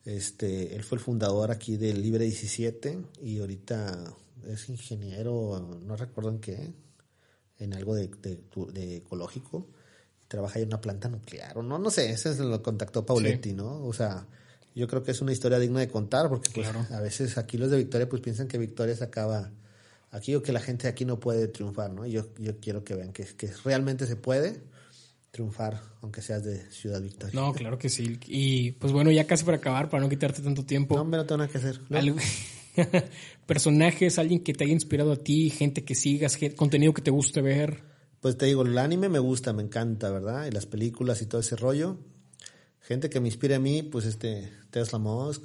Este, 0.04 0.76
él 0.76 0.84
fue 0.84 0.98
el 0.98 1.04
fundador 1.04 1.52
aquí 1.52 1.78
del 1.78 2.02
Libre 2.02 2.26
17 2.26 3.00
y 3.22 3.40
ahorita 3.40 4.14
es 4.48 4.68
ingeniero, 4.68 5.80
no 5.86 5.96
recuerdo 5.96 6.32
en 6.32 6.40
qué, 6.40 6.74
en 7.60 7.74
algo 7.74 7.96
de, 7.96 8.10
de 8.74 8.98
ecológico 8.98 9.68
trabaja 10.30 10.60
en 10.60 10.68
una 10.68 10.80
planta 10.80 11.10
nuclear, 11.10 11.58
o 11.58 11.64
no, 11.64 11.78
no 11.78 11.90
sé, 11.90 12.12
ese 12.12 12.30
es 12.30 12.40
lo 12.40 12.64
contactó 12.64 13.06
Pauletti, 13.06 13.54
¿no? 13.54 13.84
O 13.84 13.92
sea, 13.92 14.26
yo 14.76 14.88
creo 14.88 15.04
que 15.04 15.12
es 15.12 15.22
una 15.22 15.34
historia 15.34 15.60
digna 15.60 15.82
de 15.82 15.90
contar 15.90 16.30
porque 16.30 16.50
pues, 16.54 16.68
a 16.68 17.02
veces 17.02 17.38
aquí 17.38 17.58
los 17.58 17.70
de 17.72 17.78
Victoria 17.78 18.08
pues 18.08 18.22
piensan 18.22 18.48
que 18.48 18.58
Victoria 18.58 18.96
se 18.96 19.04
acaba 19.04 19.52
aquí 20.12 20.36
o 20.36 20.44
que 20.44 20.54
la 20.54 20.62
gente 20.62 20.88
aquí 20.88 21.04
no 21.04 21.20
puede 21.20 21.48
triunfar, 21.48 21.92
¿no? 21.92 22.06
Yo, 22.06 22.28
yo 22.38 22.60
quiero 22.60 22.84
que 22.84 22.96
vean 22.96 23.12
que, 23.12 23.26
que 23.26 23.52
realmente 23.66 24.06
se 24.06 24.16
puede 24.16 24.62
triunfar, 25.32 25.82
aunque 26.02 26.22
seas 26.22 26.44
de 26.44 26.60
Ciudad 26.72 27.02
Victoria. 27.02 27.34
No, 27.34 27.54
claro 27.54 27.78
que 27.78 27.90
sí. 27.90 28.20
Y 28.28 28.72
pues 28.74 28.94
bueno, 28.94 29.12
ya 29.12 29.26
casi 29.26 29.44
para 29.44 29.58
acabar, 29.58 29.90
para 29.90 30.04
no 30.04 30.10
quitarte 30.10 30.42
tanto 30.42 30.64
tiempo. 30.64 30.96
No, 30.96 31.04
no 31.04 31.26
tengo 31.26 31.38
nada 31.38 31.52
que 31.52 31.58
hacer. 31.58 31.82
Personajes, 33.46 34.20
alguien 34.20 34.44
que 34.44 34.54
te 34.54 34.64
haya 34.64 34.74
inspirado 34.74 35.12
a 35.12 35.18
ti, 35.18 35.50
gente 35.50 35.84
que 35.84 35.96
sigas, 35.96 36.38
contenido 36.56 36.94
que 36.94 37.02
te 37.02 37.12
guste 37.12 37.42
ver. 37.42 37.89
Pues 38.22 38.38
te 38.38 38.46
digo, 38.46 38.64
el 38.64 38.78
anime 38.78 39.10
me 39.10 39.20
gusta, 39.20 39.54
me 39.54 39.64
encanta, 39.64 40.10
¿verdad? 40.12 40.46
Y 40.46 40.52
las 40.52 40.66
películas 40.66 41.22
y 41.22 41.26
todo 41.26 41.42
ese 41.42 41.56
rollo. 41.56 41.98
Gente 42.82 43.10
que 43.10 43.20
me 43.20 43.28
inspire 43.28 43.56
a 43.56 43.60
mí, 43.60 43.84
pues 43.84 44.06
este, 44.06 44.52
Tesla 44.72 45.00
Musk, 45.00 45.44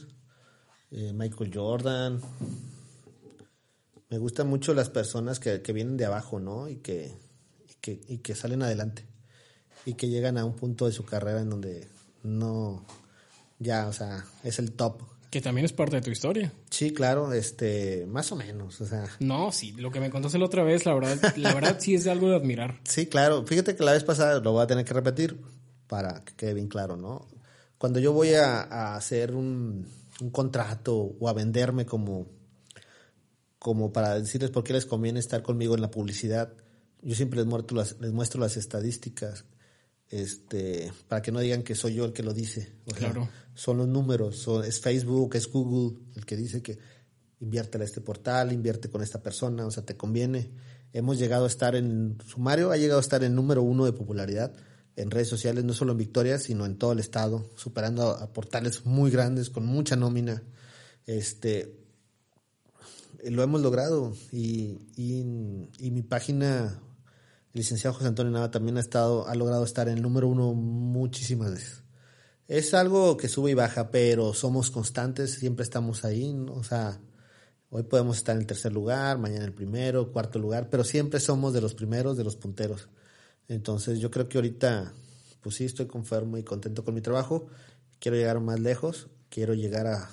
eh, 0.91 1.13
Michael 1.13 1.51
Jordan. 1.55 2.21
Me 4.11 4.19
gustan 4.19 4.49
mucho 4.49 4.75
las 4.75 4.91
personas 4.91 5.41
que, 5.41 5.63
que 5.63 5.73
vienen 5.73 5.97
de 5.97 6.07
abajo, 6.07 6.41
¿no? 6.41 6.69
Y 6.69 6.77
que, 6.77 7.17
y 7.69 7.75
que, 7.81 8.01
y 8.09 8.19
que 8.19 8.35
salen 8.35 8.63
adelante 8.63 9.07
y 9.87 9.95
que 9.95 10.09
llegan 10.09 10.39
a 10.39 10.45
un 10.45 10.55
punto 10.55 10.87
de 10.87 10.93
su 10.93 11.05
carrera 11.05 11.41
en 11.41 11.51
donde 11.51 11.89
no, 12.23 12.85
ya, 13.59 13.87
o 13.87 13.93
sea, 13.93 14.25
es 14.43 14.59
el 14.59 14.73
top. 14.73 15.03
Que 15.35 15.41
también 15.41 15.65
es 15.65 15.73
parte 15.73 15.97
de 15.97 16.03
tu 16.03 16.13
historia. 16.13 16.53
Sí, 16.71 16.93
claro, 16.93 17.33
este, 17.33 18.07
más 18.07 18.31
o 18.31 18.37
menos, 18.37 18.81
o 18.81 18.87
sea. 18.87 19.05
No, 19.19 19.51
sí, 19.51 19.73
lo 19.73 19.91
que 19.91 19.99
me 19.99 20.09
contaste 20.09 20.39
la 20.39 20.45
otra 20.45 20.63
vez, 20.63 20.87
la 20.87 20.95
verdad, 20.95 21.35
la 21.37 21.53
verdad 21.53 21.79
sí 21.81 21.97
es 21.97 22.07
algo 22.07 22.29
de 22.29 22.37
admirar. 22.37 22.79
Sí, 22.85 23.07
claro, 23.07 23.45
fíjate 23.45 23.75
que 23.75 23.83
la 23.83 23.91
vez 23.91 24.05
pasada 24.05 24.39
lo 24.39 24.53
voy 24.53 24.63
a 24.63 24.69
tener 24.69 24.85
que 24.85 24.95
repetir 24.95 25.41
para 25.89 26.23
que 26.25 26.37
quede 26.37 26.55
bien 26.55 26.69
claro, 26.69 26.97
¿no? 26.97 27.27
Cuando 27.79 27.99
yo 27.99 28.13
voy 28.13 28.35
a, 28.35 28.95
hacer 28.95 29.35
un, 29.35 29.89
un, 30.21 30.31
contrato 30.31 30.95
o 30.95 31.29
a 31.29 31.33
venderme 31.33 31.85
como, 31.85 32.29
como 33.59 33.93
para 33.93 34.21
decirles 34.21 34.51
por 34.51 34.63
qué 34.63 34.73
les 34.73 34.87
conviene 34.87 35.19
estar 35.19 35.43
conmigo 35.43 35.75
en 35.75 35.81
la 35.81 35.91
publicidad, 35.91 36.53
yo 37.03 37.17
siempre 37.17 37.41
les 37.41 37.47
muestro 37.47 37.77
las, 37.77 38.01
les 38.01 38.13
muestro 38.13 38.41
las 38.41 38.57
estadísticas 38.57 39.47
este, 40.11 40.93
para 41.09 41.23
que 41.23 41.33
no 41.33 41.41
digan 41.41 41.63
que 41.63 41.75
soy 41.75 41.95
yo 41.95 42.05
el 42.05 42.13
que 42.13 42.23
lo 42.23 42.33
dice. 42.33 42.73
claro. 42.97 43.29
son 43.55 43.79
los 43.79 43.89
números, 43.89 44.37
son, 44.39 44.65
es 44.65 44.81
Facebook, 44.81 45.35
es 45.37 45.51
Google 45.51 45.99
el 46.17 46.25
que 46.25 46.37
dice 46.37 46.63
que 46.63 46.79
invierte 47.41 47.79
a 47.79 47.85
este 47.85 48.01
portal, 48.01 48.53
invierte 48.53 48.89
con 48.89 49.03
esta 49.03 49.23
persona, 49.23 49.67
o 49.67 49.71
sea, 49.71 49.85
te 49.85 49.97
conviene. 49.97 50.51
Hemos 50.93 51.19
llegado 51.19 51.45
a 51.45 51.49
estar 51.49 51.75
en, 51.75 52.19
sumario 52.27 52.71
ha 52.71 52.77
llegado 52.77 52.99
a 52.99 53.03
estar 53.03 53.25
en 53.25 53.35
número 53.35 53.63
uno 53.63 53.85
de 53.85 53.93
popularidad 53.93 54.55
en 54.97 55.11
redes 55.11 55.29
sociales, 55.29 55.65
no 55.65 55.73
solo 55.73 55.93
en 55.93 55.99
Victoria, 55.99 56.39
sino 56.39 56.67
en 56.67 56.77
todo 56.77 56.93
el 56.93 57.01
estado, 57.01 57.51
superando 57.57 58.11
a, 58.11 58.33
portales 58.33 58.87
muy 58.87 59.11
grandes, 59.11 59.51
con 59.51 59.67
mucha 59.67 59.97
nómina. 59.97 60.43
Este, 61.07 61.77
lo 63.25 63.43
hemos 63.43 63.61
logrado 63.61 64.15
y, 64.31 64.79
y 64.97 65.91
mi 65.91 66.03
página 66.03 66.81
el 67.55 67.61
licenciado 67.61 67.95
José 67.95 68.09
Antonio 68.09 68.33
Nava 68.33 68.51
también 68.51 68.77
ha 68.77 68.81
estado, 68.81 69.29
ha 69.29 69.35
logrado 69.37 69.65
estar 69.65 69.89
en 69.89 69.95
el 69.95 70.03
número 70.03 70.27
uno 70.27 70.53
muchísimas 70.55 71.53
veces. 71.53 71.85
Es 72.49 72.75
algo 72.75 73.17
que 73.17 73.29
sube 73.29 73.53
y 73.53 73.55
baja, 73.55 73.93
pero 73.93 74.35
somos 74.35 74.71
constantes, 74.71 75.35
siempre 75.35 75.63
estamos 75.63 76.05
ahí, 76.05 76.35
o 76.49 76.65
sea, 76.65 77.01
hoy 77.71 77.85
podemos 77.85 78.17
estar 78.17 78.35
en 78.35 78.43
el 78.43 78.47
tercer 78.49 78.73
lugar, 78.73 79.19
mañana 79.19 79.43
en 79.43 79.47
el 79.47 79.55
primero, 79.55 80.13
cuarto 80.13 80.41
lugar, 80.41 80.69
pero 80.69 80.83
siempre 80.83 81.21
somos 81.21 81.55
de 81.55 81.61
los 81.61 81.75
primeros, 81.75 82.17
de 82.17 82.25
los 82.25 82.35
punteros. 82.35 82.89
Entonces 83.47 84.01
yo 84.01 84.11
creo 84.11 84.29
que 84.29 84.39
ahorita, 84.39 84.93
pues 85.41 85.55
sí, 85.55 85.65
estoy 85.65 85.87
conforme 85.87 86.41
y 86.41 86.43
contento 86.43 86.85
con 86.85 86.95
mi 86.95 87.03
trabajo, 87.03 87.47
quiero 88.01 88.17
llegar 88.17 88.41
más 88.41 88.59
lejos, 88.59 89.07
quiero 89.29 89.55
llegar 89.55 89.87
a, 89.87 90.11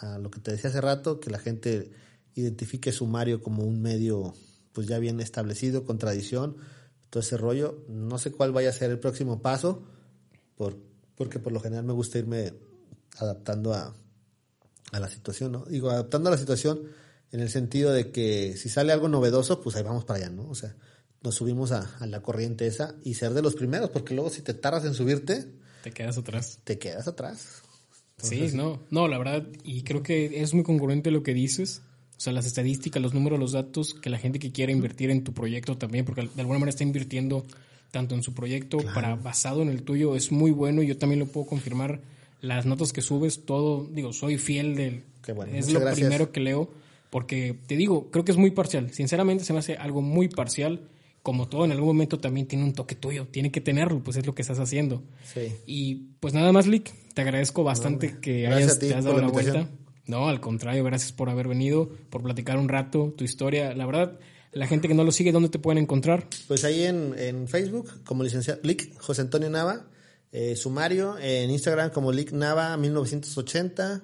a 0.00 0.18
lo 0.18 0.30
que 0.30 0.38
te 0.38 0.52
decía 0.52 0.70
hace 0.70 0.80
rato, 0.80 1.18
que 1.18 1.30
la 1.30 1.40
gente 1.40 1.90
identifique 2.34 2.92
Sumario 2.92 3.42
como 3.42 3.64
un 3.64 3.82
medio 3.82 4.32
pues 4.78 4.86
ya 4.86 5.00
bien 5.00 5.18
establecido, 5.18 5.82
con 5.82 5.98
tradición, 5.98 6.56
todo 7.10 7.20
ese 7.20 7.36
rollo. 7.36 7.84
No 7.88 8.16
sé 8.16 8.30
cuál 8.30 8.52
vaya 8.52 8.68
a 8.68 8.72
ser 8.72 8.92
el 8.92 9.00
próximo 9.00 9.42
paso, 9.42 9.82
por, 10.54 10.78
porque 11.16 11.40
por 11.40 11.52
lo 11.52 11.58
general 11.58 11.84
me 11.84 11.92
gusta 11.92 12.18
irme 12.18 12.54
adaptando 13.16 13.74
a, 13.74 13.92
a 14.92 15.00
la 15.00 15.08
situación, 15.08 15.50
¿no? 15.50 15.64
Digo, 15.64 15.90
adaptando 15.90 16.28
a 16.28 16.30
la 16.30 16.38
situación 16.38 16.82
en 17.32 17.40
el 17.40 17.50
sentido 17.50 17.90
de 17.90 18.12
que 18.12 18.56
si 18.56 18.68
sale 18.68 18.92
algo 18.92 19.08
novedoso, 19.08 19.60
pues 19.60 19.74
ahí 19.74 19.82
vamos 19.82 20.04
para 20.04 20.20
allá, 20.20 20.30
¿no? 20.30 20.48
O 20.48 20.54
sea, 20.54 20.76
nos 21.22 21.34
subimos 21.34 21.72
a, 21.72 21.96
a, 21.98 22.06
la 22.06 22.22
corriente 22.22 22.68
esa 22.68 22.94
y 23.02 23.14
ser 23.14 23.34
de 23.34 23.42
los 23.42 23.56
primeros, 23.56 23.90
porque 23.90 24.14
luego 24.14 24.30
si 24.30 24.42
te 24.42 24.54
tardas 24.54 24.84
en 24.84 24.94
subirte... 24.94 25.54
Te 25.82 25.90
quedas 25.90 26.18
atrás. 26.18 26.60
Te 26.62 26.78
quedas 26.78 27.08
atrás. 27.08 27.62
sí, 28.18 28.52
no, 28.54 28.86
no, 28.90 29.08
la 29.08 29.18
verdad, 29.18 29.44
y 29.64 29.82
creo 29.82 30.04
que 30.04 30.40
es 30.40 30.54
muy 30.54 30.62
congruente 30.62 31.10
lo 31.10 31.24
que 31.24 31.34
dices. 31.34 31.82
O 32.18 32.20
sea, 32.20 32.32
las 32.32 32.46
estadísticas, 32.46 33.00
los 33.00 33.14
números, 33.14 33.38
los 33.38 33.52
datos, 33.52 33.94
que 33.94 34.10
la 34.10 34.18
gente 34.18 34.40
que 34.40 34.50
quiera 34.50 34.72
invertir 34.72 35.08
en 35.10 35.22
tu 35.22 35.32
proyecto 35.32 35.78
también, 35.78 36.04
porque 36.04 36.22
de 36.22 36.40
alguna 36.40 36.58
manera 36.58 36.70
está 36.70 36.82
invirtiendo 36.82 37.46
tanto 37.92 38.16
en 38.16 38.24
su 38.24 38.34
proyecto 38.34 38.78
para 38.92 39.14
basado 39.14 39.62
en 39.62 39.68
el 39.68 39.84
tuyo, 39.84 40.16
es 40.16 40.32
muy 40.32 40.50
bueno. 40.50 40.82
Yo 40.82 40.98
también 40.98 41.20
lo 41.20 41.26
puedo 41.26 41.46
confirmar. 41.46 42.00
Las 42.40 42.66
notas 42.66 42.92
que 42.92 43.02
subes, 43.02 43.44
todo, 43.46 43.88
digo, 43.92 44.12
soy 44.12 44.36
fiel 44.36 44.74
del... 44.74 45.04
es 45.52 45.70
lo 45.72 45.80
primero 45.92 46.32
que 46.32 46.40
leo, 46.40 46.72
porque 47.10 47.56
te 47.68 47.76
digo, 47.76 48.10
creo 48.10 48.24
que 48.24 48.32
es 48.32 48.38
muy 48.38 48.50
parcial. 48.50 48.92
Sinceramente 48.92 49.44
se 49.44 49.52
me 49.52 49.60
hace 49.60 49.76
algo 49.76 50.02
muy 50.02 50.28
parcial. 50.28 50.88
Como 51.22 51.48
todo, 51.48 51.64
en 51.64 51.72
algún 51.72 51.88
momento 51.88 52.18
también 52.18 52.46
tiene 52.46 52.64
un 52.64 52.72
toque 52.72 52.96
tuyo, 52.96 53.28
tiene 53.30 53.52
que 53.52 53.60
tenerlo, 53.60 54.02
pues 54.02 54.16
es 54.16 54.26
lo 54.26 54.34
que 54.34 54.42
estás 54.42 54.58
haciendo. 54.58 55.04
Sí. 55.24 55.52
Y 55.66 55.94
pues 56.20 56.34
nada 56.34 56.52
más, 56.52 56.66
Lick, 56.66 56.92
te 57.12 57.22
agradezco 57.22 57.62
bastante 57.62 58.18
que 58.20 58.46
hayas, 58.48 58.78
te 58.78 58.94
has 58.94 59.04
dado 59.04 59.20
la 59.20 59.28
vuelta. 59.28 59.68
No, 60.08 60.26
al 60.26 60.40
contrario, 60.40 60.82
gracias 60.84 61.12
por 61.12 61.28
haber 61.28 61.48
venido, 61.48 61.90
por 62.08 62.22
platicar 62.22 62.56
un 62.56 62.70
rato 62.70 63.12
tu 63.14 63.24
historia. 63.24 63.74
La 63.74 63.84
verdad, 63.84 64.18
la 64.52 64.66
gente 64.66 64.88
que 64.88 64.94
no 64.94 65.04
lo 65.04 65.12
sigue, 65.12 65.32
¿dónde 65.32 65.50
te 65.50 65.58
pueden 65.58 65.82
encontrar? 65.82 66.26
Pues 66.48 66.64
ahí 66.64 66.84
en, 66.84 67.46
Facebook, 67.46 68.04
como 68.04 68.22
licenciado 68.22 68.58
Lic 68.62 68.98
José 68.98 69.20
Antonio 69.20 69.50
Nava, 69.50 69.86
eh, 70.32 70.56
sumario, 70.56 71.18
en 71.18 71.50
Instagram 71.50 71.90
como 71.90 72.10
Lic 72.10 72.32
Nava 72.32 72.74
1980. 72.78 74.02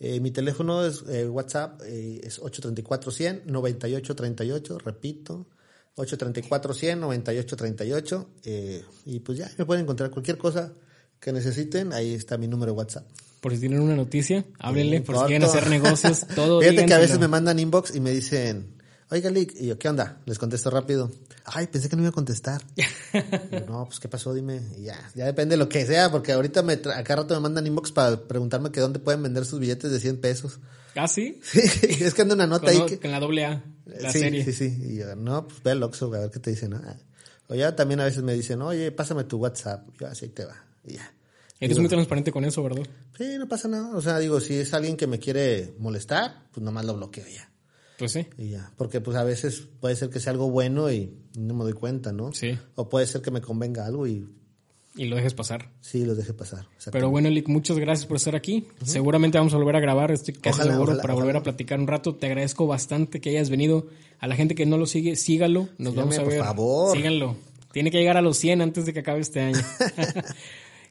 Eh, 0.00 0.20
mi 0.20 0.30
teléfono 0.30 0.86
es 0.86 1.04
eh, 1.10 1.28
WhatsApp, 1.28 1.82
es 1.82 2.40
834-100, 2.40 3.44
9838, 3.44 4.78
repito, 4.78 5.48
834-100, 5.96 6.96
9838. 6.96 8.30
y 9.04 9.20
pues 9.20 9.36
ya, 9.36 9.50
me 9.58 9.66
pueden 9.66 9.82
encontrar 9.82 10.10
cualquier 10.10 10.38
cosa 10.38 10.72
que 11.20 11.30
necesiten, 11.30 11.92
ahí 11.92 12.14
está 12.14 12.38
mi 12.38 12.48
número 12.48 12.72
de 12.72 12.78
WhatsApp 12.78 13.06
por 13.42 13.52
si 13.52 13.58
tienen 13.58 13.80
una 13.80 13.96
noticia, 13.96 14.44
háblenle, 14.60 15.00
por 15.00 15.18
si 15.18 15.22
quieren 15.24 15.42
hacer 15.42 15.68
negocios, 15.68 16.26
todo. 16.36 16.60
Fíjate 16.60 16.86
que 16.86 16.94
a 16.94 16.98
veces 16.98 17.18
me 17.18 17.26
mandan 17.26 17.58
inbox 17.58 17.92
y 17.92 17.98
me 17.98 18.12
dicen, 18.12 18.76
oiga, 19.10 19.30
Lick, 19.30 19.54
y 19.58 19.66
yo, 19.66 19.78
¿qué 19.80 19.88
onda? 19.88 20.20
Les 20.26 20.38
contesto 20.38 20.70
rápido. 20.70 21.10
Ay, 21.44 21.66
pensé 21.66 21.88
que 21.88 21.96
no 21.96 22.02
iba 22.02 22.10
a 22.10 22.12
contestar. 22.12 22.62
no, 23.68 23.86
pues, 23.86 23.98
¿qué 23.98 24.08
pasó? 24.08 24.32
Dime. 24.32 24.62
Y 24.78 24.84
ya, 24.84 25.10
ya 25.16 25.26
depende 25.26 25.54
de 25.54 25.56
lo 25.56 25.68
que 25.68 25.84
sea, 25.84 26.12
porque 26.12 26.30
ahorita 26.30 26.62
me 26.62 26.74
acá 26.74 27.16
rato 27.16 27.34
me 27.34 27.40
mandan 27.40 27.66
inbox 27.66 27.90
para 27.90 28.16
preguntarme 28.28 28.70
que 28.70 28.78
dónde 28.78 29.00
pueden 29.00 29.24
vender 29.24 29.44
sus 29.44 29.58
billetes 29.58 29.90
de 29.90 29.98
100 29.98 30.20
pesos. 30.20 30.60
¿Ah, 30.94 31.08
sí? 31.08 31.40
Sí, 31.42 31.60
es 32.04 32.14
que 32.14 32.22
anda 32.22 32.36
una 32.36 32.46
nota 32.46 32.70
ahí. 32.70 32.86
Que... 32.86 33.00
Con 33.00 33.10
la 33.10 33.18
doble 33.18 33.44
A, 33.44 33.64
la 33.86 34.12
sí, 34.12 34.20
serie. 34.20 34.44
Sí, 34.44 34.52
sí, 34.52 34.78
Y 34.88 34.96
yo, 34.98 35.16
no, 35.16 35.48
pues 35.48 35.64
ve 35.64 35.72
al 35.72 35.82
Oxxo, 35.82 36.14
a 36.14 36.20
ver 36.20 36.30
qué 36.30 36.38
te 36.38 36.50
dicen. 36.50 36.80
O 37.48 37.56
ya 37.56 37.74
también 37.74 37.98
a 37.98 38.04
veces 38.04 38.22
me 38.22 38.34
dicen, 38.34 38.62
oye, 38.62 38.92
pásame 38.92 39.24
tu 39.24 39.38
WhatsApp. 39.38 39.84
Yo, 39.98 40.06
así 40.06 40.28
te 40.28 40.44
va. 40.44 40.64
Y 40.84 40.94
ya. 40.94 41.12
Eres 41.62 41.78
muy 41.78 41.88
transparente 41.88 42.32
con 42.32 42.44
eso, 42.44 42.62
¿verdad? 42.62 42.86
Sí, 43.16 43.36
no 43.38 43.48
pasa 43.48 43.68
nada. 43.68 43.96
O 43.96 44.02
sea, 44.02 44.18
digo, 44.18 44.40
si 44.40 44.54
es 44.54 44.74
alguien 44.74 44.96
que 44.96 45.06
me 45.06 45.18
quiere 45.18 45.74
molestar, 45.78 46.48
pues 46.50 46.64
nomás 46.64 46.84
lo 46.84 46.94
bloqueo 46.94 47.24
ya. 47.26 47.50
Pues 47.98 48.12
sí. 48.12 48.26
Y 48.36 48.50
ya. 48.50 48.72
Porque 48.76 49.00
pues 49.00 49.16
a 49.16 49.22
veces 49.22 49.68
puede 49.80 49.94
ser 49.94 50.10
que 50.10 50.18
sea 50.18 50.32
algo 50.32 50.50
bueno 50.50 50.90
y 50.90 51.14
no 51.38 51.54
me 51.54 51.62
doy 51.62 51.74
cuenta, 51.74 52.12
¿no? 52.12 52.32
Sí. 52.32 52.58
O 52.74 52.88
puede 52.88 53.06
ser 53.06 53.22
que 53.22 53.30
me 53.30 53.40
convenga 53.40 53.86
algo 53.86 54.08
y... 54.08 54.26
Y 54.96 55.06
lo 55.06 55.16
dejes 55.16 55.34
pasar. 55.34 55.70
Sí, 55.80 56.04
lo 56.04 56.14
deje 56.14 56.34
pasar. 56.34 56.66
Pero 56.90 57.10
bueno, 57.10 57.30
Lick, 57.30 57.48
muchas 57.48 57.78
gracias 57.78 58.06
por 58.06 58.16
estar 58.16 58.36
aquí. 58.36 58.66
Seguramente 58.84 59.38
vamos 59.38 59.54
a 59.54 59.56
volver 59.56 59.76
a 59.76 59.80
grabar, 59.80 60.10
estoy 60.10 60.34
casi 60.34 60.62
seguro, 60.62 60.98
para 60.98 61.14
volver 61.14 61.36
a 61.36 61.42
platicar 61.42 61.78
un 61.80 61.86
rato. 61.86 62.16
Te 62.16 62.26
agradezco 62.26 62.66
bastante 62.66 63.20
que 63.20 63.30
hayas 63.30 63.48
venido. 63.48 63.86
A 64.18 64.26
la 64.26 64.34
gente 64.34 64.54
que 64.54 64.66
no 64.66 64.76
lo 64.76 64.86
sigue, 64.86 65.16
sígalo. 65.16 65.68
Nos 65.78 65.94
vamos 65.94 66.18
a 66.18 66.24
ver. 66.24 66.38
Por 66.38 66.46
favor. 66.46 66.96
Síganlo. 66.96 67.36
Tiene 67.72 67.90
que 67.90 67.98
llegar 67.98 68.18
a 68.18 68.20
los 68.20 68.36
100 68.36 68.60
antes 68.60 68.84
de 68.84 68.92
que 68.92 69.00
acabe 69.00 69.20
este 69.20 69.40
año. 69.40 69.60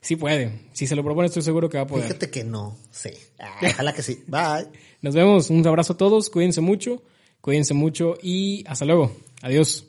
Sí 0.01 0.15
puede. 0.15 0.67
Si 0.73 0.87
se 0.87 0.95
lo 0.95 1.03
propone, 1.03 1.27
estoy 1.27 1.43
seguro 1.43 1.69
que 1.69 1.77
va 1.77 1.83
a 1.83 1.87
poder. 1.87 2.07
Fíjate 2.07 2.31
que 2.31 2.43
no. 2.43 2.75
Sí. 2.89 3.11
Ah, 3.39 3.59
ojalá 3.63 3.93
que 3.93 4.01
sí. 4.01 4.23
Bye. 4.27 4.67
Nos 5.01 5.13
vemos. 5.13 5.49
Un 5.51 5.65
abrazo 5.65 5.93
a 5.93 5.97
todos. 5.97 6.29
Cuídense 6.31 6.59
mucho. 6.59 7.03
Cuídense 7.39 7.73
mucho 7.75 8.17
y 8.21 8.63
hasta 8.67 8.85
luego. 8.85 9.15
Adiós. 9.41 9.85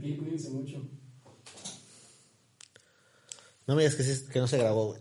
cuídense 0.00 0.50
mucho. 0.50 0.82
No 3.66 3.76
me 3.76 3.82
digas 3.82 3.96
que, 3.96 4.32
que 4.32 4.38
no 4.40 4.46
se 4.46 4.58
grabó, 4.58 4.86
güey. 4.88 5.00